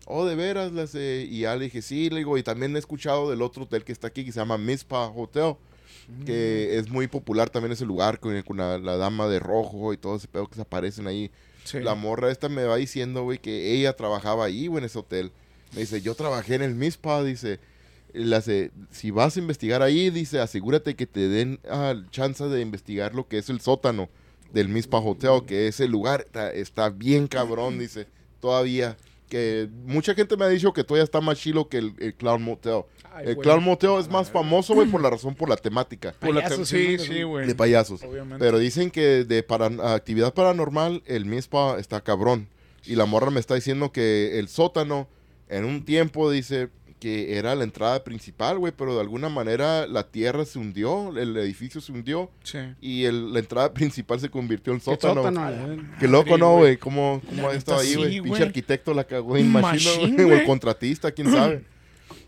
Oh, 0.06 0.26
de 0.26 0.36
veras, 0.36 0.72
le 0.74 0.82
hace- 0.82 1.26
y 1.28 1.40
ya 1.42 1.56
le 1.56 1.66
dije, 1.66 1.82
sí, 1.82 2.10
le 2.10 2.18
digo, 2.18 2.38
y 2.38 2.44
también 2.44 2.76
he 2.76 2.80
escuchado 2.80 3.30
del 3.30 3.42
otro 3.42 3.64
hotel 3.64 3.86
que 3.86 3.94
está 3.94 4.08
aquí, 4.08 4.26
que 4.26 4.34
se 4.34 4.40
llama 4.40 4.58
Mispa 4.58 5.08
Hotel, 5.08 5.56
que 6.26 6.78
es 6.78 6.90
muy 6.90 7.08
popular 7.08 7.50
también 7.50 7.72
ese 7.72 7.86
lugar, 7.86 8.20
con, 8.20 8.42
con 8.44 8.58
la, 8.58 8.78
la 8.78 8.98
dama 8.98 9.28
de 9.28 9.40
rojo 9.40 9.94
y 9.94 9.98
todo 9.98 10.16
ese 10.16 10.28
pedo 10.28 10.48
que 10.48 10.56
se 10.56 10.62
aparecen 10.62 11.08
ahí. 11.08 11.32
Sí. 11.64 11.80
La 11.80 11.96
morra 11.96 12.32
esta 12.32 12.50
me 12.50 12.64
va 12.66 12.76
diciendo, 12.76 13.24
güey, 13.24 13.38
que 13.38 13.74
ella 13.74 13.94
trabajaba 13.96 14.46
ahí, 14.46 14.68
güey, 14.68 14.80
en 14.80 14.86
ese 14.86 15.00
hotel. 15.00 15.32
Me 15.74 15.82
dice, 15.82 16.02
yo 16.02 16.16
trabajé 16.16 16.56
en 16.56 16.62
el 16.62 16.76
MISPA, 16.76 17.24
dice. 17.24 17.60
Hace, 18.36 18.70
si 18.92 19.10
vas 19.10 19.36
a 19.36 19.40
investigar 19.40 19.82
ahí, 19.82 20.12
dice, 20.12 20.40
asegúrate 20.40 20.96
que 20.96 21.08
te 21.08 21.28
den 21.30 21.60
ah, 21.68 21.96
chance 22.12 22.44
de 22.44 22.62
investigar 22.62 23.16
lo 23.16 23.28
que 23.28 23.40
es 23.40 23.50
el 23.50 23.60
sótano 23.60 24.08
del 24.52 24.70
MISPA 24.70 25.00
Hotel, 25.00 25.46
que 25.48 25.68
ese 25.68 25.88
lugar 25.88 26.22
está, 26.28 26.52
está 26.52 26.90
bien 26.90 27.28
cabrón, 27.28 27.80
dice, 27.80 28.08
todavía. 28.40 28.98
Que 29.34 29.68
mucha 29.88 30.14
gente 30.14 30.38
me 30.38 30.46
ha 30.46 30.48
dicho 30.48 30.72
que 30.74 30.84
todavía 30.84 31.04
está 31.04 31.20
más 31.20 31.40
chilo 31.40 31.68
que 31.68 31.80
el, 31.80 31.96
el 31.98 32.14
Clown 32.14 32.44
Motel. 32.44 32.84
Ay, 33.12 33.26
el 33.30 33.34
güey. 33.34 33.44
Clown 33.44 33.64
Motel 33.64 34.00
es 34.00 34.08
más 34.08 34.30
famoso, 34.30 34.76
güey, 34.76 34.88
por 34.88 35.02
la 35.02 35.10
razón, 35.10 35.34
por 35.34 35.50
la 35.50 35.58
temática 35.58 36.14
Por 36.20 36.36
la 36.36 36.44
Payasos, 36.44 36.70
sí, 36.70 37.00
sí, 37.00 37.08
sí, 37.08 37.24
güey. 37.24 37.48
de 37.48 37.56
payasos. 37.56 38.04
Obviamente. 38.04 38.38
Pero 38.38 38.60
dicen 38.60 38.92
que 38.92 39.24
de 39.24 39.42
para, 39.42 39.72
actividad 39.96 40.36
paranormal, 40.36 41.02
el 41.08 41.26
MISPA 41.26 41.80
está 41.80 42.02
cabrón. 42.02 42.48
Y 42.86 42.94
la 42.96 43.08
morra 43.08 43.32
me 43.32 43.40
está 43.40 43.56
diciendo 43.56 43.92
que 43.92 44.38
el 44.38 44.50
sótano, 44.50 45.08
en 45.50 45.66
un 45.66 45.84
tiempo, 45.84 46.30
dice 46.30 46.70
que 47.04 47.38
era 47.38 47.54
la 47.54 47.66
entrada 47.66 48.02
principal, 48.02 48.58
güey, 48.60 48.72
pero 48.78 48.96
de 48.96 49.02
alguna 49.02 49.28
manera 49.28 49.86
la 49.88 50.04
tierra 50.08 50.46
se 50.46 50.58
hundió, 50.58 51.10
el 51.18 51.36
edificio 51.36 51.82
se 51.82 51.92
hundió 51.92 52.32
Sí. 52.44 52.60
y 52.80 53.04
el- 53.04 53.34
la 53.34 53.40
entrada 53.40 53.74
principal 53.74 54.22
se 54.22 54.30
convirtió 54.30 54.72
en 54.72 54.80
sótano. 54.80 55.16
sótano, 55.22 55.50
eh. 55.50 55.80
Qué 56.00 56.08
loco, 56.08 56.38
¿no, 56.38 56.56
güey. 56.60 56.78
¿Cómo, 56.78 57.22
cómo 57.28 57.50
ha 57.50 57.54
estado 57.56 57.82
ahí, 57.82 57.88
sí, 57.90 57.96
güey? 57.96 58.20
güey. 58.20 58.32
Pinche 58.32 58.44
arquitecto 58.44 58.94
la 58.94 59.04
cagó 59.04 59.36
en 59.36 59.52
machino, 59.52 59.92
Machín, 60.02 60.16
güey, 60.16 60.32
o 60.32 60.34
el 60.34 60.46
contratista, 60.46 61.12
quién 61.12 61.30
sabe. 61.30 61.66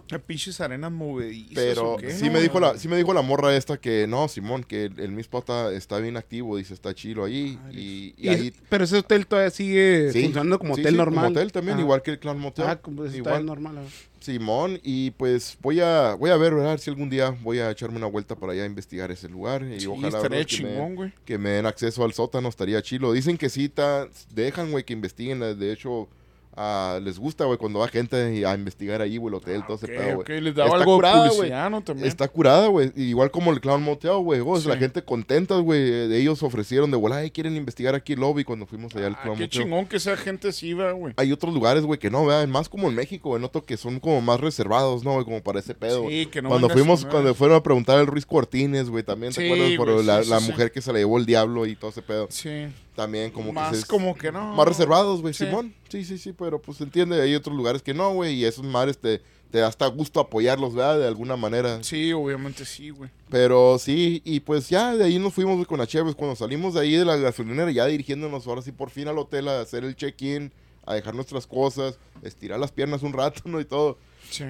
Las 0.10 0.22
pinches 0.22 0.62
arenas 0.62 0.92
movedizas. 0.92 1.54
Pero 1.56 1.94
¿o 1.94 1.98
qué, 1.98 2.12
sí 2.12 2.28
no, 2.28 2.34
me 2.34 2.42
dijo 2.42 2.60
la 2.60 2.78
sí 2.78 2.88
me 2.88 2.96
dijo 2.98 3.14
la 3.14 3.24
morra 3.24 3.56
esta 3.56 3.78
que 3.78 4.06
no, 4.08 4.28
Simón, 4.28 4.64
que 4.64 4.86
el, 4.86 5.00
el 5.00 5.12
mi 5.12 5.22
spot 5.22 5.44
está, 5.44 5.74
está 5.74 5.98
bien 6.00 6.16
activo, 6.16 6.58
dice, 6.58 6.74
está 6.76 6.94
chilo 6.94 7.24
ahí 7.26 7.58
y, 7.72 7.78
y 7.78 8.14
Y- 8.18 8.30
ahí 8.30 8.54
pero 8.70 8.84
ese 8.84 8.98
hotel 8.98 9.26
todavía 9.26 9.50
sigue 9.50 10.12
sí, 10.14 10.22
funcionando 10.24 10.60
como 10.60 10.76
sí, 10.76 10.82
hotel 10.82 10.94
sí, 10.94 10.98
normal. 10.98 11.26
Como 11.26 11.36
hotel 11.38 11.52
también, 11.52 11.78
Ah. 11.78 11.82
igual 11.82 12.02
que 12.04 12.12
el 12.12 12.20
Clan 12.20 12.40
Motel. 12.40 12.66
Ah, 12.68 12.76
como 12.82 13.04
ese 13.06 13.18
igual. 13.18 13.34
hotel 13.34 13.46
normal. 13.48 13.78
ah. 13.80 13.90
Simón, 14.20 14.80
y 14.84 15.12
pues 15.12 15.56
voy 15.62 15.80
a 15.82 16.16
voy 16.16 16.32
a 16.32 16.38
ver, 16.38 16.54
¿verdad? 16.56 16.78
Si 16.80 16.90
algún 16.90 17.10
día 17.12 17.36
voy 17.42 17.60
a 17.60 17.70
echarme 17.70 17.98
una 17.98 18.08
vuelta 18.08 18.36
para 18.36 18.54
allá 18.54 18.64
a 18.64 18.66
investigar 18.66 19.12
ese 19.12 19.30
lugar 19.30 19.64
y 19.64 19.80
Sí, 19.82 19.86
ojalá 19.88 20.08
estaría 20.08 20.38
¿verdad? 20.40 20.48
que, 20.50 20.64
me, 20.64 20.70
chingón, 20.70 20.96
güey. 20.96 21.14
que 21.26 21.38
me 21.38 21.50
den 21.52 21.66
acceso 21.68 22.04
al 22.04 22.14
sótano, 22.14 22.50
estaría 22.50 22.82
chilo. 22.82 23.12
Dicen 23.14 23.38
que 23.38 23.50
sí, 23.50 23.70
ta- 23.70 24.08
dejan, 24.34 24.72
güey, 24.72 24.84
que 24.84 24.94
investiguen, 24.94 25.40
de 25.40 25.72
hecho, 25.72 26.08
ah, 26.56 27.00
les 27.02 27.20
gusta, 27.20 27.46
güey, 27.46 27.58
cuando 27.58 27.80
va 27.80 27.88
gente 27.88 28.46
a 28.46 28.54
investigar 28.56 29.02
ahí, 29.02 29.18
güey, 29.18 29.30
el 29.34 29.36
hotel, 29.36 29.64
todo 29.66 29.78
ese 29.78 29.88
pedo, 29.88 30.16
güey. 30.16 30.38
ok, 30.38 30.44
les 30.44 30.56
daba 30.56 30.68
Está 30.70 30.78
algo 30.80 30.96
curada, 30.96 31.18
güey. 31.28 31.30
publicidad, 31.38 31.70
¿no? 31.70 31.82
También. 31.82 32.08
Está 32.08 32.28
curada, 32.28 32.68
güey. 32.68 32.92
Igual 32.96 33.32
como 33.32 33.52
el 33.52 33.62
Clown 33.62 33.84
Motel, 33.84 34.18
güey. 34.18 34.42
Sí. 34.62 34.68
La 34.68 34.78
gente 34.78 35.04
contenta, 35.04 35.56
güey. 35.58 35.82
De 36.08 36.20
ellos 36.20 36.42
ofrecieron 36.44 36.90
de 36.92 36.98
volar, 36.98 37.20
"Ay, 37.20 37.32
quieren 37.32 37.56
investigar 37.56 37.96
aquí 37.96 38.14
el 38.14 38.20
lobby 38.20 38.44
cuando 38.44 38.66
fuimos 38.66 38.96
allá 38.96 39.08
al 39.08 39.14
Ah, 39.16 39.20
Clown 39.24 39.38
qué 39.38 39.44
Motel. 39.46 39.62
chingón 39.64 39.86
que 39.88 39.98
esa 39.98 40.16
gente 40.18 40.52
sí 40.52 40.74
va, 40.74 40.92
güey. 40.92 41.14
Hay 41.18 41.32
otros 41.32 41.54
lugares, 41.54 41.84
güey, 41.84 42.00
que 42.00 42.10
no, 42.10 42.26
vean, 42.26 42.50
más 42.50 42.70
como 42.70 42.88
en 42.90 42.96
México, 42.96 43.30
güey. 43.30 43.42
Noto 43.42 43.64
que 43.64 43.78
son 43.78 44.00
como 44.00 44.22
más 44.22 44.40
reservados, 44.40 45.04
¿no? 45.04 45.14
güey? 45.14 45.26
Como 45.26 45.42
para 45.44 45.60
ese 45.60 45.74
pedo. 45.76 46.08
Sí, 46.10 46.26
que 46.28 46.42
no 46.42 46.50
cuando 46.50 46.70
fuimos, 46.70 47.06
cuando 47.06 47.34
fueron 47.36 47.58
a 47.58 47.64
preguntar 47.64 48.00
al 48.00 48.08
Ruiz 48.08 48.26
Cortines, 48.26 48.90
güey, 48.90 49.04
también, 49.04 49.34
¿te 49.34 49.42
Sí, 49.42 49.48
acuerdas? 49.48 49.78
Por 49.78 50.04
la, 50.06 50.24
sí, 50.24 50.30
la 50.30 50.40
mujer 50.40 50.72
que 50.72 50.82
se 50.82 50.92
le 50.94 51.00
llevó 51.00 51.18
el 51.18 51.26
diablo 51.26 51.66
y 51.66 51.76
todo 51.76 51.90
ese 51.92 52.02
pedo. 52.02 52.28
Sí. 52.30 52.68
También 52.96 53.30
como 53.32 53.52
Más 53.52 53.72
que 53.72 53.78
se- 53.82 53.88
como 53.88 54.16
que 54.16 54.32
no. 54.32 54.54
más 54.54 54.68
reservados, 54.68 55.22
güey, 55.22 55.34
Sí. 55.34 55.46
Simón. 55.46 55.74
Sí, 55.90 56.06
sí, 56.06 56.18
sí, 56.18 56.32
pero 56.34 56.62
pues 56.62 56.80
entiende, 56.80 57.22
hay 57.22 57.36
otros 57.36 57.56
lugares 57.56 57.82
que 57.82 57.94
no, 57.94 58.14
güey, 58.14 58.36
y 58.36 58.46
esos 58.46 58.64
mares 58.64 58.98
te, 58.98 59.22
te 59.52 59.60
da 59.60 59.68
hasta 59.68 59.86
gusto 59.88 60.22
apoyarlos, 60.22 60.74
¿verdad? 60.74 61.00
De 61.00 61.08
alguna 61.08 61.36
manera. 61.36 61.84
Sí, 61.84 62.14
obviamente 62.14 62.64
sí, 62.64 62.92
güey. 62.92 63.10
Pero 63.30 63.78
sí, 63.80 64.22
y 64.24 64.40
pues 64.40 64.70
ya 64.70 64.96
de 64.96 65.04
ahí 65.04 65.20
nos 65.20 65.34
fuimos 65.34 65.56
güey, 65.56 65.66
con 65.66 65.78
la 65.80 65.88
Cheves. 65.88 66.16
Cuando 66.16 66.38
salimos 66.38 66.74
de 66.74 66.80
ahí 66.82 66.96
de 66.96 67.04
la 67.04 67.18
gasolinera, 67.18 67.70
ya 67.72 67.86
dirigiéndonos 67.86 68.48
ahora 68.48 68.62
sí 68.62 68.72
por 68.72 68.90
fin 68.90 69.10
al 69.10 69.18
hotel 69.18 69.50
a 69.50 69.60
hacer 69.60 69.84
el 69.84 69.96
check-in, 69.98 70.54
a 70.86 70.94
dejar 70.94 71.16
nuestras 71.16 71.46
cosas, 71.48 72.00
estirar 72.24 72.60
las 72.60 72.72
piernas 72.72 73.04
un 73.04 73.12
rato, 73.12 73.42
¿no? 73.46 73.60
Y 73.60 73.66
todo. 73.66 73.98
Sí. 74.30 74.46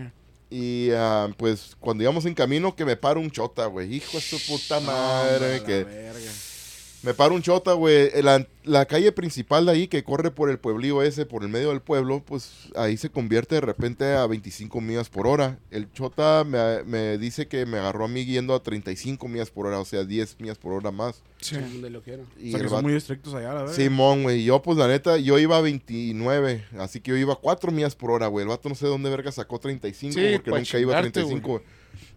Y 0.51 0.91
ah, 0.91 1.29
pues 1.37 1.75
cuando 1.79 2.03
íbamos 2.03 2.25
en 2.27 2.35
camino, 2.35 2.75
que 2.75 2.85
me 2.85 2.95
para 2.95 3.19
un 3.19 3.31
chota, 3.31 3.65
güey. 3.65 3.95
Hijo 3.95 4.17
de 4.17 4.21
su 4.21 4.37
puta 4.45 4.79
madre, 4.79 5.63
que 5.63 5.79
la 5.79 5.83
verga. 5.85 6.31
Me 7.05 7.13
para 7.13 7.33
un 7.33 7.41
chota, 7.41 7.73
güey. 7.73 8.09
La, 8.23 8.47
la 8.63 8.85
calle 8.85 9.11
principal 9.11 9.67
de 9.67 9.71
ahí 9.71 9.87
que 9.87 10.03
corre 10.03 10.31
por 10.31 10.49
el 10.49 10.57
pueblío 10.57 11.03
ese, 11.03 11.25
por 11.25 11.43
el 11.43 11.49
medio 11.49 11.69
del 11.69 11.81
pueblo, 11.81 12.23
pues 12.25 12.69
ahí 12.75 12.97
se 12.97 13.09
convierte 13.09 13.55
de 13.55 13.61
repente 13.61 14.13
a 14.13 14.25
25 14.25 14.81
millas 14.81 15.09
por 15.09 15.27
hora. 15.27 15.59
El 15.69 15.91
chota 15.91 16.43
me, 16.43 16.83
me 16.83 17.17
dice 17.19 17.47
que 17.47 17.67
me 17.67 17.77
agarró 17.77 18.05
a 18.05 18.07
mí 18.07 18.25
yendo 18.25 18.55
a 18.55 18.63
35 18.63 19.27
millas 19.27 19.51
por 19.51 19.67
hora, 19.67 19.79
o 19.79 19.85
sea, 19.85 20.03
10 20.03 20.39
millas 20.39 20.57
por 20.57 20.73
hora 20.73 20.91
más. 20.91 21.21
Sí. 21.39 21.57
Donde 21.57 21.91
lo 21.91 22.01
quiero. 22.01 22.23
Y 22.39 22.49
O 22.49 22.51
sea, 22.57 22.61
que 22.61 22.69
son 22.69 22.83
muy 22.83 22.95
estrictos 22.95 23.35
allá, 23.35 23.53
la 23.53 23.61
verdad. 23.61 23.75
Simón, 23.75 24.23
güey. 24.23 24.43
Yo, 24.43 24.61
pues, 24.63 24.77
la 24.79 24.87
neta, 24.87 25.17
yo 25.17 25.37
iba 25.37 25.57
a 25.57 25.61
29. 25.61 26.65
Así 26.79 27.01
que 27.01 27.11
yo 27.11 27.17
iba 27.17 27.33
a 27.33 27.37
4 27.37 27.71
millas 27.71 27.95
por 27.95 28.09
hora, 28.09 28.27
güey. 28.27 28.43
El 28.43 28.49
vato 28.49 28.67
no 28.67 28.73
sé 28.73 28.87
dónde 28.87 29.11
verga 29.11 29.31
sacó 29.31 29.59
35 29.59 30.13
Sí, 30.13 30.19
porque 30.37 30.49
nunca 30.49 30.79
iba 30.79 30.97
a 30.97 31.01
chingarte, 31.01 31.11
35, 31.11 31.47
güey. 31.47 31.61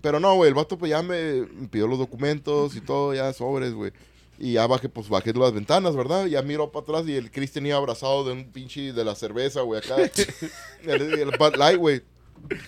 Pero 0.01 0.19
no, 0.19 0.35
güey. 0.35 0.49
El 0.49 0.55
vato, 0.55 0.79
pues, 0.79 0.89
ya 0.89 1.03
me 1.03 1.47
pidió 1.71 1.87
los 1.87 1.99
documentos 1.99 2.75
y 2.75 2.81
todo, 2.81 3.13
ya 3.13 3.31
sobres, 3.35 3.75
güey. 3.75 3.93
Y 4.39 4.53
ya 4.53 4.67
bajé, 4.67 4.89
pues, 4.89 5.09
bajé 5.09 5.33
las 5.35 5.53
ventanas, 5.53 5.97
¿verdad? 5.97 6.27
Ya 6.27 6.43
miro 6.43 6.71
para 6.71 6.85
atrás 6.85 7.09
y 7.09 7.17
el 7.17 7.31
Cristian 7.31 7.67
iba 7.67 7.77
abrazado 7.77 8.25
de 8.25 8.33
un 8.33 8.53
pinche 8.53 8.93
de 8.93 9.05
la 9.05 9.15
cerveza, 9.15 9.63
güey, 9.63 9.81
acá. 9.81 9.97
el, 10.85 11.03
el 11.21 11.31
Bud 11.37 11.57
Light, 11.57 11.79
güey. 11.79 12.03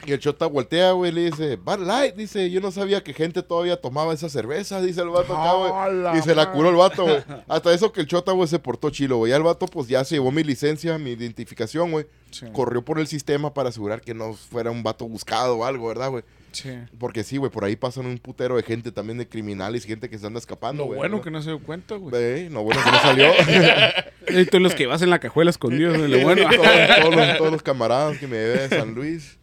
Y 0.05 0.13
el 0.13 0.19
chota 0.19 0.47
voltea, 0.47 0.93
güey, 0.93 1.13
le 1.13 1.31
dice, 1.31 1.57
Bud 1.57 1.79
Light, 1.79 2.17
dice, 2.17 2.51
yo 2.51 2.61
no 2.61 2.73
sabía 2.73 3.03
que 3.05 3.15
gente 3.15 3.43
todavía 3.43 3.81
tomaba 3.81 4.13
esa 4.13 4.29
cerveza, 4.29 4.81
dice 4.83 5.01
el 5.01 5.11
vato 5.11 5.37
acá, 5.37 5.53
güey. 5.53 5.73
¡A 5.73 5.89
la 5.89 6.19
Y 6.19 6.23
se 6.23 6.35
la 6.35 6.51
curó 6.51 6.71
el 6.71 6.77
vato, 6.77 7.05
güey. 7.05 7.23
Hasta 7.47 7.73
eso 7.73 7.93
que 7.93 8.01
el 8.01 8.07
chota, 8.09 8.33
güey, 8.33 8.49
se 8.49 8.59
portó 8.59 8.91
chilo, 8.91 9.19
güey. 9.19 9.31
Ya 9.31 9.37
el 9.37 9.43
vato, 9.43 9.67
pues, 9.67 9.87
ya 9.87 10.05
se 10.05 10.17
llevó 10.17 10.33
mi 10.33 10.43
licencia, 10.43 10.99
mi 10.99 11.13
identificación, 11.13 11.93
güey. 11.93 12.07
Sí. 12.31 12.47
Corrió 12.53 12.85
por 12.85 12.99
el 12.99 13.07
sistema 13.07 13.55
para 13.55 13.69
asegurar 13.69 14.01
que 14.01 14.13
no 14.13 14.35
fuera 14.35 14.71
un 14.71 14.83
vato 14.83 15.07
buscado 15.07 15.59
o 15.59 15.65
algo, 15.65 15.87
¿verdad, 15.87 16.11
güey? 16.11 16.25
Sí. 16.53 16.71
Porque 16.99 17.23
sí, 17.25 17.37
güey, 17.37 17.51
por 17.51 17.65
ahí 17.65 17.77
pasan 17.77 18.07
un 18.07 18.19
putero 18.19 18.57
de 18.57 18.63
gente 18.63 18.91
también 18.93 19.19
de 19.19 19.29
criminales, 19.29 19.85
gente 19.85 20.09
que 20.11 20.19
se 20.19 20.27
anda 20.27 20.39
escapando, 20.39 20.83
Lo 20.83 20.87
güey. 20.89 20.99
bueno 20.99 21.21
que 21.23 21.31
no 21.31 21.41
se 21.43 21.51
dio 21.51 21.59
cuenta, 21.63 21.95
güey. 21.97 22.49
No, 22.51 22.63
bueno 22.63 22.81
que 22.85 22.91
no 22.91 22.99
salió. 23.01 23.33
Y 24.29 24.45
tú 24.47 24.61
los 24.61 24.75
que 24.75 24.87
vas 24.87 25.03
en 25.03 25.11
la 25.11 25.19
cajuela 25.19 25.51
escondidos. 25.51 25.97
güey, 25.99 26.09
lo 26.11 26.21
bueno. 26.21 26.43
todos, 26.49 26.67
todos 27.03 27.17
los, 27.17 27.39
todos 27.39 27.53
los 27.53 27.63
camaradas 27.63 28.19
que 28.19 28.27
me 28.29 28.37
llevé 28.37 28.69
de 28.69 28.69
San 28.69 28.95
Luis. 28.95 29.39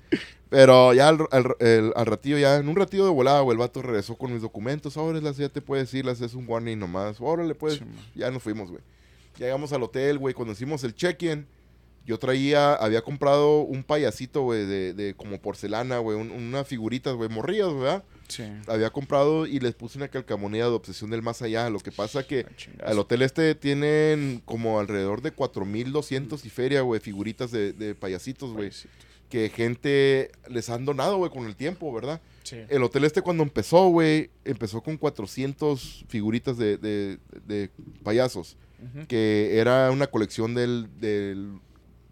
Pero 0.49 0.93
ya 0.93 1.10
al, 1.10 1.18
al- 1.32 1.55
el- 1.60 1.91
al 1.95 2.05
ratillo, 2.05 2.38
ya 2.38 2.55
en 2.55 2.70
un 2.70 2.76
ratillo 2.78 3.03
de 3.03 3.12
volada, 3.12 3.41
güey, 3.41 3.55
el 3.55 3.60
vato 3.60 3.82
regresó 3.82 4.16
con 4.16 4.32
mis 4.32 4.41
documentos. 4.41 4.95
Ahora 4.95 5.20
las 5.20 5.36
ya 5.36 5.49
te 5.49 5.62
puedes 5.62 5.93
ir, 5.93 6.05
las 6.05 6.22
es 6.22 6.36
un 6.36 6.45
warning 6.47 6.78
nomás. 6.80 7.18
Órale, 7.20 7.53
pues, 7.53 7.76
Sí, 7.76 7.82
ya 8.16 8.32
nos 8.32 8.41
fuimos, 8.43 8.70
güey. 8.70 8.82
Llegamos 9.38 9.74
al 9.74 9.84
hotel, 9.84 10.18
güey, 10.20 10.34
cuando 10.34 10.53
hicimos 10.53 10.84
el 10.86 10.95
check-in, 10.95 11.45
yo 12.08 12.18
traía, 12.18 12.74
había 12.74 13.01
comprado 13.03 13.60
un 13.60 13.84
payasito, 13.84 14.41
güey, 14.41 14.66
de, 14.66 14.93
de 14.93 15.14
como 15.14 15.39
porcelana, 15.39 15.99
güey, 15.99 16.18
un- 16.18 16.32
unas 16.32 16.66
figuritas, 16.66 17.14
güey, 17.16 17.30
morrillas, 17.30 17.72
¿verdad? 17.76 18.03
Sí. 18.30 18.43
Había 18.68 18.89
comprado 18.89 19.45
y 19.45 19.60
les 19.60 19.76
puse 19.76 19.97
una 19.99 20.08
calcamonía 20.08 20.64
de 20.64 20.72
obsesión 20.72 21.10
del 21.12 21.22
más 21.22 21.41
allá. 21.41 21.70
Lo 21.70 21.80
que 21.80 21.91
pasa 21.91 22.24
que 22.26 22.45
chingada. 22.58 22.89
al 22.91 22.97
hotel 22.99 23.22
este 23.22 23.53
tienen 23.55 24.41
como 24.45 24.80
alrededor 24.80 25.22
de 25.22 25.32
4200 25.32 26.45
y 26.45 26.49
feria, 26.49 26.82
güey, 26.82 26.99
figuritas 26.99 27.51
de, 27.51 27.74
de 27.74 27.93
payasitos, 27.93 28.51
güey. 28.53 28.72
Que 29.30 29.49
gente 29.49 30.32
les 30.49 30.70
han 30.70 30.86
donado, 30.86 31.18
güey, 31.18 31.30
con 31.30 31.45
el 31.45 31.55
tiempo, 31.58 31.91
¿verdad? 31.93 32.22
Sí. 32.43 32.58
El 32.70 32.82
hotel 32.84 33.03
este 33.03 33.22
cuando 33.22 33.43
empezó, 33.43 33.88
güey, 33.89 34.30
empezó 34.45 34.82
con 34.82 34.95
400 34.97 36.05
figuritas 36.08 36.58
de, 36.58 36.78
de- 36.78 37.18
de 37.45 37.70
payasos. 38.03 38.55
Que 39.08 39.58
era 39.58 39.89
una 39.91 40.05
colección 40.08 40.53
del, 40.53 40.88
del- 40.99 41.60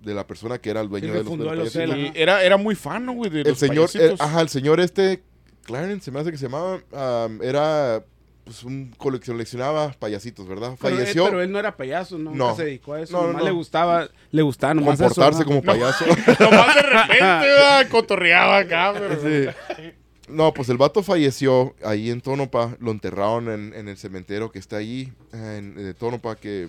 de 0.05 0.13
la 0.13 0.25
persona 0.27 0.59
que 0.59 0.69
era 0.69 0.81
el 0.81 0.87
dueño 0.89 1.07
El 1.07 1.13
de 1.13 1.23
los, 1.23 1.37
de 1.37 1.47
el 1.49 1.59
los 1.59 1.75
hotel, 1.75 2.11
era, 2.15 2.43
era 2.43 2.57
muy 2.57 2.75
fan, 2.75 3.05
¿no, 3.05 3.13
güey, 3.13 3.29
de 3.29 3.41
El 3.41 3.47
los 3.49 3.57
señor, 3.59 3.89
el- 3.93 3.99
payasitos. 3.99 4.21
ajá, 4.21 4.41
el 4.41 4.49
señor 4.49 4.79
este, 4.79 5.23
Clarence, 5.63 6.05
se 6.05 6.11
me 6.11 6.19
hace 6.19 6.31
que 6.31 6.37
se 6.37 6.45
llamaba, 6.45 6.79
am, 6.93 7.41
era, 7.41 8.03
pues, 8.43 8.63
un 8.63 8.93
cole- 8.97 9.19
coleccionaba 9.19 9.91
payasitos, 9.97 10.47
¿verdad? 10.47 10.77
Pero, 10.79 10.95
él- 10.95 10.99
Falleció. 11.01 11.25
pero 11.25 11.41
él 11.41 11.51
no 11.51 11.57
era 11.59 11.75
payaso, 11.75 12.17
¿no? 12.19 12.31
No. 12.31 12.45
Nunca 12.49 12.55
se 12.57 12.65
dedicó 12.65 12.93
a 12.93 13.01
eso. 13.01 13.11
No, 13.13 13.21
no, 13.21 13.27
nomás 13.29 13.41
no. 13.41 13.47
le 13.49 13.53
gustaba, 13.55 14.09
le 14.31 14.41
gustaba 14.43 14.73
nomás 14.75 14.93
eso, 14.99 15.03
comportarse 15.05 15.39
¿no? 15.39 15.45
como 15.45 15.61
payaso. 15.63 16.05
Nomás 16.39 16.75
de 16.75 16.81
repente, 16.83 17.19
¿verdad? 17.23 17.87
cotorreaba 17.91 18.57
acá, 18.59 18.93
pero... 18.93 19.19
Sí. 19.21 19.91
No, 20.27 20.53
pues 20.55 20.69
el 20.69 20.77
vato 20.77 21.03
falleció 21.03 21.75
ahí 21.83 22.09
en 22.09 22.19
Tónopa, 22.19 22.75
lo 22.79 22.89
enterraron 22.91 23.47
en, 23.49 23.73
en 23.75 23.87
el 23.87 23.95
cementerio 23.97 24.51
que 24.51 24.57
está 24.57 24.77
ahí, 24.77 25.13
en, 25.33 25.75
de 25.75 25.93
Tónopa, 25.93 26.35
que, 26.35 26.67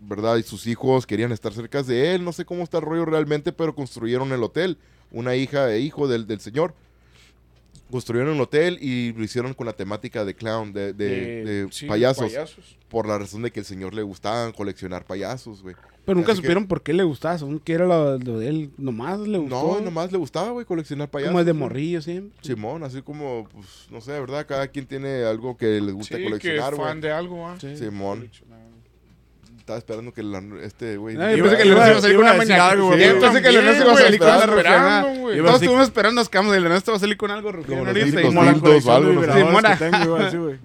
¿verdad? 0.00 0.36
Y 0.36 0.42
sus 0.42 0.66
hijos 0.66 1.06
querían 1.06 1.32
estar 1.32 1.52
cerca 1.52 1.82
de 1.82 2.14
él, 2.14 2.24
no 2.24 2.32
sé 2.32 2.44
cómo 2.44 2.62
está 2.62 2.78
el 2.78 2.84
rollo 2.84 3.04
realmente, 3.04 3.52
pero 3.52 3.74
construyeron 3.74 4.32
el 4.32 4.42
hotel, 4.42 4.78
una 5.10 5.34
hija 5.36 5.72
e 5.72 5.80
hijo 5.80 6.06
del, 6.08 6.26
del 6.26 6.40
señor. 6.40 6.74
Construyeron 7.90 8.34
el 8.34 8.40
hotel 8.40 8.78
y 8.80 9.12
lo 9.12 9.22
hicieron 9.22 9.54
con 9.54 9.64
la 9.66 9.72
temática 9.72 10.24
de 10.24 10.34
clown, 10.34 10.72
de, 10.72 10.92
de- 10.92 11.44
de 11.44 11.68
sí, 11.70 11.86
payasos, 11.86 12.32
por 12.88 13.06
la 13.06 13.16
razón 13.16 13.42
de 13.42 13.52
que 13.52 13.60
el 13.60 13.66
señor 13.66 13.94
le 13.94 14.02
gustaban 14.02 14.50
coleccionar 14.50 15.04
payasos, 15.04 15.62
güey. 15.62 15.76
Pero 16.04 16.16
nunca 16.16 16.32
Así 16.32 16.40
que- 16.40 16.46
supieron 16.46 16.66
por 16.66 16.82
qué 16.82 16.92
le 16.92 17.04
gustaba. 17.04 17.38
Según 17.38 17.60
que 17.60 17.74
era 17.74 17.86
lo, 17.86 18.18
lo 18.18 18.38
de 18.40 18.48
él. 18.48 18.70
Nomás 18.76 19.20
le 19.20 19.38
gustó. 19.38 19.62
No, 19.76 19.80
nomás 19.80 20.10
le 20.10 20.18
gustaba, 20.18 20.50
güey, 20.50 20.66
coleccionar 20.66 21.08
payasos. 21.08 21.30
Como 21.30 21.40
el 21.40 21.46
de 21.46 21.52
morrillo 21.52 22.02
siempre. 22.02 22.36
Simón, 22.42 22.82
así 22.82 23.02
como, 23.02 23.48
pues, 23.52 23.86
no 23.90 24.00
sé, 24.00 24.12
¿verdad? 24.12 24.46
Cada 24.48 24.66
quien 24.68 24.86
tiene 24.86 25.22
algo 25.24 25.56
que 25.56 25.80
les 25.80 25.94
gusta 25.94 26.16
Sí, 26.16 26.24
coleccionar, 26.24 26.74
fan 26.74 26.86
güey. 26.98 27.00
de 27.02 27.12
algo, 27.12 27.46
¿ah? 27.48 27.56
Simón. 27.60 28.28
Estaba 29.66 29.80
esperando 29.80 30.12
que 30.14 30.22
la- 30.22 30.40
este, 30.62 30.96
güey... 30.96 31.16
Iba- 31.16 31.26
pensé 31.26 31.56
que 31.56 31.66
iba- 31.66 31.84
le 31.84 31.90
iba 31.90 31.98
a 31.98 32.00
salir 32.00 32.16
con 32.16 32.24
una 32.24 32.34
mañana. 32.34 32.68
algo, 32.68 32.92
Sí, 32.92 32.98
güey. 32.98 33.08
yo 33.08 33.20
pensé 33.20 33.42
que 33.42 33.48
el 33.48 33.56
Ernesto 33.56 33.82
iba 33.82 33.92
a 33.92 33.96
salir 33.96 34.18
con 34.20 34.28
algo 34.28 34.42
estaba 34.44 34.56
rufiana. 35.02 35.02
Todos 35.42 35.54
estuvimos 35.60 35.82
esperando, 35.82 36.20
nos 36.20 36.28
quedamos. 36.28 36.56
El 36.56 36.64
Ernesto 36.66 36.92
va 36.92 36.96
a 36.98 37.00
salir 37.00 37.16
con 37.16 37.30
algo 37.32 37.50
dildos, 37.50 37.66
Como 37.66 38.44
la 38.44 38.54
colección 38.60 39.02
de 39.02 40.58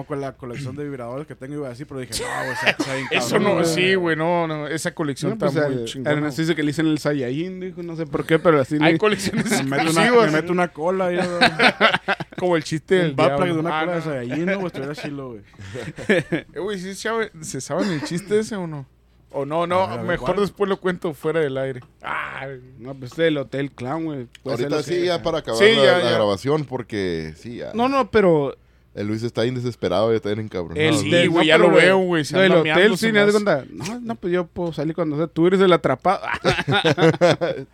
con 0.06 0.20
la 0.20 0.32
colección 0.32 0.76
de 0.76 0.84
vibradores 0.84 1.26
que 1.26 1.34
tengo, 1.34 1.54
iba 1.54 1.66
a 1.66 1.70
decir, 1.70 1.86
pero 1.86 2.00
dije, 2.00 2.12
no, 2.22 2.28
güey, 2.44 2.52
está- 2.52 2.70
está 2.70 2.94
bien 2.94 3.06
Eso 3.10 3.38
no, 3.38 3.64
sí, 3.64 3.94
güey, 3.94 4.14
no, 4.16 4.46
no, 4.46 4.66
esa 4.68 4.94
colección 4.94 5.32
No, 5.32 5.38
pues, 5.38 5.54
está 5.54 5.66
el- 5.66 5.72
muy 5.72 5.82
el 5.82 5.88
chingona. 5.88 6.10
Ernesto 6.12 6.42
dice 6.42 6.54
que 6.54 6.62
le 6.62 6.66
dicen 6.68 6.86
el 6.86 6.98
Saiyajin, 6.98 7.60
dijo, 7.60 7.82
no 7.82 7.96
sé 7.96 8.06
por 8.06 8.24
qué, 8.26 8.38
pero 8.38 8.60
así 8.60 8.76
Hay 8.80 8.92
le... 8.92 8.98
colecciones 8.98 9.50
Me 9.64 9.76
meto, 9.78 9.90
una, 9.90 10.04
exclusivas, 10.04 10.32
me 10.32 10.40
meto 10.42 10.52
una 10.52 10.68
cola, 10.68 11.10
yo, 11.12 11.22
güey. 11.38 11.50
como 12.38 12.56
el 12.56 12.64
chiste 12.64 12.94
del 12.96 13.16
diablo. 13.16 13.44
de 13.46 13.52
una 13.52 13.78
Ah, 13.80 13.84
cola 13.84 13.96
de. 13.96 14.02
Saiyajin, 14.02 14.46
no, 14.46 14.54
güey, 14.54 14.66
estuviera 14.66 14.94
chilo, 14.94 15.28
güey. 15.30 15.40
Eh, 16.08 16.44
Güey, 16.60 16.78
¿sí 16.78 16.94
se 16.94 17.08
sabe- 17.08 17.30
¿se 17.40 17.60
saben 17.70 17.90
el 17.92 18.02
chiste 18.04 18.38
ese 18.40 18.56
o 18.56 18.66
no? 18.66 18.84
O 19.32 19.46
no, 19.46 19.64
no, 19.66 19.86
ver, 19.88 20.00
mejor 20.00 20.30
¿cuál? 20.34 20.40
después 20.40 20.68
lo 20.68 20.80
cuento 20.80 21.14
fuera 21.14 21.38
del 21.38 21.56
aire. 21.56 21.80
Ah, 22.02 22.46
No, 22.78 22.94
pues 22.94 23.12
este 23.12 23.22
es 23.22 23.28
el 23.28 23.38
Hotel 23.38 23.70
Clown, 23.70 24.04
güey. 24.04 24.26
Ahorita 24.44 24.82
sí, 24.82 24.90
que- 24.94 25.04
ya 25.06 25.22
para 25.22 25.38
acabar 25.38 25.60
Sí, 25.62 25.72
la, 25.76 25.84
ya, 25.84 25.98
la 25.98 26.02
ya. 26.04 26.10
grabación, 26.10 26.64
porque 26.64 27.32
sí, 27.36 27.58
ya. 27.58 27.70
No, 27.74 27.88
no, 27.88 28.10
pero 28.10 28.56
El 28.92 29.06
Luis 29.06 29.22
está 29.22 29.42
bien 29.42 29.54
desesperado, 29.54 30.10
ya 30.10 30.16
está 30.16 30.30
bien 30.30 30.40
encabronado. 30.40 30.80
El 30.80 30.96
Sí, 30.96 31.10
güey, 31.28 31.28
no, 31.28 31.42
ya 31.44 31.58
lo 31.58 31.68
de- 31.70 31.76
veo, 31.76 31.98
güey. 31.98 32.24
del 32.24 32.52
anda 32.52 32.58
hotel, 32.72 32.98
sí, 32.98 33.12
me 33.12 33.20
das 33.20 33.30
cuenta. 33.30 33.64
No, 33.70 34.00
no, 34.00 34.14
pues 34.16 34.32
yo 34.32 34.46
puedo 34.48 34.72
salir 34.72 34.96
cuando 34.96 35.16
sea. 35.16 35.28
Tú 35.28 35.46
eres 35.46 35.60
el 35.60 35.72
atrapado. 35.72 36.20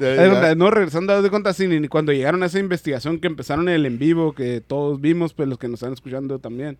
No, 0.56 0.70
regresando, 0.70 1.12
haz 1.12 1.22
de 1.22 1.28
cuenta, 1.30 1.52
sí, 1.52 1.66
ni 1.68 1.86
cuando 1.88 2.10
llegaron 2.12 2.42
a 2.42 2.46
esa 2.46 2.58
investigación 2.58 3.18
que 3.20 3.26
empezaron 3.26 3.68
el 3.68 3.84
en 3.84 3.98
vivo, 3.98 4.32
que 4.34 4.62
todos 4.62 4.98
vimos, 5.00 5.34
pues 5.34 5.46
los 5.48 5.58
que 5.58 5.68
nos 5.68 5.74
están 5.80 5.92
escuchando 5.92 6.38
también. 6.38 6.78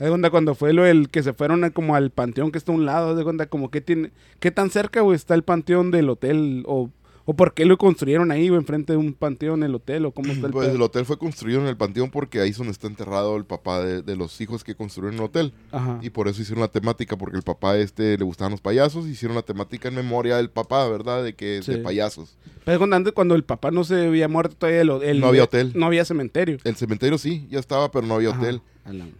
De 0.00 0.08
cuenta, 0.08 0.30
cuando 0.30 0.54
fue 0.54 0.72
lo 0.72 0.86
el 0.86 1.08
que 1.10 1.22
se 1.22 1.32
fueron 1.34 1.62
a- 1.64 1.70
como 1.70 1.94
al 1.94 2.10
panteón 2.10 2.50
que 2.50 2.58
está 2.58 2.72
a 2.72 2.74
un 2.74 2.86
lado, 2.86 3.14
de 3.14 3.22
cuenta, 3.24 3.46
como 3.46 3.70
que 3.70 3.80
tiene, 3.80 4.10
qué 4.40 4.50
tan 4.50 4.70
cerca, 4.70 5.02
güey, 5.02 5.14
está 5.16 5.34
el 5.34 5.42
panteón 5.44 5.90
del 5.90 6.08
hotel, 6.08 6.64
o, 6.66 6.90
o 7.26 7.34
por 7.34 7.52
qué 7.52 7.64
lo 7.66 7.76
construyeron 7.76 8.30
ahí, 8.32 8.48
güey, 8.48 8.58
enfrente 8.58 8.94
de 8.94 8.96
un 8.96 9.12
panteón, 9.12 9.62
el 9.62 9.74
hotel, 9.74 10.06
o 10.06 10.10
cómo 10.12 10.32
está 10.32 10.46
el 10.46 10.52
Pues 10.52 10.66
pedo? 10.68 10.76
el 10.76 10.82
hotel 10.82 11.04
fue 11.04 11.18
construido 11.18 11.60
en 11.60 11.66
el 11.66 11.76
panteón 11.76 12.10
porque 12.10 12.40
ahí 12.40 12.48
es 12.50 12.56
donde 12.56 12.72
está 12.72 12.86
enterrado 12.86 13.36
el 13.36 13.44
papá 13.44 13.84
de, 13.84 14.00
de 14.02 14.16
los 14.16 14.40
hijos 14.40 14.64
que 14.64 14.74
construyeron 14.74 15.16
el 15.18 15.24
hotel. 15.24 15.52
Ajá. 15.70 15.98
Y 16.02 16.08
por 16.10 16.28
eso 16.28 16.40
hicieron 16.40 16.62
la 16.62 16.68
temática, 16.68 17.16
porque 17.18 17.36
el 17.36 17.42
papá 17.42 17.76
este 17.76 18.16
le 18.16 18.24
gustaban 18.24 18.52
los 18.52 18.60
payasos, 18.62 19.06
hicieron 19.06 19.36
la 19.36 19.42
temática 19.42 19.88
en 19.88 19.94
memoria 19.96 20.38
del 20.38 20.48
papá, 20.50 20.88
¿verdad? 20.88 21.22
De 21.22 21.34
que 21.34 21.60
Sí. 21.62 21.72
de 21.72 21.78
payasos. 21.78 22.36
Pero 22.64 22.78
cuando, 22.78 22.96
antes, 22.96 23.12
cuando 23.12 23.34
el 23.34 23.44
papá 23.44 23.70
no 23.70 23.84
se 23.84 24.06
había 24.06 24.28
muerto 24.28 24.56
todavía, 24.56 24.80
el, 24.80 24.90
el- 25.02 25.20
No 25.20 25.26
había 25.28 25.44
hotel. 25.44 25.72
No 25.74 25.86
había 25.86 26.04
cementerio. 26.06 26.56
El 26.64 26.76
cementerio 26.76 27.18
sí, 27.18 27.46
ya 27.50 27.58
estaba, 27.58 27.90
pero 27.90 28.06
no 28.06 28.14
había 28.14 28.30
Ajá. 28.30 28.40
hotel. 28.40 28.62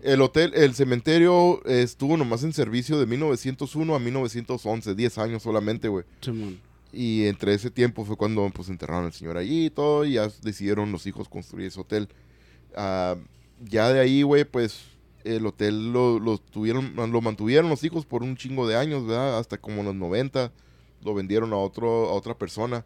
El 0.02 0.20
hotel, 0.22 0.52
el 0.54 0.74
cementerio 0.74 1.64
estuvo 1.64 2.16
nomás 2.16 2.42
en 2.44 2.52
servicio 2.52 2.98
de 2.98 3.06
1901 3.06 3.94
a 3.94 3.98
1911, 3.98 4.94
10 4.94 5.18
años 5.18 5.42
solamente, 5.42 5.88
güey. 5.88 6.04
Y 6.92 7.26
entre 7.26 7.54
ese 7.54 7.70
tiempo 7.70 8.04
fue 8.04 8.16
cuando 8.16 8.48
pues 8.50 8.68
enterraron 8.68 9.04
al 9.04 9.12
señor 9.12 9.36
allí 9.36 9.66
y 9.66 9.70
todo, 9.70 10.04
y 10.04 10.14
ya 10.14 10.28
decidieron 10.42 10.90
los 10.90 11.06
hijos 11.06 11.28
construir 11.28 11.68
ese 11.68 11.80
hotel. 11.80 12.08
Ah, 12.74 13.16
ya 13.62 13.92
de 13.92 14.00
ahí, 14.00 14.22
güey, 14.22 14.44
pues 14.44 14.80
el 15.24 15.46
hotel 15.46 15.92
lo, 15.92 16.18
lo 16.18 16.38
tuvieron, 16.38 16.94
lo 16.96 17.20
mantuvieron 17.20 17.68
los 17.68 17.84
hijos 17.84 18.06
por 18.06 18.22
un 18.22 18.36
chingo 18.36 18.66
de 18.66 18.76
años, 18.76 19.06
¿verdad? 19.06 19.38
Hasta 19.38 19.58
como 19.58 19.82
los 19.82 19.94
90 19.94 20.52
lo 21.02 21.14
vendieron 21.14 21.52
a 21.52 21.56
otro, 21.56 22.08
a 22.08 22.12
otra 22.12 22.36
persona. 22.36 22.84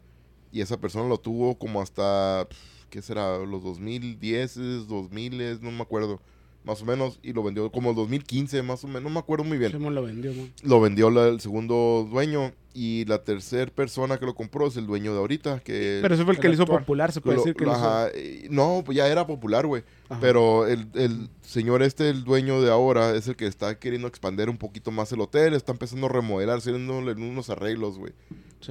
Y 0.51 0.61
esa 0.61 0.79
persona 0.79 1.09
lo 1.09 1.17
tuvo 1.17 1.57
como 1.57 1.81
hasta, 1.81 2.47
¿qué 2.89 3.01
será? 3.01 3.39
Los 3.39 3.63
2010, 3.63 4.87
2000, 4.87 5.61
no 5.61 5.71
me 5.71 5.81
acuerdo. 5.81 6.21
Más 6.65 6.81
o 6.81 6.85
menos, 6.85 7.19
y 7.21 7.31
lo 7.33 7.43
vendió 7.43 7.71
como 7.71 7.91
el 7.91 7.95
2015, 7.95 8.63
más 8.63 8.83
o 8.83 8.87
menos, 8.87 9.03
no 9.03 9.09
me 9.11 9.19
acuerdo 9.19 9.43
muy 9.43 9.57
bien. 9.57 9.71
Lo 9.93 10.01
vendió, 10.03 10.33
man. 10.33 10.51
lo 10.63 10.81
vendió 10.81 11.09
la- 11.11 11.27
el 11.27 11.39
segundo 11.39 12.07
dueño 12.09 12.53
y 12.73 13.05
la 13.05 13.23
tercera 13.23 13.71
persona 13.71 14.17
que 14.17 14.25
lo 14.25 14.33
compró 14.35 14.67
es 14.67 14.75
el 14.75 14.85
dueño 14.87 15.13
de 15.13 15.19
ahorita 15.19 15.59
que 15.59 15.99
Pero 16.01 16.15
ese 16.15 16.25
fue 16.25 16.33
el 16.33 16.39
que 16.39 16.47
le 16.49 16.55
hizo 16.55 16.65
popular, 16.65 17.11
se 17.11 17.21
puede 17.21 17.37
lo- 17.37 17.43
decir 17.43 17.55
que 17.55 17.65
lo- 17.65 17.71
lo 17.71 17.77
hizo- 17.77 17.85
ajá, 17.87 18.07
eh, 18.13 18.47
no 18.49 18.81
pues 18.85 18.97
ya 18.97 19.07
era 19.07 19.25
popular 19.27 19.65
güey. 19.67 19.83
Pero 20.19 20.67
el, 20.67 20.87
el 20.95 21.29
señor 21.41 21.81
este 21.83 22.09
el 22.09 22.23
dueño 22.25 22.61
de 22.61 22.69
ahora 22.71 23.15
es 23.15 23.27
el 23.27 23.35
que 23.35 23.47
está 23.47 23.77
queriendo 23.79 24.07
expandir 24.07 24.49
un 24.49 24.57
poquito 24.57 24.91
más 24.91 25.11
el 25.13 25.21
hotel 25.21 25.53
está 25.53 25.71
empezando 25.71 26.07
a 26.07 26.09
remodelar 26.09 26.57
haciéndole 26.57 27.13
unos 27.13 27.49
arreglos 27.49 27.97
güey 27.97 28.11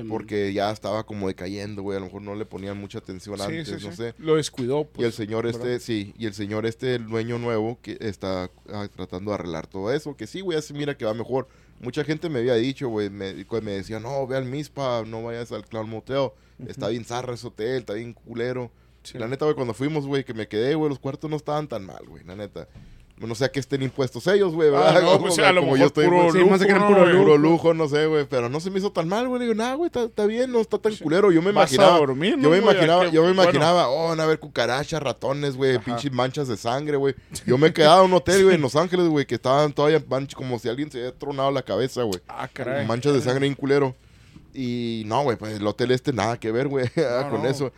Porque 0.09 0.53
ya 0.53 0.71
estaba 0.71 1.05
como 1.05 1.29
decayendo 1.29 1.83
güey 1.83 1.97
a 1.97 2.01
lo 2.01 2.07
mejor 2.07 2.23
no 2.23 2.35
le 2.35 2.45
ponían 2.45 2.79
mucha 2.79 2.99
atención 2.99 3.37
Sí, 3.37 3.43
antes 3.43 3.69
sí, 3.69 3.87
no 3.87 3.93
sé 3.93 4.15
Lo 4.19 4.37
descuidó, 4.37 4.83
y 4.83 4.85
pues. 4.85 5.07
el 5.07 5.13
señor 5.13 5.47
este, 5.47 5.81
sí, 5.81 6.15
y 6.19 6.27
el 6.27 6.35
señor 6.35 6.67
este, 6.67 6.97
el 6.97 7.07
dueño 7.07 7.39
nuevo, 7.39 7.79
que 7.83 7.97
está 8.01 8.51
ah, 8.73 8.89
tratando 8.95 9.31
de 9.31 9.37
arreglar 9.37 9.67
todo 9.67 9.93
eso, 9.93 10.17
que 10.17 10.27
sí, 10.27 10.41
güey, 10.41 10.59
así 10.59 10.75
mira 10.75 10.97
que 10.97 11.05
va 11.05 11.15
mejor. 11.15 11.49
Mucha 11.81 12.05
gente 12.05 12.29
me 12.29 12.39
había 12.39 12.55
dicho, 12.55 12.89
güey, 12.89 13.11
me, 13.11 13.35
me 13.35 13.73
decía, 13.73 14.01
no, 14.01 14.27
ve 14.27 14.37
al 14.37 14.45
MISPA, 14.45 15.05
no 15.07 15.25
vayas 15.25 15.53
al 15.53 15.65
Clown 15.65 15.89
Motel, 15.89 16.31
está 16.67 16.89
bien 16.89 17.05
zarra 17.05 17.35
ese 17.35 17.47
hotel, 17.47 17.79
está 17.79 17.95
bien 17.95 18.13
culero. 18.13 18.71
La 19.15 19.29
neta, 19.29 19.45
güey, 19.45 19.55
cuando 19.55 19.75
fuimos, 19.75 20.07
güey, 20.07 20.25
que 20.25 20.33
me 20.33 20.49
quedé, 20.49 20.75
güey, 20.75 20.89
los 20.89 20.99
cuartos 20.99 21.29
no 21.29 21.37
estaban 21.37 21.69
tan 21.69 21.85
mal, 21.85 22.05
güey, 22.09 22.25
la 22.25 22.37
neta. 22.37 22.69
No 23.17 23.33
sé 23.37 23.45
a 23.45 23.49
qué 23.53 23.61
estén 23.61 23.81
impuestos 23.83 24.27
ellos, 24.27 24.53
güey, 24.55 24.71
¿verdad? 24.71 24.97
Ah, 24.97 25.01
no, 25.01 25.07
Como- 25.13 25.27
pues 25.27 25.39
a 25.39 25.53
lo 25.53 25.61
como 25.61 25.75
mejor 25.75 25.93
puro 25.93 26.33
Sí, 26.33 26.39
lujo, 26.39 26.59
creen 26.59 26.79
¿no, 26.79 26.89
puro 26.89 27.19
puro 27.19 27.39
lujo, 27.39 27.73
no 27.75 27.89
sé, 27.89 28.07
güey, 28.07 28.27
pero 28.29 28.49
no 28.49 28.59
se 28.59 28.71
me 28.71 28.81
hizo 28.81 28.91
tan 28.91 29.09
mal, 29.09 29.29
güey. 29.29 29.41
Digo, 29.41 29.55
nah, 29.55 29.75
güey, 29.75 29.87
está, 29.87 30.03
está 30.05 30.27
bien, 30.27 30.51
no 30.51 30.61
está 30.61 30.79
tan 30.79 30.97
culero. 30.97 31.31
Yo 31.31 31.41
me 31.41 31.53
Vas 31.53 31.71
a 31.71 31.75
imaginaba, 31.77 31.99
dormir, 31.99 32.31
yo 32.33 32.37
¿no, 32.39 32.51
me 32.51 32.61
güey? 32.61 32.63
imaginaba, 32.63 33.05
yo 33.07 33.23
me 33.23 33.29
bueno. 33.29 33.43
imaginaba, 33.45 33.89
oh, 33.89 34.09
van 34.09 34.19
a 34.21 34.27
ver 34.27 34.41
cucarachas, 34.41 35.01
ratones, 35.01 35.57
güey, 35.57 35.79
pinches 35.79 36.11
manchas 36.13 36.49
de 36.49 36.57
sangre, 36.57 36.97
güey. 36.97 37.15
Yo 37.47 37.57
me 37.57 37.73
quedaba 37.73 38.01
en 38.01 38.07
un 38.07 38.15
hotel, 38.15 38.43
güey, 38.43 38.57
en 38.57 38.63
Los 38.63 38.75
Ángeles, 38.75 39.07
güey, 39.07 39.27
que 39.27 39.37
estaban 39.37 39.73
todavía 39.73 40.03
como 40.35 40.59
si 40.59 40.69
alguien 40.69 40.91
se 40.91 40.99
había 40.99 41.13
tronado 41.17 41.53
la 41.53 41.63
cabeza, 41.63 42.03
güey. 42.03 42.21
Ah, 42.29 42.49
caray. 42.53 42.85
Manchas 42.87 43.15
de 43.15 43.21
sangre 43.21 43.47
en 43.47 43.55
culero. 43.55 43.95
Y 44.53 45.03
no, 45.07 45.23
güey, 45.23 45.37
pues 45.37 45.55
el 45.57 45.67
hotel 45.67 45.91
este 45.93 46.13
nada 46.13 46.37
que 46.39 46.51
ver, 46.53 46.69
güey, 46.69 46.87
No, 46.97 47.31
con 47.31 47.43
no. 47.43 47.49
eso. 47.49 47.73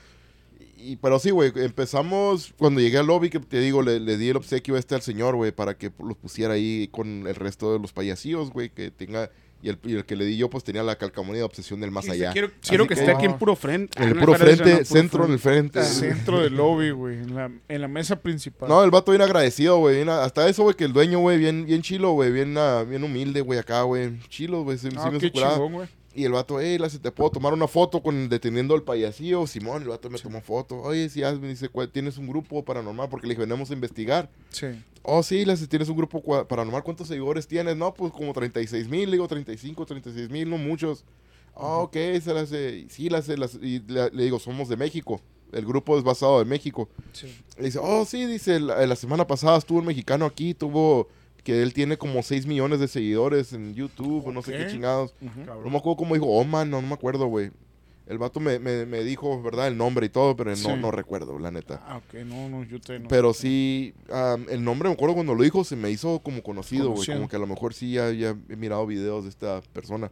Y, 0.79 0.97
pero 0.97 1.19
sí, 1.19 1.31
güey, 1.31 1.53
empezamos, 1.57 2.53
cuando 2.59 2.81
llegué 2.81 2.99
al 2.99 3.07
lobby, 3.07 3.31
que 3.31 3.41
te 3.41 3.61
digo, 3.61 3.83
le, 3.83 3.99
le 4.01 4.17
di 4.19 4.29
el 4.29 4.37
obsequio 4.37 4.77
este 4.77 4.95
al 4.95 5.03
señor, 5.03 5.35
güey, 5.37 5.53
para 5.53 5.77
que 5.77 5.91
los 5.99 6.17
pusiera 6.17 6.55
ahí 6.55 6.89
con 6.93 7.27
el 7.27 7.35
resto 7.35 7.73
de 7.73 7.79
los 7.79 7.93
payasillos, 7.93 8.51
güey, 8.51 8.69
que 8.71 8.91
tenga, 8.91 9.31
y 9.63 9.71
el, 9.71 9.79
y 9.85 9.95
el 9.95 10.05
que 10.05 10.17
le 10.17 10.27
di 10.27 10.37
yo, 10.37 10.51
pues 10.51 10.65
tenía 10.65 10.83
la 10.83 10.97
calcamonía 10.97 11.39
de 11.41 11.45
obsesión 11.45 11.81
del 11.81 11.91
más 11.91 12.09
allá. 12.11 12.31
Quiero, 12.33 12.51
quiero 12.61 12.87
que, 12.87 12.95
que- 12.95 13.01
esté 13.01 13.11
aquí 13.13 13.25
en 13.25 13.39
puro 13.39 13.57
frente. 13.57 13.99
En 14.01 14.09
Ah, 14.09 14.11
el 14.13 14.19
puro 14.19 14.35
frente, 14.35 14.65
no, 14.65 14.71
puro 14.77 14.85
centro 14.85 15.25
en 15.25 15.33
el 15.33 15.39
frente. 15.39 15.81
frente. 15.81 15.95
Centro 16.15 16.41
del 16.43 16.55
lobby, 16.57 16.91
güey. 16.91 17.17
En 17.17 17.35
la, 17.35 17.51
en 17.69 17.81
la 17.81 17.89
mesa 17.89 18.17
principal. 18.21 18.69
No, 18.69 18.85
el 18.85 18.91
vato 18.91 19.13
bien 19.13 19.23
agradecido, 19.23 19.79
güey. 19.79 20.07
Hasta 20.09 20.47
eso, 20.49 20.63
güey, 20.63 20.77
que 20.77 20.85
el 20.85 20.93
dueño, 20.93 21.21
güey, 21.21 21.39
bien, 21.39 21.65
bien 21.65 21.81
chilo, 21.81 22.13
güey. 22.13 22.31
Bien, 22.31 22.55
ah, 22.59 22.85
bien 22.87 23.03
humilde, 23.03 23.41
güey, 23.41 23.59
acá, 23.59 23.81
güey. 23.83 24.21
Chilo, 24.29 24.63
güey. 24.63 24.77
Sí, 24.77 24.91
sí 24.91 24.97
Ah, 25.01 25.11
me 25.11 25.19
qué 25.19 25.27
hizo 25.27 25.33
curada. 25.33 25.55
chingón, 25.55 25.73
güey. 25.73 25.89
Y 26.17 26.25
el 26.25 26.33
vato, 26.33 26.59
hey, 26.59 26.79
la, 26.79 26.89
¿te 26.89 27.13
puedo 27.13 27.31
tomar 27.31 27.53
una 27.53 27.69
foto 27.69 28.03
con 28.03 28.31
deteniendo 28.31 28.75
al 28.75 28.83
payasillo? 28.83 29.47
Simón, 29.47 29.83
el 29.83 29.89
vato 29.89 30.09
me 30.09 30.19
tomó 30.19 30.41
foto. 30.41 30.81
Oye, 30.81 31.11
si 31.11 31.21
me 31.21 31.49
dice, 31.49 31.69
¿cuál- 31.69 31.91
¿tienes 31.91 32.17
un 32.17 32.27
grupo 32.27 32.65
paranormal? 32.65 33.11
Porque 33.11 33.27
le 33.27 33.35
dije, 33.35 33.45
venimos 33.47 33.71
a 33.71 33.75
investigar. 33.75 34.31
Sí. 34.49 34.67
Oh, 35.03 35.23
sí, 35.23 35.45
dice, 35.45 35.67
¿tienes 35.67 35.91
un 35.91 35.97
grupo 35.99 36.23
paranormal? 36.49 36.83
¿Cuántos 36.83 37.09
seguidores 37.09 37.47
tienes? 37.47 37.77
No, 37.77 37.93
pues 37.93 38.13
como 38.13 38.33
36 38.33 38.89
mil, 38.89 39.11
le 39.11 39.17
digo 39.17 39.29
35, 39.29 39.85
36 39.85 40.31
mil, 40.31 40.49
no 40.49 40.57
muchos. 40.57 41.05
Ah, 41.55 41.77
ok, 41.79 41.93
se 41.93 42.33
las 42.35 42.45
hace. 42.45 42.87
Sí, 42.89 43.11
las, 43.11 43.29
las 43.29 43.55
Y 43.55 43.81
le, 43.87 44.11
le 44.11 44.25
digo, 44.25 44.39
somos 44.39 44.69
de 44.71 44.77
México. 44.79 45.21
El 45.53 45.67
grupo 45.67 45.97
es 45.99 46.03
basado 46.03 46.41
en 46.41 46.49
México. 46.49 46.89
Sí. 47.13 47.27
Le 47.59 47.67
dice, 47.67 47.79
oh, 47.83 48.05
sí, 48.07 48.25
dice, 48.25 48.59
la, 48.59 48.85
la 48.87 48.97
semana 48.97 49.27
pasada 49.27 49.59
estuvo 49.59 49.79
un 49.81 49.87
mexicano 49.87 50.25
aquí, 50.25 50.55
tuvo 50.55 51.09
que 51.47 51.63
él 51.63 51.73
tiene 51.73 51.97
como 51.97 52.25
6 52.25 52.45
millones 52.47 52.81
de 52.81 52.89
seguidores 52.89 53.53
en 53.53 53.73
YouTube, 53.73 54.27
o 54.27 54.33
no 54.33 54.43
sé 54.43 54.51
qué 54.59 54.67
chingados. 54.67 55.15
No 55.21 55.71
me 55.71 55.77
acuerdo 55.79 55.97
cómo 55.97 56.15
dijo 56.15 56.27
Oman, 56.27 56.69
no, 56.69 56.83
no 56.83 56.89
me 56.89 56.95
acuerdo, 56.95 57.27
güey. 57.29 57.53
El 58.09 58.19
vato 58.19 58.41
me, 58.41 58.59
me, 58.59 58.85
me 58.85 59.05
dijo, 59.05 59.41
¿verdad? 59.41 59.69
El 59.69 59.77
nombre 59.77 60.07
y 60.07 60.09
todo, 60.09 60.35
pero 60.37 60.51
no, 60.51 60.57
Sí. 60.57 60.69
no 60.81 60.91
recuerdo, 60.91 61.39
la 61.39 61.53
neta. 61.53 61.85
Ah, 61.87 61.99
ok. 61.99 62.15
No, 62.25 62.49
no, 62.49 62.65
yo 62.65 62.81
te 62.81 62.99
no. 62.99 63.07
Pero 63.09 63.33
sí, 63.33 63.95
am, 64.13 64.47
el 64.51 64.65
nombre, 64.65 64.89
me 64.89 64.95
acuerdo 64.95 65.15
cuando 65.15 65.35
lo 65.37 65.43
dijo, 65.45 65.63
se 65.63 65.77
me 65.77 65.89
hizo 65.91 66.19
como 66.19 66.43
conocido, 66.43 66.91
güey. 66.91 67.07
Como 67.07 67.29
que 67.29 67.37
a 67.37 67.39
lo 67.39 67.47
mejor 67.47 67.73
sí 67.75 67.93
ya, 67.93 68.11
ya 68.11 68.37
he 68.49 68.57
mirado 68.57 68.85
videos 68.85 69.23
de 69.23 69.31
esta 69.31 69.61
persona. 69.73 70.11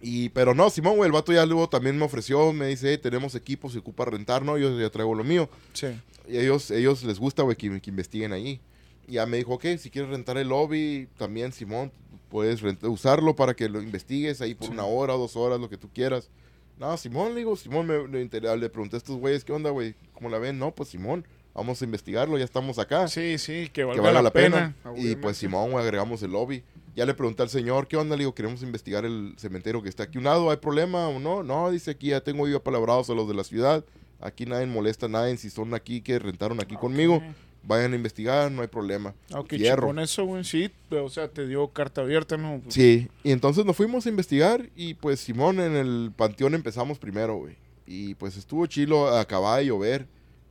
Y, 0.00 0.30
pero 0.30 0.54
no, 0.54 0.68
Simón, 0.70 0.96
güey, 0.96 1.06
el 1.08 1.12
vato 1.12 1.32
ya 1.34 1.44
luego 1.46 1.68
también 1.68 1.96
me 1.98 2.04
ofreció, 2.04 2.50
me 2.54 2.66
dice, 2.68 2.90
"Hey, 2.92 2.98
tenemos 3.02 3.34
equipos, 3.34 3.72
se 3.72 3.78
ocupa 3.78 4.04
rentar, 4.06 4.42
¿no? 4.42 4.56
Yo 4.58 4.78
ya 4.80 4.88
traigo 4.90 5.14
lo 5.14 5.24
mío. 5.24 5.48
Sí. 5.74 5.88
Y 6.28 6.38
ellos, 6.38 6.70
ellos 6.70 7.02
les 7.04 7.18
gusta, 7.18 7.42
güey, 7.42 7.56
que, 7.56 7.80
que 7.80 7.90
investiguen 7.90 8.32
ahí. 8.32 8.60
Ya 9.08 9.26
me 9.26 9.36
dijo, 9.38 9.54
ok, 9.54 9.64
si 9.78 9.90
quieres 9.90 10.10
rentar 10.10 10.38
el 10.38 10.48
lobby, 10.48 11.08
también, 11.18 11.52
Simón, 11.52 11.92
puedes 12.30 12.62
usarlo 12.82 13.36
para 13.36 13.54
que 13.54 13.68
lo 13.68 13.80
investigues 13.80 14.40
ahí 14.40 14.54
por 14.54 14.68
Sí. 14.68 14.72
una 14.72 14.84
hora, 14.84 15.14
dos 15.14 15.36
horas, 15.36 15.60
lo 15.60 15.68
que 15.68 15.76
tú 15.76 15.88
quieras. 15.92 16.30
No, 16.78 16.96
Simón, 16.96 17.30
le 17.34 17.40
digo, 17.40 17.54
Simón, 17.56 17.86
me, 17.86 18.08
le, 18.08 18.68
pregunté 18.68 18.96
a 18.96 18.98
estos 18.98 19.16
güeyes, 19.18 19.44
¿qué 19.44 19.52
onda, 19.52 19.70
güey? 19.70 19.94
¿Cómo 20.12 20.28
la 20.28 20.38
ven? 20.38 20.58
No, 20.58 20.74
pues 20.74 20.88
Simón, 20.88 21.24
vamos 21.54 21.80
a 21.80 21.84
investigarlo, 21.84 22.36
ya 22.36 22.44
estamos 22.44 22.78
acá. 22.78 23.06
Sí, 23.06 23.38
sí, 23.38 23.66
que 23.66 23.72
que 23.72 23.84
valga, 23.84 24.02
valga 24.02 24.18
la, 24.18 24.22
la 24.22 24.32
pena. 24.32 24.74
pena. 24.82 24.96
Y 24.98 25.14
pues 25.16 25.36
Simón, 25.36 25.72
agregamos 25.78 26.22
el 26.22 26.32
lobby. 26.32 26.64
Ya 26.96 27.06
le 27.06 27.14
pregunté 27.14 27.42
al 27.42 27.48
señor, 27.48 27.86
¿qué 27.88 27.96
onda? 27.96 28.16
Le 28.16 28.20
digo, 28.22 28.34
queremos 28.34 28.62
investigar 28.62 29.04
el 29.04 29.34
cementerio 29.36 29.82
que 29.82 29.88
está 29.88 30.04
aquí 30.04 30.18
un 30.18 30.24
lado, 30.24 30.50
¿hay 30.50 30.56
problema 30.58 31.08
o 31.08 31.18
no? 31.18 31.42
No, 31.42 31.70
dice 31.70 31.92
aquí, 31.92 32.08
ya 32.08 32.20
tengo 32.20 32.46
yo 32.48 32.58
apalabrados 32.58 33.10
a 33.10 33.14
los 33.14 33.28
de 33.28 33.34
la 33.34 33.44
ciudad. 33.44 33.84
Aquí 34.20 34.46
nadie 34.46 34.66
molesta 34.66 35.06
a 35.06 35.08
nadie, 35.08 35.36
si 35.36 35.50
son 35.50 35.74
aquí 35.74 36.00
que 36.00 36.18
rentaron 36.18 36.60
aquí 36.60 36.76
conmigo, 36.76 37.20
vayan 37.66 37.92
a 37.92 37.96
investigar, 37.96 38.50
no 38.50 38.62
hay 38.62 38.68
problema. 38.68 39.14
Qué 39.48 39.58
Fierro. 39.58 39.82
chingón 39.82 39.98
eso, 39.98 40.24
güey. 40.24 40.44
Sí, 40.44 40.70
o 40.90 41.08
sea, 41.08 41.28
te 41.28 41.46
dio 41.46 41.68
carta 41.68 42.00
abierta, 42.02 42.36
¿no? 42.36 42.60
Sí, 42.68 43.08
y 43.22 43.32
entonces 43.32 43.64
nos 43.64 43.76
fuimos 43.76 44.06
a 44.06 44.08
investigar 44.08 44.68
y 44.76 44.94
pues 44.94 45.20
Simón 45.20 45.60
en 45.60 45.74
el 45.76 46.12
panteón 46.16 46.54
empezamos 46.54 46.98
primero, 46.98 47.36
güey. 47.36 47.56
Y 47.86 48.14
pues 48.14 48.36
estuvo 48.36 48.66
chilo, 48.66 49.08
acababa 49.08 49.58
de 49.58 49.66
llover, 49.66 50.06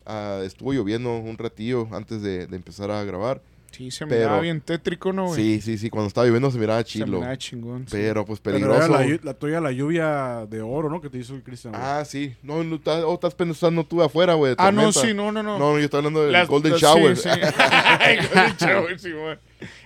ah, 0.05 0.41
estuvo 0.43 0.74
lloviendo 0.74 1.18
un 1.18 1.38
ratillo 1.38 1.88
antes 1.91 2.22
de, 2.22 2.47
de 2.47 2.55
empezar 2.55 2.91
a 2.91 3.03
grabar. 3.03 3.41
Sí, 3.76 3.89
se 3.89 4.05
Pero- 4.05 4.19
miraba 4.21 4.39
bien 4.41 4.61
tétrico, 4.61 5.11
¿no, 5.11 5.26
güey? 5.28 5.36
Sí, 5.36 5.61
sí, 5.61 5.78
sí, 5.80 5.89
cuando 5.89 6.07
estaba 6.07 6.28
lloviendo 6.28 6.51
se 6.51 6.59
miraba 6.59 6.80
Se 6.80 6.86
chilo. 6.86 7.17
miraba 7.17 7.36
chingón. 7.38 7.82
sí. 7.88 7.88
Pero 7.91 8.24
pues 8.24 8.39
Pero 8.39 8.57
era 8.57 8.67
peligroso. 8.88 8.99
la, 8.99 9.19
la 9.24 9.34
tuya, 9.34 9.59
la 9.61 9.71
lluvia 9.71 10.45
de 10.47 10.61
oro, 10.61 10.89
¿no? 10.89 11.01
Que 11.01 11.09
te 11.09 11.17
hizo 11.17 11.34
el 11.34 11.41
Cristian. 11.41 11.74
Ah, 11.76 12.03
sí. 12.05 12.36
No, 12.43 12.63
no 12.63 12.76
estás, 12.76 13.03
oh, 13.03 13.15
estás 13.15 13.34
pensando 13.34 13.84
tú 13.84 14.01
afuera, 14.03 14.36
güey. 14.36 14.51
de 14.51 14.55
Ah, 14.59 14.71
no, 14.71 14.91
sí, 14.91 15.13
no, 15.15 15.32
no, 15.32 15.41
no. 15.41 15.57
No, 15.57 15.78
yo 15.80 15.86
estoy 15.86 15.97
hablando 15.97 16.21
del 16.24 16.32
Las- 16.34 16.47
Golden 16.47 16.74
las- 16.74 16.82
Shower. 16.82 17.17
Sí, 17.17 17.30
sí. 17.34 17.39
El 18.07 18.28
Golden 18.28 18.55
Shower, 18.57 18.99
sí, 18.99 19.11
güey. 19.11 19.38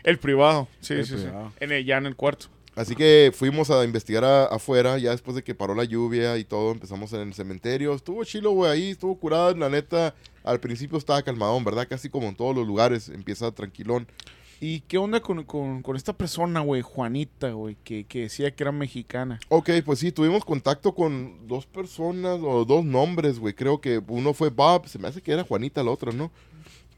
El 0.04 0.18
privado. 0.18 0.68
Sí, 0.82 0.94
El 0.96 1.06
sí, 1.06 1.14
privado. 1.16 1.50
sí. 1.52 1.56
En 1.62 1.72
el, 1.72 1.86
ya 1.86 1.98
en 1.98 2.08
el 2.08 2.16
cuarto. 2.18 2.48
Así 2.78 2.96
que 2.96 3.32
fuimos 3.34 3.72
a 3.72 3.84
investigar 3.84 4.24
a- 4.24 4.46
afuera, 4.46 4.98
ya 5.00 5.10
después 5.12 5.36
de 5.36 5.44
que 5.44 5.56
paró 5.56 5.74
la 5.74 5.84
lluvia 5.84 6.38
y 6.38 6.44
todo, 6.46 6.72
empezamos 6.72 7.12
en 7.14 7.22
el 7.22 7.34
cementerio. 7.34 7.94
Estuvo 7.96 8.24
chilo, 8.24 8.52
güey, 8.52 8.72
ahí, 8.72 8.90
estuvo 8.92 9.18
curada, 9.18 9.52
la 9.54 9.68
neta. 9.68 10.14
Al 10.44 10.60
principio 10.60 10.98
estaba 10.98 11.22
calmadón, 11.24 11.64
¿verdad? 11.64 11.88
Casi 11.90 12.08
como 12.10 12.28
en 12.28 12.36
todos 12.36 12.56
los 12.56 12.68
lugares, 12.68 13.10
empieza 13.10 13.52
tranquilón. 13.52 14.08
¿Y 14.60 14.82
qué 14.82 14.98
onda 14.98 15.20
con, 15.20 15.44
con- 15.44 15.82
con 15.82 15.96
esta 15.96 16.14
persona, 16.14 16.62
güey? 16.62 16.82
Juanita, 16.84 17.50
güey, 17.52 17.78
que, 17.84 18.06
que 18.06 18.22
decía 18.22 18.56
que 18.56 18.64
era 18.64 18.72
mexicana. 18.72 19.40
Ok, 19.50 19.70
pues 19.86 20.00
sí, 20.00 20.12
tuvimos 20.12 20.46
contacto 20.46 20.94
con 20.96 21.48
dos 21.48 21.66
personas 21.68 22.40
o 22.44 22.64
dos 22.64 22.86
nombres, 22.86 23.40
güey. 23.40 23.54
Creo 23.56 23.82
que 23.82 24.02
uno 24.08 24.34
fue 24.34 24.50
Bob, 24.50 24.88
se 24.88 25.00
me 25.00 25.08
hace 25.08 25.22
que 25.22 25.32
era 25.32 25.44
Juanita 25.44 25.84
la 25.84 25.92
otra, 25.92 26.12
¿no? 26.12 26.32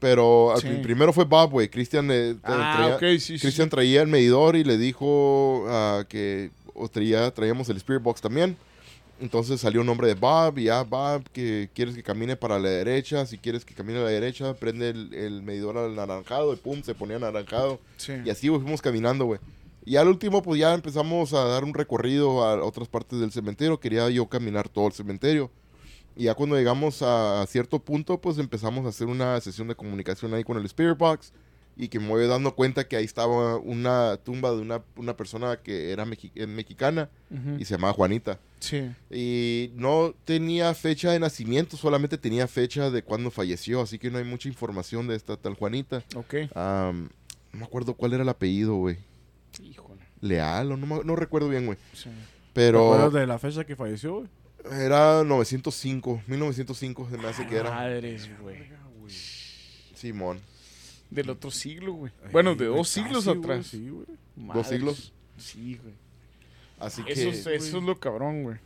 Pero 0.00 0.54
Sí. 0.56 0.66
pri- 0.66 0.82
primero 0.82 1.12
fue 1.12 1.24
Bob, 1.24 1.50
güey. 1.50 1.68
Cristian 1.68 2.08
eh, 2.10 2.34
Ah, 2.42 2.74
traía- 2.76 2.96
ok, 2.96 3.20
sí, 3.20 3.36
sí. 3.36 3.38
Cristian 3.38 3.68
traía 3.68 4.02
el 4.02 4.08
medidor 4.08 4.56
y 4.56 4.64
le 4.64 4.76
dijo 4.78 5.66
ah, 5.68 6.04
que 6.08 6.50
traía, 6.92 7.30
traíamos 7.32 7.68
el 7.68 7.76
Spirit 7.76 8.02
Box 8.02 8.20
también. 8.20 8.56
Entonces 9.20 9.60
salió 9.60 9.82
un 9.82 9.86
nombre 9.86 10.08
de 10.08 10.14
Bob 10.14 10.58
y 10.58 10.64
ya, 10.64 10.82
Bob, 10.82 11.22
que 11.34 11.68
quieres 11.74 11.94
que 11.94 12.02
camine 12.02 12.36
para 12.36 12.58
la 12.58 12.70
derecha. 12.70 13.26
Si 13.26 13.36
quieres 13.36 13.66
que 13.66 13.74
camine 13.74 13.98
a 13.98 14.04
la 14.04 14.08
derecha, 14.08 14.54
prende 14.54 14.88
el, 14.88 15.12
el 15.12 15.42
medidor 15.42 15.76
al 15.76 15.94
naranjado 15.94 16.54
y 16.54 16.56
pum, 16.56 16.82
se 16.82 16.94
ponía 16.94 17.16
anaranjado. 17.16 17.78
Sí. 17.98 18.14
Y 18.24 18.30
así 18.30 18.48
fuimos 18.48 18.80
caminando, 18.80 19.26
güey. 19.26 19.38
Y 19.84 19.96
al 19.96 20.08
último, 20.08 20.42
pues 20.42 20.58
ya 20.60 20.72
empezamos 20.72 21.34
a 21.34 21.44
dar 21.44 21.64
un 21.64 21.74
recorrido 21.74 22.42
a 22.44 22.64
otras 22.64 22.88
partes 22.88 23.20
del 23.20 23.30
cementerio. 23.32 23.78
Quería 23.78 24.08
yo 24.08 24.26
caminar 24.26 24.70
todo 24.70 24.86
el 24.86 24.92
cementerio. 24.94 25.50
Y 26.20 26.24
ya 26.24 26.34
cuando 26.34 26.56
llegamos 26.56 27.00
a, 27.02 27.40
a 27.42 27.46
cierto 27.46 27.78
punto, 27.78 28.20
pues 28.20 28.36
empezamos 28.38 28.84
a 28.84 28.90
hacer 28.90 29.06
una 29.06 29.40
sesión 29.40 29.68
de 29.68 29.74
comunicación 29.74 30.34
ahí 30.34 30.44
con 30.44 30.58
el 30.58 30.64
Spirit 30.66 30.98
Box. 30.98 31.32
Y 31.76 31.88
que 31.88 31.98
me 31.98 32.08
voy 32.08 32.26
dando 32.26 32.54
cuenta 32.54 32.86
que 32.86 32.96
ahí 32.96 33.04
estaba 33.06 33.56
una 33.56 34.18
tumba 34.18 34.50
de 34.50 34.58
una, 34.60 34.82
una 34.96 35.16
persona 35.16 35.56
que 35.62 35.92
era 35.92 36.04
mexi- 36.04 36.32
eh, 36.34 36.46
mexicana 36.46 37.08
y 37.58 37.64
se 37.64 37.74
llamaba 37.74 37.94
Juanita. 37.94 38.38
Sí. 38.58 38.90
Y 39.10 39.70
no 39.76 40.12
tenía 40.26 40.74
fecha 40.74 41.10
de 41.12 41.18
nacimiento, 41.20 41.78
solamente 41.78 42.18
tenía 42.18 42.46
fecha 42.48 42.90
de 42.90 43.02
cuando 43.02 43.30
falleció. 43.30 43.80
Así 43.80 43.98
que 43.98 44.10
no 44.10 44.18
hay 44.18 44.24
mucha 44.24 44.46
información 44.48 45.08
de 45.08 45.16
esta 45.16 45.38
tal 45.38 45.54
Juanita. 45.54 46.04
Ok. 46.16 46.34
Am, 46.54 47.08
no 47.52 47.58
me 47.60 47.64
acuerdo 47.64 47.94
cuál 47.94 48.12
era 48.12 48.24
el 48.24 48.28
apellido, 48.28 48.74
güey. 48.74 48.98
Híjole. 49.62 50.02
Leal, 50.20 50.72
o 50.72 50.76
no, 50.76 51.02
no 51.02 51.16
recuerdo 51.16 51.48
bien, 51.48 51.64
güey. 51.64 51.78
Sí. 51.94 52.10
¿Te 52.52 52.68
acuerdas 52.68 53.08
Pero 53.08 53.10
de 53.20 53.26
la 53.26 53.38
fecha 53.38 53.64
que 53.64 53.74
falleció, 53.74 54.16
güey? 54.16 54.26
Era 54.72 55.22
905, 55.24 56.22
1905 56.26 57.08
se 57.10 57.18
me 57.18 57.28
hace 57.28 57.46
que 57.46 57.56
era. 57.56 57.70
Madres, 57.70 58.28
güey. 58.40 58.58
Simón. 59.94 60.40
Del 61.10 61.30
otro 61.30 61.50
siglo, 61.50 61.92
güey. 61.94 62.12
Bueno, 62.32 62.54
de 62.54 62.66
dos 62.66 62.88
siglos 62.88 63.24
casi, 63.24 63.28
güey, 63.38 63.38
atrás. 63.40 63.66
Sí, 63.66 63.88
güey. 63.88 64.06
Madres. 64.36 64.66
siglos? 64.68 65.12
Sí, 65.36 65.78
güey. 65.82 65.94
Así 66.78 67.02
que, 67.02 67.12
Eso, 67.12 67.28
es, 67.28 67.46
eso 67.46 67.78
es 67.78 67.82
lo 67.84 67.98
cabrón, 67.98 68.42
güey. 68.44 68.56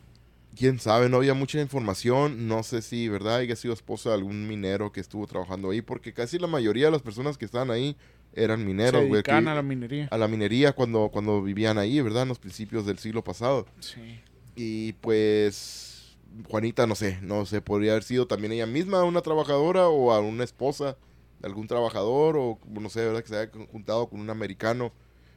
quién 0.56 0.78
sabe, 0.78 1.08
no 1.08 1.16
había 1.16 1.34
mucha 1.34 1.60
información. 1.60 2.46
No 2.46 2.62
sé 2.62 2.82
si, 2.82 3.08
¿verdad? 3.08 3.36
Haya 3.36 3.56
sido 3.56 3.74
esposa 3.74 4.10
de 4.10 4.16
algún 4.16 4.46
minero 4.46 4.92
que 4.92 5.00
estuvo 5.00 5.26
trabajando 5.26 5.70
ahí, 5.70 5.80
porque 5.82 6.12
casi 6.12 6.38
la 6.38 6.46
mayoría 6.46 6.86
de 6.86 6.92
las 6.92 7.02
personas 7.02 7.38
que 7.38 7.44
estaban 7.44 7.70
ahí 7.70 7.96
eran 8.34 8.60
Se 8.60 8.66
mineros, 8.66 9.06
güey. 9.08 9.22
a 9.26 9.40
la 9.54 9.62
minería. 9.62 10.08
a 10.10 10.18
la 10.18 10.28
minería 10.28 10.72
cuando, 10.72 11.08
cuando 11.12 11.42
vivían 11.42 11.78
ahí, 11.78 12.00
¿verdad? 12.00 12.22
En 12.22 12.28
los 12.28 12.38
principios 12.38 12.84
del 12.86 12.98
siglo 12.98 13.24
pasado. 13.24 13.66
Sí. 13.80 14.20
Y 14.56 14.92
pues 14.94 16.16
Juanita, 16.48 16.86
no 16.86 16.94
sé, 16.94 17.18
no 17.22 17.46
sé, 17.46 17.60
podría 17.60 17.92
haber 17.92 18.02
sido 18.04 18.26
también 18.26 18.52
ella 18.52 18.66
misma 18.66 19.04
una 19.04 19.20
trabajadora 19.22 19.88
o 19.88 20.12
a 20.12 20.20
una 20.20 20.44
esposa 20.44 20.96
de 21.40 21.46
algún 21.48 21.66
trabajador 21.66 22.36
o 22.36 22.58
no 22.68 22.88
sé, 22.88 23.04
¿verdad? 23.04 23.22
Que 23.22 23.28
se 23.28 23.36
haya 23.38 23.50
juntado 23.70 24.08
con 24.08 24.20
un 24.20 24.30
americano. 24.30 24.92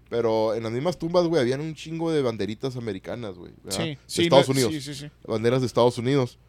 Pero 0.09 0.55
en 0.55 0.63
las 0.63 0.72
mismas 0.72 0.97
tumbas, 0.97 1.26
güey, 1.28 1.41
habían 1.41 1.59
un 1.59 1.76
chingo 1.76 2.11
de 2.11 2.22
banderitas 2.22 2.78
americanas, 2.78 3.36
güey. 3.38 3.51
Sí, 3.70 3.82
De 3.89 3.97
sí. 4.05 4.24
Estados 4.24 4.47
no- 4.47 4.53
Unidos. 4.53 4.72
Sí, 4.74 4.82
sí, 4.82 4.93
sí. 4.95 5.09
Banderas 5.28 5.59
de 5.61 5.68
Estados 5.68 5.97
Unidos. 5.97 6.39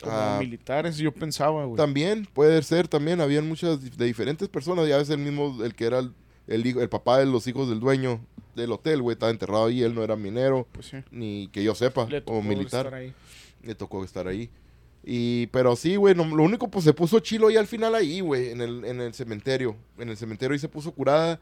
Como 0.00 0.12
Ah, 0.16 0.38
militares, 0.40 0.96
yo 0.96 1.12
pensaba, 1.12 1.66
güey. 1.66 1.76
también, 1.76 2.26
puede 2.32 2.62
ser, 2.62 2.88
también. 2.88 3.20
Habían 3.20 3.46
muchas 3.46 3.96
de 3.98 4.06
diferentes 4.06 4.48
personas. 4.48 4.88
Ya 4.88 4.96
ves 4.96 5.10
el 5.10 5.18
mismo, 5.18 5.62
el 5.62 5.74
que 5.74 5.84
era 5.84 5.98
el, 5.98 6.14
el, 6.46 6.64
hijo- 6.66 6.80
el 6.80 6.88
papá 6.88 7.18
de 7.18 7.26
los 7.26 7.46
hijos 7.46 7.68
del 7.68 7.80
dueño 7.80 8.18
del 8.54 8.72
hotel, 8.72 9.02
güey, 9.02 9.14
estaba 9.14 9.30
enterrado 9.32 9.66
ahí. 9.66 9.82
Él 9.82 9.94
no 9.94 10.02
era 10.02 10.16
minero, 10.16 10.66
Pues 10.72 10.86
sí. 10.86 10.98
ni 11.10 11.48
que 11.48 11.62
yo 11.64 11.74
sepa, 11.74 12.06
Le 12.08 12.20
tocó 12.20 12.38
o 12.38 12.42
militar. 12.42 12.86
estar 12.86 12.94
ahí. 12.94 13.12
le 13.62 13.74
tocó 13.74 14.04
estar 14.04 14.26
ahí. 14.28 14.50
Y, 15.04 15.46
pero 15.48 15.74
sí, 15.76 15.96
güey, 15.96 16.14
no- 16.14 16.24
lo 16.36 16.42
único, 16.44 16.68
pues 16.68 16.84
se 16.84 16.92
puso 16.92 17.18
chilo 17.20 17.50
y 17.50 17.56
al 17.56 17.66
final 17.66 17.94
ahí, 17.94 18.20
güey, 18.20 18.50
en 18.50 18.60
el, 18.60 18.84
en 18.84 19.00
el 19.00 19.14
cementerio. 19.14 19.76
En 19.98 20.08
el 20.08 20.16
cementerio 20.16 20.54
y 20.54 20.58
se 20.58 20.68
puso 20.68 20.92
curada. 20.92 21.40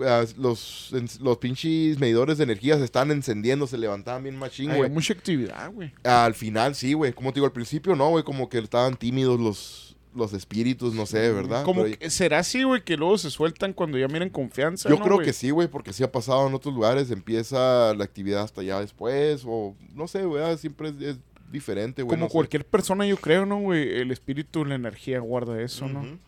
Ah, 0.00 0.24
Los, 0.38 0.92
los 1.20 1.36
pinches 1.38 1.98
medidores 1.98 2.38
de 2.38 2.44
energía 2.44 2.78
se 2.78 2.84
estaban 2.84 3.10
encendiendo, 3.10 3.66
se 3.66 3.76
levantaban 3.76 4.22
bien 4.22 4.36
machín, 4.36 4.74
güey. 4.74 4.88
mucha 4.88 5.12
actividad, 5.12 5.70
güey. 5.72 5.92
Al 6.04 6.34
final, 6.34 6.74
sí, 6.74 6.94
güey. 6.94 7.12
Como 7.12 7.30
te 7.30 7.36
digo, 7.36 7.46
al 7.46 7.52
principio 7.52 7.94
no, 7.94 8.08
güey, 8.08 8.24
como 8.24 8.48
que 8.48 8.58
estaban 8.58 8.96
tímidos 8.96 9.38
los, 9.38 9.91
los 10.14 10.32
espíritus, 10.32 10.94
no 10.94 11.06
sé, 11.06 11.32
¿verdad? 11.32 11.64
Como 11.64 11.84
Pero 11.84 11.98
que- 11.98 12.10
¿Será 12.10 12.40
así, 12.40 12.62
güey, 12.62 12.82
que 12.84 12.96
luego 12.96 13.18
se 13.18 13.30
sueltan 13.30 13.72
cuando 13.72 13.98
ya 13.98 14.08
miren 14.08 14.30
confianza? 14.30 14.88
yo 14.88 14.96
no, 14.98 15.04
creo 15.04 15.18
que 15.18 15.32
sí, 15.32 15.50
güey, 15.50 15.68
porque 15.68 15.92
sí 15.92 16.02
ha 16.04 16.12
pasado 16.12 16.46
en 16.46 16.54
otros 16.54 16.74
lugares. 16.74 17.10
Empieza 17.10 17.94
la 17.94 18.04
actividad 18.04 18.42
hasta 18.42 18.62
ya 18.62 18.80
después, 18.80 19.42
o 19.46 19.74
no 19.94 20.06
sé, 20.08 20.24
güey, 20.24 20.58
siempre 20.58 20.90
es, 20.90 21.00
es 21.00 21.18
diferente, 21.50 22.02
güey. 22.02 22.10
Como 22.16 22.24
no 22.26 22.28
sé. 22.28 22.32
cualquier 22.32 22.66
persona, 22.66 23.06
yo 23.06 23.16
creo, 23.16 23.46
¿no, 23.46 23.58
güey? 23.60 24.00
El 24.00 24.10
espíritu, 24.10 24.64
la 24.64 24.74
energía 24.74 25.20
guarda 25.20 25.60
eso, 25.60 25.88
¿no? 25.88 26.18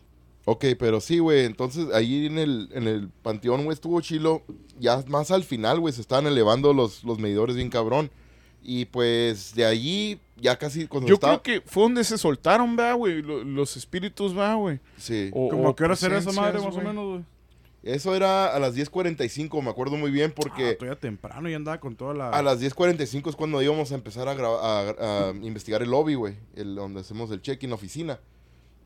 Ok, 0.45 0.65
pero 0.77 1.01
sí, 1.01 1.19
güey. 1.19 1.45
Entonces, 1.45 1.87
ahí 1.93 2.27
en 2.27 2.37
el, 2.37 2.69
en 2.73 2.87
el 2.87 3.09
panteón, 3.23 3.63
güey, 3.65 3.73
estuvo 3.73 3.99
chilo. 4.01 4.43
Ya 4.79 5.03
más 5.07 5.31
al 5.31 5.43
final, 5.43 5.79
güey, 5.79 5.93
se 5.93 6.01
estaban 6.01 6.27
elevando 6.27 6.71
los, 6.73 7.03
los 7.03 7.17
medidores 7.19 7.55
bien 7.55 7.69
cabrón. 7.69 8.11
Y 8.61 8.85
pues 8.85 9.53
de 9.55 9.65
allí, 9.65 10.19
ya 10.37 10.57
casi 10.57 10.87
cuando 10.87 11.07
Yo 11.07 11.15
estaba... 11.15 11.41
creo 11.41 11.61
que 11.61 11.67
fue 11.69 11.83
donde 11.83 12.03
se 12.03 12.17
soltaron, 12.17 12.75
¿verdad, 12.75 12.95
güey? 12.95 13.21
Lo- 13.21 13.43
los 13.43 13.77
espíritus, 13.77 14.33
¿verdad, 14.33 14.57
güey? 14.57 14.79
Sí. 14.97 15.29
O- 15.33 15.49
¿Cómo 15.49 15.69
a 15.69 15.75
qué 15.75 15.83
hora 15.85 15.95
será 15.95 16.17
esa 16.17 16.31
madre, 16.31 16.59
más 16.59 16.75
o 16.75 16.81
menos, 16.81 17.09
güey? 17.09 17.23
Eso 17.83 18.15
era 18.15 18.47
a 18.55 18.59
las 18.59 18.75
10.45, 18.75 19.61
me 19.61 19.69
acuerdo 19.69 19.95
muy 19.95 20.09
bien, 20.09 20.31
Ah, 20.31 20.35
porque 20.41 20.73
todavía 20.73 20.99
temprano 20.99 21.47
y 21.47 21.53
andaba 21.53 21.79
con 21.79 21.95
toda 21.95 22.15
la... 22.15 22.29
a 22.31 22.41
las 22.41 22.59
10.45 22.59 23.29
es 23.29 23.35
cuando 23.35 23.61
íbamos 23.61 23.91
a 23.91 23.95
empezar 23.95 24.27
a, 24.27 24.31
a- 24.31 25.27
a 25.27 25.29
investigar 25.41 25.83
el 25.83 25.91
lobby, 25.91 26.15
güey. 26.15 26.33
El, 26.55 26.73
donde 26.75 27.01
hacemos 27.01 27.29
el 27.29 27.41
check-in 27.43 27.71
oficina. 27.73 28.19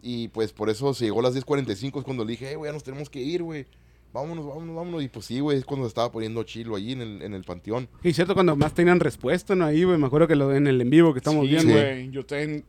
Y 0.02 0.28
pues 0.30 0.52
por 0.52 0.70
eso 0.70 0.93
se 0.93 1.06
llegó 1.06 1.22
a 1.22 1.24
las 1.24 1.34
10.45, 1.36 2.00
es 2.00 2.04
cuando 2.04 2.26
le 2.26 2.32
dije, 2.32 2.47
hey, 2.50 2.56
güey, 2.56 2.70
ya 2.70 2.74
nos 2.74 2.84
tenemos 2.84 3.10
que 3.10 3.22
ir, 3.22 3.41
güey. 3.41 3.66
Vámonos, 4.12 4.45
vámonos, 4.47 4.76
vámonos. 4.76 5.03
Y 5.03 5.07
pues 5.07 5.26
sí, 5.26 5.39
güey, 5.39 5.57
es 5.60 5.66
cuando 5.66 5.86
se 5.86 5.89
estaba 5.89 6.12
poniendo 6.12 6.41
chilo 6.43 6.76
allí 6.76 6.93
en 6.93 7.01
el, 7.01 7.22
en 7.22 7.34
el 7.34 7.43
panteón. 7.43 7.88
Y 8.03 8.14
cierto, 8.14 8.34
cuando 8.34 8.55
más 8.55 8.74
tenían 8.74 8.99
respuesta, 8.99 9.55
¿no? 9.55 9.66
Ahí, 9.66 9.84
güey. 9.84 9.97
Me 9.97 10.07
acuerdo 10.07 10.28
que 10.28 10.36
lo, 10.36 10.53
en 10.55 10.66
el 10.68 10.82
en 10.82 10.89
vivo 10.89 11.14
que 11.14 11.20
estamos 11.20 11.45
Sí, 11.45 11.51
viendo. 11.51 11.74
güey. 11.74 12.10
Yo 12.10 12.22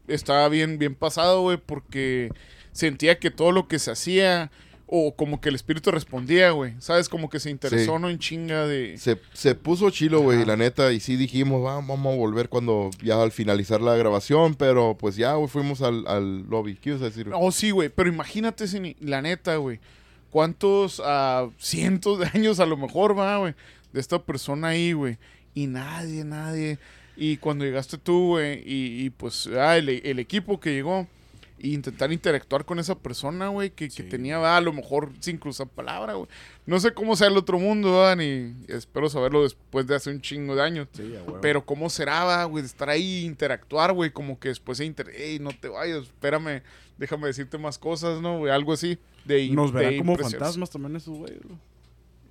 estaba 0.08 0.48
bien, 0.50 0.78
bien 0.78 0.94
pasado, 0.94 1.40
güey, 1.42 1.56
porque 1.56 2.30
sentía 2.72 3.18
que 3.18 3.30
todo 3.30 3.52
lo 3.52 3.68
que 3.68 3.78
se 3.78 3.90
hacía, 3.90 4.50
o 4.86 5.14
como 5.14 5.40
que 5.40 5.48
el 5.48 5.54
espíritu 5.54 5.90
respondía, 5.92 6.50
güey. 6.50 6.74
¿Sabes? 6.78 7.08
Como 7.08 7.30
que 7.30 7.40
se 7.40 7.48
interesó, 7.48 7.96
Sí. 7.96 8.02
¿no? 8.02 8.10
En 8.10 8.18
chinga 8.18 8.66
de... 8.66 8.98
Se, 8.98 9.18
se 9.32 9.54
puso 9.54 9.88
chilo, 9.90 10.20
güey, 10.20 10.44
la 10.44 10.56
neta. 10.56 10.92
Y 10.92 11.00
sí 11.00 11.16
dijimos, 11.16 11.64
"Va, 11.64 11.76
vamos 11.76 12.12
a 12.12 12.16
volver 12.16 12.48
cuando 12.48 12.90
ya 13.02 13.22
al 13.22 13.30
finalizar 13.32 13.80
la 13.80 13.94
grabación. 13.96 14.56
Pero 14.56 14.96
pues 14.98 15.14
ya, 15.16 15.34
güey, 15.34 15.48
fuimos 15.48 15.80
al, 15.80 16.06
al 16.06 16.42
lobby. 16.50 16.74
¿Qué 16.76 16.90
ibas 16.90 17.02
a 17.02 17.04
decir? 17.06 17.28
güey? 17.30 17.38
Oh, 17.40 17.50
sí, 17.52 17.70
güey. 17.70 17.88
Pero 17.88 18.08
imagínate, 18.10 18.66
Cini, 18.66 18.94
la 19.00 19.22
neta, 19.22 19.56
güey. 19.56 19.78
¿Cuántos 20.30 21.02
ah, 21.04 21.48
cientos 21.58 22.18
de 22.18 22.26
años 22.34 22.60
a 22.60 22.66
lo 22.66 22.76
mejor 22.76 23.18
va, 23.18 23.38
güey? 23.38 23.54
De 23.92 24.00
esta 24.00 24.22
persona 24.22 24.68
ahí, 24.68 24.92
güey. 24.92 25.18
Y 25.54 25.66
nadie, 25.66 26.24
nadie. 26.24 26.78
Y 27.16 27.36
cuando 27.36 27.64
llegaste 27.64 27.98
tú, 27.98 28.28
güey, 28.28 28.62
y, 28.64 29.04
y, 29.04 29.10
pues 29.10 29.48
ah, 29.48 29.76
el, 29.76 29.88
el 29.88 30.18
equipo 30.18 30.60
que 30.60 30.72
llegó, 30.72 31.06
y 31.62 31.74
intentar 31.74 32.10
interactuar 32.10 32.64
con 32.64 32.78
esa 32.78 32.94
persona, 32.94 33.48
güey, 33.48 33.70
que, 33.70 33.88
tenía, 33.88 34.38
va, 34.38 34.56
a 34.56 34.60
lo 34.62 34.72
mejor 34.72 35.10
sin 35.20 35.36
cruzar 35.36 35.68
palabra, 35.68 36.14
güey. 36.14 36.26
No 36.64 36.80
sé 36.80 36.94
cómo 36.94 37.16
sea 37.16 37.28
el 37.28 37.36
otro 37.36 37.58
mundo, 37.58 37.92
va, 37.92 38.16
ni 38.16 38.54
espero 38.66 39.10
saberlo 39.10 39.42
después 39.42 39.86
de 39.86 39.94
hace 39.94 40.10
un 40.10 40.22
chingo 40.22 40.56
de 40.56 40.62
años. 40.62 40.88
Sí, 40.92 41.14
a 41.14 41.22
huevo. 41.22 41.40
Pero 41.42 41.66
cómo 41.66 41.90
será, 41.90 42.24
va, 42.24 42.44
güey, 42.44 42.62
de 42.62 42.66
estar 42.66 42.88
ahí, 42.88 43.26
interactuar, 43.26 43.92
güey, 43.92 44.10
como 44.10 44.40
que 44.40 44.48
después 44.48 44.78
se 44.78 44.86
inter... 44.86 45.10
Ey, 45.10 45.38
no 45.38 45.50
te 45.50 45.68
vayas, 45.68 46.04
espérame, 46.04 46.62
déjame 46.96 47.26
decirte 47.26 47.58
más 47.58 47.76
cosas, 47.76 48.22
¿no, 48.22 48.38
güey? 48.38 48.50
Algo 48.50 48.72
así. 48.72 48.98
De, 49.24 49.48
Nos 49.50 49.72
verán 49.72 49.92
de 49.92 49.98
como 49.98 50.16
fantasmas 50.16 50.70
también 50.70 50.96
esos 50.96 51.16
güeyes, 51.16 51.40
güey. 51.42 51.58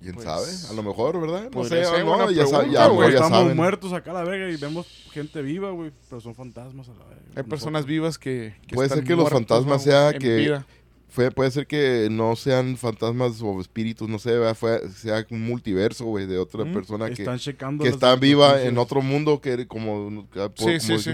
¿Quién 0.00 0.14
pues, 0.14 0.24
sabe? 0.24 0.46
A 0.70 0.72
lo 0.72 0.82
mejor, 0.82 1.20
¿verdad? 1.20 1.50
No 1.54 1.62
sé, 1.64 1.84
ser 1.84 2.04
no, 2.06 2.30
ya, 2.30 2.46
sa- 2.46 2.58
pregunta, 2.60 2.72
ya, 2.80 2.86
güey. 2.88 3.08
ya 3.10 3.14
Estamos 3.16 3.38
saben. 3.38 3.56
muertos 3.56 3.92
acá 3.92 4.10
a 4.12 4.14
la 4.14 4.24
verga 4.24 4.50
y 4.50 4.56
vemos 4.56 4.86
gente 5.12 5.42
viva, 5.42 5.70
güey. 5.72 5.92
Pero 6.08 6.20
son 6.22 6.34
fantasmas 6.34 6.88
a 6.88 6.92
la 6.94 7.04
verga. 7.04 7.22
Hay 7.36 7.42
personas 7.42 7.84
vivas 7.84 8.16
que, 8.18 8.54
que 8.66 8.74
Puede 8.74 8.86
están 8.86 9.00
ser 9.00 9.08
que 9.08 9.14
los 9.14 9.28
fantasmas 9.28 9.82
sea 9.84 10.12
que- 10.14 10.36
vida. 10.36 10.66
Fue, 11.12 11.30
puede 11.32 11.50
ser 11.50 11.66
que 11.66 12.06
no 12.08 12.36
sean 12.36 12.76
fantasmas 12.76 13.42
o 13.42 13.60
espíritus, 13.60 14.08
no 14.08 14.20
sé, 14.20 14.30
¿verdad? 14.30 14.54
Fue, 14.54 14.88
sea 14.90 15.26
un 15.32 15.42
multiverso, 15.44 16.04
güey, 16.04 16.24
de 16.26 16.38
otra 16.38 16.64
Mm, 16.64 16.72
persona 16.72 17.06
que, 17.08 17.22
Están 17.22 17.38
checando. 17.40 17.82
que 17.82 17.90
está 17.90 18.14
viva 18.14 18.62
en 18.62 18.78
otro 18.78 19.02
mundo 19.02 19.40
que 19.40 19.66
como, 19.66 20.24
por- 20.32 20.50
Sí, 20.56 20.86
como 20.86 20.98
sí, 20.98 20.98
sí. 21.00 21.10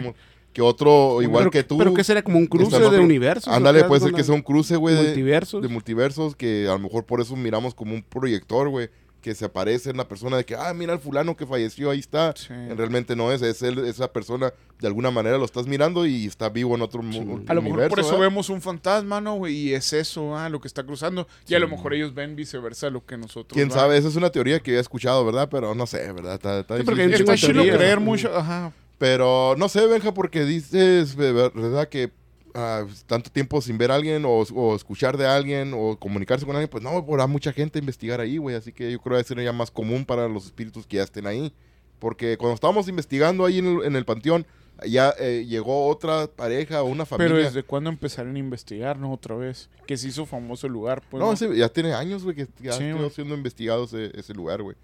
Que 0.57 0.63
otro 0.63 1.21
igual 1.21 1.43
Pero- 1.43 1.51
que 1.51 1.63
tú. 1.65 1.77
Pero 1.77 1.93
que 1.93 2.03
sería 2.03 2.23
como 2.25 2.39
un 2.39 2.47
cruce 2.47 2.81
de 2.81 2.99
universos. 2.99 3.53
Ándale, 3.53 3.85
puede 3.85 4.01
ser 4.01 4.15
que 4.15 4.25
sea 4.25 4.35
un 4.35 4.41
cruce, 4.41 4.75
güey, 4.77 4.95
de, 4.95 5.03
multiversos. 5.03 5.61
de 5.61 5.69
multiversos 5.69 6.35
que 6.35 6.67
a 6.67 6.73
lo 6.73 6.79
mejor 6.79 7.05
por 7.05 7.21
eso 7.21 7.37
miramos 7.37 7.75
como 7.75 7.93
un 7.95 8.03
proyector, 8.03 8.71
güey, 8.71 8.89
que 9.21 9.35
se 9.35 9.45
aparece 9.45 9.91
en 9.91 9.99
la 9.99 10.09
persona 10.09 10.39
de 10.39 10.47
que, 10.47 10.55
ah, 10.55 10.73
mira 10.73 10.95
el 10.95 10.99
fulano 10.99 11.37
que 11.37 11.45
falleció, 11.45 11.91
ahí 11.91 11.99
está. 11.99 12.33
Sí. 12.35 12.55
Realmente 12.75 13.15
no 13.15 13.31
es, 13.33 13.43
es 13.43 13.61
él, 13.61 13.81
esa 13.81 14.11
persona, 14.11 14.55
de 14.81 14.87
alguna 14.87 15.11
manera 15.11 15.37
lo 15.37 15.45
estás 15.45 15.67
mirando 15.67 16.07
y 16.07 16.25
está 16.25 16.49
vivo 16.49 16.75
en 16.75 16.81
otro 16.81 17.03
mu- 17.03 17.43
A 17.47 17.53
lo 17.53 17.61
mejor 17.61 17.79
universo, 17.81 17.89
por 17.91 17.99
eso 18.01 18.11
¿verdad? 18.13 18.21
vemos 18.29 18.49
un 18.49 18.63
fantasma, 18.63 19.21
¿no, 19.21 19.35
güey? 19.35 19.55
Y 19.55 19.75
es 19.75 19.93
eso, 19.93 20.35
ah, 20.39 20.49
lo 20.49 20.63
que 20.63 20.69
está 20.69 20.85
cruzando. 20.85 21.27
Y 21.47 21.55
a 21.55 21.59
lo 21.59 21.69
mejor 21.69 21.93
ellos 21.93 22.15
ven 22.15 22.35
viceversa 22.35 22.89
lo 22.89 23.05
que 23.05 23.19
nosotros. 23.19 23.53
Quién 23.53 23.71
sabe, 23.71 23.99
esa 23.99 24.09
es 24.09 24.17
una 24.17 24.31
teoría 24.31 24.59
que 24.61 24.77
he 24.77 24.79
escuchado, 24.79 25.23
¿verdad? 25.27 25.49
Pero 25.51 25.75
no 25.75 25.87
sé, 25.87 26.11
¿verdad? 26.13 26.35
Está, 26.35 26.61
está 26.61 26.79
Está 26.79 27.37
chido 27.37 27.63
creer 27.63 28.01
mucho, 28.01 28.35
ajá. 28.35 28.73
Pero 28.99 29.55
no 29.59 29.69
sé, 29.69 29.87
Benja, 29.87 30.15
porque 30.15 30.45
dices, 30.45 31.17
¿verdad? 31.17 31.89
Que 31.89 32.13
ah, 32.55 32.87
tanto 33.07 33.31
tiempo 33.31 33.61
sin 33.61 33.77
ver 33.77 33.91
a 33.91 33.97
alguien 33.97 34.25
o, 34.25 34.31
o 34.31 34.75
escuchar 34.75 35.17
de 35.17 35.27
alguien 35.27 35.73
o 35.75 35.99
comunicarse 35.99 36.47
con 36.47 36.57
alguien, 36.57 36.71
pues 36.71 36.83
no, 36.83 36.91
habrá 36.91 37.27
mucha 37.27 37.53
gente 37.53 37.79
a 37.79 37.81
investigar 37.81 38.21
ahí, 38.21 38.39
güey. 38.39 38.57
Así 38.57 38.73
que 38.73 38.91
yo 38.91 39.01
creo 39.01 39.19
que 39.19 39.25
sería 39.25 39.53
más 39.53 39.71
común 39.71 40.05
para 40.05 40.29
los 40.29 40.47
espíritus 40.47 40.87
que 40.87 40.97
ya 40.97 41.03
estén 41.03 41.27
ahí. 41.27 41.53
Porque 41.99 42.37
cuando 42.37 42.55
estábamos 42.55 42.89
investigando 42.89 43.45
ahí 43.45 43.59
en 43.59 43.67
el, 43.67 43.85
en 43.85 43.97
el 43.97 44.05
panteón, 44.05 44.47
ya 44.87 45.15
eh, 45.19 45.47
llegó 45.49 45.87
otra 45.89 46.27
pareja 46.27 46.83
o 46.83 46.87
una 46.87 47.07
familia. 47.07 47.35
Pero 47.35 47.45
¿desde 47.45 47.63
cuándo 47.63 47.89
empezaron 47.89 48.37
a 48.37 48.39
investigar, 48.39 48.99
no? 48.99 49.13
Otra 49.13 49.35
vez. 49.35 49.71
Que 49.87 49.97
se 49.97 50.09
hizo 50.09 50.27
famoso 50.27 50.67
el 50.67 50.73
lugar, 50.73 51.03
pues. 51.11 51.21
no, 51.21 51.33
¿no? 51.33 51.55
ya 51.55 51.69
tiene 51.69 51.95
años, 51.95 52.25
güey, 52.25 52.37
que 52.37 52.47
ya 52.61 52.73
Sí, 52.73 52.85
siendo 53.15 53.35
investigado 53.35 53.85
ese, 53.85 54.11
ese 54.19 54.35
lugar, 54.35 54.63
güey. 54.63 54.77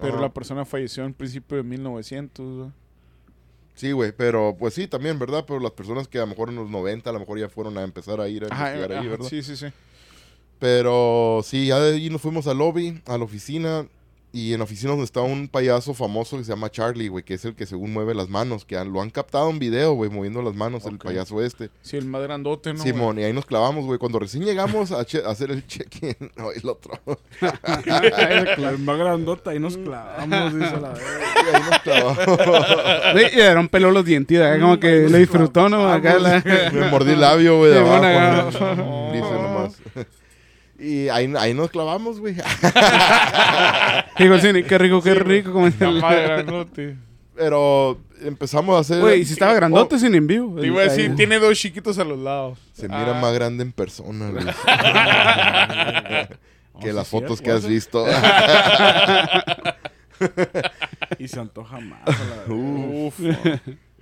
Pero 0.00 0.14
Ajá. 0.14 0.22
la 0.22 0.32
persona 0.32 0.64
falleció 0.64 1.04
en 1.04 1.14
principio 1.14 1.56
de 1.56 1.62
1900, 1.64 2.56
güey. 2.56 2.70
Sí, 3.74 3.92
güey, 3.92 4.12
pero 4.12 4.54
pues 4.58 4.74
sí, 4.74 4.86
también, 4.86 5.18
¿verdad? 5.18 5.44
Pero 5.46 5.58
las 5.60 5.72
personas 5.72 6.06
que 6.08 6.18
a 6.18 6.22
lo 6.22 6.26
mejor 6.28 6.50
en 6.50 6.56
los 6.56 6.68
90 6.70 7.10
a 7.10 7.12
lo 7.12 7.20
mejor 7.20 7.38
ya 7.38 7.48
fueron 7.48 7.76
a 7.78 7.82
empezar 7.82 8.20
a 8.20 8.28
ir 8.28 8.44
a 8.44 8.48
Ajá, 8.48 8.70
investigar 8.76 8.92
ahí, 8.92 9.08
¿verdad? 9.08 9.28
sí, 9.28 9.42
sí, 9.42 9.56
sí. 9.56 9.66
Pero 10.58 11.40
sí, 11.44 11.66
ya 11.66 11.80
de 11.80 11.96
ahí 11.96 12.08
nos 12.10 12.20
fuimos 12.20 12.46
al 12.46 12.58
lobby, 12.58 13.02
a 13.06 13.18
la 13.18 13.24
oficina. 13.24 13.86
Y 14.34 14.54
en 14.54 14.60
la 14.60 14.64
oficina 14.64 14.92
donde 14.92 15.04
está 15.04 15.20
un 15.20 15.46
payaso 15.46 15.92
famoso 15.92 16.38
que 16.38 16.44
se 16.44 16.50
llama 16.52 16.70
Charlie, 16.70 17.08
güey, 17.08 17.22
que 17.22 17.34
es 17.34 17.44
el 17.44 17.54
que 17.54 17.66
según 17.66 17.92
mueve 17.92 18.14
las 18.14 18.30
manos, 18.30 18.64
que 18.64 18.78
han- 18.78 18.90
lo 18.90 19.02
han 19.02 19.10
captado 19.10 19.50
en 19.50 19.58
video, 19.58 19.92
güey, 19.92 20.08
moviendo 20.08 20.40
las 20.40 20.54
manos, 20.54 20.86
el 20.86 20.96
payaso 20.96 21.42
este. 21.42 21.68
Sí, 21.82 21.98
el 21.98 22.06
más 22.06 22.22
grandote, 22.22 22.72
¿no? 22.72 22.82
Simón, 22.82 23.18
y 23.18 23.24
ahí 23.24 23.32
nos 23.34 23.44
clavamos, 23.44 23.84
güey. 23.84 23.98
Cuando 23.98 24.18
recién 24.18 24.42
llegamos 24.44 24.90
a, 24.90 25.04
che- 25.04 25.22
a 25.22 25.28
hacer 25.30 25.50
el 25.50 25.66
check-in, 25.66 26.16
no, 26.36 26.50
el 26.50 26.66
otro. 26.66 26.98
El 27.42 28.78
más 28.78 28.98
grandota 28.98 29.54
y 29.54 29.58
nos 29.58 29.76
clavamos, 29.76 30.54
dice 30.54 30.80
la 30.80 30.88
verga. 30.90 31.04
Y 31.34 31.54
ahí 31.54 31.62
nos 31.70 31.78
clavamos. 31.80 32.24
Sí, 33.20 33.26
y 33.32 33.36
le 33.36 33.42
dieron 33.42 33.68
pelo 33.68 33.90
los 33.90 34.04
dientitos, 34.04 34.44
acá 34.46 34.60
como 34.60 34.80
que 34.80 35.08
lo 35.10 35.18
disfrutó, 35.18 35.68
¿no? 35.68 35.88
Acá 35.92 36.18
la... 36.18 36.42
Me 36.72 36.90
mordí 36.90 37.12
el 37.12 37.20
labio, 37.20 37.58
güey, 37.58 37.72
de 37.72 37.78
abajo. 37.80 39.10
Dice 39.12 39.30
nomás. 39.32 39.76
Y 40.82 41.08
ahí, 41.08 41.32
ahí 41.38 41.54
nos 41.54 41.70
clavamos, 41.70 42.18
güey. 42.18 42.34
Digo, 44.18 44.36
sí, 44.38 44.48
qué 44.64 44.78
rico, 44.78 45.00
qué 45.00 45.14
rico. 45.14 45.52
Como 45.52 45.66
más 45.70 46.14
grandote. 46.22 46.96
Pero 47.36 48.00
empezamos 48.20 48.76
a 48.76 48.80
hacer... 48.80 49.00
Güey, 49.00 49.20
y 49.20 49.24
si 49.24 49.34
estaba 49.34 49.54
grandote 49.54 49.94
Oh, 49.94 49.98
sin 49.98 50.14
en 50.14 50.26
vivo. 50.26 50.60
Te 50.60 50.66
iba 50.66 50.80
a 50.80 50.84
decir, 50.84 51.14
tiene 51.14 51.38
dos 51.38 51.56
chiquitos 51.56 51.98
a 51.98 52.04
los 52.04 52.18
lados. 52.18 52.58
Se 52.72 52.88
mira 52.88 53.16
Ah. 53.16 53.20
más 53.20 53.32
grande 53.32 53.62
en 53.62 53.72
persona, 53.72 54.30
güey. 54.30 54.44
que 56.80 56.92
las 56.92 57.06
fotos 57.08 57.38
cierto, 57.38 57.44
que 57.44 57.50
has 57.52 57.66
visto. 57.66 58.04
Y 61.18 61.26
se 61.28 61.40
antoja 61.40 61.80
más. 61.80 62.00
a 62.06 62.10
la 62.10 62.16
verga. 62.46 62.54
Uf, 62.54 63.18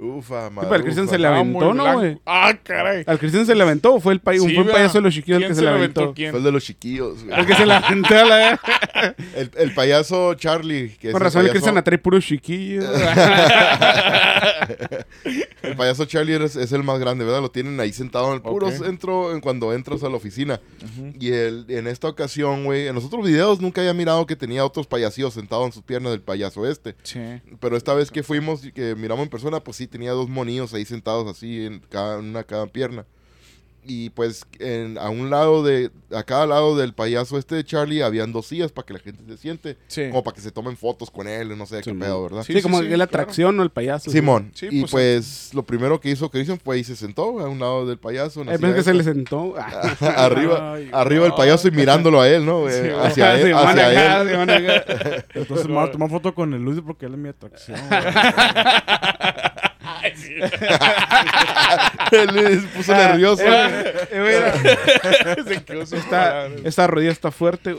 ufa, 0.01 0.49
Sí, 0.49 0.55
madre. 0.55 0.69
pero 0.69 0.75
al 0.77 0.83
Cristian 0.83 1.09
se 1.09 1.19
le 1.19 1.27
aventó, 1.27 1.75
¿no, 1.75 1.95
güey? 1.95 2.19
Ah, 2.27 2.57
caray. 2.63 3.05
Al 3.07 3.19
Cristian 3.19 3.47
se 3.47 3.55
le 3.55 3.63
aventó, 3.63 3.95
o 3.95 4.01
fue 4.01 4.13
el, 4.15 4.21
pay- 4.21 4.39
Sí, 4.39 4.49
fue 4.55 4.59
un 4.63 4.67
vea. 4.67 4.75
payaso 4.77 4.99
de 4.99 5.03
los 5.03 5.15
chiquillos 5.15 5.39
¿Quién 5.39 5.51
que 5.51 5.55
se 5.55 5.63
le 5.63 5.69
aventó. 5.71 6.13
¿Quién? 6.15 6.31
Fue 6.31 6.39
el 6.39 6.45
de 6.45 6.53
los 6.53 6.65
chiquillos, 6.65 7.25
güey. 7.25 7.39
El 7.39 7.47
que 7.47 7.55
se 7.55 7.67
le 7.67 7.73
aventó 7.75 8.15
a 8.17 8.25
la 8.25 8.61
El, 9.37 9.51
el 9.57 9.75
payaso 9.75 10.35
Charlie. 10.35 10.97
Que 11.01 11.11
Con 11.13 11.21
el 11.21 11.25
razón, 11.25 11.41
el 11.43 11.47
payaso- 11.49 11.53
Cristian 11.53 11.79
atrae 11.79 11.99
puros 11.99 12.25
chiquillos. 12.25 12.85
El 15.63 15.77
payaso 15.77 16.05
Charlie 16.07 16.43
es, 16.43 16.57
es 16.57 16.73
el 16.73 16.83
más 16.83 16.99
grande, 16.99 17.25
¿verdad? 17.25 17.43
Lo 17.43 17.51
tienen 17.51 17.79
ahí 17.81 17.93
sentado 17.93 18.29
en 18.29 18.35
el 18.35 18.43
puro 18.43 18.71
centro 18.71 19.33
en 19.33 19.41
cuando 19.41 19.73
entras 19.75 20.03
a 20.03 20.09
la 20.09 20.17
oficina. 20.17 20.61
Y 21.19 21.33
el, 21.33 21.67
en 21.69 21.87
esta 21.87 22.09
ocasión, 22.09 22.65
güey, 22.65 22.87
en 22.89 22.95
los 22.95 23.05
otros 23.05 23.25
videos 23.27 23.61
nunca 23.61 23.81
había 23.81 23.93
mirado 23.95 24.27
que 24.27 24.37
tenía 24.37 24.65
otros 24.65 24.87
payasillos 24.87 25.35
sentados 25.35 25.67
en 25.67 25.73
sus 25.73 25.83
piernas 25.83 26.13
del 26.13 26.23
payaso 26.23 26.67
este. 26.69 26.97
Sí. 27.03 27.21
Pero 27.61 27.77
esta 27.77 27.95
vez 27.95 28.11
que 28.11 28.23
fuimos 28.23 28.65
y 28.65 28.73
que 28.73 28.95
miramos 28.95 29.25
en 29.25 29.29
persona, 29.31 29.61
pues 29.61 29.77
sí 29.77 29.87
tenía 29.91 30.13
dos 30.13 30.29
monillos 30.29 30.73
ahí 30.75 30.85
sentados 30.85 31.29
así 31.29 31.67
en 31.67 31.81
cada, 31.89 32.19
en 32.19 32.27
una 32.31 32.45
cada 32.45 32.67
pierna. 32.67 33.05
Y 33.83 34.11
pues 34.11 34.45
en- 34.59 34.99
a 34.99 35.09
un 35.09 35.31
lado 35.31 35.63
de, 35.65 35.91
a 36.15 36.23
cada 36.23 36.45
lado 36.47 36.77
del 36.77 36.93
payaso 36.93 37.39
este 37.39 37.55
de 37.55 37.65
Charlie 37.65 38.03
habían 38.03 38.31
dos 38.31 38.45
sillas 38.47 38.71
para 38.73 38.85
que 38.85 38.93
la 38.93 38.99
gente 38.99 39.23
se 39.27 39.39
siente. 39.39 39.79
Sí. 39.89 40.03
Como 40.11 40.23
para 40.23 40.35
que 40.35 40.43
se 40.43 40.51
tomen 40.51 40.77
fotos 40.77 41.11
con 41.11 41.27
él, 41.27 41.57
no 41.57 41.65
sé 41.65 41.81
qué 41.81 41.95
pedo, 41.95 42.23
¿verdad? 42.25 42.43
Sí, 42.43 42.53
Sí, 42.53 42.61
como 42.61 42.81
sí, 42.83 42.89
que 42.89 42.99
la 42.99 43.07
claro. 43.07 43.23
atracción, 43.23 43.57
¿no? 43.57 43.63
El 43.63 43.71
payaso. 43.71 44.11
Simón. 44.11 44.51
Sí, 44.55 44.69
y 44.71 44.81
pues, 44.83 44.91
pues 44.91 45.55
lo 45.55 45.63
primero 45.63 45.99
que 45.99 46.11
hizo 46.11 46.31
Christian 46.31 46.61
fue 46.63 46.79
y 46.79 46.85
se 46.85 46.95
sentó 46.95 47.41
a 47.41 47.49
un 47.49 47.59
lado 47.59 47.87
del 47.87 47.97
payaso. 47.99 48.43
en 48.43 48.55
silla 48.55 48.75
que 48.75 48.83
se 48.83 48.93
le 48.93 49.03
sentó. 49.03 49.55
Ah, 49.59 50.27
arriba, 50.27 50.75
Ay, 50.75 50.91
arriba 50.93 51.25
el 51.25 51.33
payaso 51.33 51.67
y 51.67 51.71
mirándolo 51.71 52.21
a 52.21 52.29
él, 52.29 52.45
¿no? 52.45 52.69
Sí, 52.69 52.75
hacia 53.03 53.35
él, 53.41 53.43
se 53.45 53.53
van 53.55 53.67
hacia 53.79 53.89
acá, 53.89 54.21
él. 54.23 54.29
se 54.29 54.37
van 54.37 54.51
acá. 54.51 55.25
Entonces 55.35 55.67
me 55.67 55.73
voy 55.75 55.89
a 55.89 55.91
tomar 55.91 56.11
foto 56.11 56.35
con 56.35 56.53
el 56.53 56.63
Luis 56.63 56.83
porque 56.85 57.07
él 57.07 57.15
es 57.15 57.19
mi 57.19 57.31
atracción. 57.31 57.79
se 62.11 62.59
puso 62.77 62.93
nervioso. 62.93 63.43
Eh, 63.45 63.93
eh, 64.11 64.53
Se 65.47 65.65
quedó 65.65 65.83
esta, 66.65 66.87
rodilla 66.87 67.13
está 67.13 67.31
fuerte. 67.31 67.77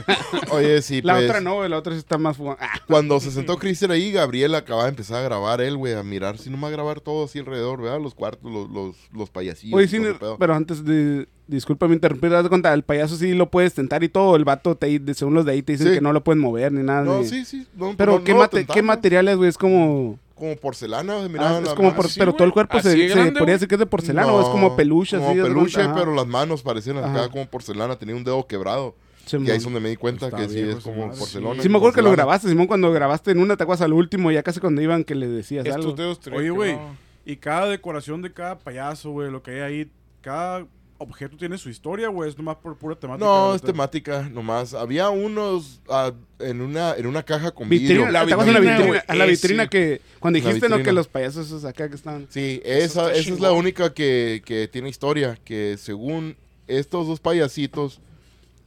Oye, 0.50 0.82
sí, 0.82 1.02
La 1.02 1.14
pues, 1.14 1.28
otra 1.28 1.40
no, 1.40 1.66
la 1.68 1.78
otra 1.78 1.92
sí 1.92 1.98
está 1.98 2.18
más. 2.18 2.36
Ah, 2.58 2.80
Cuando 2.86 3.20
se 3.20 3.30
sentó 3.30 3.58
Christian 3.58 3.90
ahí, 3.90 4.12
Gabriel 4.12 4.54
acababa 4.54 4.84
de 4.84 4.90
empezar 4.90 5.18
a 5.18 5.22
grabar 5.22 5.60
él, 5.60 5.76
güey, 5.76 5.94
a 5.94 6.02
mirar, 6.02 6.38
si 6.38 6.50
no 6.50 6.56
más 6.56 6.68
a 6.68 6.72
grabar 6.72 7.00
todo 7.00 7.24
así 7.24 7.38
alrededor, 7.38 7.82
¿verdad? 7.82 8.00
Los 8.00 8.14
cuartos, 8.14 8.50
los, 8.50 8.70
los, 8.70 8.96
los 9.12 9.30
payasillos. 9.30 9.76
Oye, 9.76 9.88
sí, 9.88 10.00
pero 10.38 10.54
antes 10.54 10.84
de... 10.84 11.28
Disculpa 11.46 11.86
me 11.88 11.94
interrumpir, 11.94 12.30
¿te 12.30 12.36
das 12.36 12.48
cuenta? 12.48 12.72
El 12.72 12.84
payaso 12.84 13.16
sí 13.16 13.34
lo 13.34 13.50
puedes 13.50 13.74
tentar 13.74 14.02
y 14.02 14.08
todo. 14.08 14.34
El 14.34 14.46
vato, 14.46 14.76
te, 14.78 14.98
según 15.12 15.34
los 15.34 15.44
de 15.44 15.52
ahí, 15.52 15.62
te 15.62 15.72
dicen 15.72 15.88
Sí. 15.88 15.92
que 15.94 16.00
no 16.00 16.14
lo 16.14 16.24
pueden 16.24 16.40
mover 16.40 16.72
ni 16.72 16.82
nada. 16.82 17.02
No, 17.02 17.18
de- 17.18 17.26
sí, 17.28 17.44
sí. 17.44 17.66
no, 17.76 17.92
Pero 17.98 18.12
no- 18.12 18.24
¿qué, 18.24 18.32
no 18.32 18.38
mate- 18.38 18.64
¿qué 18.64 18.80
materiales, 18.80 19.36
güey? 19.36 19.50
Es 19.50 19.58
como... 19.58 20.18
Como 20.34 20.56
porcelana, 20.56 21.18
ah, 21.24 21.28
mira. 21.28 21.58
es 21.60 21.68
la 21.68 21.74
como 21.76 21.94
por- 21.94 22.06
pero 22.18 22.32
todo 22.32 22.44
el 22.44 22.52
cuerpo 22.52 22.80
se, 22.80 22.88
Así 22.88 23.08
se 23.08 23.32
podría 23.32 23.54
decir 23.54 23.68
que 23.68 23.76
es 23.76 23.78
de 23.78 23.86
porcelana 23.86 24.32
o 24.32 24.40
es 24.42 24.48
como 24.48 24.74
peluche. 24.74 25.16
Como 25.16 25.28
así, 25.30 25.38
de 25.38 25.44
peluche, 25.44 25.80
pero 25.94 26.12
las 26.12 26.26
manos 26.26 26.62
parecían 26.62 26.98
acá 26.98 27.08
Ajá. 27.08 27.28
como 27.28 27.46
porcelana, 27.46 27.96
tenía 27.96 28.16
un 28.16 28.24
dedo 28.24 28.44
quebrado. 28.46 28.96
Sí, 29.26 29.38
y 29.38 29.50
ahí 29.50 29.56
es 29.56 29.62
donde 29.64 29.80
me 29.80 29.88
di 29.88 29.96
cuenta 29.96 30.26
Está 30.26 30.36
que 30.38 30.48
sí 30.48 30.58
es 30.60 30.76
como 30.82 31.06
madre. 31.06 31.18
porcelana. 31.18 31.62
Sí, 31.62 31.68
me 31.68 31.76
acuerdo 31.76 31.94
que 31.94 32.02
lo 32.02 32.10
grabaste, 32.10 32.48
Simón, 32.48 32.66
cuando 32.66 32.90
grabaste 32.92 33.30
en 33.30 33.38
una, 33.38 33.56
te 33.56 33.62
acuerdas 33.62 33.82
al 33.82 33.92
último, 33.92 34.30
ya 34.32 34.42
casi 34.42 34.58
cuando 34.60 34.82
iban 34.82 35.04
que 35.04 35.14
le 35.14 35.28
decías 35.28 35.64
algo. 35.66 35.78
Estos 35.78 35.96
dedos 35.96 36.20
traen 36.20 36.40
Oye, 36.40 36.50
güey. 36.50 36.72
no. 36.74 36.96
Y 37.24 37.36
cada 37.36 37.66
decoración 37.68 38.20
de 38.20 38.32
cada 38.32 38.58
payaso, 38.58 39.12
güey, 39.12 39.30
lo 39.30 39.42
que 39.42 39.52
hay 39.52 39.60
ahí, 39.60 39.90
cada 40.20 40.66
objeto 40.98 41.36
tiene 41.36 41.58
su 41.58 41.68
historia, 41.70 42.08
güey. 42.08 42.30
Es 42.30 42.38
nomás 42.38 42.56
por 42.56 42.76
pura 42.76 42.96
temática. 42.96 43.24
No, 43.24 43.54
es 43.54 43.62
temática 43.62 44.28
nomás. 44.30 44.74
Había 44.74 45.10
unos 45.10 45.80
ah, 45.88 46.12
en 46.38 46.60
una 46.60 46.94
en 46.94 47.06
una 47.06 47.22
caja 47.22 47.50
con 47.50 47.68
Vitrina, 47.68 47.94
vidrio. 47.94 48.12
La 48.12 48.26
¿te 48.26 48.32
acuerdas 48.32 48.46
de 48.46 48.52
la 48.52 48.60
vitrina, 48.60 48.78
vitrina? 48.78 48.88
güey, 48.88 49.00
A 49.06 49.14
la 49.14 49.26
vitrina 49.26 49.66
que 49.68 50.00
cuando 50.20 50.36
dijiste, 50.38 50.68
¿no? 50.68 50.76
vitrina. 50.76 50.84
Que 50.84 50.92
los 50.92 51.08
payasos 51.08 51.46
esos 51.46 51.64
acá 51.64 51.88
que 51.88 51.94
están... 51.94 52.26
Sí, 52.30 52.60
esa, 52.64 53.12
esa 53.12 53.32
es 53.32 53.40
la 53.40 53.52
única 53.52 53.92
que, 53.92 54.42
que 54.44 54.68
tiene 54.68 54.88
historia. 54.88 55.38
Que 55.44 55.76
según 55.78 56.36
estos 56.66 57.06
dos 57.06 57.20
payasitos 57.20 58.00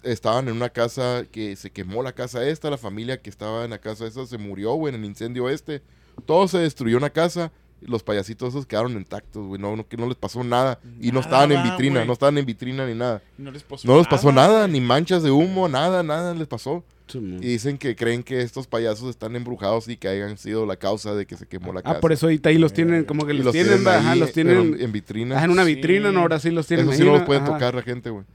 estaban 0.04 0.48
en 0.48 0.56
una 0.56 0.70
casa 0.70 1.26
que 1.32 1.56
se 1.56 1.72
quemó 1.72 2.04
la 2.04 2.14
casa 2.14 2.48
esta, 2.48 2.70
la 2.70 2.78
familia 2.78 3.22
que 3.22 3.30
estaba 3.30 3.64
en 3.64 3.72
la 3.72 3.80
casa 3.80 4.06
esa 4.06 4.26
se 4.26 4.38
murió, 4.38 4.74
güey, 4.74 4.94
en 4.94 5.02
el 5.02 5.06
incendio 5.06 5.50
este. 5.50 5.82
Todo 6.26 6.48
se 6.48 6.60
destruyó 6.60 6.98
en 6.98 7.04
la 7.04 7.10
casa. 7.12 7.52
Los 7.82 8.02
payasitos 8.04 8.50
esos 8.50 8.66
quedaron 8.66 8.94
intactos, 8.94 9.46
güey. 9.46 9.62
No, 9.62 9.76
no, 9.76 9.88
que 9.88 9.98
no 9.98 10.08
les 10.08 10.16
pasó 10.16 10.44
nada. 10.44 10.80
Y 11.00 11.12
no 11.12 11.20
estaban 11.20 11.52
en 11.52 11.64
vitrina, 11.64 12.04
no 12.06 12.14
estaban 12.14 12.38
en 12.38 12.46
vitrina 12.46 12.86
ni 12.88 12.96
nada. 12.96 13.22
No 13.38 13.52
les 13.52 13.64
pasó 13.64 13.88
No 13.88 13.98
les 13.98 14.08
pasó 14.08 14.32
nada, 14.32 14.68
ni 14.68 14.82
manchas 14.82 15.22
de 15.24 15.32
humo, 15.32 15.70
nada, 15.70 16.02
nada 16.04 16.34
les 16.34 16.48
pasó. 16.48 16.84
Y 17.14 17.20
dicen 17.48 17.78
que 17.78 17.96
creen 17.96 18.22
que 18.24 18.42
estos 18.42 18.68
payasos 18.68 19.10
están 19.10 19.36
embrujados 19.38 19.88
y 19.88 19.96
que 19.96 20.10
hayan 20.10 20.38
sido 20.38 20.66
la 20.66 20.76
causa 20.76 21.16
de 21.16 21.26
que 21.26 21.38
se 21.38 21.46
quemó 21.48 21.72
la 21.72 21.82
casa. 21.82 21.98
Ah, 21.98 22.02
por 22.02 22.12
eso 22.12 22.26
ahorita 22.26 22.50
ahí 22.50 22.58
los 22.58 22.74
tienen, 22.74 23.06
como 23.06 23.26
que 23.26 23.34
los, 23.34 23.54
tienen, 23.54 23.88
ahí, 23.88 23.96
ajá, 23.96 24.16
los 24.16 24.34
tienen 24.34 24.76
en 24.80 24.92
vitrina. 24.92 25.36
ajá, 25.38 25.46
en 25.46 25.52
una 25.52 25.64
Sí. 25.64 25.76
vitrina, 25.76 26.12
¿no? 26.12 26.20
Ahora 26.22 26.40
sí 26.40 26.52
los 26.52 26.68
tienen 26.68 26.86
Eso 26.86 26.92
ahí, 26.92 26.98
sí 26.98 27.06
no 27.06 27.14
los 27.14 27.22
pueden 27.24 27.44
Ajá. 27.44 27.54
tocar 27.54 27.76
la 27.76 27.82
gente, 27.84 28.10
güey. 28.10 28.26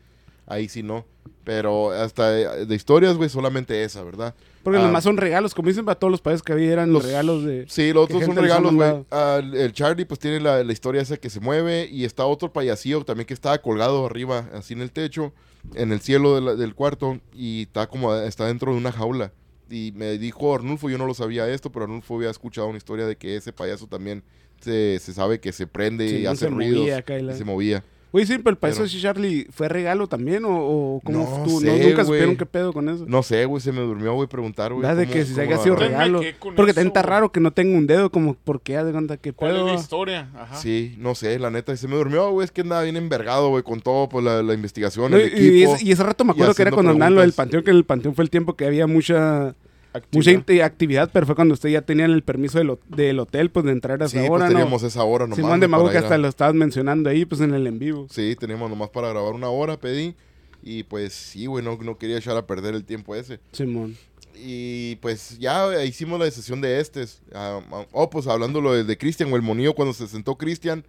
Ahí 0.47 0.69
sí 0.69 0.83
no. 0.83 1.05
Pero 1.45 1.91
hasta 1.91 2.31
de, 2.31 2.67
de 2.67 2.75
historias, 2.75 3.17
güey, 3.17 3.29
solamente 3.29 3.83
esa, 3.83 4.03
¿verdad? 4.05 4.35
Porque 4.63 4.79
Ah. 4.79 4.83
los 4.83 4.93
más 4.93 5.03
son 5.03 5.17
regalos, 5.17 5.55
como 5.55 5.69
dicen 5.69 5.85
para 5.85 5.99
todos 5.99 6.11
los 6.13 6.21
países 6.21 6.43
que 6.43 6.53
había, 6.53 6.71
eran 6.73 6.93
Los- 6.93 7.05
regalos 7.05 7.45
de... 7.45 7.65
Sí, 7.69 7.93
los 7.93 8.07
¿Qué 8.07 8.15
otros 8.15 8.27
son 8.27 8.37
regalos, 8.43 8.73
güey. 8.75 9.05
Ah, 9.11 9.41
el- 9.43 9.73
Charlie, 9.73 10.05
pues 10.05 10.21
tiene 10.21 10.39
la, 10.39 10.63
la 10.63 10.73
historia 10.73 11.03
esa 11.03 11.17
que 11.17 11.31
se 11.31 11.41
mueve. 11.41 11.89
Y 11.91 12.05
está 12.05 12.27
otro 12.27 12.53
payasillo 12.53 13.05
también 13.05 13.27
que 13.27 13.35
estaba 13.35 13.59
colgado 13.59 14.07
arriba, 14.07 14.49
así 14.55 14.75
en 14.75 14.83
el 14.83 14.93
techo, 14.93 15.33
en 15.75 15.91
el 15.93 16.01
cielo 16.01 16.37
de 16.37 16.41
la- 16.43 16.55
del 16.55 16.75
cuarto. 16.77 17.19
Y 17.35 17.63
está 17.63 17.89
como, 17.89 18.15
está 18.15 18.47
dentro 18.47 18.71
de 18.73 18.79
una 18.79 18.93
jaula. 18.93 19.33
Y 19.69 19.93
me 19.97 20.19
dijo 20.19 20.55
Arnulfo, 20.55 20.91
yo 20.91 20.99
no 20.99 21.07
lo 21.07 21.15
sabía 21.15 21.49
esto, 21.49 21.73
pero 21.73 21.85
Arnulfo 21.87 22.15
había 22.17 22.31
escuchado 22.31 22.69
una 22.69 22.79
historia 22.79 23.07
de 23.07 23.17
que 23.17 23.37
ese 23.37 23.53
payaso 23.53 23.89
también 23.89 24.23
se, 24.61 24.99
se 25.01 25.13
sabe 25.13 25.41
que 25.41 25.51
se 25.51 25.67
prende 25.67 26.09
Sí, 26.09 26.17
y 26.19 26.27
hace 26.27 26.45
se 26.45 26.51
ruidos. 26.51 26.79
movía 26.83 27.05
y 27.33 27.37
se 27.37 27.45
movía. 27.45 27.85
Oye, 28.15 28.27
sí, 28.27 28.37
pero 28.39 28.51
el 28.51 28.57
payaso 28.59 28.83
de 28.83 28.89
Charlie 28.91 29.47
fue 29.51 29.69
regalo 29.71 30.07
también 30.07 30.45
o, 30.45 30.51
o 30.51 31.01
cómo 31.03 31.19
No 31.19 31.45
tú, 31.45 31.61
sé, 31.61 31.67
no, 31.67 31.73
nunca 31.73 32.03
güey. 32.03 32.05
supieron 32.05 32.37
qué 32.37 32.45
pedo 32.45 32.73
con 32.75 32.89
eso. 32.91 33.07
No 33.09 33.23
sé, 33.23 33.47
güey, 33.47 33.63
se 33.63 33.73
me 33.73 33.81
durmió, 33.81 34.13
güey, 34.13 34.29
preguntar, 34.29 34.73
güey. 34.75 34.95
De 34.95 35.07
que 35.07 35.25
si 35.25 35.33
se 35.35 35.41
haya 35.41 35.57
sido 35.57 35.77
regalo. 35.77 36.21
Porque 36.55 36.75
también 36.75 36.89
está 36.89 37.01
güey. 37.01 37.11
raro 37.11 37.33
que 37.33 37.41
no 37.41 37.53
tenga 37.53 37.77
un 37.77 37.87
dedo, 37.87 38.11
como, 38.11 38.35
¿por 38.35 38.61
qué? 38.61 38.77
¿De 38.77 38.93
cuenta 38.93 39.17
qué 39.17 39.33
¿Cuál 39.33 39.53
es 39.53 39.57
pedo? 39.57 39.67
la 39.69 39.75
historia? 39.75 40.29
Ajá. 40.37 40.57
Sí, 40.57 40.95
no 40.99 41.15
sé, 41.15 41.39
la 41.39 41.51
neta, 41.51 41.75
se 41.75 41.89
me 41.89 41.97
durmió, 41.97 42.31
güey, 42.33 42.45
es 42.45 42.51
que 42.51 42.61
andaba 42.61 42.83
bien 42.83 42.97
envergado, 42.97 43.49
güey, 43.49 43.63
con 43.63 43.81
todo, 43.81 44.09
pues, 44.11 44.23
la, 44.25 44.43
la 44.43 44.53
investigación, 44.53 45.11
No, 45.11 45.17
el 45.17 45.33
y, 45.43 45.63
ese, 45.63 45.83
y 45.83 45.93
ese 45.93 46.03
rato 46.03 46.25
me 46.25 46.33
acuerdo 46.33 46.55
que 46.55 46.63
era 46.63 46.71
cuando 46.71 46.93
andaban 46.93 47.15
lo 47.15 47.23
del 47.23 47.33
panteón, 47.33 47.65
que 47.65 47.71
en 47.71 47.77
el 47.79 47.85
panteón 47.85 48.15
fue 48.15 48.25
el 48.25 48.31
tiempo 48.31 48.57
que 48.57 48.67
había 48.67 48.87
mucha 48.87 49.55
Actividad. 49.95 50.39
mucha 50.47 50.65
actividad, 50.65 51.11
pero 51.13 51.27
fue 51.27 51.35
cuando 51.35 51.55
usted 51.55 51.69
ya 51.69 51.83
tenían 51.83 52.11
el 52.13 52.23
permiso 52.23 52.59
del, 52.59 52.79
del 52.89 53.19
hotel, 53.19 53.51
pues 53.51 53.67
de 53.67 53.73
entrar 53.73 54.03
a 54.03 54.09
Sí, 54.09 54.17
esa 54.19 54.27
pues 54.27 54.31
hora, 54.41 54.47
¿no? 54.47 54.51
teníamos 54.53 54.83
esa 54.83 55.05
hora 55.05 55.25
nomás. 55.27 55.37
Simón 55.37 55.61
de 55.61 55.69
Mago 55.69 55.91
que 55.91 55.99
hasta 55.99 56.15
a- 56.15 56.19
lo 56.19 56.29
estabas 56.29 56.55
mencionando 56.55 57.11
ahí, 57.11 57.25
pues 57.25 57.41
en 57.43 57.53
el 57.55 57.67
en 57.67 57.79
vivo. 57.79 58.07
Sí, 58.11 58.35
teníamos 58.39 58.71
nomás 58.71 58.89
para 58.91 59.09
grabar 59.11 59.35
una 59.35 59.49
hora, 59.51 59.79
pedí. 59.79 60.15
Y 60.63 60.85
pues 60.85 61.13
sí, 61.13 61.47
güey, 61.47 61.65
no, 61.65 61.77
no 61.77 61.99
quería 61.99 62.19
echar 62.19 62.37
a 62.37 62.47
perder 62.47 62.75
el 62.75 62.85
tiempo 62.85 63.15
ese. 63.17 63.41
Simón. 63.53 63.97
Y 64.35 64.97
pues 64.97 65.39
ya 65.39 65.71
eh, 65.75 65.87
hicimos 65.87 66.19
la 66.19 66.31
sesión 66.31 66.61
de 66.61 66.81
estes. 66.81 67.21
Ah, 67.35 67.61
ah, 67.71 67.87
oh, 67.93 68.09
pues 68.09 68.27
hablando 68.29 68.61
lo 68.61 68.73
de, 68.73 68.85
de 68.85 68.97
Cristian 68.97 69.31
o 69.33 69.37
el 69.37 69.43
monillo, 69.43 69.75
cuando 69.75 69.93
se 69.93 70.07
sentó 70.07 70.37
Cristian, 70.37 70.85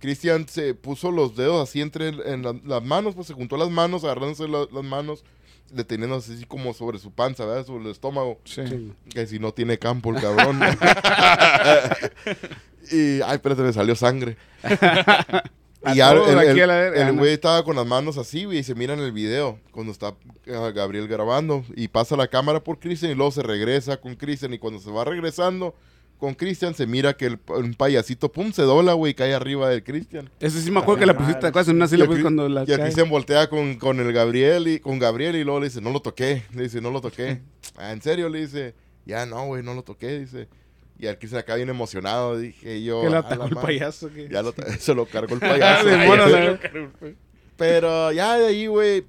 Cristian 0.00 0.46
se 0.48 0.74
puso 0.74 1.10
los 1.10 1.36
dedos 1.36 1.66
así 1.68 1.80
entre 1.80 2.08
en 2.08 2.42
la- 2.42 2.60
las 2.66 2.82
manos, 2.82 3.14
pues 3.14 3.28
se 3.28 3.34
juntó 3.34 3.56
las 3.56 3.70
manos, 3.70 4.04
agarrándose 4.04 4.46
la- 4.48 4.66
las 4.72 4.84
manos, 4.84 5.24
deteniéndose 5.70 6.34
así 6.34 6.44
como 6.44 6.74
sobre 6.74 6.98
su 6.98 7.10
panza, 7.12 7.44
¿verdad? 7.44 7.66
Sobre 7.66 7.84
el 7.84 7.90
estómago. 7.90 8.40
Sí. 8.44 8.66
Sí. 8.66 8.92
Que 9.10 9.26
si 9.26 9.38
no 9.38 9.52
tiene 9.52 9.78
campo 9.78 10.10
el 10.10 10.20
cabrón. 10.20 10.60
y, 12.90 13.20
ay, 13.22 13.34
espérate, 13.34 13.62
me 13.62 13.72
salió 13.72 13.94
sangre. 13.94 14.36
Y 15.84 15.96
ya 15.96 16.12
el- 16.12 17.12
güey 17.16 17.32
estaba 17.32 17.64
con 17.64 17.74
las 17.74 17.86
manos 17.86 18.16
así, 18.16 18.44
güey, 18.44 18.58
y 18.58 18.62
se 18.62 18.74
mira 18.74 18.94
en 18.94 19.00
el 19.00 19.10
video 19.10 19.58
cuando 19.72 19.90
está 19.90 20.14
ah, 20.48 20.70
Gabriel 20.72 21.08
grabando. 21.08 21.64
Y 21.74 21.88
pasa 21.88 22.16
la 22.16 22.28
cámara 22.28 22.62
por 22.62 22.78
Cristian 22.78 23.10
y 23.10 23.14
luego 23.14 23.32
se 23.32 23.42
regresa 23.42 23.96
con 23.96 24.14
Cristian. 24.14 24.54
Y 24.54 24.58
cuando 24.58 24.78
se 24.78 24.90
va 24.90 25.04
regresando 25.04 25.74
con 26.22 26.34
Cristian, 26.34 26.72
se 26.72 26.86
mira 26.86 27.14
que 27.16 27.26
el, 27.26 27.40
un 27.48 27.74
payasito, 27.74 28.30
pum, 28.30 28.52
se 28.52 28.62
dobla, 28.62 28.92
güey, 28.92 29.10
y 29.10 29.14
cae 29.14 29.34
arriba 29.34 29.68
de 29.68 29.82
Cristian. 29.82 30.30
Ese 30.38 30.60
sí 30.62 30.70
me 30.70 30.78
acuerdo 30.78 31.00
que 31.00 31.06
la 31.06 31.18
pusiste, 31.18 31.40
¿te 31.40 31.46
acuerdas? 31.48 31.68
En 31.68 31.74
una 31.74 31.86
Y 31.86 31.88
silla, 31.88 32.06
cuando 32.06 32.48
la 32.48 32.62
y 32.64 32.70
el. 32.70 32.80
Cristian 32.80 33.10
voltea 33.10 33.48
con, 33.48 33.74
con 33.74 33.98
el 33.98 34.12
Gabriel 34.12 34.68
y 34.68 34.78
con 34.78 35.00
Gabriel 35.00 35.34
y 35.34 35.42
luego 35.42 35.58
le 35.58 35.66
dice, 35.66 35.80
no 35.80 35.90
lo 35.90 35.98
toqué. 36.00 36.44
Le 36.54 36.62
dice, 36.62 36.80
no 36.80 36.92
lo 36.92 37.00
toqué. 37.00 37.40
ah, 37.76 37.90
¿en 37.90 38.00
serio? 38.02 38.28
Le 38.28 38.42
dice, 38.42 38.76
ya 39.04 39.26
no, 39.26 39.46
güey, 39.46 39.64
no 39.64 39.74
lo 39.74 39.82
toqué. 39.82 40.20
Dice. 40.20 40.46
Y 40.96 41.06
el 41.06 41.18
Cristian 41.18 41.40
acá 41.40 41.56
bien 41.56 41.68
emocionado. 41.70 42.38
Dije 42.38 42.84
yo. 42.84 43.02
Que 43.02 43.10
lo 43.10 43.16
"A 43.16 43.18
atacó 43.18 43.46
el 43.46 43.54
madre". 43.56 43.66
payaso. 43.66 44.08
que- 44.12 44.28
Ya 44.28 44.42
lo, 44.42 44.54
se 44.78 44.94
lo 44.94 45.06
cargó 45.06 45.34
el 45.34 45.40
Ah, 45.42 45.48
payaso. 45.82 46.58
Pero 47.56 48.12
ya 48.12 48.38
de 48.38 48.46
ahí, 48.46 48.66
güey. 48.68 49.04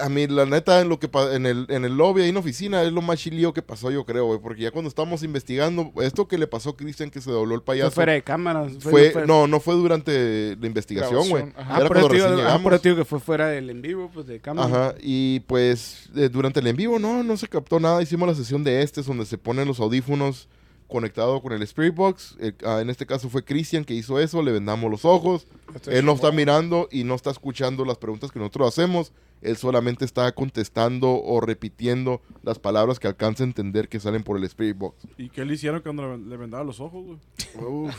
A 0.00 0.08
mí, 0.08 0.26
la 0.26 0.44
neta, 0.44 0.80
en, 0.80 0.88
lo 0.88 0.98
que 0.98 1.08
en, 1.32 1.46
el, 1.46 1.66
en 1.70 1.84
el 1.84 1.96
lobby, 1.96 2.22
ahí 2.22 2.28
en 2.28 2.34
la 2.34 2.40
oficina, 2.40 2.82
es 2.82 2.92
lo 2.92 3.00
más 3.00 3.18
chilío 3.18 3.52
que 3.54 3.62
pasó, 3.62 3.90
yo 3.90 4.04
creo, 4.04 4.26
güey. 4.26 4.38
Porque 4.40 4.62
ya 4.62 4.70
cuando 4.70 4.88
estábamos 4.88 5.22
investigando, 5.22 5.90
esto 6.02 6.28
que 6.28 6.36
le 6.38 6.46
pasó 6.46 6.70
a 6.70 6.76
Cristian, 6.76 7.10
que 7.10 7.20
se 7.20 7.30
dobló 7.30 7.54
el 7.54 7.60
Fue 7.60 7.66
payaso. 7.74 7.90
fuera 7.92 8.12
de 8.12 8.22
cámaras. 8.22 8.72
Fue, 8.80 9.14
no, 9.26 9.46
no 9.46 9.58
fue 9.60 9.74
durante 9.74 10.56
la 10.60 10.66
investigación, 10.66 11.28
güey. 11.28 11.44
Ah, 11.56 11.78
Era 11.80 11.88
por 11.88 11.96
eso 11.96 12.08
cuando 12.08 12.08
digo- 12.08 12.26
recién 12.26 12.32
ah, 12.46 12.58
llegamos. 12.58 12.80
que 12.80 13.04
fue 13.04 13.20
fuera 13.20 13.48
del 13.48 13.70
en 13.70 13.80
vivo, 13.82 14.10
pues 14.12 14.26
de 14.26 14.38
cámara. 14.40 14.68
Ajá, 14.68 14.94
y 15.00 15.40
pues 15.40 16.08
eh, 16.14 16.28
durante 16.28 16.60
el 16.60 16.66
en 16.66 16.76
vivo 16.76 16.98
no, 16.98 17.22
no 17.22 17.36
se 17.36 17.48
captó 17.48 17.80
nada. 17.80 18.02
Hicimos 18.02 18.28
la 18.28 18.34
sesión 18.34 18.62
de 18.64 18.82
este, 18.82 19.02
donde 19.02 19.24
se 19.24 19.38
ponen 19.38 19.66
los 19.66 19.80
audífonos 19.80 20.48
conectados 20.88 21.40
con 21.42 21.52
el 21.52 21.62
Spirit 21.62 21.94
Box. 21.94 22.36
El- 22.38 22.54
ah, 22.64 22.80
en 22.80 22.90
este 22.90 23.06
caso 23.06 23.28
fue 23.28 23.44
Cristian 23.44 23.84
que 23.84 23.94
hizo 23.94 24.18
eso, 24.20 24.42
le 24.42 24.52
vendamos 24.52 24.90
los 24.90 25.04
ojos. 25.04 25.46
Él 25.86 26.04
no 26.04 26.12
está 26.12 26.30
mirando 26.32 26.88
y 26.90 27.04
no 27.04 27.14
está 27.14 27.30
escuchando 27.30 27.84
las 27.84 27.98
preguntas 27.98 28.30
que 28.32 28.38
nosotros 28.38 28.68
hacemos. 28.68 29.12
Él 29.42 29.58
solamente 29.58 30.06
está 30.06 30.32
contestando 30.32 31.10
o 31.22 31.42
repitiendo 31.42 32.22
las 32.42 32.58
palabras 32.58 32.98
que 32.98 33.06
alcanza 33.06 33.44
a 33.44 33.46
entender 33.46 33.86
que 33.88 34.00
salen 34.00 34.22
por 34.22 34.38
el 34.38 34.44
Spirit 34.44 34.78
Box. 34.78 34.96
¿Y 35.18 35.28
qué 35.28 35.44
le 35.44 35.52
hicieron 35.54 35.82
cuando 35.82 36.16
le, 36.16 36.36
vendaban 36.38 36.66
los 36.66 36.80
ojos, 36.80 37.04
güey? 37.04 37.18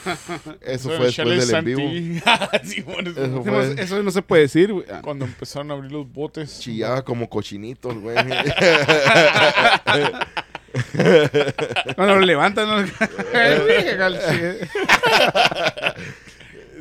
Eso 0.62 0.90
fue 0.90 1.06
después 1.06 1.48
del 1.48 1.56
en 1.58 1.66
vivo. 1.66 1.82
Sí, 2.64 2.82
bueno, 2.82 3.12
eso- 3.12 3.22
Eso 3.24 3.30
Eso, 3.36 3.44
fue. 3.44 3.52
no, 3.52 3.62
eso 3.82 4.04
no 4.04 4.10
se 4.12 4.22
puede 4.24 4.42
decir, 4.44 4.74
güey. 4.74 4.86
Cuando 5.04 5.26
empezaron 5.26 5.70
a 5.70 5.76
abrir 5.76 5.92
los 5.92 6.12
botes. 6.12 6.60
Chillaba 6.60 7.04
como 7.04 7.30
cochinitos, 7.30 7.96
güey. 8.00 8.16
Cuando 11.96 12.16
lo 12.16 12.22
levantan, 12.22 12.68
¿no? 12.68 12.78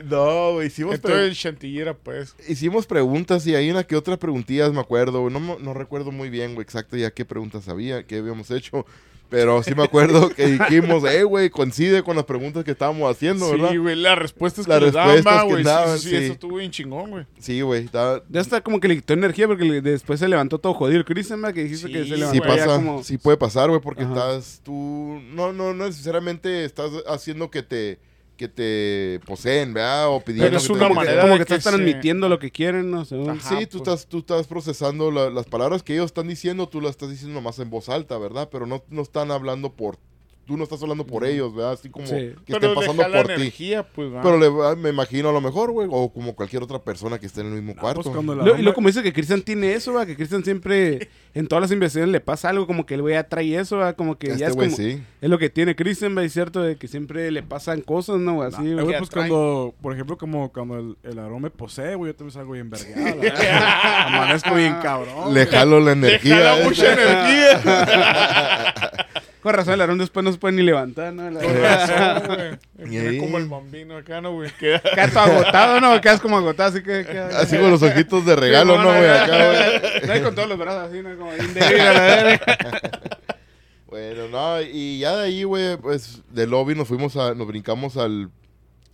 no, 0.04 0.54
güey, 0.54 0.68
hicimos 0.68 1.00
chantillera, 1.32 1.94
pues. 1.94 2.34
Hicimos 2.48 2.86
preguntas 2.86 3.46
y 3.46 3.54
hay 3.54 3.70
una 3.70 3.84
que 3.84 3.96
otra 3.96 4.16
preguntillas, 4.16 4.72
me 4.72 4.80
acuerdo, 4.80 5.20
güey. 5.22 5.32
No, 5.32 5.58
no 5.58 5.74
recuerdo 5.74 6.12
muy 6.12 6.30
bien, 6.30 6.54
güey, 6.54 6.64
exacto 6.64 6.96
ya 6.96 7.10
qué 7.10 7.24
preguntas 7.24 7.68
había, 7.68 8.04
qué 8.04 8.18
habíamos 8.18 8.50
hecho. 8.50 8.86
Pero 9.28 9.62
sí 9.62 9.74
me 9.74 9.82
acuerdo 9.82 10.28
que 10.30 10.46
dijimos, 10.46 11.02
eh, 11.04 11.24
güey, 11.24 11.50
coincide 11.50 12.02
con 12.04 12.14
las 12.14 12.24
preguntas 12.24 12.62
que 12.64 12.70
estábamos 12.70 13.10
haciendo, 13.10 13.50
¿verdad? 13.50 13.70
Sí, 13.70 13.76
güey, 13.76 13.96
las 13.96 14.16
respuestas 14.18 14.66
que 14.66 14.70
Las 14.72 14.82
les 14.82 14.92
daban, 14.92 15.16
que 15.16 15.52
güey. 15.52 15.64
Sí, 15.64 15.98
sí, 15.98 16.08
sí, 16.08 16.08
sí. 16.10 16.24
eso 16.24 16.32
estuvo 16.34 16.56
bien 16.58 16.70
chingón, 16.70 17.10
güey. 17.10 17.26
Sí, 17.40 17.60
güey, 17.60 17.84
estaba- 17.84 18.22
Ya 18.28 18.40
está 18.40 18.60
como 18.60 18.78
que 18.78 18.86
le 18.88 18.96
quitó 18.96 19.14
energía 19.14 19.48
porque 19.48 19.64
le- 19.64 19.80
después 19.80 20.20
se 20.20 20.28
levantó 20.28 20.58
todo 20.58 20.74
jodido 20.74 21.00
el. 21.04 21.52
Que 21.52 21.64
dijiste 21.64 21.88
Sí, 21.88 21.92
que 21.92 21.98
se 22.00 22.04
sí 22.04 22.10
Sí 22.10 22.16
levantó 22.20 22.44
ya 22.44 22.64
pasa, 22.66 22.76
como... 22.76 23.02
sí 23.02 23.18
puede 23.18 23.36
pasar, 23.36 23.68
güey, 23.68 23.80
porque 23.80 24.04
Ajá. 24.04 24.12
estás 24.12 24.60
tú, 24.64 25.20
no, 25.32 25.52
no, 25.52 25.74
no 25.74 25.86
necesariamente 25.86 26.64
estás 26.64 26.90
haciendo 27.08 27.50
que 27.50 27.62
te, 27.62 27.98
que 28.36 28.48
te 28.48 29.20
poseen, 29.26 29.74
¿verdad? 29.74 30.08
O 30.10 30.20
pidiendo 30.20 30.46
Pero 30.46 30.56
es 30.58 30.62
que 30.62 30.68
te- 30.68 30.74
una 30.74 30.84
que 30.88 30.88
te- 30.90 30.94
manera 30.94 31.22
como 31.22 31.32
que 31.34 31.38
que 31.38 31.42
estás 31.54 31.62
se- 31.64 31.70
transmitiendo 31.70 32.28
lo 32.28 32.38
que 32.38 32.50
quieren, 32.50 32.90
¿no? 32.90 33.04
Según- 33.04 33.30
Ajá. 33.30 33.48
Sí, 33.58 33.66
tú, 33.66 33.78
pues. 33.78 33.88
estás, 33.88 34.06
tú 34.08 34.18
estás 34.18 34.46
procesando 34.46 35.10
la- 35.10 35.30
las 35.30 35.46
palabras 35.46 35.82
que 35.82 35.94
ellos 35.94 36.06
están 36.06 36.28
diciendo, 36.28 36.68
tú 36.68 36.80
las 36.80 36.90
estás 36.92 37.10
diciendo 37.10 37.34
nomás 37.34 37.58
en 37.58 37.70
voz 37.70 37.88
alta, 37.88 38.16
¿verdad? 38.18 38.48
Pero 38.52 38.66
no, 38.66 38.82
no 38.88 39.02
están 39.02 39.30
hablando 39.30 39.72
por... 39.72 39.98
Tú 40.46 40.56
no 40.56 40.62
estás 40.62 40.80
hablando 40.80 41.04
por 41.04 41.24
ellos, 41.24 41.52
¿verdad? 41.54 41.72
Así 41.72 41.90
como 41.90 42.06
Sí. 42.06 42.32
que 42.46 42.52
estén 42.52 42.70
le 42.70 42.74
pasando 42.76 43.02
por 43.02 43.26
ti. 43.34 43.52
pues. 43.94 44.12
Pero 44.22 44.38
le, 44.38 44.48
va- 44.48 44.76
me 44.76 44.90
imagino 44.90 45.28
a 45.28 45.32
lo 45.32 45.40
mejor, 45.40 45.72
güey, 45.72 45.88
o 45.90 46.12
como 46.12 46.36
cualquier 46.36 46.62
otra 46.62 46.78
persona 46.78 47.18
que 47.18 47.26
esté 47.26 47.40
en 47.40 47.48
el 47.48 47.54
mismo 47.54 47.74
cuarto. 47.74 48.02
pues 48.02 48.14
cuando 48.14 48.34
la 48.36 48.44
Lo- 48.44 48.56
y 48.56 48.62
luego 48.62 48.74
como 48.76 48.86
dice 48.88 49.02
que 49.02 49.12
Christian 49.12 49.42
tiene 49.42 49.72
eso, 49.74 49.92
¿va? 49.94 50.06
que 50.06 50.14
Christian 50.14 50.44
siempre 50.44 51.08
en 51.34 51.48
todas 51.48 51.62
las 51.62 51.72
investigaciones 51.72 52.12
le 52.12 52.20
pasa 52.20 52.48
algo, 52.50 52.66
como 52.68 52.86
que 52.86 52.94
el 52.94 53.02
güey 53.02 53.16
atrae 53.16 53.56
eso, 53.58 53.78
¿va? 53.78 53.94
como 53.94 54.16
que 54.18 54.28
ya 54.28 54.34
este 54.34 54.44
es 54.46 54.54
güey 54.54 54.68
como... 54.70 54.76
sí. 54.76 55.02
Es 55.20 55.28
lo 55.28 55.38
que 55.38 55.50
tiene 55.50 55.74
Christian, 55.74 56.16
¿va? 56.16 56.22
es 56.22 56.32
cierto, 56.32 56.62
de 56.62 56.76
que 56.76 56.86
siempre 56.86 57.28
le 57.32 57.42
pasan 57.42 57.80
cosas, 57.80 58.18
¿no? 58.18 58.42
Así, 58.42 58.62
güey. 58.62 58.74
güey, 58.74 58.86
que 58.86 58.98
pues 58.98 59.10
atrae. 59.10 59.28
cuando, 59.28 59.74
por 59.82 59.92
ejemplo, 59.94 60.16
como 60.16 60.52
cuando 60.52 60.78
el, 60.78 60.96
el 61.02 61.18
aroma 61.18 61.40
me 61.40 61.50
posee, 61.50 61.96
güey, 61.96 62.12
yo 62.12 62.16
también 62.16 62.34
salgo 62.34 62.52
bien 62.52 62.70
vergado. 62.70 63.16
verdad. 63.20 64.06
Amanezco 64.06 64.54
bien 64.54 64.76
cabrón. 64.82 65.34
Le 65.34 65.46
jalo 65.46 65.80
la 65.80 65.86
Le 65.86 65.92
energía. 65.92 66.36
jala 66.36 66.60
¿eh? 66.60 66.64
mucha 66.64 66.92
energía. 67.56 67.60
Con 69.46 69.54
razón, 69.54 69.74
el 69.74 69.80
Aarón 69.80 69.98
después 69.98 70.24
no 70.24 70.32
se 70.32 70.38
puede 70.38 70.56
ni 70.56 70.62
levantar, 70.64 71.12
¿no? 71.12 71.30
La- 71.30 71.40
Con 71.40 71.62
razón, 71.62 72.58
güey. 72.80 73.18
Como 73.20 73.38
el 73.38 73.46
bambino 73.46 73.96
acá, 73.96 74.20
¿no, 74.20 74.32
güey? 74.32 74.50
Queda- 74.58 74.80
Quedas 74.80 75.12
todo 75.12 75.20
agotado, 75.22 75.80
¿no? 75.80 76.00
Quedas 76.00 76.20
como 76.20 76.36
agotado, 76.36 76.70
así 76.70 76.82
que... 76.82 77.06
que- 77.06 77.16
Así 77.16 77.56
con 77.56 77.70
los 77.70 77.80
ojitos 77.80 78.26
de 78.26 78.34
regalo, 78.34 78.76
¿no, 78.76 78.88
güey? 78.88 79.08
Acá, 79.08 79.46
güey. 79.46 80.06
No, 80.08 80.16
y 80.16 80.20
con 80.20 80.34
todos 80.34 80.48
los 80.48 80.58
brazos 80.58 80.88
así, 80.90 81.00
¿no? 81.00 81.16
Como 81.16 81.30
bien 81.30 81.54
débil 81.54 81.80
a 81.80 81.92
la 81.92 82.00
verga. 82.00 82.40
Bueno, 83.86 84.26
no, 84.28 84.60
y 84.60 84.98
ya 84.98 85.16
de 85.16 85.26
ahí, 85.26 85.44
güey, 85.44 85.76
pues 85.76 86.20
del 86.32 86.50
lobby 86.50 86.74
nos 86.74 86.88
fuimos 86.88 87.16
a, 87.16 87.34
nos 87.34 87.46
brincamos 87.46 87.96
al, 87.96 88.30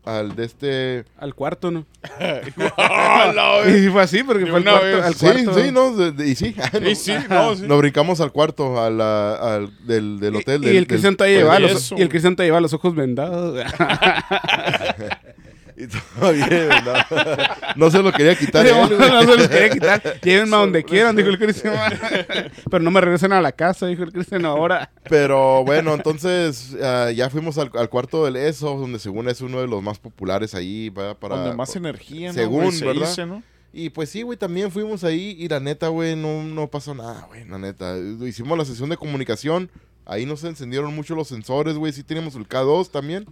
al 0.04 0.34
de 0.34 0.44
este... 0.44 1.04
Al 1.18 1.34
cuarto, 1.34 1.70
¿no? 1.70 1.86
Y 3.68 3.88
fue 3.88 4.02
así, 4.02 4.22
porque 4.24 4.46
fue 4.46 4.56
al 4.58 4.64
cuarto, 4.64 5.02
al 5.04 5.14
Sí, 5.14 5.26
cuarto. 5.26 5.54
sí, 5.62 5.70
no, 5.72 5.94
de- 5.96 6.12
de- 6.12 6.28
y 6.28 6.34
sí. 6.34 6.54
Sí, 6.84 6.94
sí, 6.96 7.14
no, 7.28 7.54
sí. 7.54 7.62
Nos 7.66 7.78
brincamos 7.78 8.20
al 8.20 8.32
cuarto, 8.32 8.82
a 8.82 8.90
la- 8.90 9.34
al, 9.34 9.86
del, 9.86 10.18
del 10.20 10.36
hotel. 10.36 10.62
Y, 10.62 10.66
del- 10.66 10.74
y 10.74 10.78
el 10.78 10.86
Cristian 10.86 11.16
todavía 11.16 11.38
llevaba 11.38 11.58
los, 11.60 11.92
y 11.92 12.02
el 12.02 12.08
Cristian 12.08 12.34
todavía 12.34 12.48
llevaba 12.48 12.60
los 12.62 12.72
ojos 12.74 12.94
vendados. 12.94 13.64
Y 15.82 15.88
todavía, 15.88 16.46
¿verdad? 16.48 17.06
No 17.76 17.90
se 17.90 18.02
lo 18.02 18.12
quería 18.12 18.36
quitar. 18.36 18.64
no, 18.70 18.86
güey. 18.88 19.10
no 19.10 19.20
se 19.22 19.36
los 19.36 19.48
quería 19.48 19.70
quitar. 19.70 20.20
Llévenme 20.22 20.56
a 20.56 20.60
donde 20.60 20.84
quieran, 20.84 21.16
dijo 21.16 21.28
el 21.28 21.38
Cristian. 21.38 21.74
Pero 22.70 22.84
no 22.84 22.90
me 22.90 23.00
regresen 23.00 23.32
a 23.32 23.40
la 23.40 23.52
casa, 23.52 23.86
dijo 23.86 24.04
el 24.04 24.12
Cristian 24.12 24.44
ahora. 24.44 24.90
Pero 25.08 25.64
bueno, 25.64 25.94
entonces 25.94 26.76
ah, 26.82 27.10
ya 27.10 27.30
fuimos 27.30 27.58
al, 27.58 27.70
al 27.74 27.88
cuarto 27.88 28.24
del 28.24 28.36
ESO, 28.36 28.76
donde 28.76 28.98
según 28.98 29.28
es 29.28 29.40
uno 29.40 29.60
de 29.60 29.66
los 29.66 29.82
más 29.82 29.98
populares 29.98 30.54
ahí 30.54 30.90
¿verdad? 30.90 31.16
para... 31.16 31.36
Donde 31.36 31.56
más 31.56 31.74
energía, 31.74 32.28
¿no? 32.28 32.34
según, 32.34 32.64
güey? 32.64 32.72
Se 32.72 32.84
¿verdad? 32.84 33.08
dice, 33.08 33.26
¿no? 33.26 33.42
Y 33.72 33.90
pues 33.90 34.10
sí, 34.10 34.22
güey, 34.22 34.38
también 34.38 34.70
fuimos 34.70 35.02
ahí 35.02 35.34
y 35.38 35.48
la 35.48 35.58
neta, 35.58 35.88
güey, 35.88 36.14
no, 36.14 36.42
no 36.42 36.68
pasó 36.68 36.94
nada, 36.94 37.26
güey, 37.28 37.46
la 37.46 37.58
neta. 37.58 37.96
Hicimos 38.20 38.56
la 38.58 38.66
sesión 38.66 38.90
de 38.90 38.98
comunicación, 38.98 39.70
ahí 40.04 40.26
no 40.26 40.36
se 40.36 40.48
encendieron 40.48 40.94
mucho 40.94 41.14
los 41.14 41.28
sensores, 41.28 41.76
güey, 41.76 41.92
sí 41.92 42.02
teníamos 42.02 42.34
el 42.34 42.46
K2 42.46 42.90
también. 42.90 43.26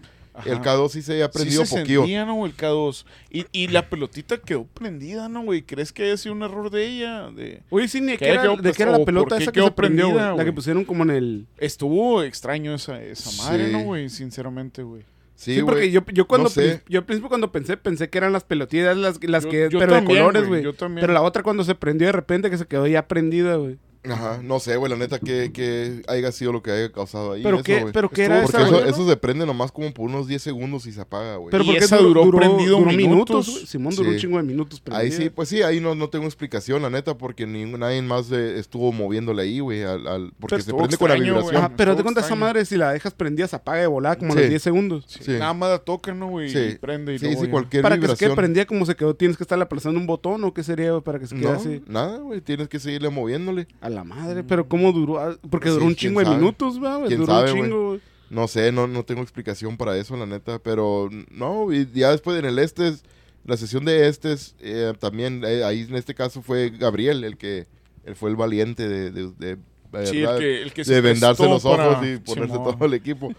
El 0.47 0.53
Ajá. 0.55 0.63
K2 0.77 0.89
sí 0.91 1.03
se 1.03 1.13
había 1.13 1.31
prendido 1.31 1.65
sí 1.65 1.73
se 1.75 1.81
poquillo. 1.81 2.01
encendía, 2.01 2.25
¿no? 2.25 2.47
El 2.47 2.57
K2. 2.57 3.05
Y, 3.31 3.47
y 3.53 3.67
la 3.69 3.89
pelotita 3.91 4.39
quedó 4.39 4.65
prendida, 4.65 5.29
¿no, 5.29 5.43
güey? 5.43 5.63
¿Crees 5.63 5.93
que 5.93 6.05
haya 6.05 6.17
sido 6.17 6.35
un 6.35 6.43
error 6.43 6.71
de 6.71 6.87
ella? 6.87 7.31
De... 7.31 7.63
Oye, 7.71 7.89
sí, 7.89 8.01
¿de 8.01 8.13
¿Qué 8.13 8.19
qué 8.19 8.29
era, 8.33 8.43
quedó, 8.43 8.57
de 8.57 8.73
qué 8.73 8.83
era 8.85 8.93
la 8.99 9.05
pelota 9.05 9.37
esa 9.37 9.47
que 9.47 9.53
quedó 9.59 9.67
se 9.67 9.71
prendió, 9.73 10.07
prendida? 10.07 10.35
La 10.37 10.45
que 10.45 10.53
pusieron 10.53 10.85
como 10.85 11.03
en 11.03 11.11
el... 11.11 11.47
Estuvo 11.59 12.23
extraño 12.23 12.75
esa, 12.75 13.03
esa 13.03 13.43
madre, 13.43 13.67
Sí. 13.67 13.73
¿no, 13.73 13.81
güey? 13.83 14.09
Sinceramente, 14.09 14.83
güey. 14.83 15.03
Sí, 15.35 15.55
Sí, 15.57 15.63
porque 15.63 15.91
yo, 15.91 16.03
yo 16.13 16.27
cuando 16.29 16.45
No 16.45 16.51
sé. 16.51 16.83
pri- 16.85 16.93
yo 16.93 16.99
al 17.01 17.07
principio 17.07 17.29
cuando 17.29 17.51
pensé, 17.51 17.77
pensé 17.79 18.09
que 18.11 18.19
eran 18.19 18.33
las 18.33 18.45
pelotillas 18.45 18.97
las, 18.97 19.23
las 19.25 19.45
Yo- 19.45 19.51
que, 19.51 19.69
yo 19.71 19.79
pero 19.79 19.95
también, 19.95 20.17
de 20.19 20.21
colores, 20.25 20.47
güey. 20.49 20.63
Pero 21.01 21.13
la 21.15 21.23
otra 21.23 21.43
cuando 21.43 21.65
se 21.65 21.75
prendió 21.75 22.07
de 22.09 22.13
repente 22.13 22.51
que 22.51 22.59
se 22.59 22.67
quedó 22.67 22.87
ya 22.87 23.09
prendida, 23.09 23.57
güey. 23.57 23.79
Ajá, 24.09 24.41
no 24.43 24.61
sé, 24.61 24.77
güey, 24.77 24.91
la 24.91 24.97
neta 24.97 25.19
que, 25.19 25.53
que 25.53 26.03
haya 26.09 26.33
sido 26.33 26.53
lo 26.53 26.63
que 26.63 26.71
haya 26.71 26.91
causado 26.91 27.33
ahí. 27.33 27.43
Pero 27.43 27.57
eso, 27.57 27.65
qué, 27.65 27.87
pero 27.93 28.09
qué 28.09 28.25
era 28.25 28.43
Porque 28.43 28.57
esa, 28.57 28.67
eso, 28.67 28.85
eso 28.87 29.07
se 29.09 29.17
prende 29.19 29.45
nomás 29.45 29.71
como 29.73 29.93
por 29.93 30.09
unos 30.09 30.27
10 30.27 30.41
segundos 30.43 30.87
y 30.87 30.93
se 30.93 31.03
apaga, 31.03 31.37
güey. 31.37 31.51
Pero 31.51 31.65
Y 31.65 31.67
¿por 31.67 31.79
qué 31.79 31.85
esa 31.85 31.99
duró 31.99 32.31
prendido 32.31 32.81
minutos. 32.81 33.47
güey. 33.51 33.67
Simón 33.67 33.95
duró 33.95 34.09
un 34.09 34.17
chingo 34.17 34.39
de 34.39 34.43
minutos 34.43 34.81
Ahí 34.87 35.11
prendida. 35.11 35.17
sí, 35.19 35.29
pues 35.29 35.51
sí, 35.51 35.63
ahí 35.63 35.81
no, 35.81 35.95
no 35.95 36.09
tengo 36.09 36.25
explicación, 36.25 36.81
la 36.81 36.89
neta, 36.89 37.19
porque 37.19 37.47
ni, 37.47 37.65
nadie 37.67 38.01
más 38.01 38.33
eh, 38.33 38.59
estuvo 38.59 38.91
moviéndole 38.91 39.43
ahí, 39.43 39.61
güey, 39.61 39.83
al, 39.83 40.07
al- 40.07 40.33
porque 40.41 40.57
Pero 40.57 40.63
se 40.63 40.73
prende 40.75 40.97
con 40.97 41.09
la 41.11 41.15
vibración. 41.17 41.57
Ajá, 41.57 41.73
pero 41.77 41.95
te 41.95 42.03
cuenta 42.03 42.21
esa 42.23 42.35
madre, 42.35 42.65
si 42.65 42.77
la 42.79 42.93
dejas 42.93 43.13
prendida 43.13 43.49
se 43.49 43.57
apaga 43.57 43.81
de 43.83 43.87
volada 43.87 44.17
como 44.17 44.33
a 44.33 44.37
Sí. 44.37 44.41
los 44.41 44.49
10 44.49 44.63
segundos. 44.63 45.05
Sí, 45.09 45.33
Nada 45.33 45.53
más 45.53 45.71
la 45.71 45.79
tocan, 45.79 46.19
¿no, 46.19 46.29
güey? 46.29 46.49
Sí. 46.49 46.59
Y 46.59 46.75
prende 46.79 47.15
y 47.15 47.19
sí, 47.19 47.27
luego 47.27 47.45
sí, 47.45 47.51
cualquier 47.51 47.83
Para 47.83 47.97
que 47.97 48.01
se 48.03 48.07
quede 48.07 48.15
vibración. 48.17 48.37
prendida 48.37 48.65
como 48.65 48.87
se 48.87 48.95
quedó, 48.97 49.15
tienes 49.15 49.37
que 49.37 49.45
estarle 49.45 49.65
aplazando 49.65 50.01
un 50.01 50.07
botón 50.07 50.43
o 50.45 50.55
qué 50.55 50.63
sería 50.63 50.99
para 51.01 51.19
que 51.19 51.27
se 51.27 51.35
quede 51.35 51.45
No, 51.45 51.53
así. 51.59 51.83
nada, 51.87 52.17
güey, 52.19 52.41
tienes 52.41 52.67
que 52.69 52.79
seguirle 52.81 53.11
moviéndole. 53.11 53.67
La 53.91 54.05
madre, 54.05 54.43
pero 54.45 54.69
¿cómo 54.69 54.93
duró? 54.93 55.19
Ah, 55.19 55.37
Porque 55.51 55.69
Sí, 55.69 55.75
duró 55.75 55.87
un 55.87 55.95
chingo 55.97 56.21
de 56.21 56.27
minutos, 56.31 56.83
¿va, 56.83 56.97
güey. 56.97 57.09
Quién 57.09 57.21
Duró 57.21 57.33
sabe, 57.33 57.53
un 57.53 57.63
chingo. 57.63 57.99
No 58.31 58.47
sé, 58.49 58.71
no, 58.73 58.87
no 58.87 59.05
tengo 59.05 59.23
explicación 59.23 59.77
para 59.77 59.97
eso, 59.97 60.17
la 60.17 60.27
neta, 60.27 60.59
pero 60.61 61.09
no, 61.31 61.73
y 61.73 61.89
ya 61.93 62.11
después 62.13 62.39
en 62.39 62.45
el 62.45 62.59
Estes, 62.61 63.03
la 63.45 63.57
sesión 63.57 63.85
de 63.85 64.07
Estes, 64.09 64.55
eh, 64.61 64.93
también 65.01 65.43
eh, 65.45 65.65
ahí 65.65 65.81
en 65.89 65.97
este 65.97 66.15
caso 66.15 66.41
fue 66.41 66.71
Gabriel 66.71 67.25
el 67.25 67.37
que 67.37 67.67
él 68.05 68.15
fue 68.15 68.31
el 68.31 68.37
valiente 68.37 68.89
de, 68.89 69.11
de, 69.11 69.31
de- 69.37 69.57
de 69.57 70.07
Sí, 70.07 70.21
verdad, 70.21 70.37
el 70.37 70.41
que, 70.43 70.63
el 70.63 70.73
que 70.73 70.85
de 70.85 71.01
vendarse 71.01 71.43
los 71.49 71.65
ojos 71.65 71.77
para- 71.77 72.07
y 72.09 72.19
ponerse 72.19 72.53
Simón. 72.55 72.77
todo 72.79 72.87
el 72.87 72.95
equipo. 72.95 73.33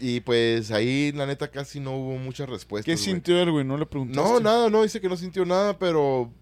Y 0.00 0.20
pues 0.20 0.70
ahí, 0.70 1.12
la 1.12 1.26
neta, 1.26 1.48
casi 1.48 1.78
no 1.78 1.92
hubo 1.94 2.16
muchas 2.16 2.48
respuestas. 2.48 2.86
¿Qué 2.90 2.96
sintió 2.96 3.38
él, 3.40 3.50
güey? 3.52 3.64
No 3.66 3.76
le 3.76 3.84
preguntaste. 3.86 4.28
No, 4.32 4.40
nada, 4.40 4.70
no, 4.70 4.82
dice 4.82 5.00
que 5.00 5.08
no 5.10 5.16
sintió 5.18 5.44
nada, 5.44 5.78
pero 5.78 6.32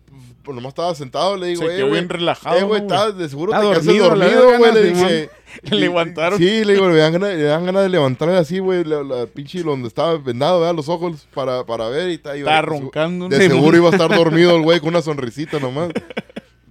pues, 0.42 0.54
nomás 0.54 0.70
estaba 0.70 0.94
sentado, 0.94 1.36
le 1.36 1.48
digo, 1.48 1.62
Se 1.62 1.66
eh, 1.66 1.76
quedó 1.76 1.88
güey, 1.88 2.00
bien 2.00 2.08
relajado, 2.08 2.58
eh, 2.58 2.62
güey, 2.62 2.80
estás- 2.82 3.16
de 3.16 3.28
seguro 3.28 3.52
Está 3.52 3.62
te 3.62 3.74
dormido, 3.86 4.08
dormido, 4.08 4.58
güey, 4.58 4.74
le 4.74 4.82
dije. 4.84 5.30
Le 5.64 5.76
levantaron. 5.80 6.38
Sí, 6.38 6.64
le 6.64 6.72
digo, 6.72 6.88
le 6.88 6.96
dan 6.96 7.12
ganas, 7.12 7.28
le 7.34 7.42
dan 7.42 7.66
ganas 7.66 7.82
de 7.82 7.90
levantarle 7.90 8.38
así, 8.38 8.58
güey, 8.58 8.84
la, 8.84 9.02
la 9.02 9.26
pinche 9.26 9.62
donde 9.62 9.86
estaba 9.86 10.16
vendado, 10.16 10.60
¿verdad? 10.60 10.74
Los 10.74 10.88
ojos 10.88 11.28
para, 11.34 11.66
para 11.66 11.88
ver 11.90 12.08
y 12.08 12.14
está 12.14 12.30
ahí. 12.30 12.38
Estaba 12.40 12.56
de- 12.56 12.62
roncando. 12.62 13.28
De 13.28 13.48
¿no? 13.48 13.54
seguro 13.56 13.76
iba 13.76 13.88
a 13.90 13.92
estar 13.92 14.08
dormido 14.16 14.56
el 14.56 14.62
güey 14.62 14.80
con 14.80 14.88
una 14.88 15.02
sonrisita 15.02 15.60
nomás. 15.60 15.90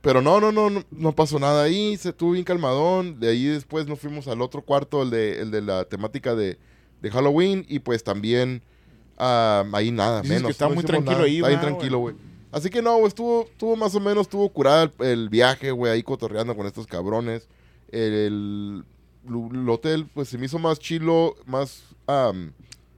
Pero 0.02 0.24
no, 0.24 0.42
no, 0.42 0.52
no, 0.52 0.72
no, 0.72 0.84
no 0.90 1.12
pasó 1.12 1.38
nada 1.38 1.62
ahí, 1.62 1.96
se 1.98 2.10
estuvo 2.10 2.32
bien 2.32 2.44
calmadón. 2.44 3.20
De 3.20 3.30
ahí 3.30 3.46
después 3.46 3.86
nos 3.86 4.00
fuimos 4.00 4.28
al 4.28 4.42
otro 4.42 4.64
cuarto, 4.64 5.04
el 5.04 5.12
de, 5.12 5.42
el 5.42 5.52
de 5.52 5.62
la 5.62 5.86
temática 5.86 6.34
de, 6.34 6.58
de 7.04 7.12
Halloween. 7.12 7.64
Y 7.70 7.78
pues 7.80 8.04
también 8.04 8.64
ah, 9.20 9.64
ahí 9.74 9.92
nada, 9.92 10.22
Dices 10.24 10.38
menos. 10.38 10.48
que 10.48 10.52
está 10.54 10.70
muy 10.70 10.84
tranquilo 10.84 11.18
nada, 11.18 11.26
ahí, 11.26 11.36
Está 11.38 11.48
bien 11.50 11.60
¿verdad, 11.60 11.78
tranquilo, 11.78 12.00
güey. 12.00 12.16
Así 12.52 12.70
que 12.70 12.82
no, 12.82 13.06
estuvo, 13.08 13.44
estuvo 13.44 13.76
más 13.76 13.96
o 13.96 14.00
menos, 14.00 14.24
estuvo 14.24 14.48
curada 14.50 14.92
el, 15.00 15.30
viaje, 15.30 15.72
güey, 15.72 15.94
ahí 15.94 16.04
cotorreando 16.04 16.56
con 16.56 16.68
estos 16.68 16.86
cabrones. 16.88 17.48
El, 17.92 18.14
el- 18.14 18.84
el 19.26 19.70
hotel, 19.70 20.08
pues 20.14 20.30
se 20.30 20.38
me 20.38 20.48
hizo 20.48 20.58
más 20.60 20.80
chilo, 20.80 21.36
más, 21.46 21.84
am, 22.08 22.52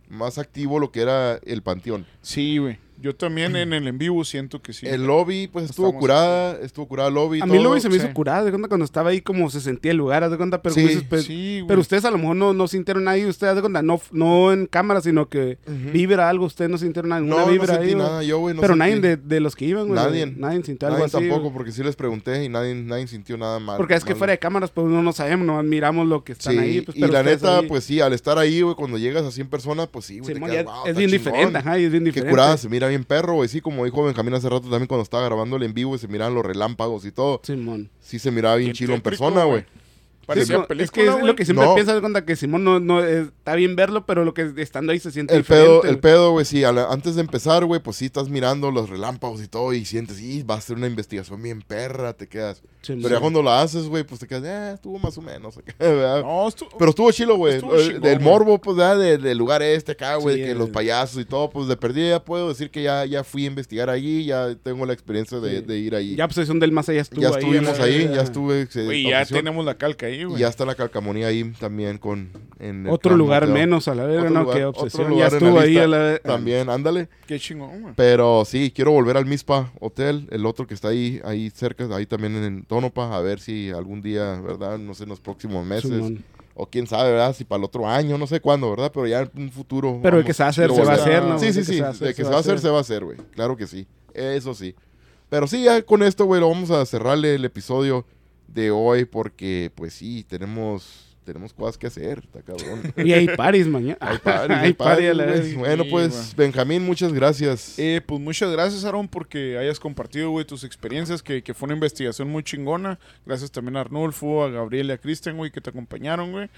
más 0.09 0.37
activo 0.37 0.79
lo 0.79 0.91
que 0.91 1.01
era 1.01 1.35
el 1.43 1.61
panteón. 1.61 2.05
Sí, 2.21 2.57
güey. 2.57 2.77
Yo 3.03 3.13
también 3.13 3.55
en 3.57 3.73
el 3.73 3.85
en 3.85 3.97
vivo 3.97 4.23
siento 4.23 4.61
que 4.61 4.71
sí. 4.71 4.87
El 4.87 5.05
lobby, 5.05 5.47
pues 5.47 5.65
estuvo 5.69 5.87
Estamos- 5.87 5.99
curada, 6.01 6.57
estuvo 6.61 6.87
curada 6.87 7.09
el 7.09 7.15
lobby. 7.15 7.41
A 7.41 7.45
mí 7.45 7.51
todo. 7.51 7.61
luego 7.63 7.79
se 7.81 7.89
me 7.89 7.97
hizo 7.97 8.11
curada, 8.13 8.45
de 8.45 8.49
cuenta 8.49 8.69
cuando 8.69 8.85
estaba 8.85 9.09
ahí 9.09 9.19
como 9.19 9.49
se 9.49 9.59
sentía 9.59 9.91
el 9.91 9.97
lugar, 9.97 10.29
de 10.29 10.37
cuenta, 10.37 10.61
pero 10.61 10.73
Sí, 10.73 10.81
dices, 10.83 11.03
pues, 11.09 11.25
sí, 11.25 11.55
güey. 11.59 11.67
pero 11.67 11.81
ustedes 11.81 12.05
a 12.05 12.11
lo 12.11 12.17
mejor 12.17 12.37
no, 12.37 12.53
no 12.53 12.65
sintieron 12.69 13.05
ahí, 13.09 13.25
ustedes 13.25 13.49
haz 13.51 13.55
de 13.57 13.61
cuenta, 13.61 13.81
no, 13.81 13.99
no 14.13 14.53
en 14.53 14.67
cámara, 14.67 15.01
sino 15.01 15.27
que 15.27 15.57
Ujú. 15.67 15.91
vibra 15.91 16.29
algo, 16.29 16.45
ustedes 16.45 16.71
no 16.71 16.77
sintieron 16.77 17.09
ninguna 17.11 17.35
No, 17.41 17.45
no 17.45 17.51
vibra 17.51 17.67
sentí 17.73 17.87
ahí, 17.89 17.93
güey. 17.93 18.05
nada, 18.07 18.23
yo, 18.23 18.39
güey. 18.39 18.55
no 18.55 18.61
pero 18.61 18.73
sentí- 18.75 18.79
nadie 18.79 18.99
de, 19.01 19.17
de 19.17 19.39
los 19.41 19.55
que 19.57 19.65
iban, 19.65 19.87
güey. 19.89 19.99
Nadie. 19.99 20.25
Nadie 20.25 20.63
sintió 20.63 20.87
algo 20.87 20.99
Nadie 20.99 21.07
así. 21.07 21.17
tampoco, 21.17 21.41
güey. 21.41 21.53
porque 21.53 21.71
sí 21.73 21.83
les 21.83 21.97
pregunté 21.97 22.41
y 22.45 22.47
nadie, 22.47 22.73
nadie 22.73 23.05
sintió 23.07 23.35
nada 23.37 23.59
mal. 23.59 23.75
Porque 23.75 23.95
es 23.95 24.05
que 24.05 24.15
fuera 24.15 24.31
de 24.31 24.39
cámaras, 24.39 24.71
pues 24.71 24.87
no, 24.87 25.03
no 25.03 25.11
sabemos, 25.11 25.45
no 25.45 25.61
miramos 25.61 26.07
lo 26.07 26.23
que 26.23 26.31
están 26.31 26.53
Sí, 26.53 26.59
ahí. 26.59 26.81
Pues, 26.81 26.95
y 26.97 27.01
la 27.01 27.21
neta, 27.21 27.59
ahí- 27.59 27.67
pues 27.67 27.83
sí, 27.83 27.99
al 27.99 28.13
estar 28.13 28.37
ahí, 28.37 28.61
güey, 28.61 28.75
cuando 28.75 28.97
llegas 28.97 29.23
a 29.25 29.31
100 29.31 29.49
personas, 29.49 29.87
pues 29.87 30.05
sí, 30.05 30.19
güey. 30.19 30.27
te 30.29 30.33
Simón, 30.35 30.49
quedas, 30.51 30.65
ya 30.65 30.71
"Wow, 30.71 30.87
es 30.87 30.95
bien 30.95 31.09
chingón". 31.09 31.25
diferente, 31.33 31.57
ajá, 31.57 31.77
es 31.77 31.91
bien 31.91 32.03
Qué 32.03 32.09
diferente. 32.11 32.29
curada, 32.29 32.55
se 32.57 32.69
mira 32.69 32.92
bien 32.93 33.03
perro, 33.03 33.35
güey. 33.35 33.49
Sí, 33.49 33.61
como 33.61 33.85
dijo 33.85 34.03
Benjamín 34.03 34.33
hace 34.33 34.49
rato 34.49 34.69
también 34.69 34.87
cuando 34.87 35.03
estaba 35.03 35.25
grabando 35.25 35.57
el 35.57 35.63
en 35.63 35.73
vivo 35.73 35.95
y 35.95 35.99
se 35.99 36.07
miraban 36.07 36.33
los 36.33 36.45
relámpagos 36.45 37.05
y 37.05 37.11
todo. 37.11 37.41
Simón. 37.43 37.89
Sí 37.99 38.19
se 38.19 38.31
miraba 38.31 38.55
bien 38.55 38.71
Qué 38.71 38.77
chilo 38.77 38.93
en 38.93 39.01
persona, 39.01 39.43
güey. 39.43 39.65
Parecía 40.25 40.55
Sí, 40.57 40.61
es 40.61 40.67
película, 40.67 40.91
que 41.03 41.05
es 41.09 41.13
güey. 41.15 41.25
lo 41.27 41.35
que 41.35 41.45
siempre 41.45 41.65
No. 41.65 41.75
piensas 41.75 41.99
cuando 41.99 42.25
que 42.25 42.35
Simón 42.35 42.63
no, 42.63 42.79
no 42.79 43.03
eh, 43.03 43.21
está 43.21 43.55
bien 43.55 43.75
verlo, 43.75 44.05
pero 44.05 44.23
lo 44.25 44.33
que 44.33 44.51
estando 44.57 44.91
ahí 44.91 44.99
se 44.99 45.11
siente 45.11 45.33
El 45.35 45.41
diferente. 45.41 45.67
pedo, 45.69 45.83
el 45.83 45.89
güey. 45.89 46.01
pedo, 46.01 46.31
güey, 46.31 46.45
sí, 46.45 46.61
la- 46.61 46.87
antes 46.89 47.15
de 47.15 47.21
empezar, 47.21 47.65
güey, 47.65 47.81
pues 47.81 47.97
sí 47.97 48.05
estás 48.05 48.29
mirando 48.29 48.71
los 48.71 48.89
relámpagos 48.89 49.41
y 49.43 49.47
todo 49.47 49.73
y 49.73 49.85
sientes, 49.85 50.17
sí, 50.17 50.43
va 50.43 50.55
a 50.55 50.61
ser 50.61 50.77
una 50.77 50.87
investigación 50.87 51.41
bien 51.41 51.61
perra, 51.61 52.13
te 52.13 52.27
quedas. 52.27 52.61
Pero 52.85 53.09
ya 53.09 53.19
cuando 53.19 53.41
la 53.41 53.61
haces, 53.61 53.85
güey, 53.87 54.03
pues 54.03 54.19
te 54.19 54.27
quedas, 54.27 54.43
eh, 54.45 54.71
estuvo 54.75 54.99
más 54.99 55.17
o 55.17 55.21
menos. 55.21 55.57
acá, 55.57 55.73
¿verdad? 55.79 56.21
No, 56.21 56.47
estu- 56.47 56.67
Pero 56.77 56.89
estuvo 56.89 57.11
chilo, 57.11 57.37
güey. 57.37 57.55
Estuvo 57.55 57.75
Eh, 57.77 57.99
Del 57.99 58.19
morbo, 58.19 58.59
pues, 58.59 58.75
¿verdad? 58.77 58.99
De- 58.99 59.17
del 59.17 59.37
lugar 59.37 59.61
este 59.61 59.93
acá, 59.93 60.15
güey. 60.15 60.35
Sí, 60.37 60.41
que 60.43 60.51
el- 60.51 60.57
los 60.57 60.69
payasos 60.69 61.21
y 61.21 61.25
todo, 61.25 61.49
pues, 61.49 61.67
de 61.67 61.77
perdida 61.77 62.09
ya 62.09 62.23
puedo 62.23 62.49
decir 62.49 62.69
que 62.71 62.83
ya, 62.83 63.05
ya 63.05 63.23
fui 63.23 63.45
a 63.45 63.47
investigar 63.47 63.89
allí. 63.89 64.25
Ya 64.25 64.55
tengo 64.61 64.85
la 64.85 64.93
experiencia 64.93 65.39
de, 65.39 65.59
Sí. 65.59 65.65
de 65.65 65.77
ir 65.77 65.95
ahí. 65.95 66.15
Ya 66.15 66.25
Obsesión 66.25 66.59
del 66.59 66.71
Más 66.71 66.89
Allá 66.89 67.01
estuvo 67.01 67.21
ya 67.21 67.29
ahí, 67.29 67.33
estuvimos 67.35 67.79
ahí, 67.79 68.09
ya 68.13 68.21
estuve. 68.21 68.61
eh, 68.63 68.83
Güey, 68.85 69.09
ya 69.09 69.25
tenemos 69.25 69.65
la 69.65 69.77
calca 69.77 70.05
ahí, 70.07 70.12
Y 70.15 70.23
güey. 70.25 70.39
ya 70.39 70.47
está 70.47 70.65
la 70.65 70.75
calcamonía 70.75 71.27
ahí 71.27 71.43
también 71.59 71.97
con... 71.97 72.29
En 72.59 72.85
el 72.85 72.91
Otro 72.93 73.15
lugar 73.15 73.47
menos 73.47 73.87
a 73.87 73.95
la 73.95 74.05
verga, 74.05 74.29
no, 74.29 74.43
lugar- 74.43 74.57
que 74.57 74.65
otro 74.65 74.83
Obsesión. 74.83 75.15
Ya 75.17 75.27
estuvo 75.27 75.59
ahí 75.59 75.69
lista 75.71 75.83
a 75.83 75.87
la 75.87 76.19
También, 76.19 76.69
ándale. 76.69 77.09
Qué 77.27 77.39
chingón, 77.39 77.81
güey. 77.81 77.93
Pero 77.95 78.43
sí, 78.45 78.71
quiero 78.73 78.91
volver 78.91 79.17
al 79.17 79.25
Mispa 79.25 79.71
Hotel, 79.79 80.27
el 80.31 80.45
otro 80.45 80.65
que 80.65 80.73
está 80.73 80.89
ahí, 80.89 81.21
ahí 81.25 81.49
cerca, 81.49 81.85
ahí 81.95 82.05
también 82.05 82.35
en 82.35 82.63
Tónopa, 82.63 83.15
a 83.15 83.21
ver 83.21 83.39
si 83.39 83.71
algún 83.71 84.01
día, 84.01 84.39
¿verdad? 84.41 84.77
No 84.77 84.93
sé, 84.93 85.03
en 85.03 85.09
los 85.09 85.19
próximos 85.19 85.65
meses. 85.65 85.91
O 86.55 86.67
quién 86.67 86.85
sabe, 86.85 87.09
¿verdad? 87.11 87.35
Si 87.35 87.43
para 87.45 87.57
el 87.57 87.65
otro 87.65 87.87
año, 87.87 88.17
no 88.17 88.27
sé 88.27 88.39
cuándo, 88.39 88.69
¿verdad? 88.69 88.91
Pero 88.93 89.07
ya 89.07 89.21
en 89.21 89.31
un 89.35 89.51
futuro. 89.51 89.99
Pero 90.03 90.19
el 90.19 90.23
que 90.23 90.33
se 90.35 90.43
va 90.43 90.47
a 90.47 90.49
hacer, 90.51 90.71
se 90.71 90.83
va 90.83 90.91
a 90.91 90.95
hacer, 90.95 91.23
¿no? 91.23 91.39
Sí, 91.39 91.47
El 91.47 91.53
sí, 91.53 91.63
sí. 91.63 91.81
De 91.99 92.13
que 92.13 92.23
se 92.23 92.29
va 92.29 92.37
a 92.37 92.39
hacer, 92.39 92.59
se 92.59 92.69
va 92.69 92.77
a 92.77 92.81
hacer, 92.81 93.03
güey. 93.03 93.17
Claro 93.33 93.57
que 93.57 93.65
sí. 93.65 93.87
Eso 94.13 94.53
sí. 94.53 94.75
Pero 95.29 95.47
sí, 95.47 95.63
ya 95.63 95.81
con 95.81 96.03
esto, 96.03 96.25
güey, 96.25 96.39
lo 96.39 96.47
vamos 96.49 96.69
a 96.69 96.85
cerrarle 96.85 97.33
el 97.33 97.43
episodio 97.43 98.05
de 98.53 98.71
hoy 98.71 99.05
porque, 99.05 99.71
pues 99.75 99.93
sí, 99.93 100.23
tenemos, 100.27 101.15
tenemos 101.23 101.53
cosas 101.53 101.77
que 101.77 101.87
hacer, 101.87 102.19
está 102.19 102.41
cabrón. 102.41 102.93
Y 102.97 103.13
hay 103.13 103.27
paris 103.35 103.67
mañana. 103.67 103.97
Hay 103.99 104.17
party, 104.17 104.53
Hay 104.53 104.73
güey. 105.13 105.27
vez. 105.27 105.55
Bueno, 105.55 105.83
Sí, 105.83 105.89
pues, 105.89 106.33
Benjamín, 106.35 106.83
muchas 106.85 107.13
gracias. 107.13 107.77
Eh, 107.77 108.01
pues 108.05 108.21
muchas 108.21 108.51
gracias, 108.51 108.85
Aaron, 108.85 109.07
porque 109.07 109.57
hayas 109.57 109.79
compartido, 109.79 110.29
güey, 110.29 110.45
tus 110.45 110.63
experiencias, 110.63 111.23
que, 111.23 111.41
que 111.41 111.53
fue 111.53 111.67
una 111.67 111.75
investigación 111.75 112.29
muy 112.29 112.43
chingona. 112.43 112.99
Gracias 113.25 113.51
también 113.51 113.77
a 113.77 113.81
Arnulfo, 113.81 114.43
a 114.43 114.49
Gabriel 114.49 114.87
y 114.87 114.91
a 114.91 114.97
Cristian, 114.97 115.37
güey, 115.37 115.51
que 115.51 115.61
te 115.61 115.69
acompañaron, 115.69 116.31
güey. 116.31 116.49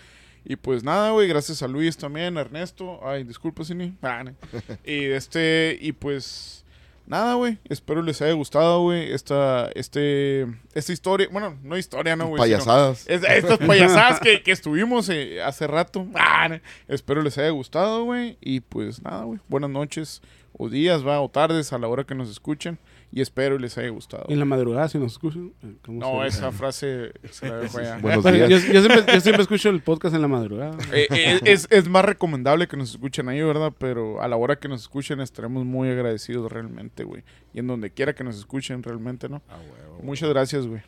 Y 0.48 0.58
pues 0.58 0.84
nada, 0.84 1.10
güey, 1.12 1.28
gracias 1.28 1.64
a 1.64 1.68
Luis 1.68 1.98
también, 1.98 2.38
a 2.38 2.42
Ernesto. 2.42 3.00
Ay, 3.04 3.24
disculpa, 3.24 3.64
Cini. 3.64 3.96
Ah, 4.04 4.24
no. 4.24 4.36
y 4.86 5.06
este, 5.06 5.78
y 5.82 5.92
pues 5.94 6.65
nada, 7.08 7.34
güey. 7.36 7.58
Espero 7.70 8.02
les 8.02 8.22
haya 8.22 8.34
gustado, 8.34 8.82
güey, 8.82 9.12
esta, 9.14 9.70
este, 9.76 10.48
esta 10.74 10.92
historia. 10.94 11.28
Bueno, 11.32 11.58
no 11.64 11.78
historia, 11.78 12.16
¿no, 12.16 12.28
güey? 12.28 12.40
Payasadas. 12.40 13.06
es- 13.08 13.24
estas 13.24 13.58
payasadas 13.60 14.20
que, 14.20 14.42
que 14.44 14.52
estuvimos 14.52 15.10
eh, 15.10 15.42
hace 15.44 15.68
rato. 15.68 16.06
Ah, 16.16 16.48
no. 16.50 16.60
Espero 16.88 17.22
les 17.22 17.38
haya 17.38 17.50
gustado, 17.50 18.04
güey. 18.04 18.38
Y 18.42 18.60
pues 18.62 19.02
nada, 19.02 19.24
güey. 19.24 19.40
Buenas 19.48 19.70
noches 19.70 20.22
o 20.58 20.70
días, 20.70 21.06
va, 21.06 21.20
o 21.22 21.30
tardes 21.30 21.74
a 21.74 21.78
la 21.78 21.88
hora 21.88 22.04
que 22.06 22.16
nos 22.16 22.30
escuchen. 22.30 22.80
Y 23.18 23.22
espero 23.22 23.58
les 23.58 23.78
haya 23.78 23.88
gustado. 23.88 24.26
En 24.28 24.40
la 24.40 24.44
madrugada, 24.44 24.90
si 24.90 24.98
nos 24.98 25.14
escuchan. 25.14 25.54
eh, 25.64 25.76
¿cómo 25.86 26.02
No, 26.02 26.22
se- 26.24 26.28
esa 26.28 26.52
frase 26.52 27.14
se 27.32 27.48
la 27.48 27.60
dejo 27.60 27.78
allá. 27.78 27.98
Buenos 28.00 28.22
Bueno, 28.24 28.46
días. 28.46 28.66
yo, 28.68 28.74
yo 28.74 28.82
siempre, 28.84 29.14
yo 29.14 29.22
siempre 29.22 29.42
escucho 29.44 29.70
el 29.70 29.82
podcast 29.82 30.14
en 30.16 30.22
la 30.22 30.28
madrugada. 30.28 30.78
Eh, 30.92 31.08
eh, 31.10 31.40
es, 31.46 31.66
es 31.72 31.88
más 31.88 32.04
recomendable 32.04 32.68
que 32.68 32.76
nos 32.76 32.90
escuchen 32.92 33.30
ahí, 33.30 33.42
¿verdad? 33.42 33.72
Pero 33.78 34.22
a 34.22 34.28
la 34.28 34.36
hora 34.36 34.58
que 34.60 34.68
nos 34.68 34.82
escuchen 34.82 35.22
estaremos 35.22 35.64
muy 35.64 35.88
agradecidos 35.88 36.52
realmente, 36.52 37.06
güey. 37.06 37.24
Y 37.54 37.60
en 37.60 37.68
donde 37.68 37.90
quiera 37.90 38.14
que 38.14 38.26
nos 38.26 38.38
escuchen 38.38 38.84
realmente, 38.84 39.30
¿no? 39.30 39.42
Ah, 39.48 39.60
huevo. 39.62 40.04
Muchas 40.04 40.28
gracias, 40.28 40.68
güey. 40.68 40.82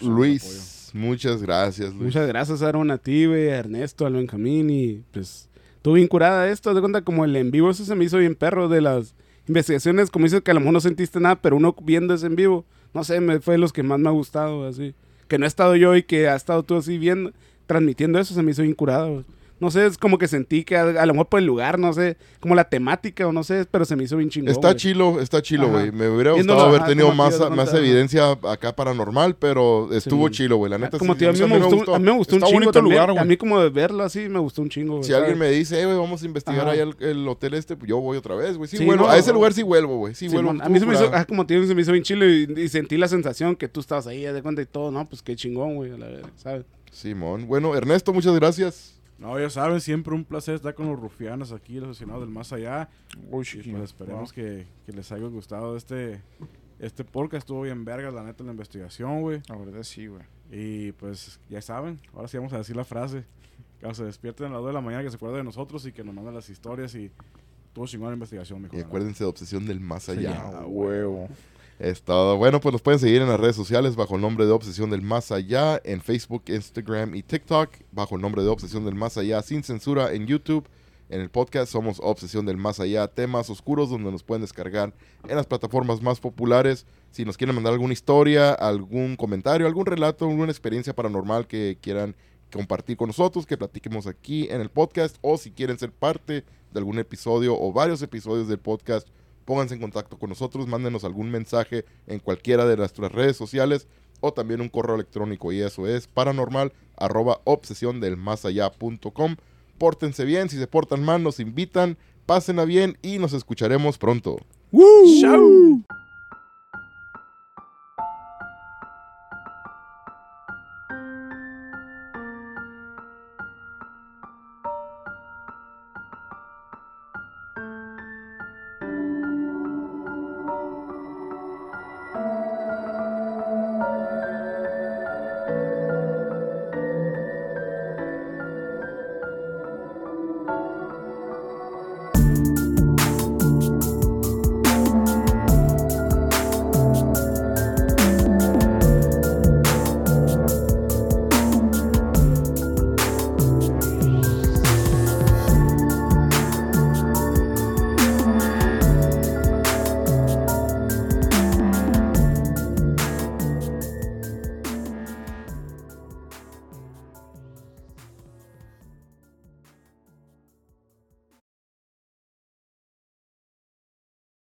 Luis, 0.00 0.90
muchas 0.94 1.42
gracias, 1.42 1.90
Luis. 1.90 2.04
Muchas 2.04 2.26
gracias, 2.26 2.62
Aaron, 2.62 2.90
a 2.90 2.96
ti, 2.98 3.26
güey, 3.26 3.50
a 3.50 3.56
Ernesto, 3.58 4.06
al 4.06 4.14
Benjamín. 4.14 4.70
Y 4.70 5.02
pues, 5.12 5.50
estuve 5.76 5.96
bien 5.96 6.08
curada 6.08 6.48
esto. 6.48 6.72
De 6.72 6.80
cuenta, 6.80 7.02
como 7.02 7.24
el 7.26 7.36
en 7.36 7.50
vivo, 7.50 7.70
eso 7.70 7.84
se 7.84 7.94
me 7.94 8.04
hizo 8.04 8.16
bien 8.18 8.34
perro 8.34 8.68
de 8.68 8.80
las 8.80 9.14
investigaciones. 9.48 10.10
Como 10.10 10.24
dices 10.24 10.42
que 10.42 10.50
a 10.50 10.54
lo 10.54 10.60
mejor 10.60 10.74
no 10.74 10.80
sentiste 10.80 11.20
nada, 11.20 11.36
pero 11.36 11.56
uno 11.56 11.74
viendo 11.82 12.14
ese 12.14 12.26
en 12.26 12.36
vivo, 12.36 12.64
no 12.94 13.04
sé, 13.04 13.20
me 13.20 13.40
fue 13.40 13.54
de 13.54 13.58
los 13.58 13.72
que 13.72 13.82
más 13.82 13.98
me 13.98 14.08
ha 14.08 14.12
gustado, 14.12 14.66
así. 14.66 14.94
Que 15.28 15.38
no 15.38 15.44
he 15.44 15.48
estado 15.48 15.76
yo 15.76 15.96
y 15.96 16.02
que 16.02 16.28
ha 16.28 16.36
estado 16.36 16.62
tú 16.62 16.76
así 16.76 16.98
viendo, 16.98 17.32
transmitiendo 17.66 18.18
eso, 18.18 18.34
se 18.34 18.42
me 18.42 18.52
hizo 18.52 18.62
bien 18.62 18.74
curado, 18.74 19.12
güey. 19.12 19.24
No 19.58 19.70
sé, 19.70 19.86
es 19.86 19.96
como 19.98 20.18
que 20.18 20.28
sentí 20.28 20.64
que 20.64 20.76
a, 20.76 20.82
a 20.82 21.06
lo 21.06 21.14
mejor 21.14 21.28
por 21.28 21.40
el 21.40 21.46
lugar, 21.46 21.78
no 21.78 21.92
sé, 21.92 22.16
como 22.40 22.54
la 22.54 22.64
temática 22.68 23.26
o 23.26 23.32
no 23.32 23.42
sé, 23.42 23.66
pero 23.70 23.84
se 23.84 23.96
me 23.96 24.04
hizo 24.04 24.16
bien 24.16 24.28
chingón. 24.30 24.50
Está 24.52 24.74
chilo, 24.76 25.20
está 25.20 25.40
chilo, 25.42 25.68
güey. 25.70 25.90
Me 25.92 26.08
hubiera 26.08 26.32
gustado 26.32 26.60
haber 26.60 26.80
ajá, 26.80 26.88
tenido 26.88 27.12
más, 27.12 27.38
más 27.50 27.72
evidencia 27.74 28.32
acá 28.32 28.74
paranormal, 28.76 29.36
pero 29.36 29.92
estuvo 29.92 30.28
Sí. 30.28 30.34
chilo, 30.34 30.56
güey. 30.56 30.70
La 30.70 30.78
neta, 30.78 30.98
como 30.98 31.14
sí, 31.14 31.24
a 31.24 31.32
mí, 31.32 31.38
me 31.40 31.58
gustó, 31.58 31.94
a 31.94 31.98
mí 31.98 32.04
me 32.04 32.10
gustó 32.12 32.36
un 32.36 32.42
chingo 32.42 32.70
también. 32.72 32.94
lugar, 32.96 33.10
güey. 33.12 33.22
A 33.22 33.24
mí 33.24 33.36
como 33.36 33.60
de 33.60 33.70
verlo 33.70 34.02
así 34.04 34.28
me 34.28 34.38
gustó 34.38 34.62
un 34.62 34.68
chingo. 34.68 34.94
güey, 34.96 35.04
Si 35.04 35.12
alguien 35.12 35.38
me 35.38 35.50
dice, 35.50 35.80
eh, 35.80 35.86
güey, 35.86 35.96
vamos 35.98 36.22
a 36.22 36.26
investigar 36.26 36.68
ahí 36.68 36.80
el, 36.80 36.94
el 37.00 37.26
hotel 37.28 37.54
este, 37.54 37.76
pues 37.76 37.88
yo 37.88 37.98
voy 38.00 38.16
otra 38.18 38.34
vez, 38.34 38.56
güey. 38.56 38.68
Sí, 38.68 38.76
Sí, 38.78 38.84
vuelvo. 38.84 39.04
no, 39.06 39.10
a 39.10 39.16
ese 39.16 39.32
lugar 39.32 39.52
sí 39.52 39.62
vuelvo, 39.62 39.96
güey. 39.98 40.14
Sí, 40.14 40.28
vuelvo. 40.28 40.50
A 40.50 40.68
mí 40.68 40.78
se 40.78 40.86
me 40.86 40.94
hizo, 40.94 41.10
como 41.28 41.46
te 41.46 41.54
digo, 41.54 41.66
se 41.66 41.74
me 41.74 41.82
hizo 41.82 41.92
bien 41.92 42.04
chilo 42.04 42.26
y, 42.28 42.68
sentí 42.68 42.96
la 42.96 43.08
sensación 43.08 43.56
que 43.56 43.68
tú 43.68 43.80
estabas 43.80 44.06
ahí, 44.06 44.22
de 44.22 44.42
cuenta 44.42 44.60
y 44.62 44.66
todo, 44.66 44.90
¿no? 44.90 45.08
Pues 45.08 45.22
qué 45.22 45.34
chingón, 45.36 45.76
güey, 45.76 45.92
¿sabes? 46.36 46.64
Simón. 46.90 47.46
Bueno, 47.46 47.74
Ernesto, 47.76 48.12
muchas 48.12 48.34
gracias. 48.34 48.95
No, 49.18 49.38
ya 49.40 49.48
saben, 49.48 49.80
siempre 49.80 50.14
un 50.14 50.24
placer 50.24 50.54
estar 50.56 50.74
con 50.74 50.88
los 50.88 51.00
rufianos 51.00 51.52
aquí, 51.52 51.80
los 51.80 51.88
aficionados 51.88 52.22
del 52.22 52.30
más 52.30 52.52
allá. 52.52 52.88
Uy, 53.30 53.46
Y 53.54 53.70
pues 53.70 53.84
esperemos 53.84 54.32
que, 54.32 54.66
que 54.84 54.92
les 54.92 55.10
haya 55.10 55.26
gustado 55.26 55.76
este, 55.76 56.20
este 56.78 57.02
podcast. 57.04 57.42
Estuvo 57.42 57.62
bien 57.62 57.84
verga, 57.84 58.10
la 58.10 58.22
neta, 58.22 58.44
la 58.44 58.52
investigación, 58.52 59.22
güey. 59.22 59.40
La 59.48 59.56
verdad 59.56 59.82
sí, 59.82 60.06
güey. 60.06 60.22
Y 60.50 60.92
pues 60.92 61.40
ya 61.48 61.62
saben, 61.62 61.98
ahora 62.14 62.28
sí 62.28 62.36
vamos 62.36 62.52
a 62.52 62.58
decir 62.58 62.76
la 62.76 62.84
frase. 62.84 63.24
Cuando 63.80 63.94
se 63.94 64.04
despierten 64.04 64.46
a 64.46 64.50
las 64.50 64.58
2 64.58 64.66
de 64.68 64.72
la 64.74 64.80
mañana, 64.80 65.02
que 65.02 65.10
se 65.10 65.16
acuerden 65.16 65.38
de 65.38 65.44
nosotros 65.44 65.86
y 65.86 65.92
que 65.92 66.04
nos 66.04 66.14
manden 66.14 66.34
las 66.34 66.48
historias. 66.50 66.94
Y 66.94 67.10
tuvo 67.72 67.86
chingón 67.86 68.08
la 68.08 68.14
investigación, 68.14 68.60
mijo. 68.62 68.76
Y 68.76 68.80
acuérdense 68.80 69.24
de 69.24 69.28
Obsesión 69.30 69.66
del 69.66 69.80
Más 69.80 70.08
Allá. 70.08 70.40
A 70.48 70.66
huevo. 70.66 71.28
Es. 71.78 72.02
Bueno, 72.06 72.58
pues 72.58 72.72
nos 72.72 72.80
pueden 72.80 72.98
seguir 72.98 73.20
en 73.20 73.28
las 73.28 73.38
redes 73.38 73.54
sociales 73.54 73.96
bajo 73.96 74.14
el 74.14 74.22
nombre 74.22 74.46
de 74.46 74.52
Obsesión 74.52 74.88
del 74.88 75.02
Más 75.02 75.30
Allá, 75.30 75.78
en 75.84 76.00
Facebook, 76.00 76.44
Instagram 76.46 77.14
y 77.14 77.22
TikTok, 77.22 77.68
bajo 77.92 78.16
el 78.16 78.22
nombre 78.22 78.42
de 78.42 78.48
Obsesión 78.48 78.86
del 78.86 78.94
Más 78.94 79.18
Allá, 79.18 79.42
sin 79.42 79.62
censura 79.62 80.14
en 80.14 80.26
YouTube. 80.26 80.66
En 81.10 81.20
el 81.20 81.28
podcast 81.28 81.70
somos 81.70 82.00
Obsesión 82.02 82.46
del 82.46 82.56
Más 82.56 82.80
Allá, 82.80 83.06
temas 83.08 83.50
oscuros 83.50 83.90
donde 83.90 84.10
nos 84.10 84.22
pueden 84.22 84.40
descargar 84.40 84.94
en 85.28 85.36
las 85.36 85.46
plataformas 85.46 86.00
más 86.00 86.18
populares. 86.18 86.86
Si 87.10 87.26
nos 87.26 87.36
quieren 87.36 87.54
mandar 87.54 87.74
alguna 87.74 87.92
historia, 87.92 88.52
algún 88.52 89.14
comentario, 89.14 89.66
algún 89.66 89.84
relato, 89.84 90.24
alguna 90.24 90.50
experiencia 90.50 90.94
paranormal 90.94 91.46
que 91.46 91.76
quieran 91.82 92.16
compartir 92.50 92.96
con 92.96 93.08
nosotros, 93.08 93.44
que 93.44 93.58
platiquemos 93.58 94.06
aquí 94.06 94.48
en 94.50 94.62
el 94.62 94.70
podcast, 94.70 95.16
o 95.20 95.36
si 95.36 95.50
quieren 95.50 95.78
ser 95.78 95.92
parte 95.92 96.42
de 96.72 96.78
algún 96.78 96.98
episodio 96.98 97.54
o 97.54 97.70
varios 97.70 98.00
episodios 98.00 98.48
del 98.48 98.60
podcast, 98.60 99.08
pónganse 99.46 99.74
en 99.74 99.80
contacto 99.80 100.18
con 100.18 100.28
nosotros, 100.28 100.66
mándenos 100.66 101.04
algún 101.04 101.30
mensaje 101.30 101.86
en 102.06 102.18
cualquiera 102.18 102.66
de 102.66 102.76
nuestras 102.76 103.10
redes 103.10 103.38
sociales 103.38 103.88
o 104.20 104.32
también 104.32 104.60
un 104.60 104.68
correo 104.68 104.96
electrónico 104.96 105.52
y 105.52 105.60
eso 105.60 105.86
es 105.86 106.06
paranormal 106.06 106.72
arroba 106.96 107.40
obsesión 107.44 108.00
del 108.00 108.18
más 108.18 108.44
allá 108.44 108.70
punto 108.70 109.12
com. 109.12 109.36
Pórtense 109.78 110.24
bien, 110.24 110.48
si 110.48 110.58
se 110.58 110.66
portan 110.66 111.04
mal 111.04 111.22
nos 111.22 111.40
invitan, 111.40 111.96
pásenla 112.26 112.64
bien 112.64 112.98
y 113.02 113.18
nos 113.18 113.32
escucharemos 113.32 113.98
pronto. 113.98 114.38
¡Chao! 115.20 115.80